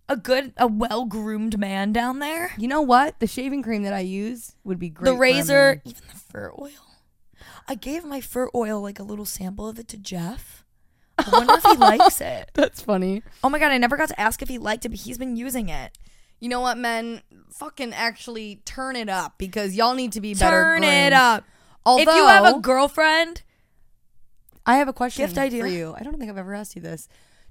a 0.09 0.17
good, 0.17 0.53
a 0.57 0.69
well 0.69 1.05
groomed 1.05 1.59
man 1.59 1.93
down 1.93 2.21
there. 2.21 2.53
You 2.59 2.69
know 2.69 2.81
what? 2.83 3.19
The 3.19 3.27
shaving 3.27 3.65
cream 3.65 3.83
that 3.83 3.93
I 3.93 4.01
use 4.01 4.55
would 4.63 4.79
be 4.79 4.89
great. 4.89 5.11
the 5.11 5.17
razor, 5.17 5.83
even 5.85 6.03
the 6.13 6.17
fur 6.19 6.53
oil. 6.57 6.71
I 7.67 7.75
gave 7.75 8.05
my 8.05 8.21
fur 8.21 8.49
oil 8.55 8.81
like 8.81 9.01
a 9.01 9.03
little 9.05 9.25
sample 9.25 9.69
of 9.69 9.81
it 9.81 9.89
to 9.89 9.97
Jeff. 9.97 10.60
I 11.27 11.31
wonder 11.33 11.55
if 11.55 11.63
he 11.65 11.77
likes 11.77 12.21
it. 12.21 12.51
That's 12.55 12.81
funny. 12.81 13.23
Oh 13.45 13.49
my 13.49 13.59
god, 13.59 13.73
I 13.73 13.79
never 13.79 13.97
got 13.97 14.09
to 14.09 14.21
ask 14.21 14.43
if 14.43 14.49
he 14.49 14.59
liked 14.59 14.85
it, 14.85 14.91
but 14.91 14.99
he's 15.01 15.19
been 15.19 15.37
using 15.37 15.69
it. 15.69 15.97
You 16.41 16.49
know 16.49 16.61
what, 16.61 16.79
men? 16.79 17.23
Fucking 17.51 17.93
actually 17.93 18.63
turn 18.65 18.97
it 18.97 19.09
up 19.09 19.35
because 19.37 19.75
y'all 19.75 19.95
need 19.95 20.13
to 20.13 20.21
be 20.21 20.35
better. 20.35 20.51
Turn 20.51 20.85
it 20.85 21.13
up. 21.13 21.45
Although 21.85 22.03
if 22.03 22.09
you 22.09 22.27
have 22.27 22.57
a 22.57 22.59
girlfriend, 22.61 23.43
I 24.67 24.77
have 24.77 24.89
a 24.89 24.93
question 24.93 25.25
Gift 25.25 25.39
idea. 25.39 25.63
for 25.63 25.69
you. 25.69 25.95
I 25.99 26.03
don't 26.03 26.19
think 26.19 26.31
I've 26.31 26.39
ever 26.39 26.55
asked 26.55 26.77
you 26.77 26.83
this. 26.83 27.09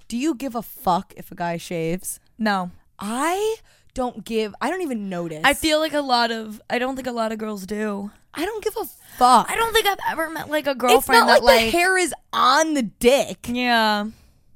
Do 0.08 0.16
you 0.16 0.34
give 0.34 0.54
a 0.54 0.62
fuck 0.62 1.14
if 1.16 1.30
a 1.30 1.34
guy 1.34 1.56
shaves? 1.56 2.20
no. 2.38 2.70
I 3.02 3.56
don't 3.94 4.24
give. 4.24 4.54
I 4.60 4.70
don't 4.70 4.82
even 4.82 5.08
notice. 5.08 5.40
I 5.44 5.54
feel 5.54 5.78
like 5.80 5.92
a 5.94 6.00
lot 6.00 6.30
of, 6.30 6.60
I 6.70 6.78
don't 6.78 6.96
think 6.96 7.06
a 7.08 7.12
lot 7.12 7.32
of 7.32 7.38
girls 7.38 7.66
do. 7.66 8.10
I 8.32 8.44
don't 8.44 8.62
give 8.62 8.76
a 8.76 8.84
fuck. 8.84 9.50
I 9.50 9.56
don't 9.56 9.72
think 9.72 9.86
I've 9.86 9.98
ever 10.10 10.30
met 10.30 10.48
like 10.48 10.66
a 10.66 10.70
It's 10.70 10.78
girlfriend 10.80 11.26
not 11.26 11.40
that 11.40 11.44
like, 11.44 11.64
the 11.66 11.70
hair 11.70 11.98
is 11.98 12.14
on 12.32 12.74
the 12.74 12.82
dick. 12.82 13.46
yeah. 13.48 14.06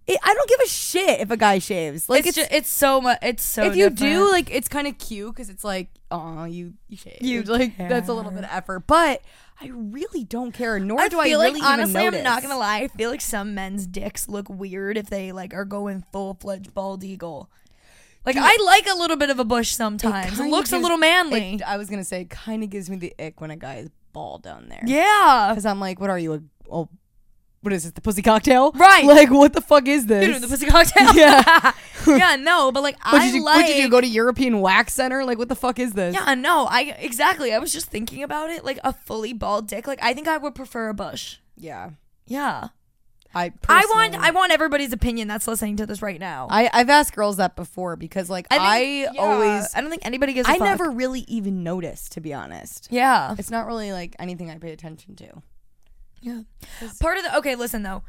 It, 0.06 0.18
I 0.22 0.34
don't 0.34 0.48
give 0.50 0.60
a 0.62 0.68
shit 0.68 1.20
if 1.20 1.30
a 1.30 1.36
guy 1.36 1.58
shaves. 1.58 2.10
Like 2.10 2.26
it's 2.26 2.36
it's, 2.36 2.48
ju- 2.48 2.54
it's 2.56 2.68
so 2.68 3.00
much. 3.00 3.18
It's 3.22 3.42
so. 3.42 3.64
if 3.64 3.74
you 3.74 3.88
different. 3.88 4.14
do, 4.14 4.30
like 4.30 4.50
it's 4.54 4.68
kind 4.68 4.86
of 4.86 4.98
cute 4.98 5.34
because 5.34 5.48
it's 5.48 5.64
like, 5.64 5.88
oh, 6.10 6.44
you 6.44 6.74
you 6.88 6.98
shave. 6.98 7.18
You 7.22 7.42
like 7.44 7.78
that's 7.78 8.10
a 8.10 8.12
little 8.12 8.30
bit 8.30 8.44
of 8.44 8.50
effort, 8.52 8.80
but 8.86 9.22
I 9.62 9.68
really 9.72 10.22
don't 10.22 10.52
care. 10.52 10.78
Nor 10.78 11.00
I 11.00 11.08
do 11.08 11.18
I 11.18 11.24
really 11.24 11.58
like 11.58 11.62
honestly. 11.62 12.06
I'm 12.06 12.22
not 12.22 12.42
gonna 12.42 12.58
lie. 12.58 12.80
I 12.80 12.88
feel 12.88 13.08
like 13.08 13.22
some 13.22 13.54
men's 13.54 13.86
dicks 13.86 14.28
look 14.28 14.50
weird 14.50 14.98
if 14.98 15.08
they 15.08 15.32
like 15.32 15.54
are 15.54 15.64
going 15.64 16.04
full 16.12 16.34
fledged 16.34 16.74
bald 16.74 17.02
eagle. 17.02 17.48
Like 18.26 18.36
I 18.38 18.56
like 18.64 18.86
a 18.86 18.96
little 18.96 19.16
bit 19.16 19.30
of 19.30 19.38
a 19.38 19.44
bush 19.44 19.72
sometimes. 19.72 20.40
It, 20.40 20.48
looks 20.48 20.72
a 20.72 20.78
little 20.78 20.96
manly. 20.96 21.54
It, 21.54 21.62
I 21.62 21.76
was 21.76 21.90
gonna 21.90 22.04
say, 22.04 22.24
kind 22.24 22.62
of 22.62 22.70
gives 22.70 22.88
me 22.88 22.96
the 22.96 23.14
ick 23.18 23.40
when 23.40 23.50
a 23.50 23.56
guy 23.56 23.76
is 23.76 23.90
bald 24.12 24.42
down 24.42 24.68
there. 24.68 24.82
Yeah. 24.86 25.48
Because 25.50 25.66
I'm 25.66 25.80
like, 25.80 26.00
what 26.00 26.08
are 26.08 26.18
you? 26.18 26.32
A, 26.34 26.42
oh, 26.70 26.88
what 27.60 27.72
is 27.72 27.84
this? 27.84 27.92
The 27.92 28.00
pussy 28.00 28.22
cocktail? 28.22 28.72
Right. 28.72 29.04
Like, 29.04 29.30
what 29.30 29.52
the 29.52 29.60
fuck 29.60 29.88
is 29.88 30.06
this? 30.06 30.28
Know, 30.28 30.38
the 30.38 30.48
pussy 30.48 30.66
cocktail. 30.66 31.12
Yeah. 31.14 31.72
yeah, 32.06 32.36
no, 32.36 32.70
but 32.70 32.82
like 32.82 33.02
What 33.04 33.22
I 33.22 33.26
did, 33.26 33.36
you, 33.36 33.44
like 33.44 33.56
what 33.56 33.66
did 33.66 33.76
you 33.78 33.84
do? 33.84 33.90
go 33.90 34.00
to 34.02 34.06
European 34.06 34.60
Wax 34.60 34.92
Center? 34.92 35.24
Like, 35.24 35.38
what 35.38 35.48
the 35.48 35.54
fuck 35.54 35.78
is 35.78 35.94
this? 35.94 36.14
Yeah, 36.14 36.34
no, 36.34 36.66
I 36.66 36.94
exactly. 36.98 37.54
I 37.54 37.58
was 37.58 37.72
just 37.72 37.86
thinking 37.86 38.22
about 38.22 38.50
it, 38.50 38.64
like 38.64 38.78
a 38.84 38.92
fully 38.92 39.32
bald 39.32 39.68
dick. 39.68 39.86
Like 39.86 40.02
I 40.02 40.12
think 40.12 40.28
I 40.28 40.36
would 40.36 40.54
prefer 40.54 40.88
a 40.90 40.94
bush. 40.94 41.38
Yeah. 41.56 41.90
Yeah, 42.26 42.68
I 43.34 43.52
I 43.68 43.84
want 43.90 44.14
I 44.14 44.30
want 44.30 44.52
everybody's 44.52 44.92
opinion 44.92 45.28
that's 45.28 45.46
listening 45.48 45.76
to 45.78 45.86
this 45.86 46.00
right 46.02 46.20
now. 46.20 46.46
I, 46.50 46.70
I've 46.72 46.88
asked 46.90 47.14
girls 47.14 47.36
that 47.38 47.56
before 47.56 47.96
because, 47.96 48.30
like, 48.30 48.46
I, 48.50 48.78
think- 48.78 49.14
yeah, 49.16 49.20
always, 49.20 49.74
I 49.74 49.80
don't 49.80 49.90
think 49.90 50.04
anybody 50.06 50.32
gives. 50.34 50.48
I 50.48 50.54
I 50.54 50.58
never 50.58 50.90
really 50.90 51.20
even 51.28 51.62
noticed, 51.62 52.12
to 52.12 52.20
be 52.20 52.32
honest. 52.32 52.88
Yeah, 52.90 53.34
It's 53.38 53.50
not 53.50 53.66
really 53.66 53.92
like 53.92 54.14
anything 54.18 54.50
I 54.50 54.58
pay 54.58 54.72
attention 54.72 55.16
to. 55.16 55.42
yeah. 56.22 56.42
Part 57.00 57.18
of 57.18 57.24
the 57.24 57.36
okay. 57.38 57.54
Listen 57.56 57.82
though, 57.82 58.02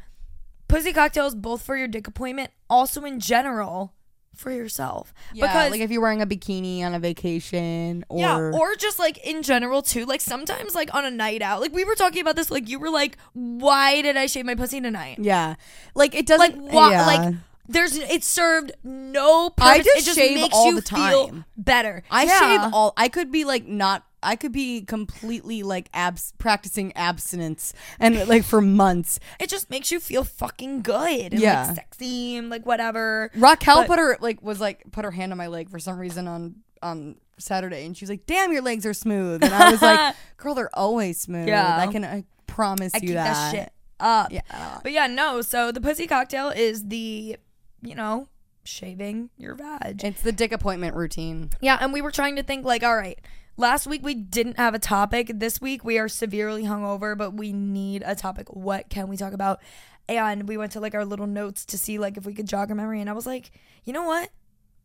pussy 0.68 0.94
cocktails 0.94 1.34
both 1.36 1.62
for 1.64 1.76
your 1.76 1.88
dick 1.88 2.08
appointment, 2.08 2.52
also 2.70 3.04
in 3.04 3.20
general 3.20 3.94
for 4.36 4.52
yourself. 4.52 5.14
Yeah, 5.34 5.48
because 5.48 5.72
like 5.72 5.82
if 5.82 5.92
you're 5.92 6.02
wearing 6.02 6.22
a 6.22 6.28
bikini 6.28 6.82
on 6.84 6.94
a 6.94 7.00
vacation, 7.00 8.06
or 8.10 8.20
Yeah, 8.20 8.38
or 8.54 8.76
just 8.76 9.00
like 9.00 9.18
in 9.26 9.44
general 9.44 9.82
too. 9.82 10.06
Like 10.06 10.22
sometimes 10.22 10.76
like 10.76 10.94
on 10.94 11.06
a 11.06 11.12
night 11.12 11.42
out. 11.42 11.62
Like 11.62 11.74
we 11.74 11.84
were 11.84 11.96
talking 11.96 12.22
about 12.22 12.36
this. 12.36 12.52
Like 12.52 12.70
you 12.70 12.80
were 12.80 12.90
like, 12.90 13.18
"Why 13.34 14.02
did 14.02 14.18
I 14.18 14.26
shave 14.28 14.46
my 14.46 14.56
pussy 14.56 14.82
tonight?" 14.82 15.18
yeah, 15.20 15.56
like 15.96 16.14
it 16.16 16.26
doesn't. 16.28 16.58
why? 16.72 16.92
yeah. 16.92 17.06
Like 17.06 17.36
there's 17.68 17.96
it 17.98 18.24
served 18.24 18.72
no 18.84 19.50
purpose. 19.50 19.72
I 19.72 19.78
just 19.80 19.98
it 19.98 20.04
just 20.06 20.18
shave 20.18 20.36
makes 20.36 20.56
all 20.56 20.68
you 20.68 20.76
the 20.76 20.82
feel 20.84 21.44
better. 21.58 22.04
I 22.12 22.24
Yeah. 22.26 22.40
shave 22.64 22.74
all. 22.74 22.94
I 22.98 23.08
could 23.10 23.32
be 23.32 23.44
like 23.46 23.66
not. 23.68 24.04
I 24.26 24.36
could 24.36 24.52
be 24.52 24.82
completely 24.82 25.64
like 25.64 25.90
abs 25.94 26.34
practicing 26.38 26.92
abstinence 26.98 27.74
and 28.00 28.28
like 28.28 28.44
for 28.44 28.60
months. 28.62 29.20
It 29.40 29.50
just 29.50 29.70
makes 29.70 29.92
you 29.92 30.00
feel 30.00 30.24
fucking 30.24 30.82
good. 30.82 31.32
And, 31.34 31.40
Yeah. 31.42 31.68
like 31.68 31.76
sexy 31.76 32.36
and 32.38 32.50
like 32.50 32.66
whatever. 32.66 33.32
Raquel 33.36 33.82
But- 33.82 33.88
put 33.88 34.00
her 34.00 34.18
like 34.20 34.42
was 34.42 34.60
like 34.60 34.84
put 34.92 35.06
her 35.06 35.12
hand 35.12 35.32
on 35.32 35.38
my 35.38 35.48
leg 35.48 35.70
for 35.70 35.80
some 35.80 35.98
reason 35.98 36.28
on 36.28 36.56
on 36.82 37.16
Saturday, 37.38 37.86
and 37.86 37.96
she 37.98 38.04
was 38.04 38.10
like, 38.10 38.26
"Damn, 38.26 38.52
your 38.54 38.62
legs 38.62 38.86
are 38.86 38.94
smooth." 38.94 39.44
And 39.44 39.54
I 39.54 39.72
was 39.72 39.82
like, 39.82 40.16
"Girl, 40.38 40.56
they're 40.56 40.70
always 40.78 41.20
smooth. 41.20 41.48
Yeah. 41.48 41.78
I 41.78 41.88
can 41.88 42.04
I 42.06 42.24
promise 42.48 42.94
I 42.94 42.98
you 42.98 43.08
keep 43.08 43.14
that." 43.16 43.34
that 43.34 43.52
shit 43.52 43.74
up. 44.00 44.32
Yeah. 44.32 44.80
But 44.84 44.92
yeah, 44.92 45.08
no. 45.08 45.42
So 45.42 45.72
the 45.72 45.82
pussy 45.82 46.06
cocktail 46.08 46.50
is 46.50 46.88
the, 46.88 47.38
you 47.82 47.96
know, 47.96 48.28
shaving 48.64 49.30
your 49.38 49.56
vag. 49.56 50.04
It's 50.04 50.22
the 50.22 50.32
dick 50.32 50.52
appointment 50.52 50.96
routine. 50.96 51.50
Yeah, 51.62 51.78
and 51.80 51.92
we 51.94 52.02
were 52.02 52.12
trying 52.12 52.36
to 52.38 52.44
think 52.44 52.66
like, 52.66 52.84
all 52.84 52.96
right, 52.96 53.20
last 53.58 53.88
week 53.88 54.04
we 54.04 54.14
didn't 54.14 54.58
have 54.58 54.74
a 54.74 54.80
topic. 54.80 55.32
This 55.34 55.62
week 55.62 55.84
we 55.84 55.98
are 55.98 56.08
severely 56.08 56.64
hungover, 56.64 57.18
but 57.18 57.32
we 57.32 57.54
need 57.54 58.04
a 58.06 58.16
topic. 58.16 58.48
What 58.54 58.90
can 58.90 59.08
we 59.08 59.18
talk 59.18 59.34
about? 59.34 59.62
And 60.08 60.48
we 60.48 60.58
went 60.58 60.72
to 60.74 60.80
like 60.80 60.94
our 60.94 61.06
little 61.06 61.28
notes 61.28 61.66
to 61.66 61.78
see 61.78 61.98
like 61.98 62.18
if 62.18 62.26
we 62.26 62.34
could 62.34 62.48
jog 62.48 62.70
our 62.70 62.76
memory. 62.76 63.02
And 63.02 63.10
I 63.10 63.14
was 63.14 63.26
like, 63.26 63.52
you 63.84 63.94
know 63.94 64.04
what? 64.04 64.30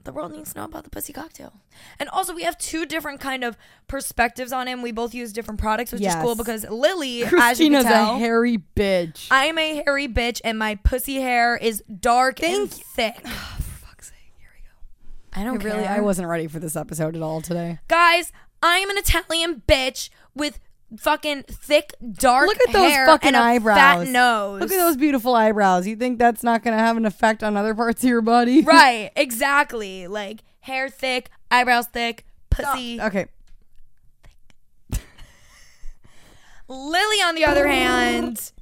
The 0.02 0.12
world 0.12 0.32
needs 0.32 0.54
to 0.54 0.58
know 0.60 0.64
about 0.64 0.84
the 0.84 0.90
pussy 0.90 1.12
cocktail. 1.12 1.52
And 1.98 2.08
also 2.08 2.34
we 2.34 2.44
have 2.44 2.56
two 2.56 2.86
different 2.86 3.20
kind 3.20 3.44
of 3.44 3.58
perspectives 3.86 4.50
on 4.50 4.66
him. 4.66 4.80
We 4.80 4.92
both 4.92 5.12
use 5.12 5.30
different 5.30 5.60
products, 5.60 5.92
which 5.92 6.00
is 6.00 6.14
cool 6.16 6.36
because 6.36 6.64
Lily, 6.64 7.22
as 7.24 7.28
Christina's 7.28 7.84
you 7.84 7.90
can 7.90 8.04
tell, 8.06 8.16
a 8.16 8.18
hairy 8.18 8.62
bitch. 8.74 9.28
I 9.30 9.44
am 9.44 9.58
a 9.58 9.82
hairy 9.84 10.08
bitch 10.08 10.40
and 10.42 10.58
my 10.58 10.76
pussy 10.76 11.16
hair 11.16 11.54
is 11.54 11.82
dark 12.00 12.42
and 12.42 12.70
thick. 12.70 13.20
for 13.20 13.28
fuck's 13.62 14.08
sake, 14.08 14.32
here 14.38 14.48
we 14.56 14.62
go. 14.62 15.38
I 15.38 15.44
don't 15.44 15.62
really. 15.62 15.86
I 15.86 16.00
wasn't 16.00 16.28
ready 16.28 16.46
for 16.46 16.60
this 16.60 16.76
episode 16.76 17.14
at 17.14 17.20
all 17.20 17.42
today. 17.42 17.80
Guys, 17.88 18.32
I 18.62 18.78
am 18.78 18.90
an 18.90 18.98
Italian 18.98 19.62
bitch 19.66 20.10
with 20.34 20.58
fucking 20.96 21.44
thick, 21.44 21.94
dark 22.12 22.46
Look 22.48 22.60
at 22.68 22.72
those 22.72 22.90
hair 22.90 23.06
fucking 23.06 23.34
eyebrows. 23.34 23.76
fat 23.78 24.08
nose. 24.08 24.60
Look 24.60 24.72
at 24.72 24.76
those 24.76 24.96
beautiful 24.96 25.34
eyebrows. 25.34 25.86
You 25.86 25.96
think 25.96 26.18
that's 26.18 26.42
not 26.42 26.62
going 26.62 26.76
to 26.76 26.82
have 26.82 26.96
an 26.96 27.06
effect 27.06 27.42
on 27.42 27.56
other 27.56 27.74
parts 27.74 28.02
of 28.02 28.08
your 28.10 28.20
body? 28.22 28.62
Right, 28.70 29.10
exactly. 29.16 30.06
Like 30.06 30.40
hair 30.60 30.88
thick, 30.88 31.30
eyebrows 31.50 31.86
thick, 31.86 32.24
pussy. 32.50 33.00
okay. 33.00 33.26
Lily, 36.68 37.16
on 37.24 37.34
the 37.34 37.44
other 37.44 37.66
hand, 37.78 38.52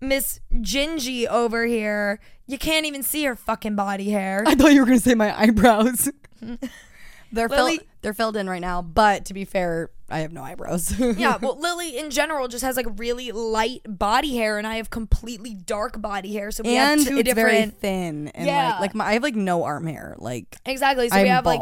Miss 0.00 0.40
Gingy 0.52 1.26
over 1.26 1.64
here, 1.64 2.20
you 2.46 2.58
can't 2.58 2.84
even 2.86 3.02
see 3.02 3.24
her 3.24 3.34
fucking 3.36 3.74
body 3.74 4.10
hair. 4.10 4.42
I 4.46 4.54
thought 4.54 4.72
you 4.72 4.80
were 4.80 4.86
going 4.86 4.98
to 4.98 5.04
say 5.04 5.14
my 5.14 5.38
eyebrows. 5.38 6.10
they're 7.34 7.48
Lily- 7.48 7.76
filled, 7.78 7.88
they're 8.02 8.14
filled 8.14 8.36
in 8.36 8.48
right 8.48 8.60
now, 8.60 8.82
but 8.82 9.26
to 9.26 9.34
be 9.34 9.44
fair, 9.44 9.90
I 10.10 10.20
have 10.20 10.32
no 10.32 10.42
eyebrows. 10.42 10.98
yeah, 10.98 11.38
well, 11.40 11.58
Lily 11.58 11.98
in 11.98 12.10
general 12.10 12.46
just 12.48 12.62
has 12.64 12.76
like 12.76 12.86
really 12.96 13.32
light 13.32 13.80
body 13.86 14.36
hair, 14.36 14.58
and 14.58 14.66
I 14.66 14.76
have 14.76 14.90
completely 14.90 15.54
dark 15.54 16.00
body 16.00 16.32
hair. 16.32 16.50
So 16.50 16.62
we 16.62 16.76
and 16.76 17.00
have 17.00 17.08
two 17.08 17.18
it's 17.18 17.32
very 17.32 17.52
different. 17.52 17.80
thin 17.80 18.28
and 18.28 18.46
Yeah. 18.46 18.72
like 18.72 18.80
like 18.80 18.94
my, 18.94 19.06
I 19.06 19.12
have 19.14 19.22
like 19.22 19.34
no 19.34 19.64
arm 19.64 19.86
hair. 19.86 20.14
Like 20.18 20.56
Exactly. 20.66 21.08
So 21.08 21.16
I'm 21.16 21.22
we 21.22 21.28
have 21.30 21.46
like 21.46 21.60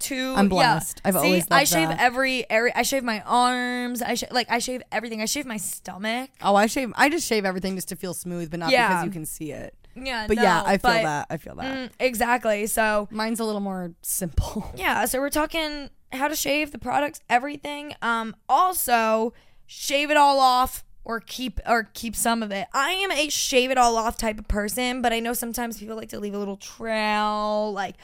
two. 0.00 0.34
I'm 0.36 0.46
yeah. 0.46 0.48
blessed. 0.48 1.00
I've 1.04 1.14
See, 1.14 1.18
always 1.20 1.46
I 1.50 1.64
shave 1.64 1.88
that. 1.88 2.00
every 2.00 2.48
area. 2.50 2.72
I 2.76 2.82
shave 2.82 3.04
my 3.04 3.20
arms. 3.24 4.02
I 4.02 4.14
sh- 4.14 4.24
like 4.32 4.50
I 4.50 4.58
shave 4.58 4.82
everything. 4.90 5.22
I 5.22 5.26
shave 5.26 5.46
my 5.46 5.56
stomach. 5.56 6.30
oh, 6.42 6.54
I 6.56 6.66
shave. 6.66 6.92
I 6.96 7.08
just 7.08 7.26
shave 7.26 7.44
everything 7.44 7.76
just 7.76 7.88
to 7.90 7.96
feel 7.96 8.12
smooth, 8.14 8.50
but 8.50 8.58
not 8.60 8.70
Yeah. 8.72 8.88
because 8.88 9.04
you 9.06 9.10
can 9.12 9.24
see 9.26 9.52
it. 9.52 9.74
Yeah, 9.96 10.26
But 10.26 10.36
yeah, 10.36 10.62
I 10.64 10.78
feel 10.78 10.90
but- 10.92 11.02
that. 11.02 11.26
I 11.30 11.36
feel 11.38 11.54
that. 11.56 11.64
Mm, 11.76 11.90
exactly. 11.98 12.66
So 12.66 13.08
Mine's 13.10 13.40
a 13.40 13.44
little 13.44 13.60
more 13.60 13.92
simple. 14.02 14.70
yeah, 14.76 15.04
so 15.06 15.18
we're 15.20 15.30
talking 15.30 15.90
how 16.12 16.28
to 16.28 16.36
shave 16.36 16.70
the 16.72 16.78
products, 16.78 17.20
everything. 17.30 17.94
Um, 18.02 18.36
also 18.48 19.32
shave 19.66 20.10
it 20.10 20.16
all 20.16 20.38
off 20.38 20.84
or 21.04 21.20
keep 21.20 21.60
or 21.66 21.88
keep 21.94 22.14
some 22.14 22.42
of 22.42 22.50
it. 22.52 22.66
I 22.74 22.90
am 22.92 23.10
a 23.10 23.28
shave 23.28 23.70
it 23.70 23.78
all 23.78 23.96
off 23.96 24.16
type 24.16 24.38
of 24.38 24.48
person, 24.48 25.00
but 25.02 25.12
I 25.12 25.20
know 25.20 25.32
sometimes 25.32 25.78
people 25.78 25.96
like 25.96 26.08
to 26.10 26.20
leave 26.20 26.34
a 26.34 26.38
little 26.38 26.56
trail. 26.56 27.72
Like, 27.72 27.94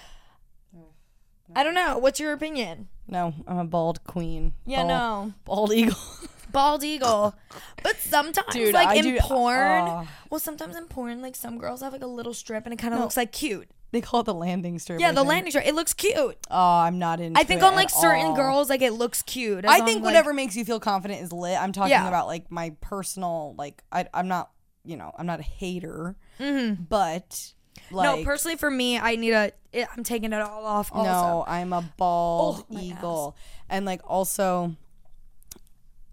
I 1.54 1.62
don't 1.62 1.74
know. 1.74 1.98
What's 1.98 2.18
your 2.20 2.32
opinion? 2.32 2.88
No, 3.06 3.34
I'm 3.46 3.58
a 3.58 3.64
bald 3.64 4.02
queen. 4.04 4.54
Yeah, 4.64 4.78
Bald- 4.84 4.88
no. 4.88 5.32
bald 5.44 5.72
eagle. 5.72 5.96
bald 6.52 6.84
eagle. 6.84 7.34
But 7.82 7.96
sometimes, 7.98 8.52
Dude, 8.52 8.74
like 8.74 8.88
I 8.88 8.94
in 8.96 9.02
do- 9.04 9.18
porn, 9.20 9.58
oh. 9.88 10.08
well, 10.30 10.40
sometimes 10.40 10.76
in 10.76 10.84
porn, 10.86 11.20
like 11.22 11.34
some 11.36 11.58
girls 11.58 11.80
have 11.82 11.92
like 11.92 12.02
a 12.02 12.06
little 12.06 12.34
strip 12.34 12.64
and 12.64 12.72
it 12.72 12.76
kind 12.78 12.94
of 12.94 13.00
looks 13.00 13.16
like 13.16 13.32
cute. 13.32 13.68
they 13.90 14.00
call 14.00 14.20
it 14.20 14.24
the 14.24 14.34
landing 14.34 14.78
strip. 14.78 15.00
Yeah, 15.00 15.08
I 15.08 15.10
the 15.12 15.16
think. 15.20 15.28
landing 15.28 15.50
strip. 15.50 15.66
It 15.66 15.74
looks 15.74 15.92
cute. 15.94 16.36
Oh, 16.50 16.78
I'm 16.78 16.98
not 16.98 17.20
into. 17.20 17.38
It. 17.38 17.42
I 17.42 17.44
think 17.44 17.60
it 17.62 17.64
on 17.64 17.74
like 17.74 17.86
at 17.86 17.90
certain 17.92 18.26
all. 18.26 18.36
girls, 18.36 18.70
like 18.70 18.82
it 18.82 18.92
looks 18.92 19.22
cute. 19.22 19.64
as 19.64 19.70
I 19.70 19.78
long, 19.78 19.86
think 19.86 19.96
like- 19.96 20.04
whatever 20.04 20.32
makes 20.32 20.56
you 20.56 20.64
feel 20.64 20.80
confident 20.80 21.20
is 21.22 21.32
lit. 21.32 21.60
I'm 21.60 21.72
talking 21.72 21.90
Yeah. 21.90 22.06
about 22.08 22.26
like 22.26 22.50
my 22.50 22.74
personal, 22.80 23.54
like 23.58 23.82
I, 23.90 24.06
I'm 24.14 24.28
not, 24.28 24.50
you 24.84 24.96
know, 24.96 25.12
I'm 25.18 25.26
not 25.26 25.40
a 25.40 25.44
hater, 25.44 26.16
but 26.38 27.52
like 27.90 28.08
Mm-hmm. 28.08 28.18
no, 28.20 28.24
personally 28.24 28.56
for 28.56 28.70
me, 28.70 28.98
I 28.98 29.16
need 29.16 29.32
a. 29.32 29.52
It, 29.72 29.86
I'm 29.96 30.04
taking 30.04 30.32
it 30.32 30.40
all 30.40 30.64
off. 30.64 30.90
Also. 30.92 31.10
no, 31.10 31.44
I'm 31.46 31.72
a 31.72 31.82
bald 31.96 32.64
Oh, 32.70 32.74
my 32.74 32.80
eagle, 32.80 33.36
and 33.68 33.84
like 33.84 34.00
also. 34.06 34.76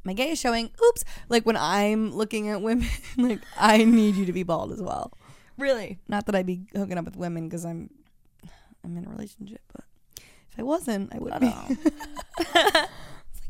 My 0.03 0.13
gay 0.13 0.31
is 0.31 0.39
showing. 0.39 0.69
Oops! 0.83 1.03
Like 1.29 1.45
when 1.45 1.57
I'm 1.57 2.13
looking 2.13 2.49
at 2.49 2.61
women, 2.61 2.87
like 3.17 3.39
I 3.57 3.83
need 3.83 4.15
you 4.15 4.25
to 4.25 4.33
be 4.33 4.43
bald 4.43 4.71
as 4.71 4.81
well. 4.81 5.11
really. 5.57 5.99
Not 6.07 6.25
that 6.27 6.35
I'd 6.35 6.45
be 6.45 6.61
hooking 6.75 6.97
up 6.97 7.05
with 7.05 7.15
women 7.17 7.47
because 7.47 7.65
I'm, 7.65 7.89
I'm 8.83 8.97
in 8.97 9.05
a 9.05 9.09
relationship, 9.09 9.61
but 9.73 9.83
if 10.51 10.59
I 10.59 10.63
wasn't, 10.63 11.13
I 11.13 11.19
would 11.19 11.39
be. 11.39 11.53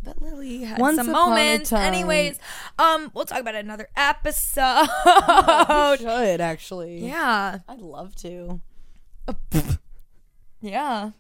But 0.02 0.22
Lily 0.22 0.64
had 0.64 0.80
Once 0.80 0.96
some 0.96 1.12
moments. 1.12 1.74
Anyways, 1.74 2.40
um, 2.78 3.12
we'll 3.14 3.26
talk 3.26 3.42
about 3.42 3.56
it 3.56 3.66
another 3.66 3.90
episode. 3.98 4.64
I 4.90 5.98
should 6.00 6.40
actually. 6.42 7.06
yeah, 7.06 7.60
I'd 7.68 7.82
love 7.82 8.16
to. 8.18 8.62
yeah. 10.62 11.12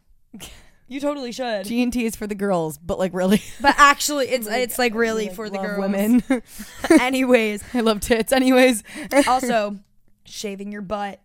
You 0.90 1.00
totally 1.00 1.32
should. 1.32 1.66
G 1.66 1.82
and 1.84 1.94
T 1.94 2.06
is 2.06 2.16
for 2.16 2.28
the 2.28 2.36
girls, 2.36 2.78
but 2.78 2.98
like 3.00 3.14
really, 3.14 3.42
But 3.62 3.76
actually, 3.78 4.28
it's 4.30 4.48
it's 4.48 4.78
like 4.80 4.94
really 4.96 5.28
like, 5.28 5.36
for 5.36 5.50
the 5.50 5.60
girls. 5.60 5.80
women. 5.80 6.24
Anyways, 7.00 7.64
I 7.74 7.82
love 7.82 8.00
tits. 8.02 8.34
Anyways, 8.34 8.84
also 9.28 9.78
shaving 10.26 10.72
your 10.72 10.82
butt. 10.82 11.22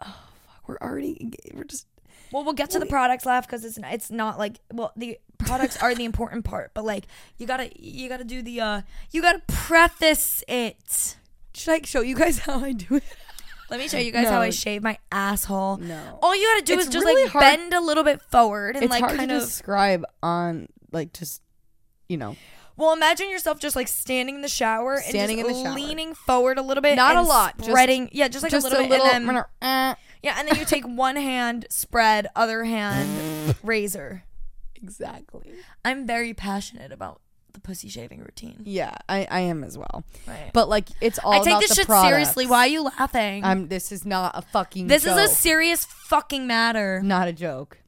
Oh 0.00 0.04
fuck, 0.46 0.68
we're 0.68 0.78
already 0.82 1.32
we're 1.54 1.64
just 1.64 1.86
Well, 2.32 2.42
we'll 2.44 2.54
get 2.54 2.70
to 2.70 2.78
the 2.80 2.86
products 2.86 3.24
left 3.24 3.48
because 3.48 3.64
it's 3.64 3.78
it's 3.82 4.10
not 4.10 4.36
like 4.38 4.58
well 4.72 4.92
the 4.96 5.18
products 5.38 5.80
are 5.82 5.94
the 5.94 6.04
important 6.04 6.44
part, 6.44 6.72
but 6.74 6.84
like 6.84 7.06
you 7.38 7.46
gotta 7.46 7.70
you 7.78 8.08
gotta 8.08 8.24
do 8.24 8.42
the 8.42 8.60
uh 8.60 8.82
you 9.12 9.22
gotta 9.22 9.42
preface 9.46 10.42
it. 10.48 11.16
should 11.54 11.72
I 11.72 11.80
show 11.86 12.00
you 12.00 12.16
guys 12.16 12.40
how 12.40 12.58
I 12.64 12.72
do 12.72 12.96
it? 12.96 13.04
Let 13.72 13.80
me 13.80 13.88
show 13.88 13.98
you 13.98 14.12
guys 14.12 14.28
how 14.28 14.40
I 14.42 14.50
shave 14.50 14.82
my 14.82 14.98
asshole. 15.10 15.78
No. 15.78 16.18
All 16.22 16.36
you 16.36 16.46
gotta 16.46 16.62
do 16.64 16.74
It's 16.74 16.84
is 16.86 16.92
just 16.92 17.04
really 17.06 17.22
like 17.24 17.32
hard- 17.32 17.42
bend 17.42 17.72
a 17.74 17.80
little 17.80 18.04
bit 18.04 18.20
forward 18.22 18.76
and 18.76 18.84
It's 18.84 18.90
like 18.90 19.00
hard 19.02 19.16
kind 19.16 19.30
to 19.30 19.36
of. 19.36 19.42
describe 19.42 20.04
on 20.22 20.68
like 20.92 21.14
just 21.14 21.40
you 22.06 22.18
know 22.18 22.36
Well, 22.76 22.92
imagine 22.92 23.30
yourself 23.30 23.58
just 23.58 23.74
like 23.74 23.88
standing 23.88 24.34
in 24.36 24.42
the 24.42 24.48
shower 24.48 24.98
Standing 25.00 25.40
and 25.40 25.48
in 25.48 25.54
the 25.54 25.62
shower. 25.62 25.74
leaning 25.74 26.14
forward 26.14 26.58
a 26.58 26.62
little 26.62 26.82
bit, 26.82 26.96
Not 26.96 27.16
a 27.16 27.22
lot, 27.22 27.56
just- 27.58 27.70
yeah, 28.14 28.28
just 28.28 28.42
like 28.42 28.52
just 28.52 28.66
a 28.66 28.68
little 28.70 28.88
bit, 28.88 29.00
and 29.00 29.26
then 29.28 29.36
uh, 29.38 29.94
yeah, 30.22 30.36
and 30.38 30.46
then 30.48 30.58
you 30.58 30.66
take 30.66 30.84
one 30.84 31.16
hand 31.16 31.64
spread, 31.70 32.26
other 32.36 32.64
hand 32.64 33.54
razor. 33.62 34.24
exactly. 34.74 35.50
I'm 35.84 36.06
very 36.06 36.34
passionate 36.34 36.92
about 36.92 37.20
the 37.54 37.60
pussy 37.60 37.88
shaving 37.88 38.20
routine. 38.20 38.62
Yeah, 38.64 38.94
I, 39.08 39.26
I 39.30 39.40
am 39.40 39.64
as 39.64 39.76
well. 39.78 40.04
Right. 40.26 40.50
But 40.52 40.68
like, 40.68 40.88
it's 41.00 41.18
all 41.18 41.32
I 41.32 41.40
take 41.40 41.60
this 41.60 41.74
shit 41.76 41.86
products. 41.86 42.08
seriously. 42.08 42.46
Why 42.46 42.60
are 42.60 42.68
you 42.68 42.82
laughing? 42.84 43.44
I'm. 43.44 43.68
This 43.68 43.92
is 43.92 44.04
not 44.04 44.32
a 44.36 44.42
fucking. 44.42 44.86
this 44.86 45.04
is 45.06 45.16
a 45.16 45.28
serious 45.28 45.84
fucking 45.84 46.46
matter. 46.46 47.00
not 47.02 47.28
a 47.28 47.32
joke. 47.32 47.78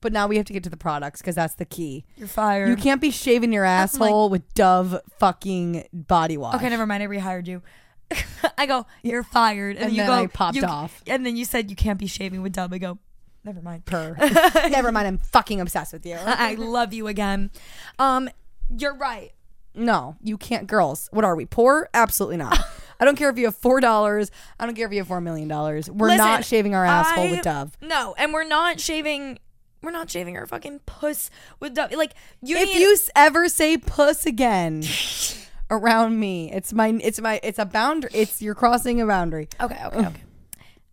But 0.00 0.12
now 0.12 0.26
we 0.26 0.36
have 0.36 0.46
to 0.46 0.52
get 0.52 0.64
to 0.64 0.70
the 0.70 0.76
products 0.76 1.20
because 1.20 1.36
that's 1.36 1.54
the 1.54 1.64
key. 1.64 2.04
You're 2.16 2.26
fired. 2.26 2.68
You 2.68 2.74
can't 2.74 3.00
be 3.00 3.12
shaving 3.12 3.52
your 3.52 3.64
asshole 3.64 4.30
with 4.30 4.52
Dove 4.54 4.98
fucking 5.20 5.84
body 5.92 6.36
wash. 6.36 6.56
Okay, 6.56 6.68
never 6.68 6.86
mind. 6.86 7.04
I 7.04 7.06
rehired 7.06 7.46
you. 7.46 7.62
I 8.58 8.66
go, 8.66 8.84
you're 9.02 9.22
fired, 9.22 9.76
and, 9.76 9.86
And 9.86 9.92
you 9.92 9.98
then 9.98 10.08
go, 10.08 10.14
I 10.14 10.26
popped 10.26 10.56
you- 10.56 10.64
off. 10.64 11.02
and 11.06 11.24
then 11.24 11.36
you 11.36 11.44
said 11.44 11.70
you 11.70 11.76
can't 11.76 11.98
be 12.00 12.08
shaving 12.08 12.42
with 12.42 12.52
Dove. 12.52 12.72
I 12.72 12.78
go, 12.78 12.98
never 13.44 13.62
mind. 13.62 13.84
Per. 13.86 14.16
Never 14.70 14.90
mind. 14.92 15.06
I'm 15.06 15.18
fucking 15.18 15.60
obsessed 15.60 15.92
with 15.92 16.04
you. 16.04 16.16
I 16.20 16.54
love 16.56 16.92
you 16.92 17.06
again. 17.06 17.50
Um, 17.98 18.28
you're 18.76 18.96
right. 18.96 19.32
No, 19.74 20.16
you 20.22 20.36
can't. 20.36 20.66
Girls, 20.66 21.08
what 21.12 21.24
are 21.24 21.34
we? 21.34 21.46
Poor? 21.46 21.88
Absolutely 21.94 22.36
not. 22.36 22.58
I 23.00 23.04
don't 23.04 23.16
care 23.16 23.30
if 23.30 23.38
you 23.38 23.46
have 23.46 23.56
four 23.56 23.80
dollars. 23.80 24.30
I 24.60 24.66
don't 24.66 24.74
care 24.74 24.86
if 24.86 24.92
you 24.92 24.98
have 24.98 25.08
four 25.08 25.20
million 25.20 25.48
dollars. 25.48 25.90
We're 25.90 26.08
Listen, 26.08 26.18
not 26.26 26.44
shaving 26.44 26.74
our 26.74 26.84
asshole 26.84 27.24
I- 27.24 27.30
with 27.30 27.42
Dove. 27.42 27.76
No, 27.80 28.14
and 28.18 28.32
we're 28.32 28.44
not 28.44 28.78
shaving. 28.80 29.38
We're 29.82 29.90
not 29.90 30.08
shaving 30.10 30.36
our 30.36 30.46
fucking 30.46 30.80
puss 30.86 31.28
with 31.58 31.74
Dove. 31.74 31.90
Like 31.92 32.12
you 32.42 32.56
If 32.56 32.68
need. 32.68 32.80
you 32.80 32.92
s- 32.92 33.10
ever 33.16 33.48
say 33.48 33.76
puss 33.76 34.26
again 34.26 34.84
around 35.70 36.20
me, 36.20 36.52
it's 36.52 36.72
my. 36.72 36.88
It's 37.02 37.20
my. 37.20 37.40
It's 37.42 37.58
a 37.58 37.64
boundary. 37.64 38.10
It's 38.14 38.40
you're 38.42 38.54
crossing 38.54 39.00
a 39.00 39.06
boundary. 39.06 39.48
okay, 39.60 39.80
okay, 39.86 39.98
okay. 40.06 40.20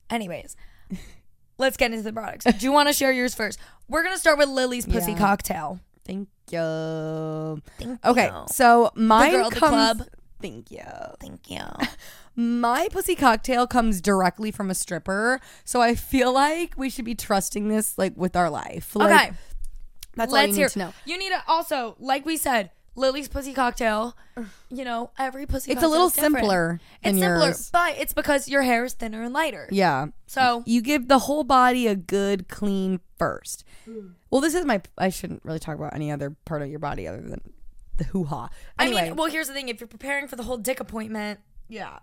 Anyways, 0.09 0.55
let's 1.59 1.77
get 1.77 1.91
into 1.91 2.03
the 2.03 2.13
products. 2.13 2.45
Do 2.45 2.65
you 2.65 2.71
want 2.71 2.88
to 2.89 2.93
share 2.93 3.11
yours 3.11 3.36
first? 3.36 3.59
We're 3.88 4.03
gonna 4.03 4.17
start 4.17 4.38
with 4.38 4.49
Lily's 4.49 4.86
pussy 4.86 5.11
Yeah. 5.11 5.17
cocktail. 5.19 5.80
Thank 6.05 6.30
you. 6.52 7.62
Thank 7.78 8.06
Okay, 8.06 8.26
you. 8.28 8.43
so 8.47 8.91
mine 8.95 9.32
girl 9.32 9.45
at 9.47 9.54
the 9.54 9.60
club. 9.60 10.04
Thank 10.41 10.72
you. 10.72 10.84
Thank 11.20 11.50
you. 11.52 11.62
My 12.36 12.88
pussy 12.91 13.16
cocktail 13.16 13.68
comes 13.68 14.00
directly 14.00 14.52
from 14.52 14.70
a 14.70 14.76
stripper, 14.76 15.41
so 15.66 15.82
I 15.82 15.95
feel 15.95 16.32
like 16.32 16.76
we 16.78 16.89
should 16.89 17.04
be 17.06 17.16
trusting 17.16 17.68
this 17.68 17.97
like 17.97 18.14
with 18.16 18.36
our 18.38 18.50
life. 18.50 18.95
Like, 18.95 19.12
Okay. 19.30 19.38
that's 20.16 20.32
all 20.32 20.39
Let's 20.39 20.50
you 20.52 20.56
hear. 20.56 20.66
need 20.68 20.72
to 20.72 20.80
know. 20.80 20.93
You 21.06 21.18
need 21.18 21.30
to 21.32 21.43
also, 21.47 21.95
like 22.00 22.26
we 22.26 22.38
said, 22.38 22.72
Lily's 22.95 23.28
pussy 23.28 23.54
cocktail. 23.54 24.16
You 24.70 24.86
know, 24.86 25.12
every 25.18 25.45
pussy. 25.45 25.72
It's 25.72 25.84
a 25.84 25.88
little 25.89 26.10
simpler 26.10 26.80
It's 27.04 27.18
simpler, 27.18 27.45
yours. 27.47 27.70
but 27.72 27.97
it's 27.97 28.14
because 28.14 28.47
your 28.47 28.62
hair 28.62 28.86
is 28.86 28.93
thinner 28.93 29.22
and 29.24 29.34
lighter. 29.34 29.68
Yeah. 29.72 30.08
So 30.28 30.64
You 30.66 30.82
give 30.82 31.10
the 31.10 31.20
whole 31.20 31.43
body 31.43 31.88
a 31.88 31.95
good 31.95 32.47
clean 32.47 33.02
first. 33.18 33.66
Mm. 33.88 34.14
Well, 34.32 34.41
this 34.41 34.53
is 34.53 34.65
my. 34.65 34.82
I 34.97 35.09
shouldn't 35.09 35.43
really 35.43 35.59
talk 35.59 35.75
about 35.77 35.93
any 35.95 36.11
other 36.11 36.36
part 36.45 36.61
of 36.61 36.69
your 36.69 36.80
body 36.80 37.07
other 37.07 37.21
than 37.21 37.41
the 37.97 38.03
hoo 38.05 38.25
ha. 38.25 38.49
Anyway, 38.77 39.01
I 39.01 39.03
mean, 39.05 39.15
well, 39.15 39.30
here's 39.30 39.47
the 39.47 39.53
thing: 39.53 39.69
if 39.69 39.80
you're 39.80 39.88
preparing 39.88 40.27
for 40.27 40.36
the 40.36 40.43
whole 40.43 40.57
dick 40.57 40.80
appointment, 40.80 41.39
Yeah. 41.67 41.99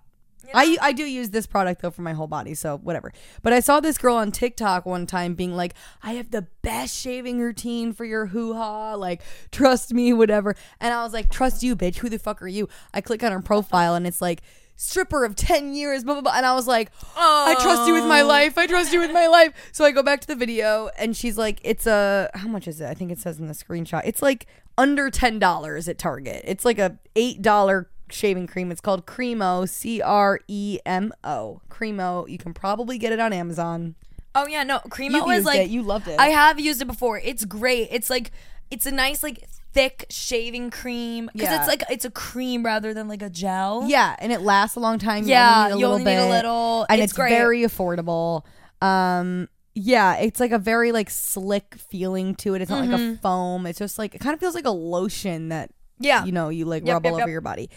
I, 0.55 0.77
I 0.81 0.93
do 0.93 1.03
use 1.05 1.31
this 1.31 1.47
product 1.47 1.83
though 1.83 1.91
for 1.91 2.03
my 2.03 2.13
whole 2.13 2.29
body, 2.29 2.55
so 2.55 2.77
whatever. 2.77 3.13
But 3.43 3.53
I 3.53 3.59
saw 3.59 3.81
this 3.81 3.99
girl 3.99 4.15
on 4.15 4.31
TikTok 4.31 4.87
one 4.87 5.07
time 5.07 5.35
being 5.35 5.57
like, 5.57 5.75
I 6.05 6.13
have 6.13 6.31
the 6.31 6.47
best 6.63 6.97
shaving 6.97 7.41
routine 7.41 7.93
for 7.93 8.05
your 8.05 8.27
hoo 8.27 8.55
ha. 8.55 8.95
Like, 8.95 9.23
trust 9.51 9.93
me, 9.93 10.13
whatever. 10.13 10.55
And 10.79 10.95
I 10.95 11.03
was 11.03 11.13
like, 11.13 11.31
trust 11.31 11.65
you, 11.65 11.75
bitch. 11.75 11.97
Who 11.97 12.09
the 12.09 12.19
fuck 12.19 12.43
are 12.43 12.49
you? 12.49 12.69
I 12.95 13.01
click 13.01 13.25
on 13.25 13.33
her 13.33 13.41
profile 13.41 13.95
and 13.97 14.07
it's 14.07 14.21
like, 14.21 14.43
stripper 14.77 15.25
of 15.25 15.35
10 15.35 15.75
years, 15.75 16.05
blah, 16.05 16.15
blah, 16.15 16.23
blah. 16.23 16.35
And 16.37 16.47
I 16.47 16.55
was 16.55 16.67
like, 16.67 16.91
I 17.17 17.57
trust 17.61 17.87
you 17.89 17.95
with 17.95 18.05
my 18.05 18.23
life. 18.23 18.57
I 18.59 18.67
trust 18.67 18.93
you 18.93 19.01
with 19.01 19.13
my 19.13 19.27
life. 19.27 19.53
So 19.73 19.85
I 19.85 19.91
go 19.91 20.03
back 20.03 20.21
to 20.21 20.27
the 20.27 20.37
video 20.37 20.91
and 20.99 21.17
she's 21.17 21.37
like, 21.39 21.61
it's 21.63 21.87
a, 21.87 22.31
how 22.35 22.49
much 22.49 22.69
is 22.69 22.81
it? 22.81 22.87
I 22.87 22.95
think 22.95 23.11
it 23.11 23.19
says 23.19 23.39
in 23.39 23.47
the 23.47 23.55
screenshot. 23.55 24.03
It's 24.05 24.23
like 24.23 24.47
under 24.79 25.11
$10 25.11 25.89
at 25.89 25.99
Target. 25.99 26.43
It's 26.47 26.65
like 26.65 26.79
a 26.79 26.99
$8 27.17 27.87
shaving 28.11 28.47
cream. 28.47 28.71
It's 28.71 28.81
called 28.81 29.07
Cremo, 29.07 29.69
C 29.69 30.01
R 30.03 30.41
E 30.47 30.79
M 30.87 31.13
O. 31.25 31.61
Cremo. 31.71 32.29
You 32.29 32.39
can 32.39 32.55
probably 32.55 32.99
get 32.99 33.13
it 33.13 33.19
on 33.19 33.33
Amazon. 33.33 33.95
oh 34.35 34.47
yeah, 34.47 34.63
no, 34.63 34.79
Cremo 34.81 35.27
You've 35.27 35.39
is 35.39 35.45
like 35.45 35.61
it. 35.61 35.71
You 35.71 35.83
loved 35.83 36.07
it. 36.09 36.21
I 36.21 36.29
have 36.29 36.61
used 36.61 36.81
it 36.83 36.87
before. 36.87 37.19
It's 37.19 37.45
great. 37.45 37.89
It's 37.91 38.11
like 38.11 38.31
it's 38.71 38.87
a 38.87 38.91
nice 38.93 39.23
like 39.23 39.43
thick 39.77 40.07
shaving 40.11 40.71
cream 40.71 41.29
because 41.33 41.51
Yeah. 41.51 41.59
it's 41.61 41.69
like 41.69 41.83
it's 41.91 42.05
a 42.05 42.11
cream 42.11 42.65
rather 42.65 42.93
than 42.95 43.07
like 43.09 43.23
a 43.23 43.31
gel. 43.31 43.85
Yeah, 43.87 44.17
and 44.19 44.33
it 44.33 44.41
lasts 44.41 44.77
a 44.77 44.81
long 44.81 44.99
time. 44.99 45.23
You 45.25 45.31
Yeah, 45.31 45.57
only 45.57 45.63
need 45.63 45.67
a 45.67 45.71
you 45.71 45.77
little 45.87 45.93
only 45.93 46.05
bit, 46.05 46.19
need 46.21 46.27
a 46.27 46.31
little. 46.31 46.87
and 46.89 47.01
It's 47.01 47.13
it's, 47.13 47.17
great. 47.17 47.31
very 47.31 47.61
affordable. 47.61 48.43
Um, 48.83 49.49
yeah, 49.75 50.17
it's 50.17 50.41
like 50.41 50.53
a 50.53 50.59
very 50.59 50.91
like 50.93 51.11
slick 51.11 51.75
feeling 51.77 52.35
to 52.37 52.55
it. 52.55 52.63
It's 52.63 52.71
not 52.71 52.87
like 52.89 52.99
a 52.99 53.17
foam. 53.19 53.67
It's 53.67 53.79
just 53.79 53.99
like 53.99 54.15
it 54.15 54.19
kind 54.21 54.35
of 54.35 54.41
feels 54.41 54.55
like 54.55 54.65
a 54.67 54.71
lotion 54.71 55.51
that 55.51 55.71
Mm-hmm. 55.97 56.05
Yeah. 56.05 56.25
you 56.27 56.33
know 56.33 56.51
you 56.51 56.67
like 56.67 56.85
Yep, 56.87 56.93
rub 56.93 57.05
yep, 57.05 57.13
all 57.13 57.19
yep. 57.19 57.25
over 57.25 57.31
your 57.33 57.41
body. 57.41 57.71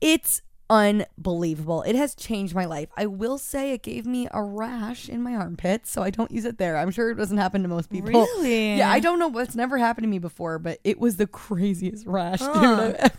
It's 0.00 0.40
unbelievable. 0.70 1.82
It 1.82 1.94
has 1.94 2.14
changed 2.14 2.54
my 2.54 2.64
life. 2.64 2.88
I 2.96 3.06
will 3.06 3.38
say 3.38 3.72
it 3.72 3.82
gave 3.82 4.06
me 4.06 4.28
a 4.32 4.42
rash 4.42 5.08
in 5.08 5.22
my 5.22 5.34
armpits, 5.34 5.90
so 5.90 6.02
I 6.02 6.10
don't 6.10 6.30
use 6.30 6.44
it 6.44 6.58
there. 6.58 6.76
I'm 6.76 6.90
sure 6.90 7.10
it 7.10 7.16
doesn't 7.16 7.38
happen 7.38 7.62
to 7.62 7.68
most 7.68 7.90
people. 7.90 8.10
Really? 8.10 8.76
Yeah, 8.76 8.90
I 8.90 9.00
don't 9.00 9.18
know 9.18 9.28
what's 9.28 9.54
never 9.54 9.78
happened 9.78 10.04
to 10.04 10.08
me 10.08 10.18
before, 10.18 10.58
but 10.58 10.78
it 10.84 10.98
was 10.98 11.16
the 11.16 11.26
craziest 11.26 12.06
rash, 12.06 12.40
dude. 12.40 12.48
I've 12.54 12.94
ever 12.96 13.10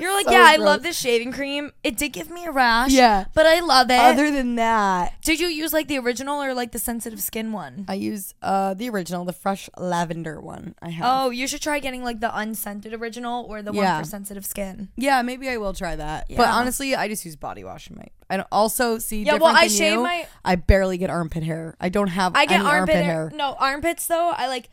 You're 0.00 0.12
like, 0.14 0.26
so 0.26 0.32
yeah, 0.32 0.44
I 0.46 0.56
love 0.56 0.82
this 0.82 0.98
shaving 0.98 1.32
cream. 1.32 1.72
It 1.84 1.96
did 1.96 2.10
give 2.12 2.30
me 2.30 2.44
a 2.46 2.50
rash. 2.50 2.90
Yeah. 2.92 3.24
but 3.34 3.46
I 3.46 3.60
love 3.60 3.90
it. 3.90 4.00
Other 4.00 4.30
than 4.30 4.54
that, 4.56 5.14
did 5.22 5.40
you 5.40 5.48
use 5.48 5.72
like 5.72 5.88
the 5.88 5.98
original 5.98 6.42
or 6.42 6.54
like 6.54 6.72
the 6.72 6.78
sensitive 6.78 7.20
skin 7.20 7.52
one? 7.52 7.84
I 7.88 7.94
use 7.94 8.34
uh 8.42 8.74
the 8.74 8.88
original, 8.88 9.24
the 9.24 9.32
fresh 9.32 9.68
lavender 9.76 10.40
one. 10.40 10.74
I 10.80 10.90
have. 10.90 11.04
Oh, 11.06 11.30
you 11.30 11.46
should 11.46 11.60
try 11.60 11.78
getting 11.80 12.02
like 12.02 12.20
the 12.20 12.36
unscented 12.36 12.94
original 12.94 13.44
or 13.48 13.62
the 13.62 13.72
Yeah. 13.72 13.94
one 13.96 14.04
for 14.04 14.08
sensitive 14.10 14.46
skin. 14.46 14.88
Yeah, 14.96 15.20
maybe 15.22 15.48
I 15.48 15.56
will 15.58 15.74
try 15.74 15.96
that. 15.96 16.26
But 16.34 16.48
honestly, 16.48 16.94
I 16.94 17.08
just 17.08 17.24
use 17.24 17.36
body 17.36 17.64
wash 17.64 17.90
in 17.90 17.96
my. 17.96 18.06
I 18.30 18.36
don't 18.36 18.48
also 18.52 18.98
see. 18.98 19.24
Yeah, 19.24 19.34
well, 19.36 19.54
I 19.56 19.66
shave 19.66 19.94
you, 19.94 20.02
my- 20.04 20.26
I 20.44 20.54
barely 20.54 20.98
get 20.98 21.10
armpit 21.10 21.42
hair. 21.42 21.76
I 21.80 21.88
don't 21.88 22.06
have. 22.08 22.34
I 22.36 22.46
get 22.46 22.60
any 22.60 22.68
armpit, 22.68 22.94
hair. 22.94 23.04
hair. 23.04 23.32
No, 23.34 23.56
armpits 23.58 24.06
though. 24.06 24.30
I 24.30 24.46
like. 24.46 24.68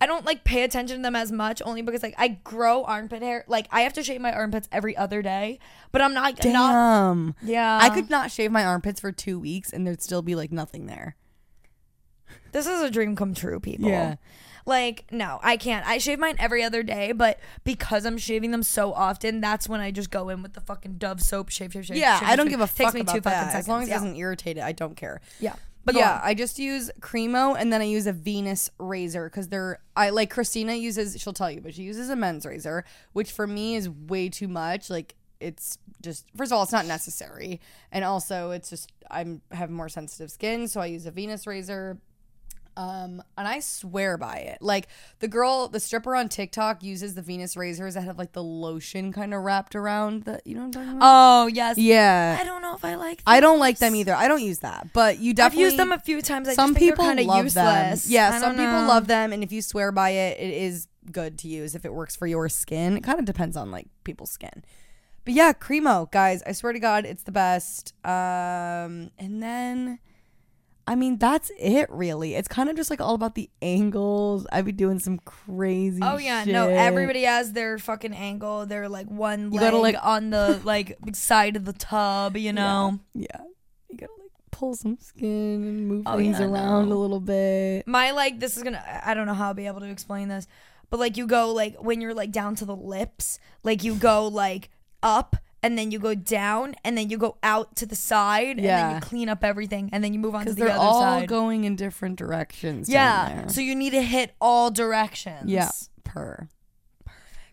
I 0.00 0.06
don't 0.06 0.26
like 0.26 0.44
pay 0.44 0.62
attention 0.62 0.98
to 0.98 1.02
them 1.02 1.16
as 1.16 1.32
much 1.32 1.62
only 1.64 1.82
because 1.82 2.02
like 2.02 2.14
I 2.18 2.28
grow 2.28 2.84
armpit 2.84 3.22
hair. 3.22 3.44
Like 3.48 3.66
I 3.70 3.82
have 3.82 3.94
to 3.94 4.02
shave 4.02 4.20
my 4.20 4.32
armpits 4.32 4.68
every 4.70 4.96
other 4.96 5.22
day, 5.22 5.58
but 5.90 6.02
I'm 6.02 6.12
not. 6.12 6.36
Damn. 6.36 7.26
Not, 7.26 7.34
yeah. 7.42 7.78
I 7.80 7.90
could 7.90 8.10
not 8.10 8.30
shave 8.30 8.52
my 8.52 8.64
armpits 8.64 9.00
for 9.00 9.12
two 9.12 9.38
weeks 9.38 9.72
and 9.72 9.86
there'd 9.86 10.02
still 10.02 10.22
be 10.22 10.34
like 10.34 10.52
nothing 10.52 10.86
there. 10.86 11.16
This 12.52 12.66
is 12.66 12.80
a 12.80 12.90
dream 12.90 13.16
come 13.16 13.34
true, 13.34 13.60
people. 13.60 13.88
Yeah. 13.88 14.16
Like, 14.66 15.04
no, 15.12 15.38
I 15.42 15.56
can't. 15.56 15.86
I 15.86 15.98
shave 15.98 16.18
mine 16.18 16.34
every 16.40 16.64
other 16.64 16.82
day, 16.82 17.12
but 17.12 17.38
because 17.62 18.04
I'm 18.04 18.18
shaving 18.18 18.50
them 18.50 18.64
so 18.64 18.92
often, 18.92 19.40
that's 19.40 19.68
when 19.68 19.80
I 19.80 19.92
just 19.92 20.10
go 20.10 20.28
in 20.28 20.42
with 20.42 20.54
the 20.54 20.60
fucking 20.60 20.94
Dove 20.94 21.20
soap, 21.20 21.50
shave, 21.50 21.72
shave, 21.72 21.86
shave. 21.86 21.96
Yeah, 21.96 22.18
shave, 22.18 22.28
I 22.28 22.34
don't 22.34 22.46
shave. 22.46 22.50
give 22.50 22.60
a 22.60 22.66
fuck 22.66 22.92
Takes 22.92 22.94
me 22.94 23.00
about 23.02 23.14
two 23.14 23.20
fucking 23.20 23.30
that. 23.30 23.52
seconds. 23.52 23.64
As 23.64 23.68
long 23.68 23.82
as 23.82 23.88
yeah. 23.88 23.94
it 23.94 23.98
doesn't 23.98 24.16
irritate 24.16 24.56
it, 24.56 24.64
I 24.64 24.72
don't 24.72 24.96
care. 24.96 25.20
Yeah. 25.38 25.54
But 25.86 25.94
yeah. 25.94 26.20
I 26.22 26.34
just 26.34 26.58
use 26.58 26.90
Cremo 27.00 27.56
and 27.56 27.72
then 27.72 27.80
I 27.80 27.84
use 27.84 28.08
a 28.08 28.12
Venus 28.12 28.68
razor 28.76 29.30
because 29.30 29.48
they're 29.48 29.78
I 29.96 30.10
like 30.10 30.30
Christina 30.30 30.74
uses 30.74 31.18
she'll 31.20 31.32
tell 31.32 31.50
you, 31.50 31.60
but 31.60 31.74
she 31.74 31.84
uses 31.84 32.10
a 32.10 32.16
men's 32.16 32.44
razor, 32.44 32.84
which 33.12 33.30
for 33.30 33.46
me 33.46 33.76
is 33.76 33.88
way 33.88 34.28
too 34.28 34.48
much. 34.48 34.90
Like 34.90 35.14
it's 35.38 35.78
just 36.02 36.26
first 36.36 36.50
of 36.50 36.56
all, 36.56 36.64
it's 36.64 36.72
not 36.72 36.86
necessary, 36.86 37.60
and 37.92 38.04
also 38.04 38.50
it's 38.50 38.68
just 38.68 38.90
I'm 39.12 39.42
have 39.52 39.70
more 39.70 39.88
sensitive 39.88 40.32
skin, 40.32 40.66
so 40.66 40.80
I 40.80 40.86
use 40.86 41.06
a 41.06 41.12
Venus 41.12 41.46
razor. 41.46 41.98
Um, 42.76 43.22
and 43.38 43.48
I 43.48 43.60
swear 43.60 44.18
by 44.18 44.36
it. 44.36 44.58
Like 44.60 44.88
the 45.20 45.28
girl, 45.28 45.68
the 45.68 45.80
stripper 45.80 46.14
on 46.14 46.28
TikTok 46.28 46.82
uses 46.82 47.14
the 47.14 47.22
Venus 47.22 47.56
razors 47.56 47.94
that 47.94 48.02
have 48.02 48.18
like 48.18 48.32
the 48.32 48.42
lotion 48.42 49.12
kind 49.12 49.32
of 49.32 49.42
wrapped 49.42 49.74
around 49.74 50.24
the, 50.24 50.40
you 50.44 50.54
know 50.54 50.60
what 50.60 50.66
I'm 50.66 50.72
talking 50.72 50.96
about? 50.98 51.00
Oh 51.02 51.46
yes. 51.46 51.78
yeah. 51.78 52.36
I 52.38 52.44
don't 52.44 52.60
know 52.60 52.74
if 52.74 52.84
I 52.84 52.96
like. 52.96 53.18
Them. 53.18 53.24
I 53.26 53.40
don't 53.40 53.58
like 53.58 53.78
them 53.78 53.94
either. 53.94 54.14
I 54.14 54.28
don't 54.28 54.42
use 54.42 54.58
that, 54.58 54.92
but 54.92 55.18
you 55.18 55.30
I've 55.30 55.36
definitely 55.36 55.64
used 55.64 55.78
them 55.78 55.92
a 55.92 55.98
few 55.98 56.20
times. 56.20 56.48
I 56.48 56.54
some 56.54 56.70
just 56.70 56.80
think 56.80 56.92
people 56.92 57.04
kind 57.04 57.20
of 57.20 57.26
love 57.26 57.44
useless. 57.44 58.02
them. 58.04 58.12
Yeah, 58.12 58.38
some 58.38 58.52
people 58.52 58.86
love 58.86 59.06
them, 59.06 59.32
and 59.32 59.42
if 59.42 59.52
you 59.52 59.62
swear 59.62 59.90
by 59.92 60.10
it, 60.10 60.38
it 60.38 60.52
is 60.52 60.88
good 61.12 61.38
to 61.38 61.48
use 61.48 61.74
if 61.74 61.84
it 61.84 61.94
works 61.94 62.14
for 62.14 62.26
your 62.26 62.48
skin. 62.48 62.96
It 62.96 63.02
kind 63.04 63.18
of 63.18 63.24
depends 63.24 63.56
on 63.56 63.70
like 63.70 63.86
people's 64.04 64.30
skin. 64.30 64.64
But 65.24 65.34
yeah, 65.34 65.52
Cremo, 65.52 66.10
guys, 66.10 66.42
I 66.46 66.52
swear 66.52 66.72
to 66.72 66.78
God, 66.78 67.04
it's 67.04 67.24
the 67.24 67.32
best. 67.32 67.94
Um, 68.04 69.10
and 69.18 69.42
then, 69.42 69.98
I 70.88 70.94
mean, 70.94 71.18
that's 71.18 71.50
it 71.58 71.88
really. 71.90 72.34
It's 72.34 72.46
kind 72.48 72.68
of 72.68 72.76
just 72.76 72.90
like 72.90 73.00
all 73.00 73.14
about 73.14 73.34
the 73.34 73.50
angles. 73.60 74.46
I'd 74.52 74.64
be 74.64 74.72
doing 74.72 74.98
some 75.00 75.18
crazy. 75.24 76.00
Oh 76.02 76.16
yeah, 76.16 76.44
no. 76.44 76.68
Everybody 76.68 77.22
has 77.24 77.52
their 77.52 77.78
fucking 77.78 78.12
angle. 78.14 78.66
They're 78.66 78.88
like 78.88 79.08
one 79.08 79.52
You 79.52 79.58
leg 79.60 79.70
gotta, 79.72 79.78
like- 79.78 79.96
on 80.00 80.30
the 80.30 80.60
like 80.64 80.96
side 81.12 81.56
of 81.56 81.64
the 81.64 81.72
tub. 81.72 82.36
You 82.36 82.52
know. 82.52 83.00
Yeah, 83.14 83.26
you 83.90 83.96
gotta 83.98 84.12
like 84.20 84.30
pull 84.52 84.74
some 84.76 84.96
skin 85.00 85.28
and 85.64 85.88
move 85.88 86.02
Oh, 86.06 86.16
things 86.18 86.38
yeah, 86.38 86.46
around 86.46 86.88
no. 86.88 86.94
a 86.94 86.98
little 86.98 87.20
bit. 87.20 87.86
my 87.86 88.12
like 88.12 88.38
this 88.40 88.56
is 88.56 88.62
gonna 88.62 88.82
i 89.04 89.12
don't 89.12 89.26
know 89.26 89.34
how 89.34 89.48
i'll 89.48 89.54
be 89.54 89.66
able 89.66 89.80
to 89.80 89.90
explain 89.90 90.28
this 90.28 90.46
but 90.88 90.98
like 90.98 91.18
you 91.18 91.26
go 91.26 91.52
like 91.52 91.76
when 91.82 92.00
you're 92.00 92.14
like 92.14 92.30
down 92.32 92.54
to 92.54 92.64
the 92.64 92.74
lips 92.74 93.38
like 93.64 93.84
you 93.84 93.94
go 93.96 94.26
like 94.28 94.70
up 95.02 95.36
and 95.66 95.76
then 95.78 95.90
you 95.90 95.98
go 95.98 96.14
down 96.14 96.74
and 96.84 96.96
then 96.96 97.10
you 97.10 97.18
go 97.18 97.36
out 97.42 97.74
to 97.76 97.86
the 97.86 97.96
side 97.96 98.56
and 98.56 98.58
then 98.60 98.64
Yeah. 98.64 98.94
you 98.94 99.00
clean 99.00 99.28
up 99.28 99.42
everything 99.42 99.90
and 99.92 100.02
then 100.04 100.12
you 100.12 100.18
move 100.20 100.34
on 100.34 100.42
to 100.42 100.44
Because 100.46 100.56
the 100.56 100.64
they're 100.64 100.72
other 100.74 100.80
all 100.80 101.00
side 101.00 101.28
going 101.28 101.64
in 101.64 101.74
different 101.76 102.16
directions. 102.16 102.88
down 102.88 102.94
yeah 102.94 103.34
there. 103.42 103.48
so 103.48 103.60
you 103.60 103.74
need 103.74 103.90
to 103.90 104.02
hit 104.02 104.34
all 104.40 104.70
directions 104.70 105.50
Yeah, 105.50 105.70
per. 106.04 106.48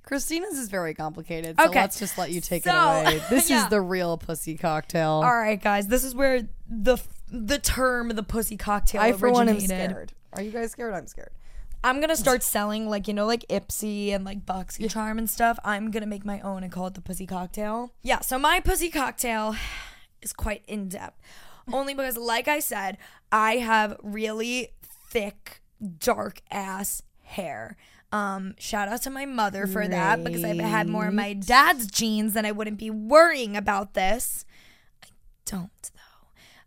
Christina's 0.04 0.58
is 0.58 0.70
very 0.70 0.94
complicated. 0.94 1.56
So 1.58 1.66
Okay. 1.68 1.80
let's 1.82 1.98
just 1.98 2.18
let 2.18 2.30
you 2.32 2.42
take 2.42 2.64
So- 2.66 2.72
it 2.72 3.02
away. 3.02 3.24
This 3.30 3.50
Yeah. 3.50 3.64
is 3.64 3.70
the 3.70 3.82
real 3.82 4.18
pussy 4.18 4.58
cocktail. 4.58 5.22
All 5.24 5.36
right, 5.36 5.62
guys, 5.62 5.88
this 5.88 6.04
is 6.04 6.14
where 6.14 6.42
the 6.70 6.98
the 7.32 7.58
term 7.58 8.10
the 8.10 8.22
pussy 8.22 8.58
cocktail 8.58 9.02
I 9.02 9.14
for 9.14 9.32
one 9.32 9.50
am 9.50 9.56
originated. 9.56 9.90
scared. 9.92 10.14
Are 10.34 10.42
you 10.44 10.52
guys 10.52 10.72
scared? 10.72 10.94
I'm 10.94 11.08
scared. 11.08 11.32
I'm 11.84 12.00
gonna 12.00 12.16
start 12.16 12.44
selling 12.44 12.90
like 12.90 13.08
you 13.08 13.14
know 13.14 13.26
like 13.26 13.46
Ipsy 13.50 14.10
and 14.14 14.24
like 14.24 14.46
Boxy 14.46 14.90
Charm 14.90 15.18
and 15.18 15.30
stuff. 15.30 15.60
I'm 15.66 15.92
gonna 15.92 16.06
make 16.06 16.26
my 16.26 16.40
own 16.42 16.64
and 16.64 16.72
call 16.72 16.88
it 16.88 16.94
the 16.94 17.02
pussy 17.02 17.26
cocktail. 17.26 17.94
Yeah, 18.02 18.22
so 18.22 18.40
my 18.40 18.60
pussy 18.60 18.90
cocktail 18.90 19.56
is 20.22 20.32
quite 20.32 20.64
in 20.68 20.88
depth, 20.88 21.20
only 21.72 21.94
because 21.94 22.18
like 22.18 22.48
I 22.48 22.60
said, 22.60 22.98
I 23.32 23.58
have 23.58 23.98
really 24.02 24.70
thick, 24.84 25.62
dark 26.00 26.42
ass 26.50 27.04
hair. 27.22 27.76
Um, 28.14 28.54
shout 28.60 28.88
out 28.90 29.02
to 29.04 29.10
my 29.10 29.26
mother 29.26 29.66
for 29.66 29.88
that 29.88 30.24
because 30.24 30.44
if 30.44 30.60
I 30.60 30.64
had 30.64 30.88
more 30.88 31.08
of 31.08 31.16
my 31.16 31.34
dad's 31.34 31.88
genes, 31.88 32.34
then 32.34 32.46
I 32.46 32.52
wouldn't 32.52 32.78
be 32.78 32.92
worrying 32.92 33.58
about 33.58 33.96
this. 33.96 34.46
I 35.04 35.08
don't 35.46 35.92
though. 35.96 36.03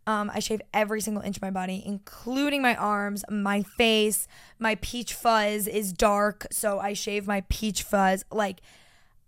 Um, 0.06 0.30
I 0.32 0.38
shave 0.38 0.60
every 0.72 1.00
single 1.00 1.22
inch 1.22 1.36
of 1.36 1.42
my 1.42 1.50
body, 1.50 1.82
including 1.84 2.62
my 2.62 2.76
arms, 2.76 3.24
my 3.28 3.62
face. 3.62 4.28
My 4.58 4.76
peach 4.76 5.12
fuzz 5.14 5.66
is 5.66 5.92
dark, 5.92 6.46
so 6.52 6.78
I 6.78 6.92
shave 6.92 7.26
my 7.26 7.42
peach 7.48 7.82
fuzz. 7.82 8.24
Like, 8.30 8.60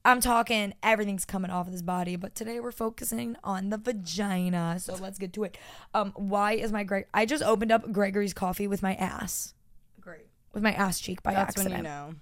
I'm 0.05 0.21
talking 0.21 0.75
everything's 0.83 1.25
coming 1.25 1.51
off 1.51 1.67
of 1.67 1.73
this 1.73 1.83
body, 1.83 2.15
but 2.15 2.35
today 2.37 2.61
we're 2.61 2.71
focusing 2.73 3.37
on 3.43 3.71
the 3.71 3.77
vagina. 3.79 4.79
So 4.79 4.95
let's 4.95 5.19
get 5.19 5.33
to 5.35 5.45
it. 5.45 5.59
Um, 5.93 6.13
why 6.15 6.53
is 6.53 6.71
my 6.71 6.85
Greg? 6.85 7.07
I 7.13 7.27
just 7.27 7.43
opened 7.43 7.73
up 7.73 7.91
Gregory's 7.91 8.33
coffee 8.33 8.69
with 8.69 8.81
my 8.83 8.95
ass, 8.95 9.55
Great. 10.01 10.27
with 10.55 10.63
my 10.63 10.73
ass 10.73 11.01
cheek 11.01 11.23
by 11.25 11.35
That's 11.35 11.57
accident. 11.57 11.75
when 11.75 11.79
you 11.79 11.83
know. 11.83 12.15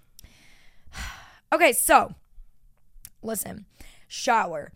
Okay, 1.52 1.72
so 1.72 2.12
listen, 3.22 3.66
shower. 4.09 4.72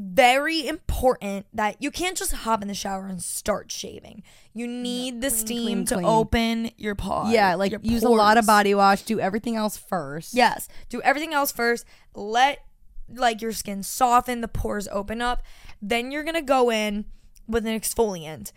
Very 0.00 0.68
important 0.68 1.46
that 1.52 1.82
you 1.82 1.90
can't 1.90 2.16
just 2.16 2.32
hop 2.32 2.62
in 2.62 2.68
the 2.68 2.74
shower 2.74 3.06
and 3.06 3.20
start 3.20 3.72
shaving. 3.72 4.22
You 4.54 4.68
need 4.68 5.20
the 5.22 5.28
steam 5.28 5.64
clean, 5.64 5.84
to 5.86 5.94
clean. 5.94 6.06
open 6.06 6.70
your 6.76 6.94
pores. 6.94 7.32
Yeah, 7.32 7.56
like 7.56 7.74
use 7.82 8.04
a 8.04 8.08
lot 8.08 8.38
of 8.38 8.46
body 8.46 8.76
wash. 8.76 9.02
Do 9.02 9.18
everything 9.18 9.56
else 9.56 9.76
first. 9.76 10.34
Yes, 10.34 10.68
do 10.88 11.02
everything 11.02 11.34
else 11.34 11.50
first. 11.50 11.84
Let 12.14 12.60
like 13.12 13.42
your 13.42 13.50
skin 13.50 13.82
soften, 13.82 14.40
the 14.40 14.46
pores 14.46 14.86
open 14.92 15.20
up. 15.20 15.42
Then 15.82 16.12
you're 16.12 16.22
gonna 16.22 16.42
go 16.42 16.70
in 16.70 17.06
with 17.48 17.66
an 17.66 17.76
exfoliant. 17.76 18.52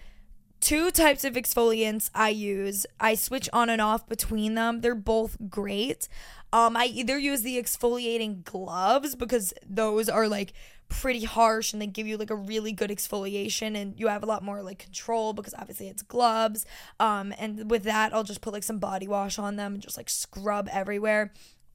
Two 0.60 0.92
types 0.92 1.24
of 1.24 1.34
exfoliants 1.34 2.12
I 2.14 2.30
use. 2.30 2.86
I 3.00 3.16
switch 3.16 3.50
on 3.52 3.68
and 3.72 3.82
off 3.82 4.08
between 4.08 4.54
them. 4.54 4.82
They're 4.82 4.94
both 4.94 5.38
great. 5.50 6.08
Um, 6.54 6.78
I 6.78 6.86
either 6.86 7.18
use 7.18 7.42
the 7.42 7.58
exfoliating 7.58 8.44
gloves 8.44 9.16
because 9.16 9.54
those 9.68 10.08
are 10.08 10.28
like 10.28 10.54
pretty 10.92 11.24
harsh 11.24 11.74
and 11.74 11.82
they 11.82 11.88
give 11.88 12.06
you 12.06 12.18
like 12.18 12.30
a 12.30 12.36
really 12.36 12.72
good 12.72 12.89
exfoliation 12.89 13.76
and 13.76 14.00
you 14.00 14.08
have 14.08 14.24
a 14.24 14.26
lot 14.26 14.44
more 14.44 14.62
like 14.62 14.80
control 14.80 15.34
because 15.34 15.54
obviously 15.58 15.88
it's 15.88 16.04
gloves. 16.04 16.66
Um, 17.00 17.34
and 17.39 17.72
with 17.72 17.84
that, 17.84 18.14
I'll 18.14 18.24
just 18.24 18.42
put 18.42 18.54
like 18.54 18.64
some 18.64 18.78
body 18.78 19.08
wash 19.08 19.39
on 19.39 19.56
them 19.56 19.74
and 19.74 19.82
just 19.82 19.98
like 19.98 20.10
scrub 20.10 20.68
everywhere 20.72 21.32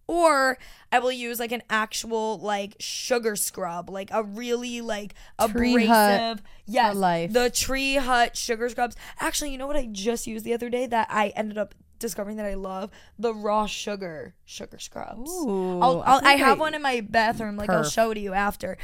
or 0.08 0.56
I 0.92 0.98
will 1.00 1.12
use 1.12 1.40
like 1.40 1.52
an 1.52 1.62
actual 1.68 2.38
like 2.38 2.76
sugar 2.78 3.36
scrub, 3.36 3.90
like 3.90 4.10
a 4.12 4.22
really 4.22 4.80
like 4.80 5.14
Tree 5.50 5.72
abrasive. 5.72 6.42
Yes, 6.66 6.94
life. 6.94 7.32
the 7.32 7.50
Tree 7.50 7.96
Hut 7.96 8.36
sugar 8.36 8.68
scrubs. 8.68 8.96
Actually, 9.18 9.50
you 9.50 9.58
know 9.58 9.66
what 9.66 9.76
I 9.76 9.88
just 9.90 10.26
used 10.26 10.44
the 10.44 10.54
other 10.54 10.70
day 10.70 10.86
that 10.86 11.08
I 11.10 11.28
ended 11.30 11.58
up 11.58 11.74
discovering 11.98 12.36
that 12.36 12.46
I 12.46 12.54
love 12.54 12.90
the 13.18 13.34
raw 13.34 13.66
sugar 13.66 14.34
sugar 14.44 14.78
scrubs. 14.78 15.30
Ooh, 15.30 15.80
I'll, 15.80 16.02
I 16.02 16.12
I'll, 16.12 16.20
I 16.24 16.32
have 16.32 16.60
one 16.60 16.74
in 16.74 16.82
my 16.82 17.00
bathroom. 17.00 17.56
Like 17.56 17.70
I'll 17.70 17.84
show 17.84 18.10
it 18.10 18.14
to 18.14 18.20
you 18.20 18.32
after. 18.32 18.76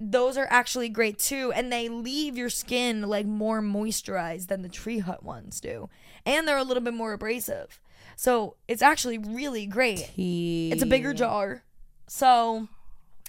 Those 0.00 0.38
are 0.38 0.46
actually 0.48 0.88
great 0.88 1.18
too, 1.18 1.52
and 1.52 1.70
they 1.70 1.90
leave 1.90 2.38
your 2.38 2.48
skin 2.48 3.02
like 3.02 3.26
more 3.26 3.60
moisturized 3.60 4.46
than 4.46 4.62
the 4.62 4.68
Tree 4.70 5.00
Hut 5.00 5.22
ones 5.22 5.60
do, 5.60 5.90
and 6.24 6.48
they're 6.48 6.56
a 6.56 6.64
little 6.64 6.82
bit 6.82 6.94
more 6.94 7.12
abrasive. 7.12 7.78
So 8.16 8.56
it's 8.66 8.82
actually 8.82 9.18
really 9.18 9.66
great. 9.66 10.10
It's 10.72 10.82
a 10.82 10.86
bigger 10.86 11.12
jar. 11.14 11.64
So, 12.06 12.68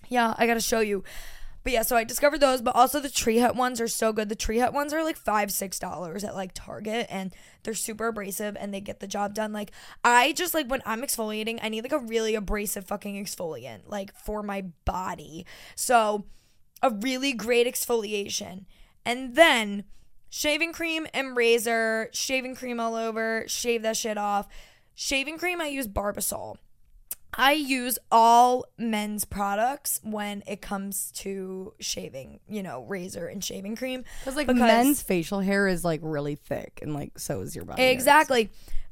yeah, 0.08 0.34
I 0.38 0.48
got 0.48 0.56
to 0.56 0.62
show 0.62 0.80
you. 0.80 1.04
But 1.64 1.74
yeah, 1.74 1.84
so 1.84 1.96
I 1.96 2.04
discovered 2.04 2.40
those, 2.40 2.62
but 2.62 2.76
also 2.76 3.00
the 3.00 3.10
Tree 3.10 3.38
Hut 3.38 3.56
ones 3.56 3.80
are 3.80 3.88
so 3.88 4.12
good. 4.12 4.30
The 4.30 4.36
Tree 4.36 4.60
Hut 4.60 4.74
ones 4.74 4.94
are 4.94 5.04
like 5.04 5.18
five, 5.18 5.52
six 5.52 5.78
dollars 5.78 6.24
at 6.24 6.36
like 6.36 6.52
Target, 6.54 7.06
and 7.10 7.34
they're 7.64 7.74
super 7.74 8.08
abrasive 8.08 8.58
and 8.60 8.74
they 8.74 8.82
get 8.82 9.00
the 9.00 9.08
job 9.08 9.34
done. 9.34 9.54
Like 9.54 9.72
I 10.04 10.32
just 10.32 10.54
like 10.54 10.68
when 10.68 10.82
I'm 10.86 11.02
exfoliating, 11.02 11.60
I 11.62 11.70
need 11.70 11.84
like 11.84 11.92
a 11.92 12.00
really 12.00 12.34
abrasive 12.34 12.86
fucking 12.86 13.24
exfoliant, 13.24 13.82
like 13.88 14.16
for 14.16 14.42
my 14.42 14.64
body. 14.86 15.46
So 15.76 16.26
a 16.82 16.90
really 16.90 17.34
great 17.34 17.68
exfoliation, 17.68 18.66
and 19.06 19.36
then 19.36 19.84
shaving 20.30 20.74
cream 20.74 21.08
and 21.14 21.36
razor, 21.36 22.10
shaving 22.14 22.56
cream 22.56 22.80
all 22.80 22.96
over, 22.96 23.44
shave 23.48 23.82
that 23.84 23.98
shit 23.98 24.18
off. 24.18 24.48
Shaving 24.96 25.38
cream, 25.38 25.62
I 25.62 25.68
use 25.68 25.88
Barbasol. 25.88 26.58
I 27.34 27.54
use 27.54 27.98
all 28.12 28.66
men's 28.78 29.24
products 29.24 30.02
when 30.04 30.44
it 30.48 30.62
comes 30.62 31.12
to 31.14 31.74
shaving, 31.80 32.42
you 32.50 32.62
know, 32.62 32.84
razor 32.84 33.26
and 33.28 33.42
shaving 33.42 33.78
cream. 33.78 34.04
Because 34.20 34.36
like 34.36 34.48
because- 34.48 34.62
men's 34.62 35.02
facial 35.02 35.40
hair 35.40 35.68
is 35.68 35.86
like 35.86 36.02
really 36.04 36.36
thick, 36.36 36.80
and 36.82 36.94
like 36.94 37.18
so 37.18 37.40
is 37.42 37.56
your 37.56 37.64
body. 37.64 37.82
hair. 37.82 37.92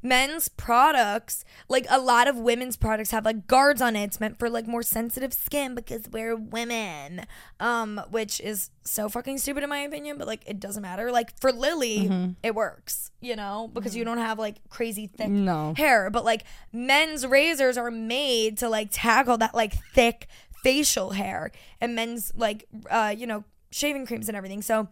Men's 0.01 0.47
products, 0.47 1.43
like 1.67 1.85
a 1.89 1.99
lot 1.99 2.27
of 2.27 2.37
women's 2.37 2.77
products 2.77 3.11
have 3.11 3.25
like 3.25 3.47
guards 3.47 3.81
on 3.81 3.95
it. 3.95 4.03
It's 4.05 4.19
meant 4.19 4.39
for 4.39 4.49
like 4.49 4.65
more 4.67 4.83
sensitive 4.83 5.33
skin 5.33 5.75
because 5.75 6.07
we're 6.11 6.35
women. 6.35 7.25
Um, 7.59 8.01
which 8.09 8.39
is 8.39 8.69
so 8.83 9.09
fucking 9.09 9.37
stupid 9.39 9.63
in 9.63 9.69
my 9.69 9.79
opinion, 9.79 10.17
but 10.17 10.27
like 10.27 10.43
it 10.47 10.59
doesn't 10.59 10.81
matter. 10.81 11.11
Like 11.11 11.37
for 11.39 11.51
Lily, 11.51 12.07
Mm-hmm. 12.07 12.31
it 12.43 12.55
works, 12.55 13.11
you 13.19 13.35
know, 13.35 13.69
because 13.73 13.95
you 13.95 14.05
don't 14.05 14.17
have 14.19 14.39
like 14.39 14.57
crazy 14.69 15.07
thick 15.07 15.27
No. 15.29 15.73
hair. 15.75 16.09
But 16.09 16.23
like 16.23 16.43
men's 16.71 17.25
razors 17.27 17.77
are 17.77 17.91
made 17.91 18.57
to 18.59 18.69
like 18.69 18.89
tackle 18.91 19.37
that 19.39 19.53
like 19.53 19.73
thick 19.93 20.27
facial 20.63 21.11
hair 21.11 21.51
and 21.79 21.95
men's 21.95 22.31
like 22.35 22.65
uh, 22.89 23.13
you 23.17 23.27
know, 23.27 23.43
shaving 23.71 24.05
creams 24.05 24.27
and 24.29 24.37
everything. 24.37 24.61
So 24.61 24.87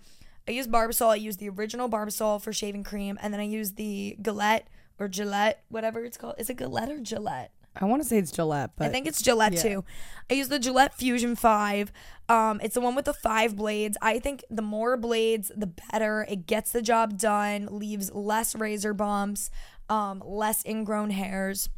I 0.48 0.52
use 0.52 0.68
Barbasol. 0.68 1.10
I 1.10 1.16
use 1.16 1.38
the 1.38 1.50
original 1.50 1.90
Barbasol 1.90 2.42
for 2.42 2.54
shaving 2.54 2.84
cream, 2.86 3.18
and 3.22 3.34
then 3.34 3.42
I 3.42 3.46
use 3.46 3.74
the 3.74 4.16
Gillette 4.22 4.68
or 5.00 5.08
Gillette, 5.08 5.64
whatever 5.70 6.04
it's 6.04 6.18
called. 6.18 6.36
Is 6.38 6.50
it 6.50 6.58
Gillette 6.58 6.90
or 6.90 7.00
Gillette? 7.00 7.52
I 7.80 7.86
want 7.86 8.02
to 8.02 8.08
say 8.08 8.18
it's 8.18 8.32
Gillette, 8.32 8.72
but 8.76 8.88
I 8.88 8.90
think 8.90 9.08
it's 9.08 9.22
Gillette 9.22 9.54
yeah. 9.54 9.62
too. 9.62 9.86
I 10.30 10.34
use 10.34 10.48
the 10.48 10.60
Gillette 10.60 10.96
Fusion 10.96 11.36
5. 11.36 11.92
Um, 12.28 12.60
it's 12.64 12.74
the 12.74 12.82
one 12.82 12.96
with 12.96 13.06
the 13.06 13.14
five 13.14 13.56
blades. 13.56 13.98
I 14.02 14.20
think 14.20 14.44
the 14.50 14.62
more 14.62 14.98
blades, 14.98 15.52
the 15.56 15.68
better. 15.92 16.26
It 16.30 16.48
gets 16.48 16.72
the 16.72 16.82
job 16.82 17.18
done, 17.18 17.68
leaves 17.70 18.12
less 18.14 18.56
razor 18.56 18.94
bumps, 18.94 19.50
um, 19.90 20.24
less 20.26 20.66
ingrown 20.66 21.12
hairs. 21.12 21.70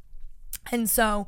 And 0.72 0.90
so 0.90 1.28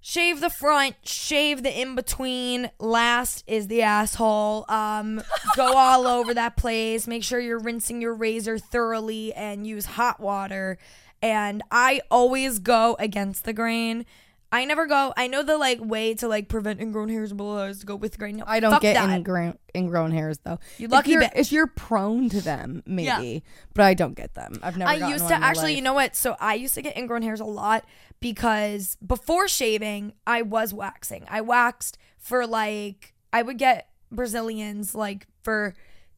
shave 0.00 0.40
the 0.40 0.50
front, 0.50 0.96
shave 1.02 1.62
the 1.62 1.80
in 1.80 1.94
between. 1.94 2.70
Last 2.78 3.44
is 3.46 3.68
the 3.68 3.82
asshole. 3.82 4.64
Um, 4.68 5.22
go 5.56 5.72
all 5.76 6.06
over 6.06 6.34
that 6.34 6.56
place. 6.56 7.06
Make 7.06 7.24
sure 7.24 7.40
you're 7.40 7.58
rinsing 7.58 8.00
your 8.00 8.14
razor 8.14 8.58
thoroughly 8.58 9.32
and 9.34 9.66
use 9.66 9.86
hot 9.86 10.20
water. 10.20 10.78
And 11.20 11.62
I 11.70 12.00
always 12.10 12.58
go 12.58 12.96
against 12.98 13.44
the 13.44 13.52
grain. 13.52 14.06
I 14.50 14.64
never 14.64 14.86
go. 14.86 15.12
I 15.16 15.26
know 15.26 15.42
the 15.42 15.58
like 15.58 15.78
way 15.80 16.14
to 16.14 16.26
like 16.28 16.48
prevent 16.48 16.80
ingrown 16.80 17.10
hairs 17.10 17.30
and 17.32 17.38
blah, 17.38 17.64
is 17.64 17.80
to 17.80 17.86
go 17.86 17.96
with 17.96 18.18
grain. 18.18 18.38
No, 18.38 18.44
I 18.46 18.60
don't 18.60 18.72
fuck 18.72 18.80
get 18.82 18.94
that. 18.94 19.10
ingrown 19.10 19.58
ingrown 19.74 20.10
hairs 20.10 20.38
though. 20.38 20.58
You 20.78 20.86
If 20.86 20.92
lucky 20.92 21.10
you're- 21.12 21.26
bitch. 21.26 21.32
If 21.36 21.52
you're 21.52 21.66
prone 21.66 22.28
to 22.30 22.40
them, 22.40 22.82
maybe, 22.86 23.44
but 23.74 23.84
I 23.84 23.92
don't 23.94 24.14
get 24.14 24.34
them. 24.34 24.58
I've 24.62 24.76
never. 24.78 24.90
I 24.90 25.08
used 25.08 25.28
to 25.28 25.34
actually, 25.34 25.74
you 25.74 25.82
know 25.82 25.92
what? 25.92 26.16
So 26.16 26.34
I 26.40 26.54
used 26.54 26.74
to 26.76 26.82
get 26.82 26.96
ingrown 26.96 27.22
hairs 27.22 27.40
a 27.40 27.44
lot 27.44 27.84
because 28.20 28.96
before 29.06 29.48
shaving, 29.48 30.12
I 30.26 30.42
was 30.42 30.72
waxing. 30.72 31.24
I 31.28 31.40
waxed 31.42 31.98
for 32.18 32.46
like 32.46 33.14
I 33.32 33.42
would 33.42 33.58
get 33.58 33.88
Brazilians 34.10 34.94
like 34.94 35.26
for 35.42 35.74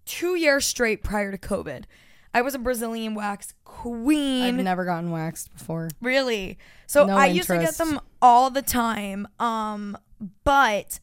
two 0.06 0.36
years 0.36 0.64
straight 0.66 1.02
prior 1.02 1.30
to 1.30 1.38
COVID. 1.38 1.84
I 2.32 2.42
was 2.42 2.54
a 2.54 2.58
Brazilian 2.58 3.14
wax 3.14 3.54
queen. 3.64 4.42
I've 4.42 4.64
never 4.64 4.84
gotten 4.84 5.10
waxed 5.10 5.52
before. 5.52 5.88
Really? 6.00 6.58
So 6.86 7.06
No 7.06 7.16
I 7.16 7.26
used 7.26 7.48
to 7.48 7.58
get 7.58 7.74
them 7.76 8.00
all 8.22 8.50
the 8.50 8.62
time. 8.62 9.26
Um, 9.38 9.98
but 10.44 11.00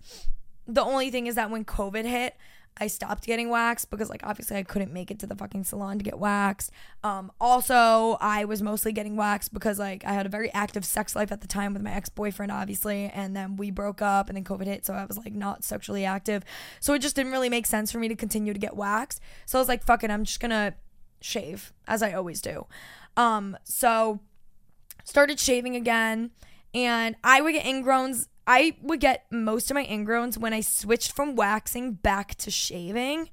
the 0.67 0.83
only 0.83 1.09
thing 1.09 1.27
is 1.27 1.35
that 1.35 1.49
when 1.49 1.65
COVID 1.65 2.05
hit, 2.05 2.35
I 2.79 2.87
stopped 2.87 3.25
getting 3.25 3.49
waxed 3.49 3.89
because 3.89 4.09
like 4.09 4.21
obviously 4.23 4.57
I 4.57 4.63
couldn't 4.63 4.93
make 4.93 5.09
it 5.09 5.19
to 5.19 5.27
the 5.27 5.35
fucking 5.35 5.63
salon 5.63 5.97
to 5.97 6.03
get 6.03 6.19
waxed. 6.19 6.71
Um, 7.03 7.31
also 7.41 8.17
I 8.21 8.45
was 8.45 8.61
mostly 8.61 8.91
getting 8.91 9.15
waxed 9.15 9.51
because 9.51 9.79
like 9.79 10.05
I 10.05 10.13
had 10.13 10.25
a 10.25 10.29
very 10.29 10.53
active 10.53 10.85
sex 10.85 11.15
life 11.15 11.31
at 11.31 11.41
the 11.41 11.47
time 11.47 11.73
with 11.73 11.81
my 11.81 11.91
ex-boyfriend 11.91 12.51
obviously 12.51 13.09
and 13.13 13.35
then 13.35 13.55
we 13.55 13.71
broke 13.71 14.01
up 14.01 14.29
and 14.29 14.37
then 14.37 14.43
COVID 14.43 14.67
hit 14.67 14.85
so 14.85 14.93
I 14.93 15.05
was 15.05 15.17
like 15.17 15.33
not 15.33 15.63
sexually 15.63 16.05
active. 16.05 16.43
So 16.79 16.93
it 16.93 16.99
just 16.99 17.15
didn't 17.15 17.31
really 17.31 17.49
make 17.49 17.65
sense 17.65 17.91
for 17.91 17.97
me 17.97 18.07
to 18.09 18.15
continue 18.15 18.53
to 18.53 18.59
get 18.59 18.75
waxed. 18.75 19.21
So 19.47 19.57
I 19.57 19.61
was 19.61 19.67
like 19.67 19.83
fuck 19.83 20.03
it, 20.03 20.11
I'm 20.11 20.23
just 20.23 20.39
going 20.39 20.51
to 20.51 20.75
shave 21.21 21.73
as 21.87 22.01
I 22.01 22.13
always 22.13 22.41
do. 22.41 22.67
Um, 23.15 23.57
so 23.63 24.19
started 25.03 25.39
shaving 25.39 25.75
again 25.75 26.31
and 26.73 27.15
I 27.23 27.41
would 27.41 27.53
get 27.53 27.65
ingrowns 27.65 28.27
I 28.45 28.77
would 28.81 29.01
get 29.01 29.25
most 29.29 29.69
of 29.69 29.75
my 29.75 29.85
ingrowns 29.85 30.37
when 30.37 30.53
I 30.53 30.61
switched 30.61 31.11
from 31.11 31.35
waxing 31.35 31.93
back 31.93 32.35
to 32.35 32.49
shaving. 32.49 33.29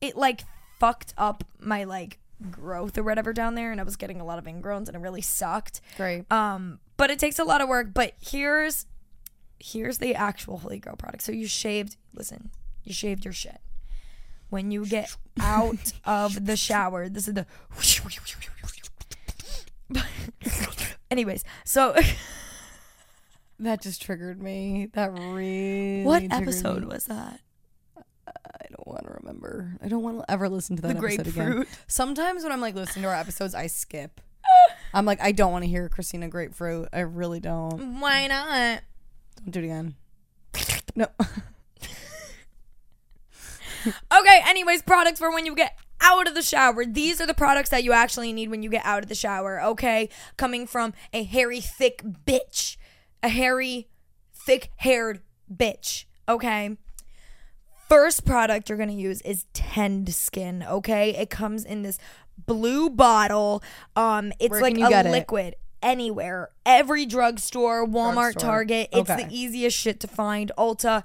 It 0.00 0.16
like 0.16 0.42
fucked 0.78 1.12
up 1.18 1.42
my 1.58 1.84
like 1.84 2.18
growth 2.50 2.96
or 2.96 3.02
whatever 3.02 3.32
down 3.32 3.56
there 3.56 3.72
and 3.72 3.80
I 3.80 3.84
was 3.84 3.96
getting 3.96 4.20
a 4.20 4.24
lot 4.24 4.38
of 4.38 4.44
ingrowns 4.44 4.86
and 4.86 4.96
it 4.96 5.00
really 5.00 5.22
sucked. 5.22 5.80
Great. 5.96 6.30
Um 6.30 6.78
but 6.96 7.10
it 7.10 7.18
takes 7.18 7.38
a 7.38 7.44
lot 7.44 7.60
of 7.60 7.68
work, 7.68 7.88
but 7.92 8.12
here's 8.20 8.86
here's 9.58 9.98
the 9.98 10.14
actual 10.14 10.58
Holy 10.58 10.78
Grail 10.78 10.96
product. 10.96 11.22
So 11.22 11.32
you 11.32 11.46
shaved, 11.46 11.96
listen, 12.14 12.50
you 12.84 12.92
shaved 12.92 13.24
your 13.24 13.32
shit. 13.32 13.60
When 14.50 14.70
you 14.70 14.86
get 14.86 15.14
out 15.40 15.92
of 16.04 16.46
the 16.46 16.56
shower, 16.56 17.08
this 17.08 17.28
is 17.28 17.34
the 17.34 17.46
Anyways, 21.10 21.44
so 21.64 21.94
That 23.60 23.80
just 23.80 24.02
triggered 24.02 24.42
me. 24.42 24.88
That 24.94 25.12
really. 25.12 26.02
what 26.02 26.22
episode 26.30 26.82
me. 26.82 26.88
was 26.88 27.04
that? 27.04 27.40
I 28.26 28.66
don't 28.68 28.86
want 28.86 29.06
to 29.06 29.12
remember. 29.20 29.76
I 29.82 29.88
don't 29.88 30.02
want 30.02 30.18
to 30.18 30.30
ever 30.30 30.48
listen 30.48 30.76
to 30.76 30.82
that 30.82 30.98
The 31.00 31.06
episode 31.06 31.26
again. 31.28 31.66
Sometimes 31.86 32.42
when 32.42 32.50
I'm 32.52 32.60
like 32.60 32.74
listening 32.74 33.04
to 33.04 33.08
our 33.08 33.14
episodes, 33.14 33.54
I 33.54 33.68
skip. 33.68 34.20
I'm 34.92 35.06
like, 35.06 35.20
I 35.20 35.32
don't 35.32 35.52
want 35.52 35.64
to 35.64 35.68
hear 35.68 35.88
Christina 35.88 36.28
Grapefruit. 36.28 36.88
I 36.92 37.00
really 37.00 37.40
don't. 37.40 38.00
Why 38.00 38.26
not? 38.26 38.82
Don't 39.36 39.50
do 39.50 39.60
it 39.60 39.64
again. 39.64 39.94
No. 40.96 41.06
Okay, 43.86 44.40
anyways, 44.46 44.82
products 44.82 45.18
for 45.18 45.30
when 45.32 45.46
you 45.46 45.54
get 45.54 45.76
out 46.00 46.26
of 46.28 46.34
the 46.34 46.42
shower. 46.42 46.84
These 46.84 47.20
are 47.20 47.26
the 47.26 47.34
products 47.34 47.70
that 47.70 47.84
you 47.84 47.92
actually 47.92 48.32
need 48.32 48.50
when 48.50 48.62
you 48.62 48.70
get 48.70 48.84
out 48.84 49.02
of 49.02 49.08
the 49.08 49.14
shower, 49.14 49.60
okay? 49.62 50.08
Coming 50.36 50.66
from 50.66 50.92
a 51.12 51.22
hairy, 51.24 51.60
thick 51.60 52.02
bitch. 52.26 52.76
A 53.22 53.28
hairy, 53.28 53.88
thick 54.34 54.70
haired 54.76 55.20
bitch, 55.54 56.04
okay? 56.28 56.76
First 57.88 58.24
product 58.24 58.68
you're 58.68 58.78
gonna 58.78 58.92
use 58.92 59.20
is 59.22 59.44
Tend 59.52 60.12
Skin, 60.14 60.62
okay? 60.68 61.10
It 61.14 61.30
comes 61.30 61.64
in 61.64 61.82
this 61.82 61.98
blue 62.46 62.90
bottle. 62.90 63.62
Um, 63.94 64.32
it's 64.40 64.50
Where 64.50 64.60
like 64.62 64.74
a 64.76 64.88
get 64.88 65.06
it? 65.06 65.10
liquid. 65.10 65.54
Anywhere, 65.82 66.48
every 66.64 67.04
drugstore, 67.06 67.86
Walmart, 67.86 68.14
Drugstore. 68.32 68.40
Target. 68.50 68.88
It's 68.92 69.10
Okay. 69.10 69.24
the 69.24 69.34
easiest 69.34 69.76
shit 69.78 70.00
to 70.00 70.08
find. 70.08 70.50
Ulta. 70.58 71.04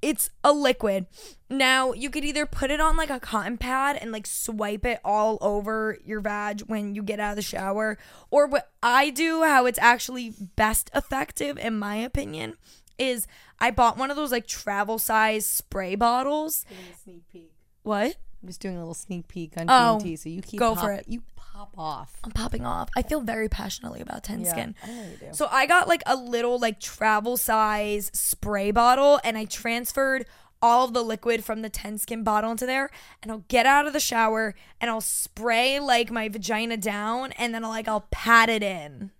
It's 0.00 0.30
a 0.44 0.52
liquid. 0.52 1.06
Now, 1.50 1.92
you 1.92 2.08
could 2.10 2.24
either 2.24 2.46
put 2.46 2.70
it 2.70 2.80
on 2.80 2.96
like 2.96 3.10
a 3.10 3.18
cotton 3.18 3.58
pad 3.58 3.98
and 4.00 4.12
like 4.12 4.26
swipe 4.26 4.84
it 4.84 5.00
all 5.04 5.38
over 5.40 5.98
your 6.04 6.20
vag 6.20 6.60
when 6.62 6.94
you 6.94 7.02
get 7.02 7.18
out 7.20 7.30
of 7.30 7.36
the 7.36 7.42
shower, 7.42 7.98
or 8.30 8.46
what 8.46 8.70
I 8.82 9.10
do, 9.10 9.42
how 9.42 9.66
it's 9.66 9.78
actually 9.78 10.34
best 10.56 10.90
effective, 10.94 11.58
in 11.58 11.78
my 11.78 11.96
opinion, 11.96 12.54
is 12.98 13.26
I 13.58 13.70
bought 13.70 13.96
one 13.98 14.10
of 14.10 14.16
those 14.16 14.30
like 14.30 14.46
travel 14.46 14.98
size 14.98 15.46
spray 15.46 15.94
bottles. 15.94 16.64
sneak 17.02 17.28
peek. 17.32 17.50
What? 17.82 18.16
I'm 18.42 18.48
just 18.48 18.60
doing 18.60 18.76
a 18.76 18.80
little 18.80 18.94
sneak 18.94 19.26
peek 19.26 19.54
on 19.56 19.66
Oh, 19.68 19.98
so 20.16 20.28
you 20.28 20.42
keep 20.42 20.60
go 20.60 20.74
pop- 20.74 20.84
for 20.84 20.92
it. 20.92 21.06
You 21.08 21.22
pop 21.58 21.74
off. 21.76 22.16
I'm 22.22 22.30
popping 22.30 22.64
off. 22.64 22.88
I 22.96 23.02
feel 23.02 23.20
very 23.20 23.48
passionately 23.48 24.00
about 24.00 24.22
Tend 24.22 24.44
Yeah, 24.44 24.52
Skin. 24.52 24.76
I 24.84 24.86
know 24.92 25.02
you 25.02 25.16
do. 25.16 25.26
So 25.32 25.48
I 25.50 25.66
got 25.66 25.88
like 25.88 26.04
a 26.06 26.14
little 26.14 26.56
like 26.58 26.78
travel 26.78 27.36
size 27.36 28.12
spray 28.14 28.70
bottle 28.70 29.18
and 29.24 29.36
I 29.36 29.44
transferred 29.44 30.26
all 30.62 30.84
of 30.84 30.92
the 30.92 31.02
liquid 31.02 31.44
from 31.44 31.62
the 31.62 31.68
Tend 31.68 32.00
Skin 32.00 32.22
bottle 32.22 32.52
into 32.52 32.64
there 32.64 32.90
and 33.22 33.32
I'll 33.32 33.44
get 33.48 33.66
out 33.66 33.88
of 33.88 33.92
the 33.92 33.98
shower 33.98 34.54
and 34.80 34.88
I'll 34.88 35.00
spray 35.00 35.80
like 35.80 36.12
my 36.12 36.28
vagina 36.28 36.76
down 36.76 37.32
and 37.32 37.52
then 37.52 37.64
I'll 37.64 37.70
like 37.70 37.88
I'll 37.88 38.06
pat 38.12 38.48
it 38.48 38.62
in. 38.62 39.10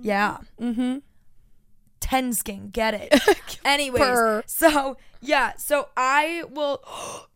Yeah. 0.00 0.38
Mm-hmm. 0.60 0.98
Tend 2.00 2.36
Skin, 2.36 2.70
get 2.70 2.94
it. 2.94 3.14
Anyways, 3.64 4.02
Purr. 4.02 4.42
so 4.46 4.96
yeah, 5.20 5.52
so 5.56 5.90
I 5.96 6.42
will 6.50 6.82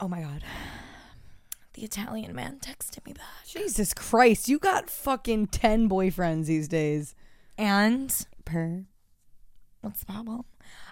Oh 0.00 0.08
my 0.08 0.22
god. 0.22 0.42
The 1.78 1.84
Italian 1.84 2.34
man 2.34 2.58
texted 2.58 3.06
me 3.06 3.12
back. 3.12 3.46
Jesus 3.46 3.94
Christ, 3.94 4.48
you 4.48 4.58
got 4.58 4.90
fucking 4.90 5.46
ten 5.46 5.88
boyfriends 5.88 6.46
these 6.46 6.66
days. 6.66 7.14
And 7.56 8.12
Per. 8.44 8.82
What's 9.82 10.00
the 10.00 10.06
problem? 10.06 10.44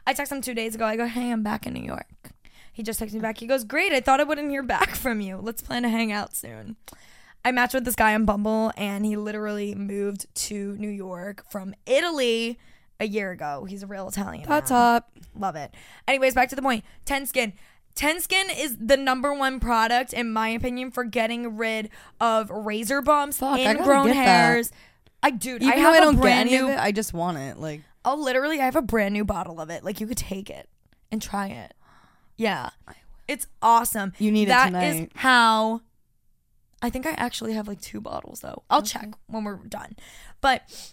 I 0.07 0.15
texted 0.15 0.31
him 0.31 0.43
two 0.43 0.55
days 0.55 0.77
ago. 0.77 0.85
I 0.85 0.95
go, 0.95 1.07
hey, 1.07 1.33
I'm 1.33 1.43
back 1.43 1.67
in 1.67 1.73
New 1.73 1.83
York. 1.83 2.31
He 2.73 2.85
just 2.85 3.01
texted 3.01 3.15
me 3.15 3.19
back. 3.19 3.39
He 3.39 3.49
goes, 3.49 3.65
great. 3.65 3.91
I 3.91 3.99
thought 3.99 4.21
I 4.21 4.23
wouldn't 4.23 4.49
hear 4.49 4.63
back 4.63 4.91
from 4.95 5.21
you. 5.21 5.39
Let's 5.39 5.61
plan 5.61 5.83
to 5.83 5.89
hang 5.89 6.13
out 6.13 6.37
soon. 6.37 6.77
I 7.45 7.51
matched 7.51 7.75
with 7.75 7.85
this 7.85 7.97
guy 7.97 8.15
on 8.15 8.25
Bumble, 8.25 8.71
and 8.77 9.05
he 9.05 9.17
literally 9.17 9.75
moved 9.75 10.33
to 10.47 10.77
New 10.77 10.89
York 10.89 11.51
from 11.51 11.75
Italy 11.87 12.61
a 13.01 13.09
year 13.09 13.33
ago. 13.33 13.65
He's 13.65 13.83
a 13.83 13.89
real 13.89 14.07
Italian. 14.07 14.45
That's 14.49 14.71
man. 14.71 14.97
up. 14.97 15.11
Love 15.37 15.57
it. 15.57 15.75
Anyways, 16.07 16.35
back 16.35 16.49
to 16.51 16.55
the 16.55 16.63
point. 16.63 16.85
Tend 17.05 17.29
Skin. 17.29 17.55
Tend 17.97 18.23
Skin 18.23 18.47
is 18.57 18.77
the 18.79 18.97
number 18.97 19.35
one 19.35 19.59
product, 19.59 20.13
in 20.13 20.33
my 20.33 20.51
opinion, 20.51 20.91
for 20.93 21.03
getting 21.03 21.57
rid 21.57 21.89
of 22.21 22.51
razor 22.51 23.03
bumps, 23.03 23.39
Fuck, 23.39 23.59
I 23.59 23.65
gotta 23.65 23.79
ingrown 23.81 24.07
get 24.07 24.15
that. 24.15 24.27
hairs. 24.27 24.71
I 25.23 25.31
dude, 25.31 25.63
Even 25.63 25.73
I 25.73 25.77
though 25.77 25.83
have 25.83 25.95
I 25.95 25.97
a 25.97 26.01
don't 26.03 26.15
get 26.17 26.21
brand 26.23 26.49
any 26.51 26.59
new. 26.59 26.69
it, 26.69 26.79
I 26.79 26.93
just 26.93 27.13
want 27.13 27.39
it. 27.39 27.59
Like 27.59 27.83
Oh, 28.05 28.15
literally, 28.15 28.61
I 28.61 28.67
have 28.67 28.77
a 28.77 28.83
brand 28.83 29.15
new 29.15 29.25
bottle 29.25 29.61
of 29.61 29.71
it. 29.71 29.83
Like 29.83 30.01
you 30.01 30.07
could 30.07 30.19
take 30.19 30.49
it 30.51 30.69
and 31.11 31.21
try 31.21 31.49
it. 31.49 31.75
Yeah, 32.37 32.71
it's 33.27 33.47
awesome. 33.63 34.13
You 34.19 34.31
need 34.31 34.45
it 34.45 34.49
That 34.49 34.69
is 34.85 34.95
tonight. 34.97 35.13
how. 35.17 35.81
I 36.83 36.91
think 36.91 37.07
I 37.07 37.13
actually 37.13 37.55
have 37.55 37.67
like 37.67 37.81
two 37.81 38.01
bottles 38.03 38.41
though. 38.41 38.63
I'll 38.69 38.83
check 38.83 39.09
when 39.27 39.43
we're 39.45 39.57
done. 39.57 39.97
But 40.43 40.93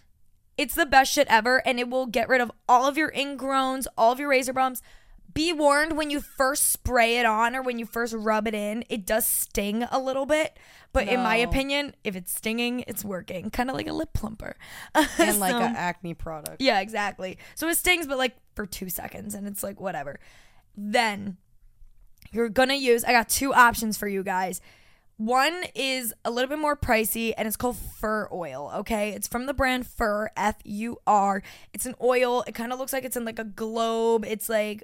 it's 0.57 0.73
the 0.73 0.85
best 0.85 1.11
shit 1.11 1.27
ever, 1.29 1.61
and 1.67 1.79
it 1.79 1.89
will 1.89 2.05
get 2.05 2.29
rid 2.29 2.39
of 2.39 2.49
all 2.69 2.87
of 2.87 2.97
your 2.97 3.11
ingrowns, 3.11 3.85
all 3.97 4.11
of 4.13 4.19
your 4.19 4.29
razor 4.29 4.53
bumps. 4.53 4.81
Be 5.33 5.51
warned 5.53 5.97
when 5.97 6.09
you 6.09 6.21
first 6.21 6.71
spray 6.71 7.17
it 7.17 7.25
on 7.25 7.55
or 7.55 7.61
when 7.61 7.79
you 7.79 7.85
first 7.85 8.13
rub 8.13 8.47
it 8.47 8.53
in, 8.53 8.83
it 8.89 9.05
does 9.05 9.25
sting 9.25 9.83
a 9.83 9.99
little 9.99 10.25
bit. 10.25 10.57
But 10.91 11.07
in 11.07 11.21
my 11.21 11.37
opinion, 11.37 11.95
if 12.03 12.15
it's 12.15 12.31
stinging, 12.35 12.83
it's 12.87 13.03
working. 13.03 13.49
Kind 13.49 13.69
of 13.71 13.75
like 13.75 13.87
a 13.87 13.93
lip 13.93 14.09
plumper. 14.13 14.55
and 14.95 15.39
like 15.39 15.51
So- 15.51 15.59
an 15.61 15.75
acne 15.75 16.13
product. 16.13 16.61
yeah, 16.61 16.81
exactly. 16.81 17.37
So 17.55 17.67
it 17.67 17.77
stings, 17.77 18.05
but 18.05 18.17
like 18.19 18.35
for 18.53 18.65
two 18.67 18.89
seconds, 18.89 19.33
and 19.33 19.47
it's 19.47 19.63
like 19.63 19.79
whatever. 19.81 20.19
Then 20.77 21.37
you're 22.31 22.49
gonna 22.49 22.75
use. 22.75 23.03
I 23.03 23.11
got 23.11 23.29
two 23.29 23.53
options 23.53 23.97
for 23.97 24.07
you 24.07 24.23
guys. 24.23 24.61
One 25.17 25.63
is 25.75 26.13
a 26.25 26.31
little 26.31 26.49
bit 26.49 26.57
more 26.59 26.75
pricey 26.75 27.33
and 27.37 27.47
it's 27.47 27.55
called 27.55 27.77
Fur 27.77 28.27
Oil, 28.31 28.71
okay? 28.77 29.11
It's 29.11 29.27
from 29.27 29.45
the 29.45 29.53
brand 29.53 29.85
Fur, 29.85 30.29
F 30.35 30.55
U 30.63 30.97
R. 31.05 31.43
It's 31.73 31.85
an 31.85 31.93
oil. 32.01 32.43
It 32.47 32.53
kind 32.55 32.73
of 32.73 32.79
looks 32.79 32.91
like 32.93 33.03
it's 33.03 33.15
in 33.15 33.23
like 33.23 33.37
a 33.39 33.43
globe. 33.43 34.25
It's 34.27 34.49
like 34.49 34.83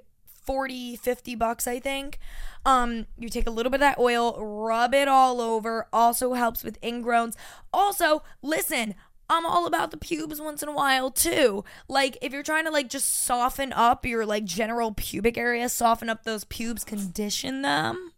40, 0.50 0.96
50 0.96 1.34
bucks, 1.36 1.68
I 1.68 1.78
think. 1.78 2.18
Um, 2.66 3.06
you 3.16 3.28
take 3.28 3.46
a 3.46 3.52
little 3.52 3.70
bit 3.70 3.76
of 3.76 3.82
that 3.82 4.00
oil, 4.00 4.36
rub 4.44 4.92
it 4.94 5.06
all 5.06 5.40
over. 5.40 5.86
Also 5.92 6.32
helps 6.32 6.64
with 6.64 6.80
ingrowns. 6.80 7.36
Also, 7.72 8.24
listen, 8.42 8.96
I'm 9.28 9.46
all 9.46 9.64
about 9.64 9.92
the 9.92 9.96
pubes 9.96 10.40
once 10.40 10.60
in 10.60 10.68
a 10.68 10.72
while 10.72 11.12
too. 11.12 11.62
Like 11.86 12.18
if 12.20 12.32
you're 12.32 12.42
trying 12.42 12.64
to 12.64 12.72
like 12.72 12.90
just 12.90 13.24
soften 13.24 13.72
up 13.72 14.04
your 14.04 14.26
like 14.26 14.44
general 14.44 14.92
pubic 14.92 15.38
area, 15.38 15.68
soften 15.68 16.10
up 16.10 16.24
those 16.24 16.42
pubes, 16.42 16.82
condition 16.82 17.62
them. 17.62 18.10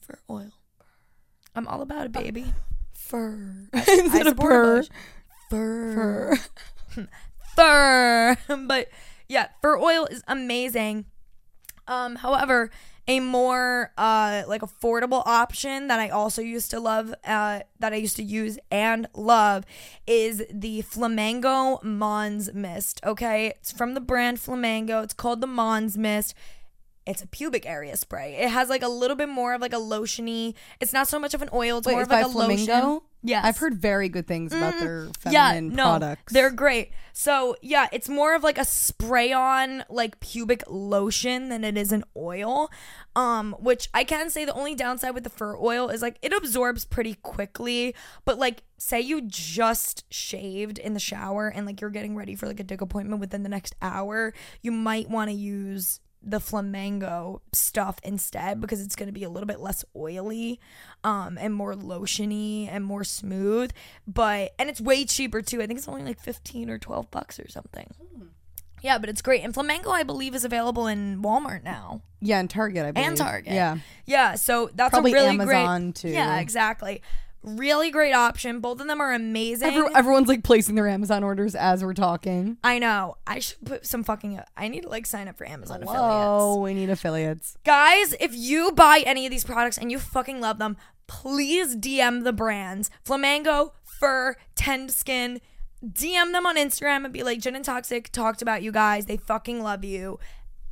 Fur 0.00 0.18
oil. 0.30 0.52
I'm 1.54 1.68
all 1.68 1.82
about 1.82 2.06
it, 2.06 2.12
baby. 2.12 2.54
Fur. 2.94 3.68
I, 3.74 3.84
Instead 3.98 4.28
of 4.28 4.38
purr. 4.38 4.76
Bush. 4.78 4.88
Fur. 5.50 6.38
Fur. 7.54 8.36
but 8.66 8.88
yeah, 9.28 9.48
fur 9.62 9.78
oil 9.78 10.06
is 10.06 10.22
amazing. 10.28 11.06
Um, 11.88 12.16
however, 12.16 12.70
a 13.08 13.20
more 13.20 13.92
uh 13.96 14.42
like 14.48 14.62
affordable 14.62 15.22
option 15.26 15.86
that 15.86 16.00
I 16.00 16.08
also 16.08 16.42
used 16.42 16.70
to 16.72 16.80
love, 16.80 17.14
uh, 17.24 17.60
that 17.78 17.92
I 17.92 17.96
used 17.96 18.16
to 18.16 18.22
use 18.22 18.58
and 18.70 19.06
love 19.14 19.64
is 20.06 20.42
the 20.50 20.82
Flamingo 20.82 21.78
Mons 21.82 22.52
Mist. 22.52 23.00
Okay, 23.04 23.48
it's 23.48 23.70
from 23.70 23.94
the 23.94 24.00
brand 24.00 24.40
Flamingo. 24.40 25.02
It's 25.02 25.14
called 25.14 25.40
the 25.40 25.46
Mons 25.46 25.96
Mist. 25.96 26.34
It's 27.06 27.22
a 27.22 27.28
pubic 27.28 27.64
area 27.66 27.96
spray. 27.96 28.34
It 28.34 28.48
has 28.48 28.68
like 28.68 28.82
a 28.82 28.88
little 28.88 29.16
bit 29.16 29.28
more 29.28 29.54
of 29.54 29.60
like 29.60 29.72
a 29.72 29.76
lotiony. 29.76 30.54
It's 30.80 30.92
not 30.92 31.06
so 31.06 31.20
much 31.20 31.34
of 31.34 31.42
an 31.42 31.48
oil. 31.52 31.78
It's 31.78 31.86
Wait, 31.86 31.92
more 31.92 32.02
of 32.02 32.10
like 32.10 32.26
a 32.26 32.28
Flamingo? 32.28 32.72
lotion. 32.72 33.00
Yes, 33.26 33.44
I've 33.44 33.58
heard 33.58 33.74
very 33.74 34.08
good 34.08 34.26
things 34.26 34.52
about 34.52 34.78
their 34.78 34.96
Mm-hmm. 35.06 35.30
yeah, 35.30 35.50
feminine 35.52 35.74
no, 35.76 35.84
products. 35.84 36.32
They're 36.32 36.50
great. 36.50 36.92
So 37.12 37.56
yeah, 37.62 37.88
it's 37.92 38.08
more 38.08 38.34
of 38.34 38.42
like 38.42 38.58
a 38.58 38.64
spray 38.64 39.32
on 39.32 39.84
like 39.88 40.20
pubic 40.20 40.62
lotion 40.68 41.48
than 41.48 41.64
it 41.64 41.76
is 41.76 41.90
an 41.92 42.04
oil. 42.16 42.70
Um, 43.14 43.56
which 43.58 43.88
I 43.94 44.04
can 44.04 44.28
say 44.30 44.44
the 44.44 44.52
only 44.52 44.74
downside 44.74 45.14
with 45.14 45.24
the 45.24 45.30
fur 45.30 45.56
oil 45.56 45.88
is 45.88 46.02
like 46.02 46.18
it 46.22 46.32
absorbs 46.32 46.84
pretty 46.84 47.14
quickly. 47.14 47.94
But 48.24 48.38
like 48.38 48.62
say 48.78 49.00
you 49.00 49.22
just 49.22 50.04
shaved 50.12 50.78
in 50.78 50.92
the 50.94 51.00
shower 51.00 51.48
and 51.48 51.66
like 51.66 51.80
you're 51.80 51.90
getting 51.90 52.14
ready 52.14 52.36
for 52.36 52.46
like 52.46 52.60
a 52.60 52.64
dick 52.64 52.80
appointment 52.80 53.20
within 53.20 53.42
the 53.42 53.48
next 53.48 53.74
hour, 53.80 54.32
you 54.62 54.70
might 54.70 55.08
want 55.08 55.30
to 55.30 55.36
use 55.36 56.00
the 56.28 56.40
flamingo 56.40 57.40
stuff 57.52 57.98
instead 58.02 58.60
because 58.60 58.80
it's 58.80 58.96
going 58.96 59.06
to 59.06 59.12
be 59.12 59.22
a 59.22 59.30
little 59.30 59.46
bit 59.46 59.60
less 59.60 59.84
oily 59.94 60.58
um 61.04 61.38
and 61.40 61.54
more 61.54 61.72
lotiony 61.74 62.68
and 62.68 62.84
more 62.84 63.04
smooth 63.04 63.70
but 64.08 64.52
and 64.58 64.68
it's 64.68 64.80
way 64.80 65.04
cheaper 65.04 65.40
too. 65.40 65.62
I 65.62 65.66
think 65.68 65.78
it's 65.78 65.86
only 65.88 66.02
like 66.02 66.20
15 66.20 66.68
or 66.68 66.78
12 66.78 67.10
bucks 67.12 67.38
or 67.38 67.48
something. 67.48 67.94
Yeah 68.82 68.98
but 68.98 69.08
it's 69.08 69.22
great. 69.22 69.42
And 69.44 69.54
Flamingo 69.54 69.90
i 69.90 70.02
believe 70.02 70.34
is 70.34 70.44
available 70.44 70.86
in 70.88 71.22
walmart 71.22 71.62
now. 71.62 72.02
Yeah, 72.20 72.40
and 72.40 72.50
Target, 72.50 72.84
I 72.86 72.90
believe. 72.90 73.08
and 73.08 73.16
target. 73.16 73.52
Yeah. 73.52 73.78
yeah 74.04 74.34
so 74.34 74.68
that's 74.74 74.90
Probably 74.90 75.12
a 75.12 75.14
really 75.14 75.28
Amazon, 75.28 75.84
great 75.90 75.94
too. 75.94 76.08
yeah 76.08 76.40
exactly 76.40 77.02
really 77.42 77.90
great 77.90 78.12
option 78.12 78.58
both 78.60 78.80
of 78.80 78.86
them 78.88 79.00
are 79.00 79.12
amazing 79.12 79.68
Every- 79.68 79.94
everyone's 79.94 80.26
like 80.28 80.42
placing 80.42 80.74
their 80.74 80.88
Amazon 80.88 81.22
orders 81.22 81.54
as 81.54 81.84
we're 81.84 81.94
talking. 81.94 82.56
I 82.64 82.78
know. 82.78 83.16
I 83.26 83.38
should 83.38 83.64
put 83.64 83.86
some 83.86 84.02
fucking. 84.02 84.40
I 84.56 84.68
need 84.68 84.82
to 84.82 84.88
like 84.88 85.06
sign 85.06 85.28
up 85.28 85.36
for 85.38 85.48
Amazon 85.48 85.82
affiliates. 85.82 86.02
Oh, 86.04 86.60
we 86.60 86.74
need 86.74 86.90
affiliates. 86.90 87.56
Guys, 87.64 88.14
if 88.20 88.34
you 88.34 88.72
buy 88.72 89.02
any 89.06 89.26
of 89.26 89.30
these 89.30 89.44
products 89.44 89.78
and 89.78 89.90
you 89.92 89.98
fucking 89.98 90.40
love 90.40 90.58
them, 90.58 90.76
please 91.06 91.76
DM 91.76 92.24
the 92.24 92.32
brands 92.32 92.90
Flamingo, 93.04 93.74
Fur, 93.84 94.36
Tend 94.56 94.90
Skin. 94.90 95.40
DM 95.84 96.32
them 96.32 96.46
on 96.46 96.56
Instagram 96.56 97.04
and 97.04 97.12
be 97.12 97.22
like, 97.22 97.38
Jen 97.38 97.54
and 97.54 97.64
Toxic 97.64 98.10
talked 98.10 98.42
about 98.42 98.62
you 98.62 98.72
guys. 98.72 99.06
They 99.06 99.18
fucking 99.18 99.62
love 99.62 99.84
you. 99.84 100.18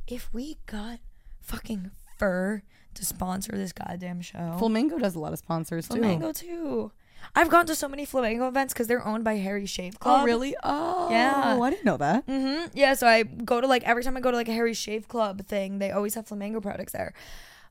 If 0.07 0.33
we 0.33 0.57
got 0.65 0.99
fucking 1.41 1.91
Fur 2.17 2.63
to 2.95 3.05
sponsor 3.05 3.51
this 3.53 3.71
goddamn 3.73 4.21
show, 4.21 4.55
Flamingo 4.59 4.97
does 4.97 5.15
a 5.15 5.19
lot 5.19 5.33
of 5.33 5.39
sponsors 5.39 5.87
too. 5.87 5.97
Flamingo 5.97 6.31
too. 6.31 6.91
I've 7.35 7.49
gone 7.49 7.65
to 7.65 7.75
so 7.75 7.87
many 7.87 8.05
Flamingo 8.05 8.47
events 8.47 8.73
because 8.73 8.87
they're 8.87 9.05
owned 9.05 9.23
by 9.23 9.37
Harry 9.37 9.65
Shave 9.65 9.99
Club. 9.99 10.21
Oh, 10.21 10.25
really? 10.25 10.55
Oh, 10.63 11.09
Yeah. 11.09 11.57
I 11.59 11.69
didn't 11.71 11.85
know 11.85 11.97
that. 11.97 12.27
Mm-hmm. 12.27 12.67
Yeah, 12.73 12.93
so 12.93 13.07
I 13.07 13.23
go 13.23 13.59
to 13.61 13.67
like 13.67 13.83
every 13.83 14.03
time 14.03 14.15
I 14.15 14.19
go 14.19 14.29
to 14.31 14.37
like 14.37 14.47
a 14.47 14.53
Harry 14.53 14.73
Shave 14.75 15.07
Club 15.07 15.45
thing, 15.47 15.79
they 15.79 15.91
always 15.91 16.13
have 16.15 16.27
flamingo 16.27 16.61
products 16.61 16.93
there. 16.93 17.13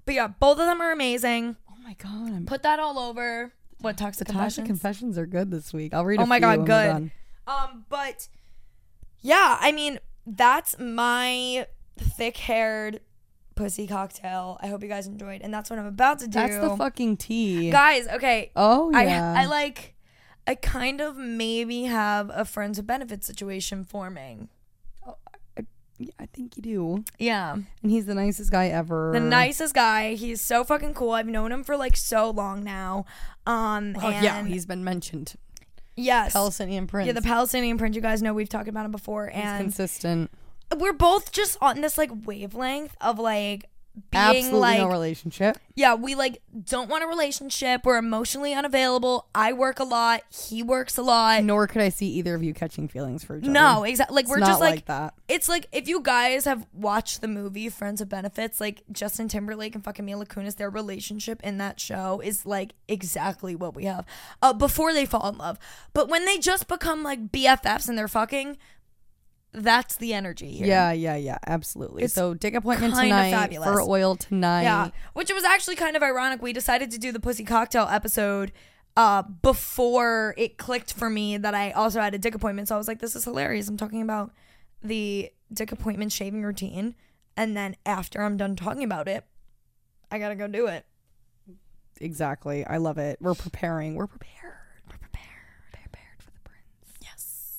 But 0.06 0.14
yeah, 0.16 0.26
both 0.28 0.58
of 0.58 0.66
them 0.66 0.80
are 0.80 0.90
amazing. 0.92 1.56
Oh 1.70 1.76
my 1.84 1.94
god, 1.94 2.32
I'm 2.34 2.46
Put 2.46 2.62
that 2.64 2.78
all 2.80 2.98
over. 2.98 3.52
What 3.80 3.96
toxic 3.96 4.26
Toxic 4.26 4.64
confessions? 4.64 4.66
confessions 4.66 5.18
are 5.18 5.26
good 5.26 5.50
this 5.50 5.72
week. 5.72 5.94
I'll 5.94 6.04
read. 6.04 6.20
Oh 6.20 6.26
my 6.26 6.40
God, 6.40 6.66
good. 6.66 7.10
um, 7.46 7.84
but 7.88 8.28
yeah, 9.20 9.56
I 9.60 9.70
mean 9.72 9.98
that's 10.26 10.78
my 10.78 11.66
thick-haired 11.98 13.00
pussy 13.54 13.86
cocktail. 13.86 14.58
I 14.62 14.68
hope 14.68 14.82
you 14.82 14.88
guys 14.88 15.06
enjoyed, 15.06 15.42
and 15.42 15.52
that's 15.52 15.70
what 15.70 15.78
I'm 15.78 15.86
about 15.86 16.18
to 16.20 16.26
do. 16.26 16.32
That's 16.38 16.58
the 16.58 16.76
fucking 16.76 17.16
tea. 17.18 17.70
guys. 17.70 18.06
Okay, 18.08 18.50
oh 18.56 18.90
yeah. 18.92 19.34
I 19.36 19.42
I 19.42 19.46
like. 19.46 19.94
I 20.46 20.54
kind 20.54 21.00
of 21.00 21.16
maybe 21.16 21.84
have 21.84 22.30
a 22.34 22.44
friends 22.44 22.76
with 22.78 22.86
benefits 22.86 23.26
situation 23.26 23.82
forming. 23.84 24.50
Yeah, 25.96 26.10
I 26.18 26.26
think 26.26 26.56
you 26.56 26.62
do. 26.62 27.04
Yeah. 27.20 27.52
And 27.54 27.90
he's 27.90 28.04
the 28.06 28.16
nicest 28.16 28.50
guy 28.50 28.66
ever. 28.66 29.10
the 29.14 29.20
nicest 29.20 29.74
guy. 29.74 30.14
He's 30.14 30.40
so 30.40 30.64
fucking 30.64 30.94
cool. 30.94 31.12
I've 31.12 31.28
known 31.28 31.52
him 31.52 31.62
for 31.62 31.76
like 31.76 31.96
so 31.96 32.30
long 32.30 32.64
now. 32.64 33.06
Um, 33.46 33.96
Oh 34.02 34.08
yeah, 34.08 34.42
he's 34.44 34.66
been 34.66 34.82
mentioned. 34.82 35.34
yes, 35.96 36.32
Palestinian 36.32 36.88
prince. 36.88 37.06
yeah, 37.06 37.12
the 37.12 37.22
Palestinian 37.22 37.78
prince. 37.78 37.94
You 37.94 38.02
guys 38.02 38.22
know 38.22 38.34
we've 38.34 38.48
talked 38.48 38.68
about 38.68 38.84
him 38.84 38.90
before, 38.90 39.30
and 39.32 39.64
He's 39.64 39.76
consistent. 39.76 40.30
We're 40.76 40.92
both 40.92 41.32
just 41.32 41.56
on 41.60 41.80
this 41.80 41.98
like 41.98 42.10
wavelength 42.26 42.96
of 43.00 43.18
like 43.18 43.68
being 44.10 44.24
Absolutely 44.24 44.58
like, 44.58 44.78
no 44.78 44.88
relationship. 44.88 45.56
yeah, 45.76 45.94
we 45.94 46.16
like 46.16 46.42
don't 46.64 46.90
want 46.90 47.04
a 47.04 47.06
relationship. 47.06 47.82
We're 47.84 47.98
emotionally 47.98 48.52
unavailable. 48.52 49.28
I 49.32 49.52
work 49.52 49.78
a 49.78 49.84
lot. 49.84 50.22
He 50.30 50.64
works 50.64 50.98
a 50.98 51.02
lot. 51.02 51.44
Nor 51.44 51.68
could 51.68 51.80
I 51.80 51.90
see 51.90 52.08
either 52.08 52.34
of 52.34 52.42
you 52.42 52.52
catching 52.54 52.88
feelings 52.88 53.22
for 53.22 53.36
each 53.36 53.44
other. 53.44 53.52
No, 53.52 53.84
exactly. 53.84 54.16
Like 54.16 54.26
we're 54.26 54.40
just 54.40 54.60
like, 54.60 54.74
like 54.74 54.86
that. 54.86 55.14
It's 55.28 55.48
like 55.48 55.68
if 55.70 55.86
you 55.86 56.00
guys 56.00 56.44
have 56.44 56.66
watched 56.72 57.20
the 57.20 57.28
movie 57.28 57.68
Friends 57.68 58.00
of 58.00 58.08
Benefits, 58.08 58.60
like 58.60 58.82
Justin 58.90 59.28
Timberlake 59.28 59.76
and 59.76 59.84
fucking 59.84 60.04
Mila 60.04 60.26
Kunis, 60.26 60.56
their 60.56 60.70
relationship 60.70 61.40
in 61.44 61.58
that 61.58 61.78
show 61.78 62.20
is 62.20 62.44
like 62.44 62.72
exactly 62.88 63.54
what 63.54 63.76
we 63.76 63.84
have. 63.84 64.04
Uh, 64.42 64.52
before 64.52 64.92
they 64.92 65.06
fall 65.06 65.28
in 65.28 65.38
love, 65.38 65.56
but 65.92 66.08
when 66.08 66.24
they 66.24 66.38
just 66.38 66.66
become 66.66 67.04
like 67.04 67.30
BFFs 67.30 67.88
and 67.88 67.96
they're 67.96 68.08
fucking, 68.08 68.56
that's 69.54 69.96
the 69.96 70.12
energy 70.12 70.50
here. 70.50 70.66
Yeah, 70.66 70.92
yeah, 70.92 71.16
yeah, 71.16 71.38
absolutely. 71.46 72.02
It's 72.02 72.14
so 72.14 72.34
dick 72.34 72.54
appointment 72.54 72.94
tonight 72.94 73.30
fabulous. 73.30 73.68
Fur 73.68 73.80
oil 73.80 74.16
tonight. 74.16 74.62
Yeah, 74.62 74.90
which 75.12 75.32
was 75.32 75.44
actually 75.44 75.76
kind 75.76 75.96
of 75.96 76.02
ironic. 76.02 76.42
We 76.42 76.52
decided 76.52 76.90
to 76.90 76.98
do 76.98 77.12
the 77.12 77.20
pussy 77.20 77.44
cocktail 77.44 77.86
episode 77.90 78.52
uh 78.96 79.22
before 79.42 80.34
it 80.36 80.56
clicked 80.56 80.92
for 80.92 81.10
me 81.10 81.36
that 81.36 81.54
I 81.54 81.72
also 81.72 82.00
had 82.00 82.14
a 82.14 82.18
dick 82.18 82.34
appointment. 82.34 82.68
So 82.68 82.74
I 82.74 82.78
was 82.78 82.88
like, 82.88 83.00
this 83.00 83.16
is 83.16 83.24
hilarious. 83.24 83.68
I'm 83.68 83.76
talking 83.76 84.02
about 84.02 84.32
the 84.82 85.30
dick 85.52 85.72
appointment 85.72 86.12
shaving 86.12 86.42
routine, 86.42 86.94
and 87.36 87.56
then 87.56 87.76
after 87.86 88.22
I'm 88.22 88.36
done 88.36 88.56
talking 88.56 88.84
about 88.84 89.08
it, 89.08 89.24
I 90.10 90.18
gotta 90.18 90.34
go 90.34 90.46
do 90.46 90.66
it. 90.66 90.84
Exactly. 92.00 92.66
I 92.66 92.78
love 92.78 92.98
it. 92.98 93.18
We're 93.20 93.34
preparing. 93.34 93.94
We're 93.94 94.08
prepared. 94.08 94.52
We're 94.90 94.98
prepared. 94.98 95.28
Prepared 95.70 96.18
for 96.18 96.30
the 96.32 96.40
prince. 96.42 96.98
Yes, 97.02 97.58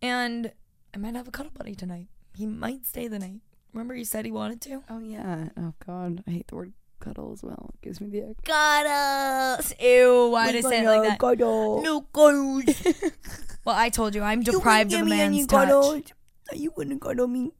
and 0.00 0.52
I 0.94 0.98
might 0.98 1.14
have 1.14 1.28
a 1.28 1.30
cuddle 1.30 1.52
buddy 1.56 1.74
tonight. 1.74 2.08
He 2.34 2.46
might 2.46 2.86
stay 2.86 3.08
the 3.08 3.18
night. 3.18 3.40
Remember, 3.72 3.94
he 3.94 4.04
said 4.04 4.24
he 4.24 4.30
wanted 4.30 4.60
to. 4.62 4.82
Oh 4.88 4.98
yeah. 4.98 5.48
Oh 5.56 5.74
god. 5.86 6.24
I 6.26 6.30
hate 6.30 6.48
the 6.48 6.56
word 6.56 6.72
cuddle 7.00 7.32
as 7.32 7.42
well. 7.42 7.70
It 7.74 7.82
gives 7.82 8.00
me 8.00 8.08
the 8.08 8.30
ick. 8.30 8.44
Cuddles. 8.44 9.72
Ew. 9.80 10.28
Why 10.30 10.52
did 10.52 10.64
I 10.64 10.68
say 10.68 10.84
it 10.84 10.86
like 10.86 11.08
that? 11.08 11.18
Cuddle. 11.18 11.82
No 11.82 12.02
cuddles. 12.02 12.64
well, 13.64 13.76
I 13.76 13.88
told 13.88 14.14
you 14.14 14.22
I'm 14.22 14.42
deprived 14.42 14.92
of 14.92 15.02
a 15.02 15.04
man's 15.04 15.46
touch. 15.46 15.68
Cuddles. 15.68 16.02
You 16.54 16.72
wouldn't 16.76 17.00
cuddle 17.00 17.26
me. 17.26 17.52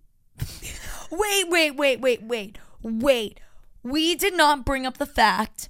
Wait, 1.11 1.49
wait, 1.49 1.73
wait, 1.73 2.01
wait, 2.01 2.23
wait, 2.23 2.59
wait. 2.83 3.41
We 3.83 4.15
did 4.15 4.37
not 4.37 4.65
bring 4.65 4.87
up 4.87 4.99
the 4.99 5.07
fact 5.07 5.69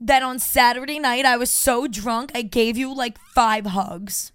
that 0.00 0.22
on 0.22 0.38
Saturday 0.38 0.98
night 0.98 1.24
I 1.24 1.36
was 1.36 1.50
so 1.50 1.86
drunk 1.86 2.30
I 2.34 2.42
gave 2.42 2.76
you 2.76 2.94
like 2.94 3.18
five 3.18 3.66
hugs. 3.66 4.32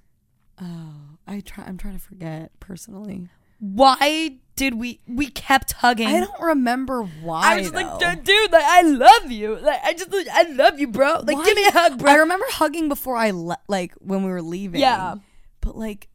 Oh, 0.62 1.13
I 1.28 1.40
try. 1.40 1.64
I'm 1.66 1.78
trying 1.78 1.94
to 1.94 2.00
forget 2.00 2.52
personally. 2.60 3.30
Why 3.60 4.40
did 4.56 4.74
we? 4.76 5.00
We 5.08 5.28
kept 5.28 5.74
hugging. 5.74 6.08
I 6.08 6.20
don't 6.20 6.42
remember 6.42 7.04
why. 7.04 7.54
I 7.54 7.58
was 7.60 7.72
though. 7.72 7.82
like, 7.82 8.24
dude, 8.24 8.52
like 8.52 8.64
I 8.64 8.82
love 8.82 9.32
you. 9.32 9.58
Like 9.58 9.80
I 9.84 9.94
just, 9.94 10.14
I 10.32 10.44
love 10.50 10.80
you, 10.80 10.88
bro. 10.88 11.22
Like 11.26 11.38
Why 11.38 11.46
give 11.46 11.56
me 11.56 11.66
a 11.68 11.72
hug, 11.72 12.00
bro. 12.00 12.12
I 12.12 12.16
remember 12.16 12.46
hugging 12.50 12.90
before 12.90 13.16
I 13.16 13.32
le- 13.32 13.60
like 13.68 13.94
when 14.00 14.24
we 14.24 14.32
were 14.32 14.42
leaving. 14.42 14.82
Yeah. 14.82 15.16
But 15.62 15.78
like, 15.78 16.10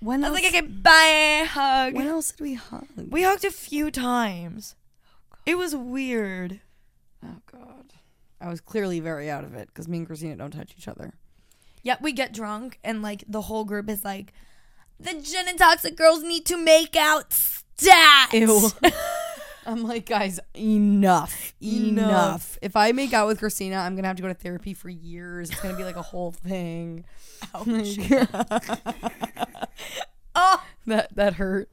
when 0.00 0.24
I 0.24 0.28
else? 0.28 0.36
was 0.36 0.42
like, 0.42 0.54
okay, 0.54 0.66
bye, 0.66 1.46
hug. 1.46 1.94
when 1.94 2.06
else 2.06 2.30
did 2.30 2.40
we 2.40 2.54
hug? 2.54 2.86
We 3.10 3.22
hugged 3.24 3.44
a 3.44 3.50
few 3.50 3.90
times. 3.90 4.74
Oh, 5.34 5.38
it 5.44 5.58
was 5.58 5.76
weird. 5.76 6.60
oh 7.22 7.36
god. 7.52 7.92
I 8.40 8.48
was 8.48 8.60
clearly 8.60 9.00
very 9.00 9.30
out 9.30 9.44
of 9.44 9.54
it 9.54 9.68
because 9.68 9.86
me 9.86 9.98
and 9.98 10.06
Christina 10.06 10.36
don't 10.36 10.50
touch 10.50 10.74
each 10.78 10.88
other. 10.88 11.14
Yep, 11.86 12.02
we 12.02 12.12
get 12.12 12.32
drunk 12.32 12.80
and 12.82 13.00
like 13.00 13.22
the 13.28 13.42
whole 13.42 13.64
group 13.64 13.88
is 13.88 14.04
like, 14.04 14.32
the 14.98 15.14
gin 15.14 15.46
and 15.46 15.56
toxic 15.56 15.94
girls 15.94 16.20
need 16.24 16.44
to 16.46 16.56
make 16.56 16.96
out 16.96 17.32
stat. 17.32 18.32
Ew. 18.32 18.70
I'm 19.66 19.84
like, 19.84 20.04
guys, 20.04 20.40
enough, 20.56 21.54
enough. 21.62 22.08
Enough. 22.10 22.58
If 22.60 22.74
I 22.74 22.90
make 22.90 23.12
out 23.12 23.28
with 23.28 23.38
Christina, 23.38 23.76
I'm 23.76 23.94
gonna 23.94 24.08
have 24.08 24.16
to 24.16 24.22
go 24.22 24.26
to 24.26 24.34
therapy 24.34 24.74
for 24.74 24.88
years. 24.88 25.48
It's 25.48 25.60
gonna 25.60 25.76
be 25.76 25.84
like 25.84 25.94
a 25.94 26.02
whole 26.02 26.32
thing. 26.32 27.04
Oh, 27.54 27.64
That 30.86 31.14
that 31.14 31.34
hurt. 31.34 31.68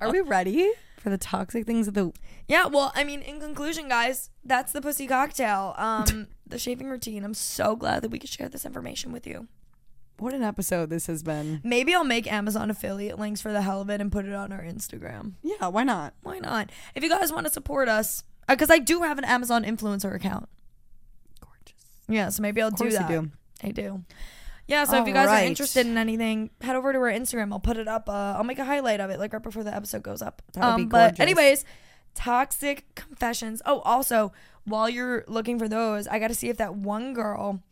Are 0.00 0.10
we 0.10 0.20
ready 0.22 0.70
for 1.00 1.10
the 1.10 1.18
toxic 1.18 1.66
things 1.66 1.88
of 1.88 1.94
the? 1.94 2.12
yeah. 2.46 2.66
Well, 2.66 2.92
I 2.94 3.04
mean, 3.04 3.22
in 3.22 3.40
conclusion, 3.40 3.88
guys, 3.88 4.30
that's 4.44 4.72
the 4.72 4.80
pussy 4.82 5.06
cocktail. 5.06 5.74
Um, 5.78 6.28
the 6.46 6.58
shaving 6.58 6.88
routine. 6.88 7.24
I'm 7.24 7.34
so 7.34 7.74
glad 7.74 8.02
that 8.02 8.10
we 8.10 8.18
could 8.18 8.30
share 8.30 8.48
this 8.48 8.64
information 8.66 9.10
with 9.12 9.26
you. 9.26 9.48
What 10.18 10.34
an 10.34 10.42
episode 10.42 10.90
this 10.90 11.06
has 11.06 11.22
been. 11.22 11.62
Maybe 11.64 11.94
I'll 11.94 12.04
make 12.04 12.30
Amazon 12.30 12.70
affiliate 12.70 13.18
links 13.18 13.40
for 13.40 13.52
the 13.52 13.62
hell 13.62 13.80
of 13.80 13.88
it 13.88 14.02
and 14.02 14.12
put 14.12 14.26
it 14.26 14.34
on 14.34 14.52
our 14.52 14.60
Instagram. 14.62 15.32
Yeah, 15.42 15.68
why 15.68 15.82
not? 15.84 16.12
Why 16.22 16.38
not? 16.38 16.70
If 16.94 17.02
you 17.02 17.08
guys 17.08 17.32
want 17.32 17.46
to 17.46 17.52
support 17.52 17.88
us, 17.88 18.22
because 18.46 18.68
I 18.70 18.78
do 18.78 19.00
have 19.00 19.16
an 19.16 19.24
Amazon 19.24 19.64
influencer 19.64 20.14
account. 20.14 20.48
Gorgeous. 21.40 21.82
Yeah, 22.06 22.28
so 22.28 22.42
maybe 22.42 22.60
I'll 22.60 22.68
Of 22.68 22.76
do 22.76 22.90
that. 22.90 23.08
do. 23.08 23.30
I 23.62 23.70
do. 23.70 24.04
Yeah, 24.70 24.84
so 24.84 25.00
if 25.02 25.08
you 25.08 25.12
guys 25.12 25.28
are 25.28 25.44
interested 25.44 25.86
in 25.86 25.98
anything, 25.98 26.50
head 26.60 26.76
over 26.76 26.92
to 26.92 26.98
our 27.00 27.10
Instagram. 27.10 27.52
I'll 27.52 27.58
put 27.60 27.76
it 27.76 27.88
up. 27.88 28.08
Uh, 28.08 28.34
I'll 28.36 28.44
make 28.44 28.58
a 28.60 28.64
highlight 28.64 29.00
of 29.00 29.10
it, 29.10 29.18
like 29.18 29.32
right 29.32 29.42
before 29.42 29.64
the 29.64 29.74
episode 29.74 30.02
goes 30.04 30.22
up. 30.22 30.42
That 30.54 30.76
would 30.76 30.76
be 30.76 30.86
but 30.86 31.18
anyways, 31.18 31.64
toxic 32.14 32.94
confessions. 32.94 33.62
Oh, 33.66 33.80
also, 33.80 34.32
while 34.64 34.88
you're 34.88 35.24
looking 35.26 35.58
for 35.58 35.68
those, 35.68 36.06
I 36.06 36.18
got 36.18 36.28
to 36.28 36.34
see 36.34 36.48
if 36.48 36.56
that 36.58 36.74
one 36.74 37.14
girl 37.14 37.62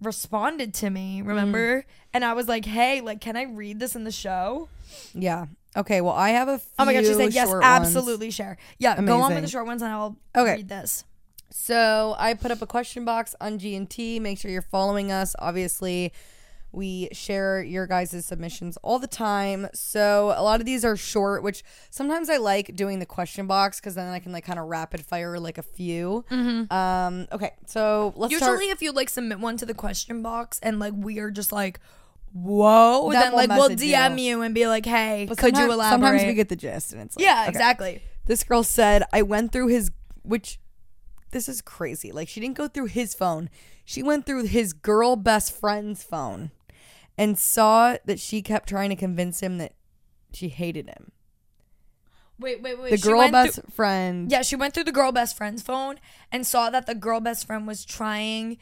responded 0.00 0.72
to 0.74 0.90
me. 0.90 1.22
Remember? 1.22 1.82
Mm. 1.82 1.84
And 2.14 2.24
I 2.24 2.32
was 2.32 2.48
like, 2.48 2.64
"Hey, 2.64 3.00
like, 3.00 3.20
can 3.20 3.36
I 3.36 3.42
read 3.42 3.78
this 3.78 3.94
in 3.94 4.04
the 4.04 4.12
show?" 4.12 4.68
Yeah. 5.14 5.46
Okay. 5.76 6.00
Well, 6.00 6.14
I 6.14 6.30
have 6.30 6.48
a 6.48 6.58
few 6.58 6.70
Oh 6.78 6.84
my 6.86 6.94
god, 6.94 7.04
she 7.04 7.12
said 7.12 7.34
yes, 7.34 7.48
short 7.48 7.62
ones. 7.62 7.86
absolutely. 7.86 8.30
Share. 8.30 8.56
Yeah, 8.78 9.00
go 9.02 9.20
on 9.20 9.34
with 9.34 9.42
the 9.42 9.50
short 9.50 9.66
ones, 9.66 9.82
and 9.82 9.92
I'll 9.92 10.16
Okay. 10.34 10.54
read 10.56 10.68
this. 10.68 11.04
So 11.50 12.14
I 12.18 12.34
put 12.34 12.50
up 12.50 12.62
a 12.62 12.66
question 12.66 13.04
box 13.04 13.34
on 13.40 13.58
G 13.58 13.76
and 13.76 13.88
T. 13.88 14.18
Make 14.18 14.38
sure 14.38 14.50
you're 14.50 14.62
following 14.62 15.12
us. 15.12 15.36
Obviously, 15.38 16.12
We 16.76 17.08
share 17.12 17.62
your 17.62 17.86
guys' 17.86 18.26
submissions 18.26 18.76
all 18.82 18.98
the 18.98 19.06
time. 19.06 19.66
So 19.72 20.34
a 20.36 20.42
lot 20.42 20.60
of 20.60 20.66
these 20.66 20.84
are 20.84 20.94
short, 20.94 21.42
which 21.42 21.64
sometimes 21.88 22.28
I 22.28 22.36
like 22.36 22.76
doing 22.76 22.98
the 22.98 23.06
question 23.06 23.46
box 23.46 23.80
because 23.80 23.94
then 23.94 24.08
I 24.12 24.18
can 24.18 24.30
like 24.30 24.44
kind 24.44 24.58
of 24.58 24.66
rapid 24.66 25.00
fire 25.06 25.38
like 25.40 25.56
a 25.56 25.62
few. 25.62 26.24
Um, 26.30 27.26
okay, 27.32 27.52
so 27.66 28.12
let's 28.14 28.32
Mm-hmm. 28.34 28.44
Usually, 28.44 28.64
start. 28.66 28.76
if 28.76 28.82
you 28.82 28.92
like 28.92 29.08
submit 29.08 29.40
one 29.40 29.56
to 29.56 29.64
the 29.64 29.72
question 29.72 30.20
box 30.22 30.60
and 30.62 30.78
like 30.78 30.92
we 30.94 31.18
are 31.18 31.30
just 31.30 31.50
like, 31.50 31.80
whoa, 32.34 33.10
Then 33.10 33.20
then 33.22 33.32
like 33.32 33.48
we'll 33.48 33.70
DM 33.70 34.18
you. 34.18 34.24
you. 34.24 34.42
and 34.42 34.54
be 34.54 34.66
like, 34.66 34.84
hey, 34.84 35.24
But 35.26 35.38
could 35.38 35.56
you 35.56 35.72
elaborate? 35.72 35.90
Sometimes 36.10 36.24
we 36.26 36.34
get 36.34 36.50
the 36.50 36.56
gist, 36.56 36.92
and 36.92 37.00
it's 37.00 37.16
like, 37.16 37.24
yeah, 37.24 37.40
okay. 37.42 37.48
exactly. 37.50 38.02
This 38.26 38.44
girl 38.44 38.62
said, 38.62 39.02
I 39.14 39.22
went 39.22 39.50
through 39.52 39.68
his, 39.68 39.90
which 40.22 40.58
this 41.30 41.48
is 41.48 41.62
crazy. 41.62 42.12
Like, 42.12 42.28
she 42.28 42.40
didn't 42.40 42.56
go 42.56 42.68
through 42.68 42.86
his 42.86 43.14
phone. 43.14 43.48
She 43.84 44.02
went 44.02 44.26
through 44.26 44.44
his 44.44 44.72
girl 44.74 45.16
best 45.16 45.52
friend's 45.58 46.02
phone 46.02 46.50
and 47.18 47.38
saw 47.38 47.96
that 48.04 48.20
she 48.20 48.42
kept 48.42 48.68
trying 48.68 48.90
to 48.90 48.96
convince 48.96 49.40
him 49.40 49.58
that 49.58 49.74
she 50.32 50.48
hated 50.48 50.88
him. 50.88 51.12
Wait, 52.38 52.60
wait, 52.62 52.78
wait. 52.78 52.90
The 52.90 52.96
she 52.98 53.02
girl 53.02 53.18
went 53.18 53.32
best 53.32 53.54
through- 53.54 53.70
friend. 53.72 54.30
yeah, 54.30 54.42
she 54.42 54.56
went 54.56 54.74
through 54.74 54.84
the 54.84 54.92
girl 54.92 55.10
best 55.12 55.36
friend's 55.36 55.62
phone 55.62 55.96
and 56.30 56.46
saw 56.46 56.68
that 56.68 56.86
the 56.86 56.94
girl 56.94 57.20
best 57.20 57.46
friend 57.46 57.66
was 57.66 57.84
trying. 57.84 58.58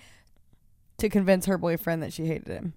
To 0.98 1.08
convince 1.08 1.46
her 1.46 1.58
boyfriend 1.58 2.04
that 2.04 2.12
she 2.12 2.26
hated 2.26 2.46
him. 2.46 2.74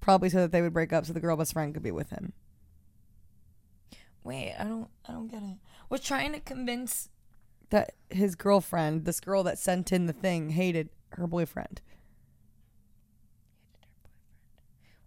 Probably 0.00 0.28
so 0.28 0.38
that 0.38 0.50
they 0.50 0.62
would 0.62 0.72
break 0.72 0.92
up 0.92 1.06
so 1.06 1.12
the 1.12 1.20
girl 1.20 1.36
best 1.36 1.52
friend 1.52 1.72
could 1.72 1.82
be 1.84 1.92
with 1.92 2.10
him. 2.10 2.32
Wait, 4.24 4.54
I 4.58 4.64
don't, 4.64 4.88
I 5.08 5.12
don't 5.12 5.28
get 5.30 5.42
it. 5.42 5.58
Was 5.88 6.00
trying 6.00 6.32
to 6.32 6.40
convince. 6.40 7.08
That 7.70 7.92
his 8.10 8.34
girlfriend, 8.34 9.04
this 9.04 9.20
girl 9.20 9.42
that 9.44 9.58
sent 9.58 9.90
in 9.92 10.06
the 10.06 10.12
thing, 10.12 10.50
hated 10.50 10.90
her 11.12 11.26
boyfriend. 11.26 11.80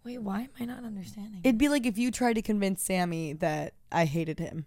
Wait, 0.08 0.22
why 0.22 0.40
am 0.44 0.50
I 0.58 0.64
not 0.64 0.86
understanding? 0.86 1.42
It'd 1.44 1.58
be 1.58 1.68
like 1.68 1.86
if 1.86 1.98
you 1.98 2.12
tried 2.12 2.34
to 2.36 2.42
convince 2.42 2.82
Sammy 2.82 3.34
that 3.34 3.74
I 3.92 4.06
hated 4.06 4.40
him. 4.40 4.66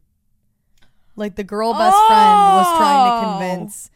Like 1.17 1.37
the 1.37 1.45
girl 1.45 1.73
best 1.73 1.97
friend 2.09 2.39
was 2.57 2.77
trying 2.77 3.07
to 3.07 3.27
Oh. 3.27 3.39
convince. 3.39 3.91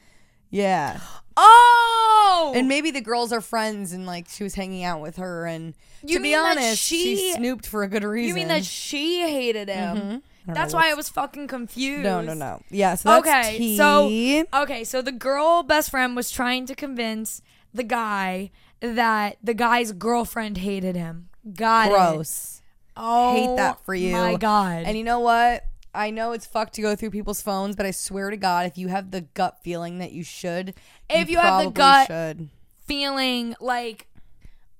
Yeah. 0.48 1.00
oh, 1.36 2.52
And 2.56 2.66
maybe 2.66 2.90
the 2.90 3.02
girls 3.02 3.30
are 3.30 3.42
friends 3.42 3.92
and 3.92 4.06
like 4.06 4.26
she 4.30 4.42
was 4.42 4.54
hanging 4.54 4.84
out 4.84 5.02
with 5.02 5.16
her 5.16 5.44
and 5.44 5.74
You 6.02 6.16
to 6.16 6.22
be 6.22 6.34
honest, 6.34 6.82
she, 6.82 7.14
she- 7.16 7.32
snooped 7.34 7.66
for 7.66 7.82
a 7.82 7.88
good 7.88 8.04
reason. 8.04 8.28
you 8.28 8.34
mean 8.34 8.48
that 8.48 8.64
she 8.64 9.20
hated 9.20 9.68
him? 9.68 9.96
Mhm. 9.96 10.22
That's 10.54 10.72
why 10.72 10.90
I 10.90 10.94
was 10.94 11.10
fucking 11.10 11.46
confused. 11.48 12.04
No, 12.04 12.22
no, 12.22 12.32
no. 12.32 12.62
Yeah, 12.70 12.94
so 12.94 13.10
that's 13.10 13.28
okay, 13.28 13.58
T. 13.58 13.76
so 13.76 14.10
okay, 14.62 14.82
so 14.84 15.02
the 15.02 15.12
girl 15.12 15.62
best 15.62 15.90
friend 15.90 16.16
was 16.16 16.30
trying 16.30 16.64
to 16.66 16.74
convince 16.74 17.42
the 17.74 17.82
guy 17.84 18.50
that 18.80 19.36
the 19.42 19.52
guy's 19.54 19.92
girlfriend 19.92 20.56
hated 20.58 20.96
him. 20.96 21.28
Got 21.52 21.88
it. 21.88 21.90
gross. 21.90 22.62
Oh, 22.96 23.34
Hate 23.34 23.56
that 23.56 23.76
oh 23.80 23.82
for 23.84 23.94
you. 23.94 24.12
My 24.12 24.36
God. 24.36 24.84
And 24.86 24.96
you 24.96 25.04
know 25.04 25.20
what? 25.20 25.64
I 25.92 26.10
know 26.10 26.32
it's 26.32 26.46
fucked 26.46 26.74
to 26.74 26.82
go 26.82 26.96
through 26.96 27.10
people's 27.10 27.40
phones, 27.42 27.76
but 27.76 27.86
I 27.86 27.90
swear 27.92 28.30
to 28.30 28.36
God, 28.36 28.66
if 28.66 28.76
you 28.78 28.88
have 28.88 29.10
the 29.10 29.20
gut 29.22 29.58
feeling 29.62 29.98
that 29.98 30.12
you 30.12 30.24
should, 30.24 30.74
If 31.08 31.30
you 31.30 31.38
have 31.38 31.64
the 31.64 31.70
gut- 31.70 32.06
should. 32.08 32.48
feeling 32.86 33.54
like 33.60 34.06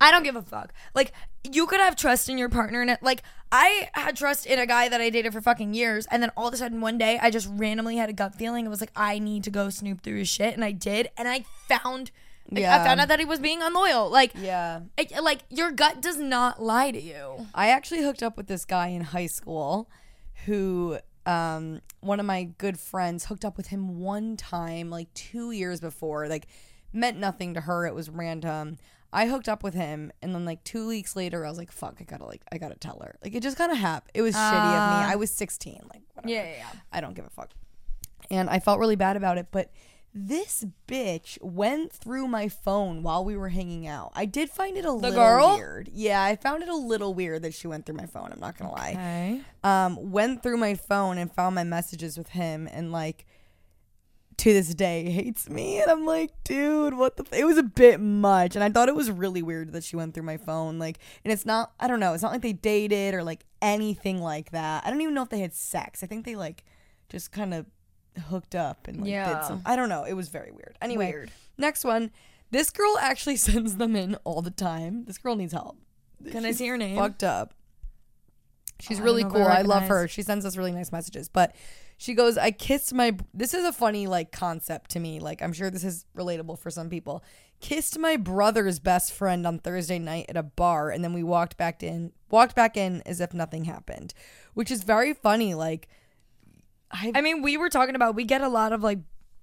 I 0.01 0.11
don't 0.11 0.23
give 0.25 0.37
a 0.37 0.43
fuck. 0.43 0.73
Like 0.95 1.13
you 1.51 1.67
could 1.67 1.81
have 1.81 1.95
trust 1.97 2.29
in 2.29 2.37
your 2.39 2.49
partner 2.49 2.81
and 2.81 2.91
it 2.91 3.03
like 3.03 3.23
I 3.53 3.89
had 3.93 4.17
trust 4.17 4.47
in 4.47 4.59
a 4.59 4.67
guy 4.67 4.89
that 4.89 5.01
I 5.01 5.11
dated 5.11 5.33
for 5.33 5.41
fucking 5.41 5.75
years 5.75 6.07
and 6.11 6.23
then 6.23 6.31
all 6.37 6.49
of 6.49 6.55
a 6.55 6.57
sudden 6.57 6.81
one 6.81 6.99
day 6.99 7.19
I 7.23 7.31
just 7.31 7.49
randomly 7.53 7.97
had 7.97 8.09
a 8.09 8.13
gut 8.13 8.35
feeling 8.35 8.67
it 8.67 8.71
was 8.71 8.81
like 8.81 8.91
I 8.97 9.19
need 9.19 9.45
to 9.45 9.51
go 9.51 9.71
snoop 9.71 10.03
through 10.03 10.19
his 10.19 10.29
shit 10.29 10.55
and 10.55 10.65
I 10.65 10.73
did 10.73 11.11
and 11.17 11.29
I 11.29 11.45
found 11.69 12.11
like, 12.51 12.61
Yeah. 12.63 12.81
I 12.81 12.85
found 12.85 13.01
out 13.01 13.09
that 13.09 13.19
he 13.19 13.25
was 13.25 13.41
being 13.41 13.63
unloyal. 13.63 14.11
Like 14.11 14.33
Yeah. 14.37 14.81
it- 14.97 15.23
like 15.23 15.41
your 15.51 15.71
gut 15.73 16.01
does 16.01 16.19
not 16.19 16.63
lie 16.63 16.91
to 16.91 17.01
you. 17.01 17.47
I 17.55 17.69
actually 17.71 18.03
hooked 18.03 18.23
up 18.23 18.37
with 18.37 18.47
this 18.47 18.65
guy 18.65 18.89
in 18.89 19.03
high 19.03 19.27
school 19.27 19.89
who 20.47 20.99
um 21.27 21.81
one 22.01 22.21
of 22.21 22.27
my 22.27 22.45
good 22.59 22.79
friends 22.79 23.25
hooked 23.27 23.45
up 23.47 23.57
with 23.57 23.69
him 23.69 23.99
one 24.01 24.37
time 24.37 24.91
like 24.91 25.13
2 25.15 25.53
years 25.53 25.81
before 25.81 26.29
like 26.29 26.47
meant 26.93 27.19
nothing 27.19 27.55
to 27.55 27.63
her 27.63 27.87
it 27.87 27.95
was 27.95 28.11
random 28.11 28.77
I 29.11 29.27
hooked 29.29 29.49
up 29.49 29.63
with 29.63 29.73
him 29.73 30.13
and 30.21 30.35
then 30.35 30.45
like 30.45 30.63
2 30.65 30.87
weeks 30.87 31.17
later 31.17 31.47
I 31.47 31.49
was 31.49 31.57
like 31.57 31.73
fuck 31.73 31.97
I 32.01 32.05
got 32.05 32.19
to 32.19 32.27
like 32.27 32.43
I 32.53 32.59
got 32.59 32.69
to 32.73 32.75
tell 32.77 33.01
her 33.03 33.17
like 33.25 33.35
it 33.35 33.43
just 33.43 33.57
kind 33.57 33.73
of 33.73 33.79
happened 33.79 34.11
it 34.13 34.21
was 34.21 34.35
shitty 34.35 34.53
of 34.53 34.91
me 35.01 35.13
I 35.13 35.17
was 35.17 35.31
16 35.31 35.81
like 35.95 36.03
whatever. 36.13 36.31
Yeah, 36.35 36.43
yeah, 36.45 36.57
yeah. 36.59 36.81
I 36.93 37.01
don't 37.01 37.15
give 37.15 37.25
a 37.25 37.31
fuck 37.31 37.53
and 38.31 38.51
I 38.51 38.59
felt 38.59 38.79
really 38.79 38.97
bad 38.97 39.17
about 39.17 39.39
it 39.39 39.47
but 39.51 39.71
this 40.17 40.65
bitch 40.87 41.43
went 41.43 41.93
through 41.93 42.29
my 42.29 42.49
phone 42.49 43.03
while 43.03 43.25
we 43.25 43.37
were 43.37 43.49
hanging 43.49 43.87
out. 43.87 44.13
I 44.15 44.27
did 44.27 44.49
find 44.49 44.77
it 44.77 44.85
a 44.85 44.93
little 44.93 45.17
girl? 45.19 45.57
weird. 45.57 45.91
Yeah, 45.93 46.23
I 46.23 46.37
found 46.37 46.63
it 46.63 46.69
a 46.69 46.77
little 46.77 47.15
weird 47.15 47.43
that 47.43 47.53
she 47.53 47.67
went 47.67 47.85
through 47.85 47.97
my 47.97 48.07
phone. 48.07 48.31
I'm 48.33 48.39
not 48.39 48.57
gonna 48.57 48.71
lie 48.73 48.91
Okay. 48.93 49.41
um, 49.65 50.13
went 50.13 50.43
through 50.43 50.59
my 50.59 50.75
phone 50.77 51.19
and 51.19 51.33
found 51.33 51.57
my 51.57 51.65
messages 51.65 52.17
with 52.17 52.29
him 52.29 52.69
and 52.73 52.93
like 52.93 53.27
to 54.37 54.53
this 54.53 54.75
day 54.75 55.11
hates 55.11 55.49
me 55.49 55.81
and 55.81 55.89
I'm 55.89 56.05
like 56.05 56.33
dude 56.43 56.95
what 56.95 57.17
the 57.17 57.23
f-? 57.25 57.39
it 57.39 57.45
was 57.45 57.57
a 57.57 57.63
bit 57.63 58.01
much 58.01 58.57
and 58.57 58.65
I 58.65 58.69
thought 58.69 58.89
it 58.89 58.95
was 58.97 59.09
really 59.09 59.43
weird 59.43 59.73
that 59.75 59.85
she 59.85 59.95
went 59.95 60.13
through 60.13 60.25
my 60.25 60.39
phone 60.39 60.77
like 60.81 60.99
and 61.25 61.33
it's 61.33 61.47
not 61.47 61.73
I 61.79 61.87
don't 61.87 62.01
know 62.01 62.15
it's 62.15 62.23
not 62.25 62.33
like 62.33 62.43
they 62.43 62.53
dated 62.53 63.15
or 63.15 63.23
like 63.23 63.45
anything 63.63 64.21
like 64.21 64.51
that 64.51 64.85
I 64.85 64.91
don't 64.91 65.01
even 65.01 65.15
know 65.15 65.23
if 65.23 65.29
they 65.29 65.39
had 65.39 65.55
sex 65.55 66.03
I 66.03 66.07
think 66.07 66.25
they 66.25 66.35
like 66.35 66.65
just 67.09 67.31
kind 67.31 67.55
of 67.55 67.67
hooked 68.19 68.55
up 68.55 68.87
and 68.89 69.01
like 69.01 69.11
Yeah. 69.11 69.35
did 69.41 69.45
some 69.47 69.63
I 69.67 69.77
don't 69.77 69.89
know 69.89 70.05
it 70.05 70.15
was 70.15 70.29
very 70.29 70.51
weird 70.53 70.77
anyway 70.83 71.11
Weird. 71.13 71.31
next 71.59 71.85
one 71.85 72.11
this 72.51 72.71
girl 72.71 72.97
actually 73.01 73.37
sends 73.49 73.77
them 73.77 73.97
in 73.97 74.15
all 74.25 74.43
the 74.43 74.51
time 74.51 75.05
this 75.07 75.19
girl 75.19 75.37
needs 75.37 75.53
help 75.53 75.77
Can 76.31 76.45
I 76.45 76.53
see 76.53 76.67
her 76.69 76.77
name? 76.77 76.97
fucked 76.97 77.25
up. 77.25 77.55
She's 78.81 79.01
Oh, 79.01 79.05
really 79.05 79.23
if 79.23 79.29
cool. 79.29 79.43
I 79.43 79.59
I 79.59 79.63
love 79.63 79.85
her. 79.85 80.09
She 80.09 80.23
sends 80.23 80.45
us 80.45 80.57
really 80.57 80.73
nice 80.73 80.91
messages. 80.91 81.29
But 81.29 81.55
she 81.97 82.13
goes, 82.15 82.37
I 82.37 82.51
kissed 82.51 82.93
my. 82.93 83.17
This 83.33 83.55
is 83.55 83.65
a 83.65 83.73
funny 83.73 84.07
like 84.09 84.33
concept 84.33 84.91
to 84.91 85.01
me. 85.01 85.21
Like 85.21 85.43
I'm 85.43 85.53
sure 85.53 85.71
this 85.71 85.85
is 85.85 86.07
relatable 86.17 86.59
for 86.59 86.71
some 86.71 86.91
people. 86.91 87.23
Kissed 87.61 87.99
my 88.01 88.17
brother's 88.17 88.81
best 88.81 89.13
friend 89.13 89.47
on 89.47 89.59
Thursday 89.61 89.99
night 90.01 90.27
at 90.29 90.37
a 90.37 90.43
bar, 90.43 90.91
and 90.91 91.05
then 91.05 91.13
we 91.13 91.23
walked 91.23 91.57
back 91.57 91.83
in. 91.85 92.13
Walked 92.31 92.57
back 92.57 92.77
in 92.77 93.01
as 93.07 93.21
if 93.21 93.33
nothing 93.33 93.65
happened, 93.65 94.13
which 94.55 94.71
is 94.73 94.83
very 94.83 95.15
funny. 95.15 95.55
Like 95.55 95.89
I, 96.91 97.13
I 97.15 97.21
mean, 97.21 97.43
we 97.43 97.57
were 97.57 97.69
talking 97.69 97.95
about 97.95 98.15
we 98.15 98.25
get 98.25 98.41
a 98.41 98.49
lot 98.49 98.73
of 98.73 98.83
like 98.83 98.99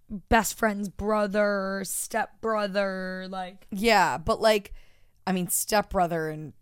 best 0.09 0.57
friend's 0.57 0.89
brother, 0.89 1.81
step 1.85 2.41
brother, 2.41 3.27
like 3.29 3.67
yeah, 3.71 4.17
but 4.17 4.41
like, 4.41 4.73
I 5.25 5.31
mean, 5.31 5.47
stepbrother 5.47 6.29
and 6.29 6.53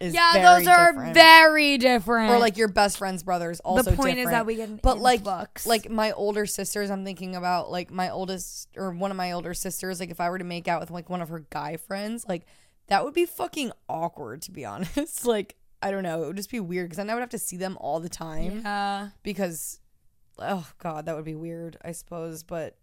is 0.00 0.14
yeah, 0.14 0.58
those 0.58 0.66
are 0.66 0.92
different. 0.92 1.14
very 1.14 1.78
different. 1.78 2.32
or 2.32 2.38
like 2.38 2.56
your 2.56 2.68
best 2.68 2.98
friend's 2.98 3.22
brother 3.22 3.50
is 3.50 3.60
also 3.60 3.94
point 3.94 4.18
is 4.18 4.28
that 4.28 4.46
we 4.46 4.56
get 4.56 4.68
an 4.68 4.80
but 4.82 4.98
like 4.98 5.24
like 5.66 5.88
my 5.88 6.12
older 6.12 6.46
sisters 6.46 6.90
i'm 6.90 7.04
thinking 7.04 7.36
about 7.36 7.70
like 7.70 7.90
my 7.90 8.10
oldest 8.10 8.68
or 8.76 8.90
one 8.90 9.10
of 9.10 9.16
my 9.16 9.32
older 9.32 9.54
sisters 9.54 10.00
like 10.00 10.10
if 10.10 10.20
i 10.20 10.28
were 10.28 10.38
to 10.38 10.44
make 10.44 10.68
out 10.68 10.80
with 10.80 10.90
like 10.90 11.08
one 11.08 11.22
of 11.22 11.28
her 11.28 11.44
guy 11.50 11.76
friends 11.76 12.24
like 12.28 12.44
that 12.88 13.04
would 13.04 13.14
be 13.14 13.26
fucking 13.26 13.70
awkward 13.88 14.42
to 14.42 14.50
be 14.50 14.64
honest 14.64 15.26
like 15.26 15.56
i 15.82 15.90
don't 15.90 16.02
know 16.02 16.24
it 16.24 16.26
would 16.26 16.36
just 16.36 16.50
be 16.50 16.60
weird 16.60 16.86
because 16.86 16.96
then 16.96 17.08
i 17.10 17.14
would 17.14 17.20
have 17.20 17.30
to 17.30 17.38
see 17.38 17.56
them 17.56 17.76
all 17.80 18.00
the 18.00 18.08
time 18.08 18.62
yeah. 18.64 19.08
because 19.22 19.80
oh 20.38 20.66
god 20.78 21.06
that 21.06 21.14
would 21.16 21.24
be 21.24 21.34
weird 21.34 21.76
i 21.84 21.92
suppose 21.92 22.42
but 22.42 22.76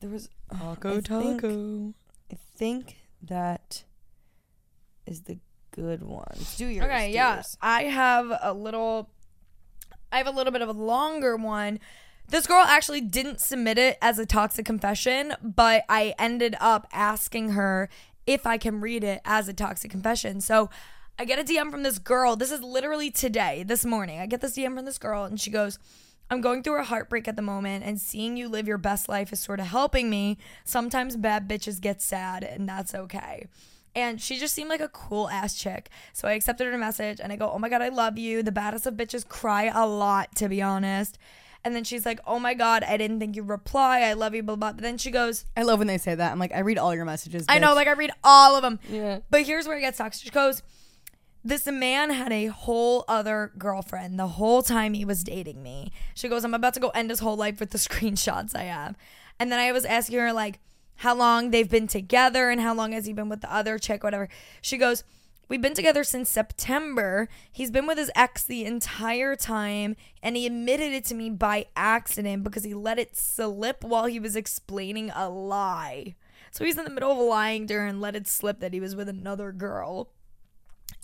there 0.00 0.10
was 0.10 0.28
oh, 0.52 0.74
Taco, 0.74 0.98
I 0.98 1.00
think- 1.00 1.94
I 2.30 2.36
think 2.56 2.96
that 3.22 3.84
is 5.06 5.22
the 5.22 5.38
good 5.70 6.02
one. 6.02 6.36
Do 6.56 6.66
yours. 6.66 6.86
Okay, 6.86 7.08
do 7.08 7.14
yeah. 7.14 7.34
yours. 7.36 7.56
I 7.60 7.84
have 7.84 8.32
a 8.42 8.52
little 8.52 9.10
I 10.12 10.18
have 10.18 10.26
a 10.26 10.30
little 10.30 10.52
bit 10.52 10.62
of 10.62 10.68
a 10.68 10.72
longer 10.72 11.36
one. 11.36 11.80
This 12.28 12.46
girl 12.46 12.64
actually 12.64 13.00
didn't 13.00 13.40
submit 13.40 13.76
it 13.76 13.98
as 14.00 14.18
a 14.18 14.24
toxic 14.24 14.64
confession, 14.64 15.34
but 15.42 15.84
I 15.88 16.14
ended 16.18 16.56
up 16.60 16.86
asking 16.92 17.50
her 17.50 17.88
if 18.26 18.46
I 18.46 18.56
can 18.56 18.80
read 18.80 19.04
it 19.04 19.20
as 19.24 19.48
a 19.48 19.52
toxic 19.52 19.90
confession. 19.90 20.40
So 20.40 20.70
I 21.18 21.24
get 21.24 21.38
a 21.38 21.44
DM 21.44 21.70
from 21.70 21.82
this 21.82 21.98
girl. 21.98 22.36
This 22.36 22.50
is 22.50 22.62
literally 22.62 23.10
today, 23.10 23.62
this 23.66 23.84
morning. 23.84 24.20
I 24.20 24.26
get 24.26 24.40
this 24.40 24.56
DM 24.56 24.74
from 24.74 24.84
this 24.84 24.98
girl, 24.98 25.24
and 25.24 25.38
she 25.38 25.50
goes, 25.50 25.78
I'm 26.30 26.40
going 26.40 26.62
through 26.62 26.80
a 26.80 26.84
heartbreak 26.84 27.28
at 27.28 27.36
the 27.36 27.42
moment, 27.42 27.84
and 27.84 28.00
seeing 28.00 28.36
you 28.36 28.48
live 28.48 28.66
your 28.66 28.78
best 28.78 29.08
life 29.08 29.32
is 29.32 29.40
sort 29.40 29.60
of 29.60 29.66
helping 29.66 30.08
me. 30.10 30.38
Sometimes 30.64 31.16
bad 31.16 31.48
bitches 31.48 31.80
get 31.80 32.00
sad, 32.00 32.42
and 32.42 32.68
that's 32.68 32.94
okay. 32.94 33.46
And 33.94 34.20
she 34.20 34.38
just 34.38 34.54
seemed 34.54 34.70
like 34.70 34.80
a 34.80 34.88
cool 34.88 35.28
ass 35.28 35.54
chick. 35.54 35.88
So 36.12 36.26
I 36.26 36.32
accepted 36.32 36.66
her 36.66 36.78
message 36.78 37.20
and 37.22 37.32
I 37.32 37.36
go, 37.36 37.50
Oh 37.50 37.58
my 37.58 37.68
God, 37.68 37.80
I 37.80 37.90
love 37.90 38.18
you. 38.18 38.42
The 38.42 38.52
baddest 38.52 38.86
of 38.86 38.94
bitches 38.94 39.26
cry 39.26 39.70
a 39.72 39.86
lot, 39.86 40.34
to 40.36 40.48
be 40.48 40.60
honest. 40.60 41.16
And 41.64 41.74
then 41.74 41.84
she's 41.84 42.04
like, 42.04 42.18
Oh 42.26 42.38
my 42.38 42.54
God, 42.54 42.82
I 42.82 42.96
didn't 42.96 43.20
think 43.20 43.36
you'd 43.36 43.48
reply. 43.48 44.00
I 44.00 44.14
love 44.14 44.34
you, 44.34 44.42
blah, 44.42 44.56
blah. 44.56 44.72
But 44.72 44.82
then 44.82 44.98
she 44.98 45.10
goes, 45.10 45.44
I 45.56 45.62
love 45.62 45.78
when 45.78 45.86
they 45.86 45.98
say 45.98 46.14
that. 46.14 46.32
I'm 46.32 46.40
like, 46.40 46.52
I 46.52 46.60
read 46.60 46.76
all 46.76 46.94
your 46.94 47.04
messages. 47.04 47.46
I 47.48 47.60
know, 47.60 47.74
like 47.74 47.86
I 47.86 47.92
read 47.92 48.10
all 48.24 48.56
of 48.56 48.62
them. 48.62 48.80
Yeah. 48.88 49.20
But 49.30 49.42
here's 49.42 49.68
where 49.68 49.78
it 49.78 49.82
gets 49.82 49.98
toxic. 49.98 50.24
She 50.24 50.30
goes, 50.30 50.62
This 51.46 51.66
man 51.66 52.08
had 52.08 52.32
a 52.32 52.46
whole 52.46 53.04
other 53.06 53.52
girlfriend 53.58 54.18
the 54.18 54.28
whole 54.28 54.62
time 54.62 54.94
he 54.94 55.04
was 55.04 55.22
dating 55.22 55.62
me. 55.62 55.92
She 56.14 56.26
goes, 56.26 56.42
I'm 56.42 56.54
about 56.54 56.72
to 56.74 56.80
go 56.80 56.88
end 56.90 57.10
his 57.10 57.20
whole 57.20 57.36
life 57.36 57.60
with 57.60 57.70
the 57.70 57.78
screenshots 57.86 58.56
I 58.56 58.62
have. 58.62 58.96
And 59.38 59.52
then 59.52 59.60
I 59.60 59.70
was 59.70 59.84
asking 59.84 60.18
her, 60.18 60.32
like, 60.32 60.58
how 60.96 61.14
long 61.14 61.50
they've 61.50 61.68
been 61.68 61.86
together 61.86 62.48
and 62.48 62.60
how 62.60 62.74
long 62.74 62.92
has 62.92 63.04
he 63.04 63.12
been 63.12 63.28
with 63.28 63.42
the 63.42 63.54
other 63.54 63.78
chick, 63.78 64.02
whatever. 64.02 64.28
She 64.62 64.78
goes, 64.78 65.04
We've 65.46 65.60
been 65.60 65.74
together 65.74 66.04
since 66.04 66.30
September. 66.30 67.28
He's 67.52 67.70
been 67.70 67.86
with 67.86 67.98
his 67.98 68.10
ex 68.16 68.42
the 68.44 68.64
entire 68.64 69.36
time, 69.36 69.94
and 70.22 70.36
he 70.36 70.46
admitted 70.46 70.94
it 70.94 71.04
to 71.06 71.14
me 71.14 71.28
by 71.28 71.66
accident 71.76 72.44
because 72.44 72.64
he 72.64 72.72
let 72.72 72.98
it 72.98 73.14
slip 73.14 73.84
while 73.84 74.06
he 74.06 74.18
was 74.18 74.36
explaining 74.36 75.10
a 75.10 75.28
lie. 75.28 76.14
So 76.50 76.64
he's 76.64 76.78
in 76.78 76.84
the 76.84 76.90
middle 76.90 77.12
of 77.12 77.18
lying 77.18 77.66
to 77.66 77.74
her 77.74 77.86
and 77.86 78.00
let 78.00 78.16
it 78.16 78.26
slip 78.26 78.60
that 78.60 78.72
he 78.72 78.80
was 78.80 78.96
with 78.96 79.08
another 79.08 79.52
girl. 79.52 80.08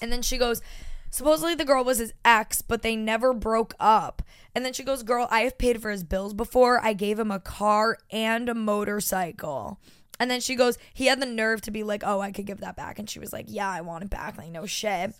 And 0.02 0.12
then 0.12 0.23
she 0.23 0.39
goes, 0.39 0.62
Supposedly 1.11 1.57
the 1.57 1.65
girl 1.65 1.82
was 1.82 1.98
his 1.98 2.12
ex, 2.24 2.62
but 2.62 2.82
they 2.82 2.94
never 2.94 3.32
broke 3.32 3.74
up. 3.81 4.23
And 4.55 4.65
then 4.65 4.73
she 4.73 4.85
goes, 4.85 5.02
Girl, 5.02 5.27
I 5.31 5.40
have 5.40 5.59
paid 5.59 5.82
for 5.82 5.90
his 5.90 6.05
bills 6.05 6.35
before. 6.35 6.85
I 6.85 6.93
gave 6.93 7.19
him 7.19 7.31
a 7.31 7.40
car 7.40 7.98
and 8.11 8.48
a 8.48 8.55
motorcycle. 8.55 9.81
And 10.20 10.31
then 10.31 10.40
she 10.40 10.55
goes, 10.55 10.78
He 10.94 11.07
had 11.07 11.20
the 11.20 11.27
nerve 11.27 11.62
to 11.62 11.70
be 11.70 11.82
like, 11.82 12.02
Oh, 12.07 12.20
I 12.20 12.31
could 12.31 12.47
give 12.47 12.61
that 12.61 12.77
back. 12.77 12.98
And 12.98 13.11
she 13.11 13.19
was 13.19 13.32
like, 13.32 13.47
Yeah, 13.48 13.69
I 13.69 13.81
want 13.81 14.05
it 14.05 14.11
back. 14.11 14.39
Like, 14.39 14.51
no 14.51 14.66
shit. 14.66 15.15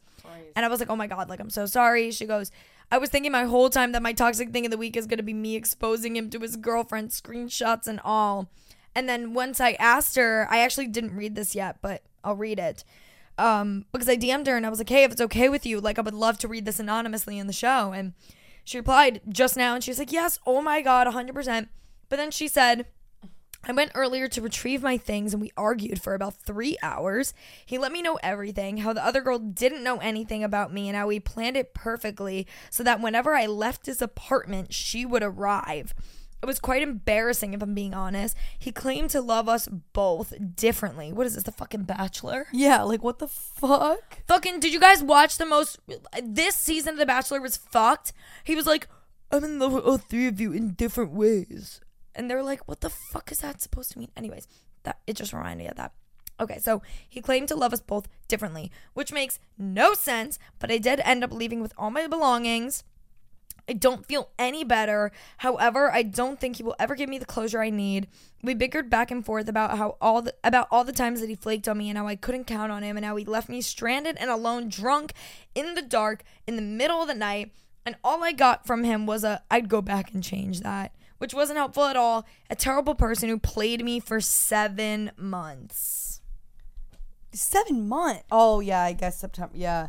And 0.55 0.65
I 0.65 0.69
was 0.69 0.79
like, 0.79 0.91
Oh 0.91 0.97
my 0.97 1.07
God, 1.07 1.29
like, 1.29 1.41
I'm 1.41 1.51
so 1.51 1.67
sorry. 1.67 2.11
She 2.13 2.27
goes, 2.27 2.53
I 2.93 2.99
was 2.99 3.09
thinking 3.09 3.33
my 3.33 3.45
whole 3.45 3.71
time 3.71 3.93
that 3.93 4.03
my 4.03 4.13
toxic 4.13 4.51
thing 4.51 4.65
of 4.65 4.71
the 4.71 4.77
week 4.77 4.97
is 4.97 5.07
going 5.07 5.19
to 5.19 5.25
be 5.25 5.35
me 5.35 5.57
exposing 5.57 6.17
him 6.17 6.29
to 6.31 6.41
his 6.41 6.57
girlfriend, 6.57 7.11
screenshots 7.11 7.87
and 7.87 8.01
all. 8.05 8.51
And 8.95 9.09
then 9.09 9.33
once 9.33 9.61
I 9.61 9.73
asked 9.73 10.17
her, 10.17 10.47
I 10.51 10.61
actually 10.61 10.89
didn't 10.89 11.17
read 11.17 11.37
this 11.37 11.55
yet, 11.55 11.77
but 11.81 12.03
I'll 12.25 12.37
read 12.37 12.59
it. 12.59 12.85
Um, 13.41 13.87
because 13.91 14.09
I 14.09 14.17
DM'd 14.17 14.47
her 14.49 14.57
and 14.57 14.67
I 14.67 14.69
was 14.69 14.79
like, 14.79 14.91
hey, 14.91 15.05
if 15.05 15.13
it's 15.13 15.21
okay 15.23 15.49
with 15.49 15.65
you, 15.65 15.81
like 15.81 15.99
I 15.99 16.03
would 16.03 16.15
love 16.15 16.39
to 16.39 16.49
read 16.49 16.67
this 16.67 16.79
anonymously 16.79 17.39
in 17.39 17.47
the 17.47 17.53
show. 17.55 17.93
And 17.93 18.13
she 18.65 18.77
replied 18.77 19.23
just 19.29 19.57
now 19.57 19.75
and 19.75 19.83
she 19.83 19.91
was 19.91 19.99
like, 19.99 20.13
yes, 20.13 20.39
oh 20.47 20.61
my 20.61 20.83
God, 20.83 21.07
100%. 21.07 21.69
But 22.11 22.17
then 22.17 22.31
she 22.31 22.49
said, 22.49 22.87
I 23.65 23.73
went 23.73 23.93
earlier 23.95 24.27
to 24.29 24.43
retrieve 24.43 24.83
my 24.83 24.97
things 24.97 25.33
and 25.33 25.41
we 25.41 25.53
argued 25.57 26.03
for 26.03 26.15
about 26.15 26.35
three 26.35 26.77
hours. 26.83 27.35
He 27.65 27.79
let 27.79 27.93
me 27.93 28.03
know 28.03 28.19
everything, 28.23 28.79
how 28.79 28.93
the 28.93 29.05
other 29.05 29.21
girl 29.21 29.39
didn't 29.39 29.85
know 29.85 29.99
anything 29.99 30.43
about 30.43 30.73
me, 30.73 30.89
and 30.89 30.97
how 30.97 31.07
we 31.07 31.21
planned 31.21 31.57
it 31.57 31.75
perfectly 31.75 32.47
so 32.71 32.83
that 32.83 33.01
whenever 33.01 33.35
I 33.35 33.47
left 33.47 33.87
his 33.87 34.01
apartment, 34.01 34.73
she 34.73 35.05
would 35.05 35.23
arrive. 35.23 35.95
It 36.43 36.47
was 36.47 36.59
quite 36.59 36.83
embarrassing, 36.83 37.53
if 37.53 37.63
I'm 37.63 37.75
being 37.75 37.93
honest. 37.93 38.37
He 38.59 38.73
claimed 38.73 39.11
to 39.11 39.21
love 39.21 39.49
us 39.49 39.69
both 39.93 40.33
differently. 40.57 41.13
What 41.13 41.27
is 41.27 41.35
this, 41.35 41.45
the 41.45 41.53
fucking 41.53 41.83
Bachelor? 41.83 42.47
Yeah, 42.53 42.83
like 42.83 43.05
what 43.05 43.19
the 43.19 43.29
fuck? 43.29 44.21
Fucking, 44.27 44.61
did 44.61 44.73
you 44.73 44.81
guys 44.81 45.03
watch 45.03 45.37
the 45.37 45.47
most? 45.47 45.79
This 46.23 46.57
season 46.57 46.95
of 46.95 46.99
The 46.99 47.07
Bachelor 47.07 47.41
was 47.41 47.57
fucked. 47.57 48.13
He 48.43 48.57
was 48.57 48.67
like, 48.67 48.89
I'm 49.31 49.45
in 49.45 49.59
love 49.59 49.73
with 49.73 49.85
all 49.85 49.99
three 49.99 50.27
of 50.27 50.41
you 50.41 50.53
in 50.53 50.73
different 50.73 51.13
ways. 51.13 51.81
And 52.15 52.31
they're 52.31 52.43
like, 52.43 52.67
what 52.67 52.81
the 52.81 52.91
fuck 52.91 53.31
is 53.31 53.39
that 53.39 53.61
supposed 53.61 53.93
to 53.93 53.99
mean? 53.99 54.11
Anyways, 54.17 54.49
that 54.85 54.99
it 55.07 55.17
just 55.17 55.33
reminded 55.33 55.65
me 55.65 55.69
of 55.69 55.77
that. 55.77 55.93
Okay, 56.41 56.59
so 56.59 56.81
he 57.07 57.21
claimed 57.21 57.49
to 57.49 57.55
love 57.55 57.75
us 57.75 57.81
both 57.83 58.09
differently, 58.27 58.73
which 58.95 59.13
makes 59.13 59.39
no 59.59 59.93
sense, 59.93 60.39
but 60.59 60.71
I 60.71 60.79
did 60.79 61.01
end 61.01 61.23
up 61.23 61.33
leaving 61.33 61.61
with 61.61 61.75
all 61.77 61.91
my 61.91 62.07
belongings. 62.07 62.83
I 63.71 63.73
don't 63.73 64.05
feel 64.05 64.31
any 64.37 64.65
better. 64.65 65.13
However, 65.37 65.93
I 65.93 66.03
don't 66.03 66.41
think 66.41 66.57
he 66.57 66.65
will 66.65 66.75
ever 66.81 66.97
give 66.97 67.09
me 67.09 67.19
the 67.19 67.25
closure 67.25 67.63
I 67.63 67.71
need. 67.71 68.09
We 68.43 68.53
bickered 68.53 68.91
back 68.91 69.13
and 69.13 69.25
forth 69.25 69.49
about 69.49 69.79
how 69.79 69.97
all 70.01 70.23
the 70.23 70.35
about 70.43 70.67
all 70.73 70.83
the 70.83 70.93
times 70.93 71.21
that 71.21 71.29
he 71.29 71.37
flaked 71.37 71.69
on 71.69 71.79
me 71.79 71.89
and 71.89 71.97
how 71.97 72.09
I 72.09 72.17
couldn't 72.17 72.49
count 72.49 72.73
on 72.73 72.83
him 72.83 72.97
and 72.97 73.07
how 73.07 73.15
he 73.15 73.25
left 73.25 73.49
me 73.49 73.61
stranded 73.61 74.17
and 74.19 74.29
alone, 74.29 74.69
drunk 74.69 75.13
in 75.55 75.75
the 75.75 75.83
dark 75.83 76.25
in 76.49 76.57
the 76.57 76.63
middle 76.63 77.01
of 77.01 77.07
the 77.07 77.15
night. 77.15 77.53
And 77.87 77.95
all 78.03 78.25
I 78.25 78.33
got 78.33 78.67
from 78.67 78.83
him 78.83 79.07
was 79.07 79.23
a 79.23 79.45
I'd 79.53 79.69
go 79.69 79.81
back 79.81 80.13
and 80.13 80.25
change 80.25 80.63
that, 80.63 80.93
which 81.19 81.33
wasn't 81.33 81.59
helpful 81.59 81.85
at 81.85 81.97
all. 81.97 82.27
A 82.51 82.57
terrible 82.57 82.97
person 82.97 83.29
who 83.29 83.39
played 83.39 83.85
me 83.85 84.01
for 84.01 84.21
7 84.21 85.13
months. 85.17 86.21
Seven 87.33 87.87
months. 87.89 88.25
Oh 88.33 88.59
yeah, 88.59 88.83
I 88.83 88.95
guess 88.95 89.21
September. 89.21 89.57
Yeah. 89.57 89.89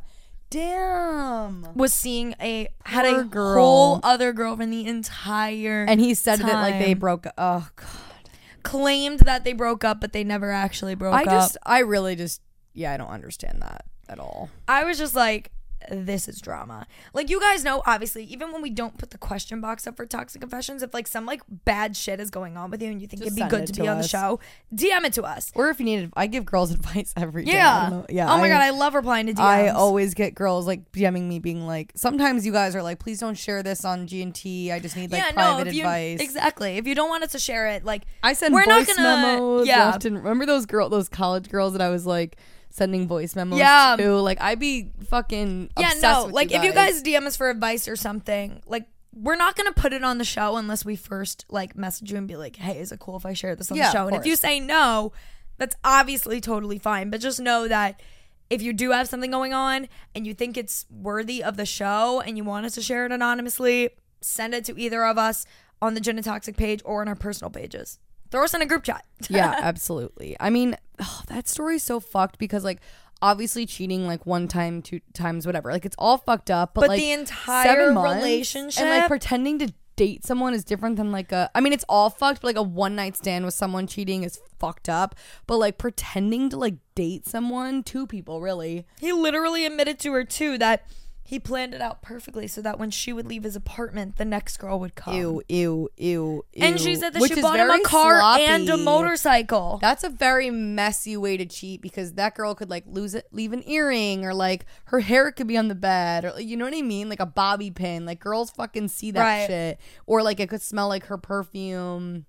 Damn. 0.52 1.74
Was 1.74 1.94
seeing 1.94 2.36
a 2.42 2.68
had 2.86 3.06
Poor 3.06 3.22
a 3.22 3.24
girl. 3.24 3.56
whole 3.56 4.00
other 4.04 4.34
girlfriend 4.34 4.72
the 4.72 4.86
entire 4.86 5.86
And 5.88 6.00
he 6.00 6.14
said 6.14 6.40
that 6.40 6.54
like 6.54 6.78
they 6.78 6.94
broke. 6.94 7.26
Oh 7.38 7.68
god. 7.76 8.30
claimed 8.62 9.22
that 9.22 9.44
they 9.44 9.54
broke 9.54 9.84
up, 9.84 10.02
but 10.02 10.12
they 10.14 10.24
never 10.24 10.52
actually 10.52 10.94
broke 10.94 11.14
I 11.14 11.22
up. 11.22 11.28
I 11.28 11.32
just, 11.32 11.58
I 11.66 11.80
really 11.80 12.16
just, 12.16 12.42
yeah, 12.74 12.94
I 12.94 12.98
don't 12.98 13.10
understand 13.10 13.62
that 13.62 13.86
at 14.10 14.20
all. 14.20 14.50
I 14.68 14.84
was 14.84 14.98
just 14.98 15.16
like, 15.16 15.52
this 15.90 16.28
is 16.28 16.40
drama. 16.42 16.88
Like 17.14 17.30
you 17.30 17.40
guys 17.40 17.64
know, 17.64 17.82
obviously, 17.86 18.24
even 18.26 18.52
when 18.52 18.62
we 18.62 18.70
don't 18.70 18.98
put 18.98 19.12
the 19.12 19.18
question 19.18 19.62
box 19.62 19.88
up 19.88 19.98
for 19.98 20.06
toxic 20.06 20.42
confessions, 20.42 20.84
if 20.84 20.94
like 20.94 21.08
some 21.08 21.26
like 21.26 21.42
bad 21.50 21.96
shit 21.96 22.20
is 22.20 22.30
going 22.30 22.58
on 22.58 22.72
with 22.72 22.82
you 22.82 22.90
and 22.90 23.02
you 23.02 23.08
think 23.08 23.24
Just 23.24 23.38
it'd 23.38 23.44
be 23.44 23.50
good 23.50 23.64
it 23.64 23.68
to 23.68 23.74
to 23.74 23.82
be 23.82 23.88
on 23.88 23.98
the 23.98 24.08
show, 24.08 24.40
DM 24.74 25.04
it 25.04 25.14
to 25.14 25.24
us. 25.24 25.52
Or 25.56 25.70
if 25.70 25.80
you 25.80 25.86
need, 25.86 26.12
I 26.16 26.28
give 26.28 26.46
girls 26.46 26.72
advice 26.72 27.14
every 27.16 27.46
day. 27.46 27.54
Yeah. 27.54 28.04
yeah. 28.10 28.32
Oh 28.32 28.38
my 28.38 28.48
god, 28.48 28.62
I 28.62 28.72
love 28.72 28.94
replying 28.94 29.28
to 29.28 29.34
DMs. 29.34 29.40
I 29.40 29.68
always 29.70 30.14
get 30.14 30.36
girls 30.36 30.68
like 30.68 30.92
DMing 30.92 31.24
me, 31.24 31.40
being 31.40 31.66
like, 31.66 31.92
sometimes 31.96 32.46
you 32.46 32.52
guys 32.52 32.76
are 32.76 32.84
like, 32.84 33.00
please 33.00 33.20
don't 33.20 33.38
share 33.38 33.64
this 33.64 33.86
on 33.86 34.08
G 34.08 34.22
and 34.22 34.34
T. 34.34 34.72
I 34.72 34.80
just 34.80 34.96
need 34.96 35.12
like 35.12 35.22
yeah, 35.22 35.32
private 35.32 35.66
no, 35.66 35.72
you, 35.72 35.82
advice. 35.82 36.20
exactly. 36.20 36.78
If 36.78 36.88
you 36.88 36.96
don't 36.96 37.10
want 37.10 37.24
us 37.24 37.32
to 37.34 37.40
share 37.40 37.68
it, 37.68 37.84
like 37.84 38.04
I 38.24 38.34
send 38.34 38.54
we're 38.54 38.66
voice 38.66 38.88
not 38.88 38.98
gonna, 38.98 39.22
memos. 39.22 39.68
Yeah, 39.68 39.98
and 40.04 40.18
remember 40.18 40.46
those 40.46 40.66
girl, 40.66 40.90
those 40.90 41.10
college 41.10 41.50
girls 41.50 41.74
that 41.74 41.82
I 41.82 41.90
was 41.90 42.06
like 42.06 42.38
sending 42.72 43.08
voice 43.08 43.36
memos 43.36 43.60
Yeah. 43.60 43.96
to. 43.98 44.16
Like 44.16 44.42
I'd 44.42 44.60
be 44.60 44.90
fucking 45.08 45.70
yeah, 45.78 45.94
no. 46.02 46.26
Like 46.32 46.52
you 46.52 46.58
if 46.58 46.64
you 46.64 46.74
guys 46.74 47.04
DM 47.04 47.26
us 47.26 47.36
for 47.38 47.50
advice 47.50 47.88
or 47.88 47.96
something, 47.96 48.62
like 48.66 48.88
we're 49.14 49.36
not 49.36 49.56
gonna 49.56 49.74
put 49.74 49.94
it 49.94 50.04
on 50.04 50.18
the 50.18 50.24
show 50.24 50.56
unless 50.58 50.86
we 50.86 50.96
first 50.96 51.46
like 51.50 51.76
message 51.76 52.12
you 52.12 52.18
and 52.18 52.28
be 52.28 52.36
like, 52.38 52.56
"Hey, 52.56 52.80
is 52.80 52.92
it 52.92 53.00
cool 53.00 53.18
if 53.18 53.26
I 53.26 53.34
share 53.34 53.56
this 53.56 53.70
on 53.72 53.78
Yeah, 53.78 53.88
the 53.88 53.92
show?" 53.92 54.08
And 54.08 54.16
if 54.16 54.26
you 54.26 54.36
say 54.36 54.60
no, 54.60 55.12
that's 55.58 55.76
obviously 55.84 56.40
totally 56.42 56.80
fine. 56.80 57.10
But 57.10 57.22
just 57.22 57.40
know 57.40 57.68
that 57.68 58.02
if 58.50 58.62
you 58.62 58.74
do 58.74 58.92
have 58.92 59.08
something 59.08 59.32
going 59.32 59.54
on 59.54 59.88
and 60.16 60.26
you 60.26 60.34
think 60.34 60.58
it's 60.58 60.86
worthy 60.90 61.44
of 61.44 61.58
the 61.58 61.66
show 61.66 62.22
and 62.22 62.38
you 62.38 62.44
want 62.44 62.66
us 62.66 62.74
to 62.76 62.82
share 62.82 63.06
it 63.06 63.12
anonymously, 63.12 63.90
send 64.22 64.54
it 64.54 64.66
to 64.66 64.80
either 64.80 65.06
of 65.06 65.18
us 65.18 65.46
on 65.82 65.94
the 65.94 66.00
Gin 66.00 66.18
and 66.18 66.26
Toxic 66.26 66.56
page 66.58 66.82
or 66.86 67.02
on 67.02 67.08
our 67.08 67.16
personal 67.16 67.50
pages. 67.50 67.98
Throw 68.32 68.44
us 68.44 68.54
in 68.54 68.62
a 68.62 68.66
group 68.66 68.84
chat. 68.84 69.06
yeah, 69.30 69.56
absolutely. 69.62 70.36
I 70.40 70.50
mean, 70.50 70.78
oh, 71.02 71.22
that 71.28 71.48
story's 71.48 71.84
so 71.84 72.00
fucked 72.00 72.38
because 72.40 72.64
like 72.64 72.80
obviously 73.22 73.66
cheating 73.66 74.08
like 74.08 74.26
one 74.26 74.48
time, 74.48 74.82
two 74.82 75.02
times, 75.14 75.46
whatever. 75.46 75.72
Like 75.72 75.86
it's 75.86 75.96
all 76.00 76.18
fucked 76.18 76.50
up. 76.50 76.74
But, 76.74 76.82
But 76.82 76.90
like 76.90 77.00
the 77.00 77.12
entire 77.12 77.64
seven 77.66 77.94
months 77.94 78.24
relationship- 78.24 78.82
and 78.82 78.90
like 78.90 79.08
pretending 79.08 79.60
to 79.60 79.74
date 79.98 80.26
someone 80.26 80.54
is 80.54 80.64
different 80.64 80.96
than 80.96 81.12
like 81.12 81.32
a. 81.32 81.52
I 81.54 81.62
mean, 81.62 81.74
it's 81.74 81.86
all 81.90 82.10
fucked. 82.10 82.42
But 82.42 82.48
like 82.48 82.56
a 82.56 82.64
one 82.64 82.96
night 82.96 83.18
stand 83.18 83.46
with 83.46 83.54
someone 83.54 83.86
cheating 83.86 84.24
is 84.24 84.40
fucked 84.60 84.90
up. 84.90 85.16
But 85.46 85.58
like 85.58 85.78
pretending 85.78 86.50
to 86.50 86.58
like 86.58 86.76
date 86.96 87.28
someone, 87.28 87.84
two 87.84 88.08
people 88.08 88.42
really. 88.42 88.86
He 89.00 89.12
literally 89.12 89.66
admitted 89.66 90.00
to 90.00 90.14
her 90.14 90.24
too 90.24 90.58
that 90.58 90.86
he 91.32 91.40
planned 91.40 91.74
it 91.74 91.80
out 91.80 92.02
perfectly 92.02 92.46
so 92.46 92.62
that 92.62 92.78
when 92.78 92.92
she 92.92 93.14
would 93.14 93.26
leave 93.26 93.44
his 93.44 93.56
apartment, 93.56 94.18
the 94.18 94.26
next 94.26 94.58
girl 94.58 94.82
would 94.82 94.96
come. 94.96 95.14
Ew, 95.14 95.42
ew, 95.48 95.90
ew, 95.96 96.46
ew. 96.54 96.62
And 96.62 96.78
she 96.78 96.94
said 96.98 97.14
that 97.14 97.22
Which 97.22 97.34
she 97.34 97.42
bought 97.42 97.58
him 97.58 97.70
a 97.70 97.80
car 97.84 98.20
and 98.38 98.68
a 98.68 98.76
motorcycle. 98.76 99.80
That's 99.82 100.04
a 100.04 100.10
very 100.10 100.50
messy 100.50 101.16
way 101.16 101.38
to 101.38 101.46
cheat 101.46 101.82
because 101.82 102.16
that 102.16 102.36
girl 102.36 102.54
could 102.54 102.70
like 102.70 102.84
lose 102.86 103.16
it, 103.16 103.28
leave 103.32 103.54
an 103.54 103.64
earring, 103.66 104.26
or 104.26 104.34
like 104.34 104.66
her 104.88 105.00
hair 105.00 105.32
could 105.32 105.48
be 105.48 105.56
on 105.56 105.70
the 105.70 105.74
bed, 105.76 106.26
or 106.26 106.42
you 106.42 106.58
know 106.58 106.66
what 106.66 106.76
I 106.76 106.82
mean, 106.82 107.08
like 107.08 107.22
a 107.22 107.26
bobby 107.26 107.72
pin. 107.72 108.06
Like 108.06 108.20
girls 108.20 108.52
fucking 108.52 108.90
see 108.90 109.12
that 109.12 109.22
Right. 109.22 109.48
shit, 109.48 109.80
or 110.06 110.24
like 110.24 110.42
it 110.42 110.50
could 110.50 110.62
smell 110.62 110.90
like 110.90 111.06
her 111.06 111.18
perfume. 111.18 112.26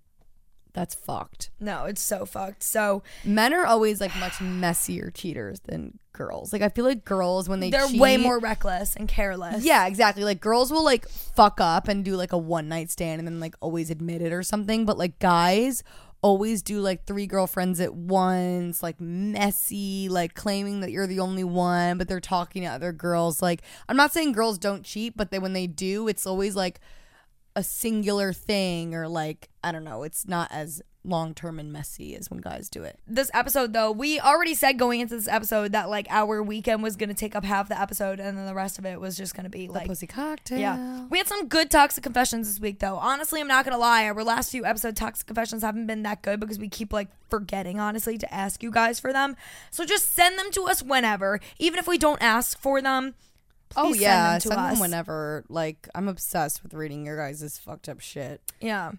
That's 0.74 0.94
fucked. 0.94 1.51
no, 1.61 1.85
it's 1.85 2.01
so 2.01 2.24
fucked. 2.24 2.62
So 2.62 3.03
Men 3.24 3.53
are 3.53 3.66
always 3.66 4.01
like 4.01 4.15
much 4.16 4.40
messier 4.40 5.11
cheaters 5.11 5.61
than 5.61 5.99
girls. 6.15 6.53
Like 6.53 6.62
I 6.62 6.69
feel 6.70 6.85
like 6.85 7.05
girls 7.05 7.49
when 7.49 7.61
they 7.61 7.70
they're 7.70 7.86
cheat, 7.89 8.01
way 8.01 8.16
more 8.16 8.39
reckless 8.39 8.97
and 8.97 9.07
careless. 9.07 9.65
Yeah, 9.65 9.86
exactly. 9.86 10.24
Like 10.24 10.40
girls 10.40 10.73
will 10.73 10.85
like 10.85 11.09
fuck 11.09 11.61
up 11.61 11.89
and 11.89 12.05
do 12.05 12.16
like 12.16 12.32
a 12.32 12.39
one 12.39 12.69
night 12.69 12.90
stand 12.90 13.19
and 13.19 13.28
then 13.28 13.39
like 13.40 13.55
always 13.61 13.90
admit 13.90 14.23
it 14.23 14.32
or 14.32 14.43
something. 14.43 14.86
But 14.86 14.97
like 14.97 15.19
guys 15.19 15.82
always 16.23 16.62
do 16.62 16.81
like 16.81 17.05
three 17.05 17.27
girlfriends 17.27 17.81
at 17.81 17.94
once, 17.94 18.82
like 18.82 19.01
messy, 19.01 20.09
like 20.09 20.35
claiming 20.35 20.81
that 20.81 20.90
you're 20.90 21.07
the 21.07 21.20
only 21.20 21.44
one, 21.44 21.99
but 21.99 22.09
they're 22.09 22.20
talking 22.20 22.62
to 22.62 22.69
other 22.69 22.93
girls. 22.93 23.43
Like 23.43 23.62
I'm 23.89 23.97
not 23.97 24.12
saying 24.12 24.32
girls 24.32 24.57
don't 24.57 24.85
cheat, 24.85 25.16
but 25.16 25.31
they 25.31 25.39
when 25.39 25.53
they 25.53 25.66
do, 25.66 26.09
it's 26.09 26.27
always 26.27 26.57
like 26.57 26.81
a 27.55 27.62
singular 27.62 28.33
thing 28.33 28.95
or 28.95 29.09
like 29.09 29.49
I 29.65 29.73
don't 29.73 29.85
know, 29.85 30.03
it's 30.03 30.27
not 30.27 30.51
as 30.51 30.83
long 31.05 31.35
term 31.35 31.59
and 31.59 31.73
messy 31.73 32.15
as 32.15 32.31
when 32.31 32.41
guys 32.41 32.69
do 32.69 32.85
it. 32.85 32.99
This 33.07 33.31
episode 33.35 33.73
though, 33.73 33.91
we 33.91 34.20
already 34.20 34.55
said 34.55 34.79
going 34.79 35.01
into 35.01 35.16
this 35.16 35.29
episode 35.29 35.73
that 35.73 35.91
like 35.91 36.07
our 36.11 36.43
weekend 36.43 36.83
was 36.83 36.97
gonna 36.97 37.15
take 37.15 37.35
up 37.35 37.45
half 37.45 37.69
the 37.69 37.81
episode 37.81 38.20
and 38.20 38.39
then 38.39 38.47
the 38.47 38.55
rest 38.55 38.79
of 38.79 38.87
it 38.87 39.01
was 39.01 39.16
just 39.16 39.35
gonna 39.35 39.49
be 39.49 39.69
like 39.69 39.87
Pussy 39.87 40.07
cocktail. 40.07 40.59
Yeah. 40.59 41.07
We 41.11 41.19
had 41.19 41.27
some 41.27 41.49
good 41.49 41.70
toxic 41.70 42.03
confessions 42.05 42.49
this 42.49 42.61
week, 42.61 42.79
though. 42.79 42.97
Honestly, 42.97 43.41
I'm 43.41 43.49
not 43.49 43.65
to 43.66 43.77
lie. 43.77 44.07
Our 44.07 44.24
last 44.24 44.51
few 44.51 44.65
episode 44.65 44.97
toxic 44.97 45.27
confessions 45.27 45.62
haven't 45.62 45.87
been 45.87 46.03
that 46.03 46.23
good 46.23 46.41
because 46.41 46.59
we 46.59 46.69
keep 46.69 46.93
like 46.93 47.09
forgetting, 47.29 47.81
honestly, 47.81 48.19
to 48.19 48.33
ask 48.33 48.62
you 48.62 48.70
guys 48.70 49.01
for 49.01 49.12
them. 49.12 49.37
So 49.70 49.85
just 49.85 50.15
send 50.15 50.39
them 50.39 50.51
to 50.53 50.65
us 50.65 50.83
whenever, 50.83 51.41
even 51.59 51.79
if 51.79 51.87
we 51.87 51.99
don't 51.99 52.23
ask 52.23 52.59
for 52.59 52.81
them. 52.81 53.15
Oh 53.77 53.89
please 53.89 54.01
yeah, 54.01 54.11
send 54.11 54.32
them 54.32 54.40
to 54.40 54.49
send 54.49 54.73
them 54.73 54.81
whenever. 54.81 55.44
Like 55.49 55.89
I'm 55.94 56.09
obsessed 56.09 56.62
with 56.62 56.74
reading 56.74 57.07
your 57.07 57.16
guys' 57.16 57.59
fucked 57.59 57.89
up 57.89 58.01
shit. 58.01 58.40
Yeah. 58.61 58.93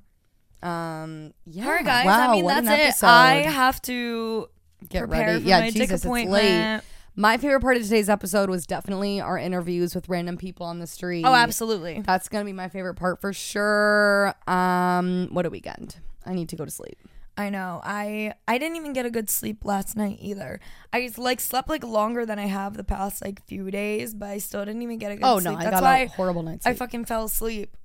Um, 0.61 1.33
yeah. 1.45 1.65
All 1.65 1.71
right, 1.71 1.85
guys. 1.85 2.05
Wow, 2.05 2.29
I 2.29 2.31
mean, 2.31 2.45
that's 2.45 2.67
it. 2.67 2.71
episode. 2.71 3.07
I 3.07 3.35
have 3.41 3.81
to 3.83 4.47
get 4.89 5.09
ready. 5.09 5.41
for 5.41 5.47
yeah, 5.47 5.69
Jesus, 5.69 6.05
it's 6.05 6.05
late. 6.05 6.81
My 7.15 7.37
favorite 7.37 7.59
part 7.59 7.77
of 7.77 7.83
today's 7.83 8.09
episode 8.09 8.49
was 8.49 8.65
definitely 8.65 9.21
our 9.21 9.37
interviews 9.37 9.93
with 9.93 10.09
random 10.09 10.35
people 10.35 10.65
on 10.65 10.79
the 10.79 10.87
street. 10.87 11.23
Oh, 11.25 11.35
absolutely. 11.35 12.01
That's 12.01 12.27
gonna 12.27 12.45
be 12.45 12.53
my 12.53 12.69
favorite 12.69 12.95
part 12.95 13.21
for 13.21 13.33
sure. 13.33 14.33
Um, 14.47 15.27
what 15.31 15.45
a 15.45 15.49
weekend! 15.51 15.97
I 16.25 16.33
need 16.33 16.49
to 16.49 16.55
go 16.55 16.65
to 16.65 16.71
sleep. 16.71 16.97
I 17.35 17.49
know. 17.49 17.81
I 17.83 18.33
I 18.47 18.57
didn't 18.59 18.75
even 18.77 18.93
get 18.93 19.05
a 19.07 19.09
good 19.09 19.29
sleep 19.29 19.65
last 19.65 19.95
night 19.97 20.17
either. 20.21 20.59
I 20.91 21.09
like 21.17 21.39
slept 21.39 21.67
like 21.67 21.83
longer 21.83 22.25
than 22.25 22.37
I 22.37 22.45
have 22.45 22.77
the 22.77 22.83
past 22.83 23.23
like 23.23 23.43
few 23.45 23.71
days, 23.71 24.13
but 24.13 24.29
I 24.29 24.37
still 24.37 24.63
didn't 24.65 24.81
even 24.83 24.99
get 24.99 25.11
a 25.11 25.15
good 25.15 25.25
Oh 25.25 25.39
sleep. 25.39 25.53
no, 25.53 25.59
I 25.59 25.63
That's 25.63 25.75
got 25.75 25.83
why 25.83 25.97
a 25.99 26.07
horrible 26.09 26.43
night's 26.43 26.65
I 26.67 26.73
fucking 26.75 27.05
fell 27.05 27.25
asleep 27.25 27.75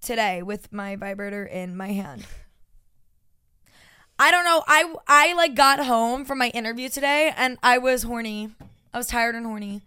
today 0.00 0.42
with 0.42 0.72
my 0.72 0.96
vibrator 0.96 1.44
in 1.44 1.76
my 1.76 1.88
hand. 1.92 2.26
I 4.18 4.30
don't 4.30 4.44
know. 4.44 4.64
I 4.66 4.94
I 5.06 5.34
like 5.34 5.54
got 5.54 5.84
home 5.84 6.24
from 6.24 6.38
my 6.38 6.48
interview 6.48 6.88
today 6.88 7.32
and 7.36 7.58
I 7.62 7.78
was 7.78 8.02
horny. 8.02 8.50
I 8.92 8.98
was 8.98 9.06
tired 9.06 9.34
and 9.34 9.46
horny. 9.46 9.82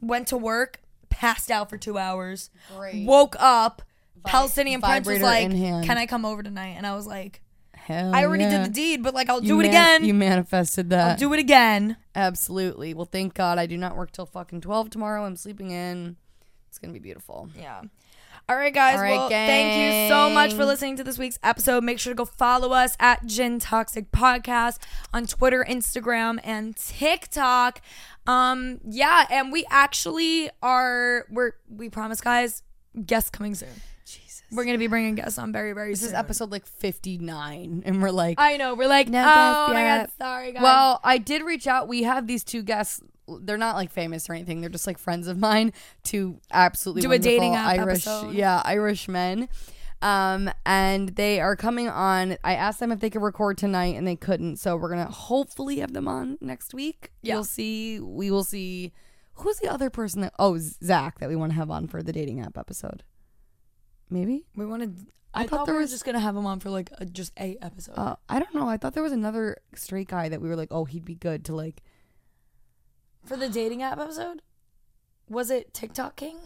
Went 0.00 0.26
to 0.28 0.36
work, 0.36 0.80
passed 1.10 1.50
out 1.50 1.68
for 1.70 1.76
2 1.76 1.98
hours. 1.98 2.50
Great. 2.76 3.06
Woke 3.06 3.36
up, 3.38 3.82
Palestinian 4.24 4.80
Prince 4.80 5.06
was 5.06 5.20
like, 5.20 5.50
"Can 5.50 5.98
I 5.98 6.06
come 6.06 6.24
over 6.24 6.42
tonight?" 6.42 6.74
And 6.76 6.86
I 6.86 6.94
was 6.94 7.06
like, 7.06 7.40
Hell 7.86 8.14
I 8.14 8.24
already 8.24 8.42
yeah. 8.44 8.50
did 8.50 8.64
the 8.66 8.70
deed, 8.74 9.02
but 9.04 9.14
like 9.14 9.30
I'll 9.30 9.40
You 9.42 9.48
do 9.48 9.60
it 9.60 9.64
man- 9.64 9.70
again. 9.70 10.04
You 10.04 10.12
manifested 10.14 10.90
that. 10.90 11.10
I'll 11.12 11.16
do 11.16 11.32
it 11.32 11.38
again. 11.38 11.96
Absolutely. 12.16 12.94
Well, 12.94 13.04
thank 13.04 13.34
God 13.34 13.58
I 13.58 13.66
do 13.66 13.76
not 13.76 13.96
work 13.96 14.10
till 14.10 14.26
fucking 14.26 14.60
twelve 14.60 14.90
tomorrow. 14.90 15.24
I'm 15.24 15.36
sleeping 15.36 15.70
in. 15.70 16.16
It's 16.68 16.78
gonna 16.78 16.92
be 16.92 16.98
beautiful. 16.98 17.48
Yeah. 17.56 17.82
All 18.48 18.56
right, 18.56 18.72
guys. 18.74 18.96
All 18.96 19.02
right, 19.02 19.16
well, 19.16 19.28
thank 19.28 19.76
you 19.76 20.08
so 20.14 20.30
much 20.30 20.52
for 20.54 20.64
listening 20.64 20.96
to 20.96 21.04
this 21.04 21.18
week's 21.18 21.38
episode. 21.42 21.82
Make 21.82 21.98
sure 21.98 22.12
to 22.12 22.16
go 22.16 22.24
follow 22.24 22.72
us 22.72 22.96
at 23.00 23.26
Gin 23.26 23.58
Toxic 23.58 24.12
Podcast 24.12 24.78
on 25.12 25.26
Twitter, 25.26 25.66
Instagram, 25.68 26.38
and 26.44 26.76
TikTok. 26.76 27.80
Um, 28.26 28.80
yeah, 28.88 29.26
and 29.30 29.50
we 29.50 29.64
actually 29.68 30.48
are 30.62 31.26
we're 31.30 31.52
we 31.68 31.88
promise, 31.88 32.20
guys, 32.20 32.62
guests 33.04 33.30
coming 33.30 33.54
soon. 33.56 33.68
We're 34.52 34.64
gonna 34.64 34.78
be 34.78 34.86
bringing 34.86 35.14
guests 35.16 35.38
on 35.38 35.52
very 35.52 35.72
very 35.72 35.90
This 35.90 36.00
soon. 36.00 36.08
is 36.10 36.14
episode 36.14 36.50
like 36.50 36.66
59, 36.66 37.82
and 37.84 38.02
we're 38.02 38.10
like, 38.10 38.38
I 38.40 38.56
know. 38.56 38.74
We're 38.74 38.88
like, 38.88 39.08
No 39.08 39.20
oh 39.20 39.72
my 39.72 39.82
yet. 39.82 39.98
god, 40.06 40.10
sorry 40.18 40.52
guys. 40.52 40.62
Well, 40.62 41.00
I 41.02 41.18
did 41.18 41.42
reach 41.42 41.66
out. 41.66 41.88
We 41.88 42.04
have 42.04 42.26
these 42.26 42.44
two 42.44 42.62
guests. 42.62 43.00
They're 43.28 43.58
not 43.58 43.74
like 43.74 43.90
famous 43.90 44.30
or 44.30 44.34
anything. 44.34 44.60
They're 44.60 44.70
just 44.70 44.86
like 44.86 44.98
friends 44.98 45.26
of 45.26 45.36
mine. 45.36 45.72
Two 46.04 46.40
absolutely 46.52 47.02
Do 47.02 47.10
a 47.12 47.18
dating 47.18 47.54
app 47.56 47.68
Irish, 47.78 48.06
episode. 48.06 48.34
yeah, 48.34 48.62
Irish 48.64 49.08
men. 49.08 49.48
Um, 50.02 50.50
and 50.64 51.08
they 51.16 51.40
are 51.40 51.56
coming 51.56 51.88
on. 51.88 52.36
I 52.44 52.54
asked 52.54 52.78
them 52.80 52.92
if 52.92 53.00
they 53.00 53.10
could 53.10 53.22
record 53.22 53.58
tonight, 53.58 53.96
and 53.96 54.06
they 54.06 54.14
couldn't. 54.14 54.56
So 54.58 54.76
we're 54.76 54.90
gonna 54.90 55.10
hopefully 55.10 55.78
have 55.78 55.92
them 55.92 56.06
on 56.06 56.38
next 56.40 56.72
week. 56.74 57.10
Yeah. 57.22 57.34
You'll 57.34 57.44
see. 57.44 57.98
We 57.98 58.30
will 58.30 58.44
see. 58.44 58.92
Who's 59.40 59.58
the 59.58 59.68
other 59.72 59.90
person 59.90 60.20
that? 60.20 60.34
Oh, 60.38 60.56
Zach 60.58 61.18
that 61.18 61.28
we 61.28 61.34
want 61.36 61.50
to 61.52 61.56
have 61.56 61.70
on 61.70 61.88
for 61.88 62.02
the 62.02 62.12
dating 62.12 62.40
app 62.40 62.56
episode. 62.56 63.02
Maybe. 64.10 64.46
we 64.54 64.66
wanted. 64.66 65.06
I, 65.34 65.40
I 65.40 65.42
thought, 65.42 65.50
thought 65.50 65.66
there 65.66 65.74
we 65.74 65.78
were 65.78 65.82
was- 65.82 65.90
just 65.90 66.04
gonna 66.04 66.20
have 66.20 66.36
him 66.36 66.46
on 66.46 66.60
for 66.60 66.70
like 66.70 66.90
a, 66.98 67.04
just 67.04 67.32
a 67.38 67.58
episode. 67.60 67.94
Uh, 67.96 68.16
I 68.28 68.38
don't 68.38 68.54
know. 68.54 68.68
I 68.68 68.76
thought 68.76 68.94
there 68.94 69.02
was 69.02 69.12
another 69.12 69.58
straight 69.74 70.08
guy 70.08 70.28
that 70.28 70.40
we 70.40 70.48
were 70.48 70.56
like, 70.56 70.68
oh, 70.70 70.84
he'd 70.84 71.04
be 71.04 71.14
good 71.14 71.44
to 71.46 71.54
like. 71.54 71.82
for 73.24 73.36
the 73.36 73.48
dating 73.48 73.82
app 73.82 73.98
episode, 73.98 74.42
was 75.28 75.50
it 75.50 75.74
TikTok 75.74 76.16
King? 76.16 76.38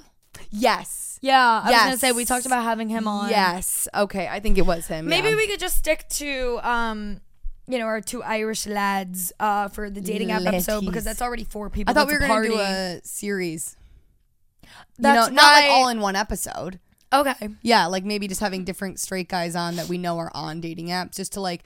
Yes. 0.50 1.18
Yeah, 1.22 1.60
I 1.64 1.70
was 1.70 1.80
gonna 1.80 1.96
say 1.98 2.12
we 2.12 2.24
talked 2.24 2.46
about 2.46 2.62
having 2.62 2.88
him 2.88 3.06
on. 3.06 3.30
Yes. 3.30 3.86
Okay. 3.94 4.26
I 4.28 4.40
think 4.40 4.58
it 4.58 4.66
was 4.66 4.86
him. 4.86 5.06
Maybe 5.06 5.28
yeah. 5.28 5.36
we 5.36 5.46
could 5.46 5.60
just 5.60 5.76
stick 5.76 6.08
to 6.10 6.60
um 6.62 7.20
you 7.68 7.78
know, 7.78 7.86
our 7.86 8.00
two 8.00 8.22
Irish 8.22 8.66
lads 8.66 9.32
uh 9.38 9.68
for 9.68 9.90
the 9.90 10.00
dating 10.00 10.32
app 10.32 10.42
episode 10.42 10.84
because 10.84 11.04
that's 11.04 11.20
already 11.22 11.44
four 11.44 11.68
people. 11.70 11.90
I 11.90 11.94
thought 11.94 12.08
we 12.08 12.14
were 12.14 12.20
gonna 12.20 12.48
do 12.48 12.58
a 12.58 13.00
series. 13.04 13.76
That's 14.98 15.28
you 15.28 15.34
know, 15.34 15.42
not 15.42 15.52
like 15.52 15.70
all 15.70 15.88
in 15.88 16.00
one 16.00 16.16
episode. 16.16 16.80
Okay. 17.12 17.48
Yeah, 17.62 17.86
like 17.86 18.04
maybe 18.04 18.28
just 18.28 18.40
having 18.40 18.64
different 18.64 19.00
straight 19.00 19.28
guys 19.28 19.56
on 19.56 19.76
that 19.76 19.88
we 19.88 19.98
know 19.98 20.18
are 20.18 20.30
on 20.34 20.60
dating 20.60 20.88
apps, 20.88 21.16
just 21.16 21.32
to 21.32 21.40
like, 21.40 21.62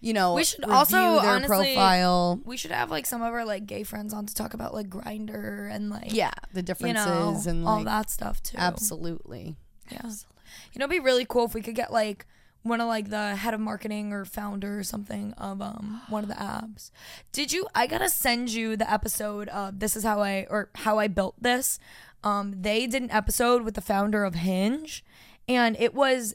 you 0.00 0.12
know, 0.12 0.34
We 0.34 0.44
should 0.44 0.64
also, 0.64 0.96
their 0.96 1.30
honestly- 1.30 1.74
profile. 1.74 2.40
We 2.44 2.56
should 2.56 2.70
have 2.70 2.90
like 2.90 3.04
some 3.04 3.20
of 3.20 3.32
our 3.34 3.44
like 3.44 3.66
gay 3.66 3.82
friends 3.82 4.14
on 4.14 4.26
to 4.26 4.34
talk 4.34 4.54
about 4.54 4.72
like 4.72 4.88
Grindr 4.88 5.70
and 5.70 5.90
like 5.90 6.12
Yeah, 6.14 6.30
the 6.52 6.60
you 6.60 6.62
differences 6.62 7.06
know 7.46 7.50
and 7.50 7.66
all 7.66 7.84
that 7.84 8.08
stuff 8.10 8.42
too. 8.42 8.56
absolutely. 8.58 9.56
Yeah. 9.90 9.98
Absolutely. 10.04 10.24
You 10.72 10.78
know, 10.78 10.84
it'd 10.84 10.90
be 10.90 11.00
really 11.04 11.26
cool 11.28 11.44
if 11.44 11.54
we 11.54 11.60
could 11.62 11.74
get 11.74 11.92
like 11.92 12.26
one 12.62 12.80
of 12.80 12.88
like 12.88 13.08
the 13.10 13.36
head 13.36 13.54
of 13.54 13.60
marketing 13.60 14.12
or 14.12 14.24
founder 14.24 14.78
or 14.78 14.82
something 14.82 15.32
of 15.34 15.60
um 15.62 16.02
one 16.08 16.22
of 16.22 16.28
the 16.28 16.34
apps. 16.36 16.90
Did 17.32 17.52
you? 17.52 17.66
I 17.74 17.86
gotta 17.86 18.08
send 18.10 18.50
you 18.50 18.76
the 18.76 18.90
episode 18.90 19.48
of 19.48 19.78
this 19.80 19.96
is 19.96 20.04
how 20.04 20.20
I 20.20 20.46
or 20.50 20.70
how 20.74 20.98
I 20.98 21.08
built 21.08 21.34
this. 21.40 21.78
Um, 22.24 22.54
they 22.62 22.86
did 22.86 23.02
an 23.02 23.10
episode 23.10 23.62
with 23.62 23.74
the 23.74 23.80
founder 23.80 24.24
of 24.24 24.34
Hinge, 24.34 25.04
and 25.46 25.76
it 25.78 25.94
was 25.94 26.34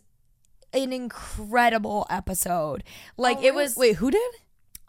an 0.74 0.92
incredible 0.94 2.06
episode. 2.10 2.84
Like 3.18 3.42
it 3.44 3.54
was 3.54 3.76
Wait, 3.76 3.98
who 3.98 4.10
did? 4.12 4.32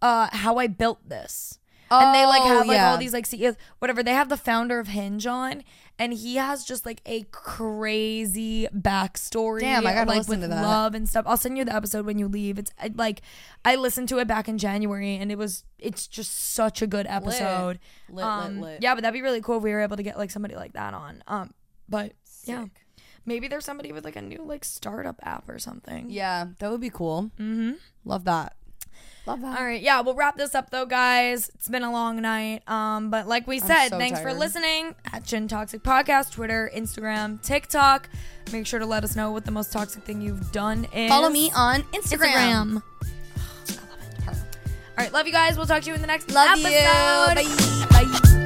uh 0.02 0.28
how 0.32 0.56
I 0.58 0.66
built 0.66 1.08
this. 1.08 1.58
and 1.90 2.14
they 2.14 2.24
like 2.26 2.42
Oh, 2.42 2.46
have 2.48 2.66
like 2.66 2.76
yeah. 2.76 2.90
all 2.90 2.96
these 2.98 3.12
like 3.12 3.26
CEOs, 3.26 3.56
whatever. 3.80 4.02
They 4.02 4.12
have 4.14 4.28
the 4.28 4.36
founder 4.36 4.78
of 4.78 4.88
Hinge 4.88 5.26
on, 5.26 5.62
and 5.98 6.12
he 6.12 6.36
has 6.36 6.64
just 6.64 6.84
like 6.84 7.00
a 7.06 7.22
crazy 7.30 8.66
backstory. 8.74 9.60
Damn, 9.60 9.86
I 9.86 9.92
gotta 9.94 10.08
like 10.08 10.18
listen 10.18 10.40
with 10.40 10.50
to 10.50 10.54
that. 10.54 10.62
love 10.62 10.94
and 10.94 11.08
stuff. 11.08 11.24
I'll 11.26 11.36
send 11.36 11.56
you 11.56 11.64
the 11.64 11.74
episode 11.74 12.04
when 12.06 12.18
you 12.18 12.26
leave. 12.28 12.58
It's 12.58 12.72
like 12.94 13.22
I 13.64 13.76
listened 13.76 14.08
to 14.10 14.18
it 14.18 14.26
back 14.26 14.48
in 14.48 14.58
January, 14.58 15.16
and 15.16 15.30
it 15.30 15.38
was 15.38 15.64
it's 15.78 16.06
just 16.06 16.52
such 16.52 16.82
a 16.82 16.86
good 16.86 17.06
episode. 17.08 17.78
Lit, 18.08 18.16
lit, 18.16 18.24
um, 18.24 18.60
lit. 18.60 18.82
Yeah, 18.82 18.94
but 18.94 19.02
that'd 19.02 19.14
be 19.14 19.22
really 19.22 19.40
cool 19.40 19.58
if 19.58 19.62
we 19.62 19.70
were 19.72 19.80
able 19.80 19.96
to 19.96 20.02
get 20.02 20.18
like 20.18 20.30
somebody 20.30 20.56
like 20.56 20.72
that 20.72 20.94
on. 20.94 21.22
Um, 21.28 21.54
but 21.88 22.12
yeah, 22.44 22.66
maybe 23.24 23.48
there's 23.48 23.64
somebody 23.64 23.92
with 23.92 24.04
like 24.04 24.16
a 24.16 24.22
new 24.22 24.42
like 24.44 24.64
startup 24.64 25.20
app 25.22 25.48
or 25.48 25.58
something. 25.58 26.10
Yeah, 26.10 26.48
that 26.58 26.70
would 26.70 26.80
be 26.80 26.90
cool. 26.90 27.30
Mm-hmm. 27.38 27.72
Love 28.04 28.24
that. 28.24 28.56
Love 29.26 29.40
that. 29.40 29.58
All 29.58 29.64
right, 29.64 29.80
yeah, 29.80 30.00
we'll 30.02 30.14
wrap 30.14 30.36
this 30.36 30.54
up 30.54 30.70
though, 30.70 30.84
guys. 30.86 31.48
It's 31.54 31.68
been 31.68 31.82
a 31.82 31.90
long 31.90 32.20
night. 32.20 32.68
Um, 32.68 33.10
but 33.10 33.26
like 33.26 33.46
we 33.46 33.58
said, 33.58 33.88
so 33.88 33.98
thanks 33.98 34.20
for 34.20 34.34
listening 34.34 34.94
at 35.12 35.24
Chin 35.24 35.48
Toxic 35.48 35.82
Podcast, 35.82 36.32
Twitter, 36.32 36.70
Instagram, 36.74 37.40
TikTok. 37.42 38.08
Make 38.52 38.66
sure 38.66 38.78
to 38.78 38.86
let 38.86 39.02
us 39.02 39.16
know 39.16 39.32
what 39.32 39.44
the 39.46 39.50
most 39.50 39.72
toxic 39.72 40.02
thing 40.04 40.20
you've 40.20 40.52
done 40.52 40.86
is. 40.92 41.08
Follow 41.08 41.30
me 41.30 41.50
on 41.56 41.82
Instagram. 41.94 42.82
Instagram. 43.64 44.28
All 44.28 44.34
right, 44.98 45.12
love 45.12 45.26
you 45.26 45.32
guys. 45.32 45.56
We'll 45.56 45.66
talk 45.66 45.82
to 45.82 45.88
you 45.88 45.94
in 45.94 46.00
the 46.02 46.06
next 46.06 46.30
Love 46.30 46.58
episode. 46.58 47.40
you. 47.40 47.86
Bye. 47.88 48.43